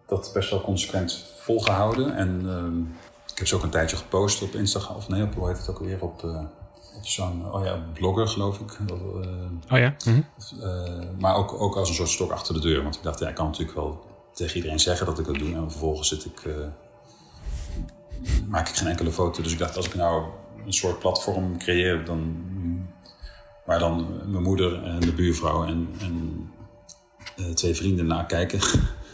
dat 0.07 0.31
best 0.35 0.51
wel 0.51 0.61
consequent 0.61 1.27
volgehouden. 1.37 2.17
En 2.17 2.41
ik 3.33 3.39
heb 3.39 3.47
ze 3.47 3.55
ook 3.55 3.63
een 3.63 3.71
tijdje 3.71 3.97
gepost 3.97 4.43
op 4.43 4.55
Instagram. 4.55 4.97
Of 4.97 5.09
nee, 5.09 5.23
op, 5.23 5.35
hoe 5.35 5.49
heet 5.49 5.59
het 5.59 5.69
ook 5.69 5.79
alweer? 5.79 6.03
Op, 6.03 6.25
op 6.97 7.07
zo'n 7.07 7.53
oh 7.53 7.64
ja, 7.64 7.84
blogger, 7.92 8.28
geloof 8.28 8.61
ik. 8.61 8.78
Uh, 8.90 8.97
oh 9.70 9.78
ja? 9.78 9.95
Mm 10.05 10.12
-hmm. 10.14 11.20
maar 11.20 11.34
ook, 11.36 11.53
ook 11.53 11.76
als 11.76 11.88
een 11.88 11.95
soort 11.95 12.09
stok 12.09 12.30
achter 12.30 12.55
de 12.55 12.61
deur. 12.61 12.82
Want 12.82 12.97
ik 12.97 13.03
dacht, 13.03 13.18
ja, 13.18 13.28
ik 13.28 13.34
kan 13.34 13.47
natuurlijk 13.47 13.76
wel 13.76 14.05
tegen 14.32 14.57
iedereen 14.57 14.80
zeggen 14.80 15.07
dat 15.07 15.18
ik 15.18 15.24
dat 15.24 15.34
doe. 15.34 15.55
En 15.55 15.70
vervolgens 15.70 16.09
zit 16.09 16.24
ik, 16.24 16.49
maak 18.49 18.68
ik 18.68 18.74
geen 18.74 18.88
enkele 18.88 19.12
foto. 19.12 19.42
Dus 19.42 19.53
ik 19.53 19.59
dacht, 19.59 19.76
als 19.76 19.86
ik 19.86 19.95
nou 19.95 20.24
een 20.66 20.72
soort 20.72 20.99
platform 20.99 21.59
creëer... 21.59 22.05
Dan, 22.05 22.53
waar 23.66 23.78
dan 23.78 24.20
mijn 24.26 24.42
moeder 24.42 24.82
en 24.82 25.01
de 25.01 25.12
buurvrouw 25.12 25.64
en, 25.64 25.88
en 26.01 26.51
twee 27.55 27.74
vrienden 27.74 28.07
naar 28.07 28.26
kijken... 28.26 28.61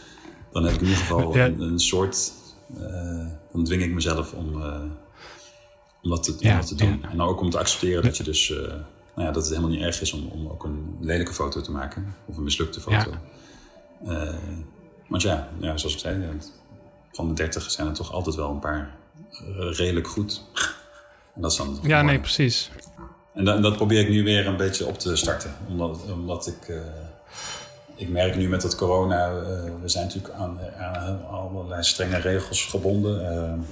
dan 0.51 0.63
heb 0.63 0.73
ik 0.73 0.81
in 0.81 0.87
ieder 0.87 1.01
geval 1.01 1.35
Ja. 1.35 1.45
een, 1.45 1.61
een 1.61 1.79
soort 1.79 2.31
dan 3.51 3.63
dwing 3.63 3.83
ik 3.83 3.91
mezelf 3.91 4.33
om, 4.33 4.53
om 4.53 4.97
te, 6.01 6.35
Ja, 6.39 6.51
om 6.51 6.57
dat 6.57 6.67
te 6.67 6.75
doen. 6.75 6.99
ja. 7.01 7.09
En 7.09 7.21
ook 7.21 7.41
om 7.41 7.49
te 7.49 7.57
accepteren 7.57 8.03
dat 8.03 8.17
je 8.17 8.23
dus... 8.23 8.51
eh, 8.51 8.57
nou 9.15 9.27
ja, 9.27 9.31
dat 9.31 9.43
het 9.43 9.49
helemaal 9.49 9.69
niet 9.69 9.81
erg 9.81 10.01
is 10.01 10.13
om, 10.13 10.27
om 10.27 10.47
ook 10.47 10.63
een 10.63 10.97
lelijke 10.99 11.33
foto 11.33 11.61
te 11.61 11.71
maken. 11.71 12.15
Of 12.25 12.37
een 12.37 12.43
mislukte 12.43 12.79
foto. 12.79 13.11
Eh, 14.05 14.33
want 15.07 15.21
ja, 15.21 15.49
ja, 15.59 15.77
zoals 15.77 15.93
ik 15.93 15.99
zei, 15.99 16.21
ja, 16.21 16.29
van 17.11 17.27
de 17.27 17.33
30 17.33 17.71
zijn 17.71 17.87
er 17.87 17.93
toch 17.93 18.11
altijd 18.11 18.35
wel 18.35 18.49
een 18.49 18.59
paar 18.59 18.95
eh, 19.31 19.71
redelijk 19.71 20.07
goed. 20.07 20.41
En 21.35 21.41
dat 21.41 21.51
is 21.51 21.57
dan 21.57 21.79
Ja, 21.81 22.01
nee, 22.01 22.19
precies. 22.19 22.71
En 23.33 23.45
dat, 23.45 23.61
dat 23.61 23.75
probeer 23.75 23.99
ik 23.99 24.09
nu 24.09 24.23
weer 24.23 24.47
een 24.47 24.57
beetje 24.57 24.85
op 24.85 24.99
te 24.99 25.15
starten. 25.15 25.55
Omdat, 25.67 25.99
omdat 26.13 26.47
ik, 26.47 26.73
ik 27.95 28.09
merk 28.09 28.35
nu 28.35 28.49
met 28.49 28.61
dat 28.61 28.75
corona, 28.75 29.33
we 29.81 29.89
zijn 29.89 30.05
natuurlijk 30.05 30.33
aan, 30.33 30.59
aan 30.77 31.27
allerlei 31.27 31.83
strenge 31.83 32.17
regels 32.17 32.65
gebonden. 32.65 33.65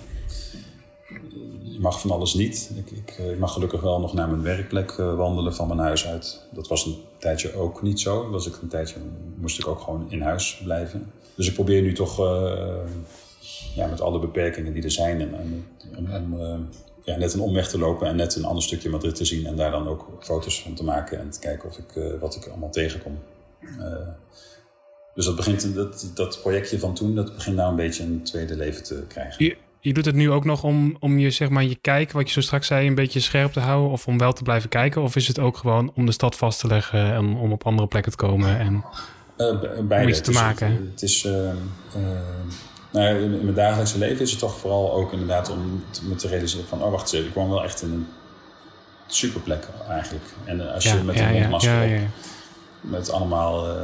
Mag 1.80 2.02
van 2.02 2.12
alles 2.12 2.34
niet. 2.34 2.72
Ik, 2.76 3.18
eh, 3.18 3.32
ik 3.32 3.40
mag 3.40 3.54
gelukkig 3.54 3.82
wel 3.82 4.00
nog 4.00 4.14
naar 4.14 4.30
mijn 4.30 4.42
werkplek 4.42 4.92
eh, 4.92 5.16
wandelen 5.16 5.56
van 5.56 5.68
mijn 5.68 5.80
huis 5.80 6.08
uit. 6.08 6.48
Dat 6.52 6.68
was 6.68 6.86
een 6.86 6.98
tijdje 7.18 7.56
ook 7.56 7.82
niet 7.82 8.00
zo. 8.00 8.30
Was 8.30 8.48
ik 8.48 8.62
een 8.62 8.68
tijdje, 8.68 9.00
moest 9.36 9.60
ik 9.60 9.68
ook 9.68 9.80
gewoon 9.80 10.06
in 10.10 10.22
huis 10.22 10.62
blijven. 10.64 11.12
Dus 11.36 11.48
ik 11.48 11.54
probeer 11.54 11.82
nu 11.82 11.94
toch 11.94 12.20
eh, 12.20 12.78
ja, 13.76 13.88
met 13.88 14.02
alle 14.02 14.20
beperkingen 14.20 14.74
die 14.74 14.84
er 14.84 14.92
zijn. 14.92 15.22
En, 15.22 15.66
ja, 17.04 17.18
net 17.18 17.34
een 17.34 17.40
omweg 17.40 17.70
te 17.70 17.78
lopen 17.78 18.08
en 18.08 18.16
net 18.16 18.36
een 18.36 18.46
ander 18.46 18.64
stukje 18.64 18.90
Madrid 18.90 19.16
te 19.16 19.26
zien. 19.26 19.46
En 19.46 19.56
daar 19.56 19.72
dan 19.72 19.88
ook 19.88 20.08
foto's 20.20 20.62
van 20.62 20.74
te 20.74 20.84
maken 20.84 21.20
en 21.20 21.30
te 21.30 21.40
kijken 21.40 21.70
of 21.70 21.78
ik, 21.78 21.96
eh, 21.96 22.20
wat 22.20 22.36
ik 22.36 22.48
allemaal 22.48 22.70
tegenkom. 22.70 23.20
Dus 25.14 25.26
dat, 25.26 25.36
begint, 25.36 25.76
dat, 25.76 26.12
dat 26.14 26.40
projectje 26.42 26.80
van 26.80 26.94
toen, 26.94 27.16
dat 27.16 27.34
begint 27.34 27.56
nou 27.56 27.70
een 27.70 27.76
beetje 27.76 28.04
een 28.04 28.24
tweede 28.24 28.56
leven 28.56 28.84
te 28.84 29.04
krijgen. 29.08 29.56
Je, 29.82 29.94
doet 29.94 30.06
het 30.06 30.16
nu 30.16 30.32
ook 30.32 30.46
nog 30.46 30.64
om, 30.64 30.96
om 31.00 31.20
je, 31.20 31.30
zeg 31.32 31.50
maar, 31.50 31.64
je 31.64 31.76
kijk, 31.76 32.12
wat 32.12 32.28
je 32.28 32.34
zo 32.34 32.42
straks 32.42 32.68
zei, 32.68 32.88
een 32.88 32.96
beetje 32.96 33.20
scherp 33.20 33.52
te 33.54 33.60
houden. 33.60 33.92
Of 33.92 34.08
om 34.08 34.18
wel 34.18 34.34
te 34.34 34.44
blijven 34.44 34.70
kijken. 34.70 35.02
Of 35.02 35.16
is 35.16 35.28
het 35.28 35.40
ook 35.40 35.58
gewoon 35.58 35.92
om 35.96 36.06
de 36.06 36.12
stad 36.12 36.36
vast 36.36 36.60
te 36.60 36.68
leggen 36.68 37.14
en 37.14 37.36
om 37.36 37.52
op 37.52 37.66
andere 37.66 37.88
plekken 37.88 38.12
te 38.12 38.18
komen? 38.18 38.60
En, 38.60 38.84
Eh, 39.38 39.60
be- 39.60 39.84
beide. 39.88 40.10
iets 40.10 40.18
te 40.22 40.26
Het 40.26 40.36
is- 40.36 40.42
maken. 40.42 40.90
Het 40.92 41.02
is, 41.02 41.26
eh, 41.26 41.50
eh, 41.50 41.56
nou 42.92 43.08
in 43.16 43.24
in 43.34 43.44
mijn 43.44 43.54
dagelijkse 43.56 43.98
leven 43.98 44.22
is 44.22 44.30
het 44.32 44.40
toch 44.40 44.58
vooral 44.58 44.94
ook 44.94 45.12
inderdaad 45.12 45.50
om 45.52 45.84
te- 45.92 46.06
me 46.06 46.16
te 46.16 46.28
realiseren 46.28 46.68
van... 46.68 46.84
oh, 46.84 46.92
wacht 46.92 47.14
eens 47.14 47.26
ik 47.26 47.34
woon 47.34 47.50
wel 47.50 47.64
echt 47.64 47.82
in 47.82 47.92
een 47.92 48.08
superplek 49.08 49.68
eigenlijk. 49.90 50.26
En 50.46 50.68
eh, 50.68 50.74
als 50.74 50.84
je 50.84 51.04
met 51.06 51.16
ja, 51.18 51.28
een 51.30 51.34
mondmasker 51.40 51.88
ja, 51.88 52.02
op, 52.02 52.08
met 52.82 53.12
allemaal 53.12 53.68
eh, 53.70 53.82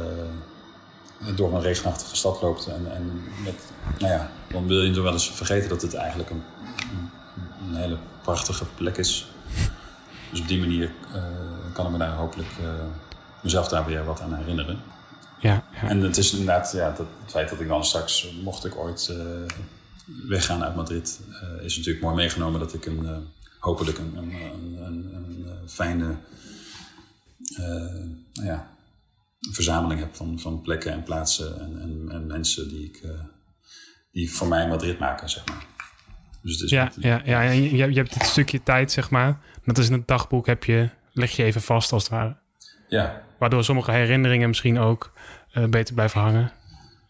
door 1.34 1.54
een 1.54 1.60
regenachtige 1.60 2.16
stad 2.16 2.42
loopt... 2.42 2.66
En, 2.66 2.94
en 2.94 3.22
met, 3.44 3.54
nou 3.98 4.12
ja, 4.12 4.30
dan 4.48 4.66
wil 4.66 4.82
je 4.82 4.92
toch 4.92 5.02
wel 5.02 5.12
eens 5.12 5.30
vergeten 5.30 5.68
dat 5.68 5.82
het 5.82 5.94
eigenlijk 5.94 6.30
een, 6.30 6.42
hele 7.74 7.96
prachtige 8.22 8.64
plek 8.74 8.96
is. 8.96 9.30
Dus 10.30 10.40
op 10.40 10.48
die 10.48 10.58
manier 10.58 10.90
eh, 11.14 11.22
kan 11.72 11.86
ik 11.86 11.92
me 11.92 11.98
daar 11.98 12.14
hopelijk 12.14 12.48
eh, 12.60 12.66
mezelf 13.42 13.68
daar 13.68 13.86
weer 13.86 14.04
wat 14.04 14.20
aan 14.20 14.34
herinneren. 14.34 14.80
ja, 15.40 15.64
ja. 15.72 15.88
En 15.88 16.00
het 16.00 16.16
is 16.16 16.32
inderdaad, 16.32 16.72
ja, 16.72 16.88
dat, 16.88 17.06
het 17.22 17.30
feit 17.30 17.48
dat 17.48 17.60
ik 17.60 17.68
dan 17.68 17.84
straks, 17.84 18.32
mocht 18.42 18.64
ik 18.64 18.76
ooit 18.76 19.08
eh, 19.08 19.16
weggaan 20.28 20.64
uit 20.64 20.76
Madrid, 20.76 21.20
is 21.62 21.76
natuurlijk 21.76 22.04
mooi 22.04 22.16
meegenomen 22.16 22.60
dat 22.60 22.74
ik 22.74 22.86
een, 22.86 23.28
hopelijk 23.58 23.98
een, 23.98 24.12
een, 24.16 24.32
een, 24.32 24.78
een, 24.84 25.12
een, 25.14 25.68
fijne 25.68 26.16
nou 28.32 28.46
ja, 28.46 28.68
een 29.46 29.54
verzameling 29.54 30.00
heb 30.00 30.14
van, 30.14 30.38
van 30.38 30.62
plekken 30.62 30.92
en 30.92 31.02
plaatsen 31.02 31.60
en, 31.60 31.80
en, 31.80 32.08
en 32.10 32.26
mensen 32.26 32.68
die, 32.68 32.84
ik, 32.84 32.96
eh, 32.96 33.10
die 34.12 34.32
voor 34.32 34.48
mij 34.48 34.68
Madrid 34.68 34.98
maken, 34.98 35.30
zeg 35.30 35.46
maar. 35.46 35.66
Dus 36.42 36.52
het 36.52 36.62
is 36.62 36.70
Ja, 36.70 36.90
ja, 36.96 37.22
ja. 37.24 37.40
Je, 37.40 37.76
je 37.76 37.98
hebt 37.98 38.18
dit 38.18 38.22
stukje 38.22 38.62
tijd, 38.62 38.92
zeg 38.92 39.10
maar. 39.10 39.40
Dat 39.64 39.78
is 39.78 39.86
in 39.86 39.92
het 39.92 40.08
dagboek 40.08 40.46
heb 40.46 40.64
je, 40.64 40.88
leg 41.12 41.30
je 41.30 41.42
even 41.42 41.60
vast 41.60 41.92
als 41.92 42.02
het 42.02 42.12
ware. 42.12 42.36
ja, 42.88 43.22
Waardoor 43.38 43.64
sommige 43.64 43.90
herinneringen 43.90 44.48
misschien 44.48 44.78
ook 44.78 45.12
eh, 45.50 45.64
beter 45.64 45.94
blijven 45.94 46.20
hangen. 46.20 46.52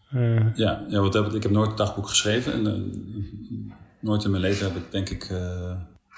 Eh, 0.09 0.55
Ja, 0.55 0.85
ja 0.87 0.99
wat 0.99 1.13
heb 1.13 1.25
ik, 1.25 1.33
ik 1.33 1.43
heb 1.43 1.51
nooit 1.51 1.69
een 1.69 1.75
dagboek 1.75 2.07
geschreven. 2.07 2.53
En, 2.53 3.75
nooit 3.99 4.23
in 4.23 4.29
mijn 4.29 4.41
leven 4.41 4.67
heb 4.67 4.75
ik 4.75 4.91
denk 4.91 5.09
ik... 5.09 5.31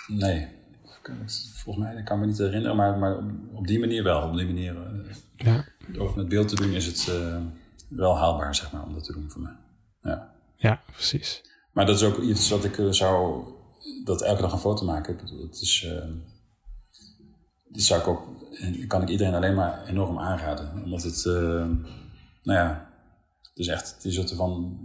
nee, 0.07 0.47
volgens 1.53 1.85
mij 1.85 1.95
ik 1.95 2.05
kan 2.05 2.19
me 2.19 2.25
niet 2.25 2.37
herinneren. 2.37 2.75
Maar, 2.75 2.97
maar 2.97 3.17
op, 3.53 3.67
die 3.67 3.79
manier 3.79 4.03
wel. 4.03 4.21
Op 4.21 4.37
die 4.37 4.45
manier, 4.45 4.75
ja, 5.35 5.65
ook 5.97 6.15
met 6.15 6.29
beeld 6.29 6.47
te 6.47 6.55
doen 6.55 6.71
is 6.71 6.85
het 6.85 7.07
eh, 7.07 7.37
wel 7.87 8.17
haalbaar, 8.17 8.55
zeg 8.55 8.71
maar, 8.71 8.83
om 8.83 8.93
dat 8.93 9.03
te 9.03 9.13
doen 9.13 9.29
voor 9.29 9.41
mij. 9.41 9.55
Ja. 10.01 10.33
ja, 10.55 10.81
precies. 10.91 11.41
Maar 11.71 11.85
dat 11.85 11.95
is 11.95 12.03
ook 12.03 12.17
iets 12.17 12.49
wat 12.49 12.63
ik 12.63 12.77
eh, 12.77 12.91
zou... 12.91 13.43
Dat 14.03 14.21
elke 14.21 14.41
dag 14.41 14.51
een 14.51 14.59
foto 14.59 14.85
maken. 14.85 15.17
Het 15.17 15.61
is... 15.61 15.85
eh, 15.85 16.07
dit 17.67 17.83
zou 17.83 18.01
ik 18.01 18.07
ook... 18.07 18.21
kan 18.87 19.01
ik 19.01 19.09
iedereen 19.09 19.33
alleen 19.33 19.55
maar 19.55 19.85
enorm 19.85 20.19
aanraden. 20.19 20.83
Omdat 20.83 21.03
het... 21.03 21.25
eh, 21.25 21.33
nou 22.43 22.59
ja... 22.59 22.89
Het 23.41 23.57
is 23.57 23.67
echt... 23.67 23.93
Het 23.95 24.05
is 24.05 24.15
soort 24.15 24.33
van... 24.33 24.79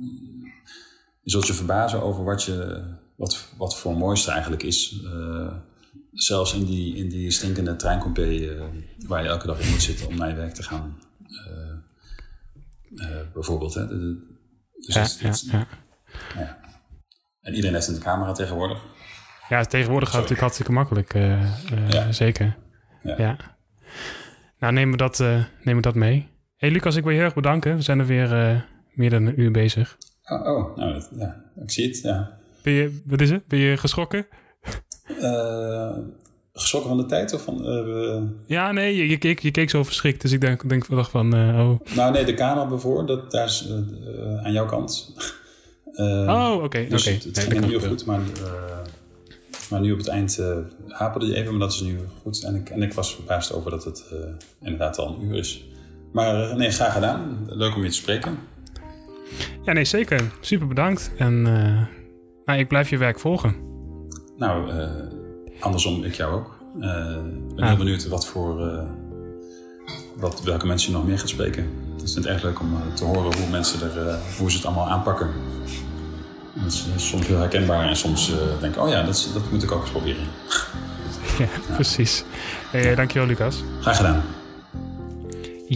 Je 1.20 1.30
zult 1.30 1.46
je 1.46 1.54
verbazen 1.54 2.02
over 2.02 2.24
wat 2.24 2.42
je... 2.42 2.84
Wat, 3.16 3.46
wat 3.56 3.76
voor 3.76 3.96
mooiste 3.96 4.30
eigenlijk 4.30 4.62
is. 4.62 5.02
Zelfs 6.14 6.54
in 6.54 6.64
die, 6.64 6.96
in 6.96 7.08
die 7.08 7.30
stinkende 7.30 7.76
treincoupé... 7.76 8.22
eh, 8.22 8.62
waar 9.06 9.22
je 9.22 9.28
elke 9.28 9.46
dag 9.46 9.60
in 9.60 9.70
moet 9.70 9.82
zitten 9.82 10.06
om 10.06 10.16
naar 10.16 10.28
je 10.28 10.34
werk 10.34 10.54
te 10.54 10.62
gaan. 10.62 10.98
Eh, 11.28 11.70
eh, 13.10 13.26
bijvoorbeeld. 13.32 13.74
Hè. 13.74 13.86
De- 13.86 13.98
de- 13.98 14.36
dus 14.86 14.94
Ja, 14.94 15.00
het- 15.02 15.18
ja, 15.20 15.28
het- 15.28 15.46
ja. 15.50 15.66
ja. 16.36 16.58
En 17.40 17.54
iedereen 17.54 17.74
heeft 17.74 17.88
een 17.88 17.98
camera 17.98 18.32
tegenwoordig. 18.32 18.82
ja, 19.48 19.64
tegenwoordig 19.64 20.08
gaat 20.10 20.20
het 20.20 20.30
natuurlijk 20.30 20.40
hartstikke 20.40 20.72
makkelijk. 20.72 21.12
Ja. 21.92 22.12
Zeker. 22.12 22.56
Ja. 23.02 23.14
Ja. 23.18 23.36
Nou, 24.58 24.72
nemen 24.72 24.90
we 24.90 24.96
dat, 24.96 25.18
nemen 25.18 25.46
we 25.76 25.80
dat 25.80 25.94
mee. 25.94 26.28
hey, 26.56 26.70
Lucas, 26.70 26.96
ik 26.96 27.02
wil 27.02 27.10
je 27.12 27.16
heel 27.16 27.26
erg 27.26 27.34
bedanken. 27.34 27.76
We 27.76 27.82
zijn 27.82 27.98
er 27.98 28.06
weer 28.06 28.64
meer 28.92 29.10
dan 29.10 29.26
een 29.26 29.40
uur 29.40 29.50
bezig. 29.50 29.96
Oh, 30.24 30.46
oh 30.46 30.76
nou, 30.76 30.92
dat- 30.92 31.10
ja, 31.16 31.44
ik 31.62 31.70
zie 31.70 31.86
het, 31.88 32.00
ja. 32.00 32.38
Ben 32.62 32.72
je, 32.72 33.02
wat 33.06 33.20
is 33.20 33.30
het? 33.30 33.46
Ben 33.46 33.58
je 33.58 33.76
geschrokken? 33.76 34.26
Eh, 35.20 35.90
geschrokken 36.52 36.90
van 36.90 36.98
de 36.98 37.06
tijd 37.06 37.32
of 37.34 37.42
van... 37.42 37.66
eh, 37.66 38.22
Ja, 38.46 38.72
nee, 38.72 38.96
je, 38.96 39.08
je, 39.08 39.16
keek, 39.18 39.38
je 39.40 39.50
keek 39.50 39.70
zo 39.70 39.82
verschrikt. 39.84 40.20
Dus 40.22 40.32
ik 40.32 40.40
denk, 40.40 40.68
denk 40.68 40.88
dacht 40.88 41.10
van, 41.10 41.34
eh, 41.34 41.68
oh. 41.68 41.94
Nou 41.96 42.12
nee, 42.12 42.24
de 42.24 42.34
camera 42.34 42.66
bijvoorbeeld, 42.66 43.06
dat, 43.08 43.30
daar 43.30 43.44
is 43.46 43.72
aan 44.42 44.52
jouw 44.52 44.66
kant. 44.66 45.12
Eh, 45.94 46.06
Oh, 46.28 46.62
oké. 46.62 46.86
dus 46.88 47.06
oké. 47.06 47.14
het, 47.14 47.24
het 47.24 47.36
Nee, 47.36 47.58
ging 47.58 47.64
heel 47.70 47.88
goed, 47.88 48.06
maar, 48.06 48.20
eh, 48.20 48.78
maar 49.70 49.80
nu 49.80 49.92
op 49.92 49.98
het 49.98 50.06
eind 50.08 50.38
eh, 50.38 50.56
haperde 50.88 51.26
die 51.26 51.34
even, 51.34 51.50
maar 51.50 51.60
dat 51.60 51.72
is 51.72 51.80
nu 51.80 51.98
goed. 52.22 52.42
En 52.44 52.54
ik, 52.54 52.70
en 52.70 52.82
ik 52.82 52.92
was 52.92 53.14
verbaasd 53.14 53.52
over 53.52 53.70
dat 53.70 53.84
het 53.84 54.04
eh, 54.10 54.16
inderdaad 54.62 54.98
al 54.98 55.08
een 55.20 55.24
uur 55.28 55.34
is. 55.36 55.64
Maar 56.12 56.56
nee, 56.56 56.70
graag 56.70 56.92
gedaan. 56.92 57.44
Leuk 57.46 57.74
om 57.76 57.82
je 57.82 57.88
te 57.88 57.94
spreken. 57.94 58.38
Ja, 59.64 59.72
nee, 59.72 59.84
zeker. 59.84 60.20
Super 60.40 60.66
bedankt. 60.66 61.10
En 61.18 61.46
eh, 61.46 61.86
nou, 62.44 62.58
ik 62.58 62.68
blijf 62.68 62.90
je 62.90 62.96
werk 62.98 63.18
volgen. 63.20 63.56
Nou, 64.36 64.70
eh, 64.70 64.88
andersom, 65.60 66.04
ik 66.04 66.14
jou 66.14 66.32
ook. 66.34 66.58
Eh, 66.80 66.88
Ik 66.88 67.54
ben 67.54 67.64
Ah. 67.64 67.68
heel 67.68 67.76
benieuwd 67.76 68.08
wat 68.08 68.26
voor, 68.26 68.66
eh, 68.68 68.82
wat, 70.16 70.42
welke 70.42 70.66
mensen 70.66 70.90
je 70.92 70.96
nog 70.96 71.06
meer 71.06 71.18
gaat 71.18 71.28
spreken. 71.28 71.70
Het 71.92 72.02
is 72.02 72.14
net 72.14 72.26
erg 72.26 72.42
leuk 72.42 72.60
om 72.60 72.76
te 72.94 73.04
horen 73.04 73.36
hoe 73.38 73.48
mensen 73.50 73.80
er, 73.96 74.18
hoe 74.38 74.50
ze 74.50 74.56
het 74.56 74.66
allemaal 74.66 74.88
aanpakken. 74.88 75.30
Dat 76.54 76.66
is 76.72 76.86
soms 76.96 77.26
heel 77.26 77.38
herkenbaar 77.38 77.88
en 77.88 77.96
soms 77.96 78.32
denk 78.60 78.74
ik, 78.74 78.80
oh 78.82 78.88
ja, 78.88 79.02
dat, 79.02 79.30
dat 79.32 79.50
moet 79.50 79.62
ik 79.62 79.72
ook 79.72 79.80
eens 79.80 79.90
proberen. 79.90 80.22
Ja, 81.38 81.46
precies. 81.74 82.24
Hey, 82.70 82.94
dankjewel, 82.94 83.28
Lucas. 83.28 83.62
Graag 83.80 83.96
gedaan. 83.96 84.22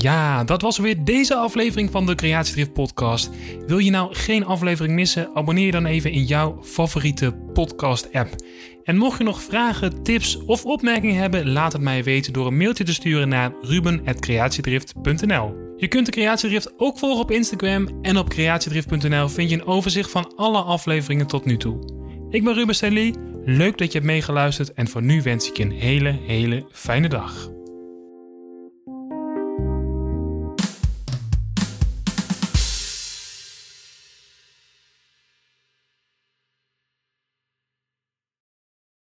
Ja, 0.01 0.45
dat 0.45 0.63
was 0.63 0.79
weer 0.79 1.05
deze 1.05 1.35
aflevering 1.35 1.91
van 1.91 2.07
de 2.07 2.15
Creatiedrift 2.15 2.73
podcast. 2.73 3.31
Wil 3.67 3.79
je 3.79 3.91
nou 3.91 4.15
geen 4.15 4.45
aflevering 4.45 4.95
missen? 4.95 5.31
Abonneer 5.35 5.67
je 5.67 5.73
dan 5.73 5.87
even 5.87 6.11
in 6.11 6.25
jouw 6.25 6.59
favoriete 6.63 7.33
podcast 7.53 8.13
app. 8.13 8.35
En 8.85 8.97
mocht 8.97 9.19
je 9.19 9.25
nog 9.25 9.43
vragen, 9.43 10.03
tips 10.03 10.45
of 10.45 10.65
opmerkingen 10.65 11.17
hebben, 11.17 11.49
laat 11.49 11.73
het 11.73 11.83
mij 11.83 12.05
weten 12.05 12.33
door 12.33 12.47
een 12.47 12.57
mailtje 12.57 12.85
te 12.85 12.95
sturen 12.95 13.29
naar 13.29 13.53
ruben.creatiedrift.nl. 13.63 15.55
Je 15.77 15.89
kunt 15.89 16.07
de 16.07 16.13
Creatiedrift 16.13 16.73
ook 16.77 16.99
volgen 16.99 17.23
op 17.23 17.31
Instagram 17.31 17.89
en 18.03 18.19
op 18.19 18.29
creatiedrift.nl 18.29 19.29
vind 19.29 19.51
je 19.51 19.57
een 19.57 19.67
overzicht 19.67 20.11
van 20.11 20.33
alle 20.37 20.61
afleveringen 20.61 21.27
tot 21.27 21.45
nu 21.45 21.57
toe. 21.57 21.79
Ik 22.31 22.45
ben 22.45 22.55
Ruben 22.55 22.75
Stanley, 22.75 23.15
leuk 23.45 23.79
dat 23.79 23.93
je 23.93 23.99
hebt 23.99 24.11
meegeluisterd 24.11 24.73
en 24.73 24.89
voor 24.89 25.03
nu 25.03 25.23
wens 25.23 25.49
ik 25.49 25.57
je 25.57 25.63
een 25.63 25.73
hele, 25.73 26.19
hele 26.27 26.67
fijne 26.73 27.09
dag. 27.09 27.57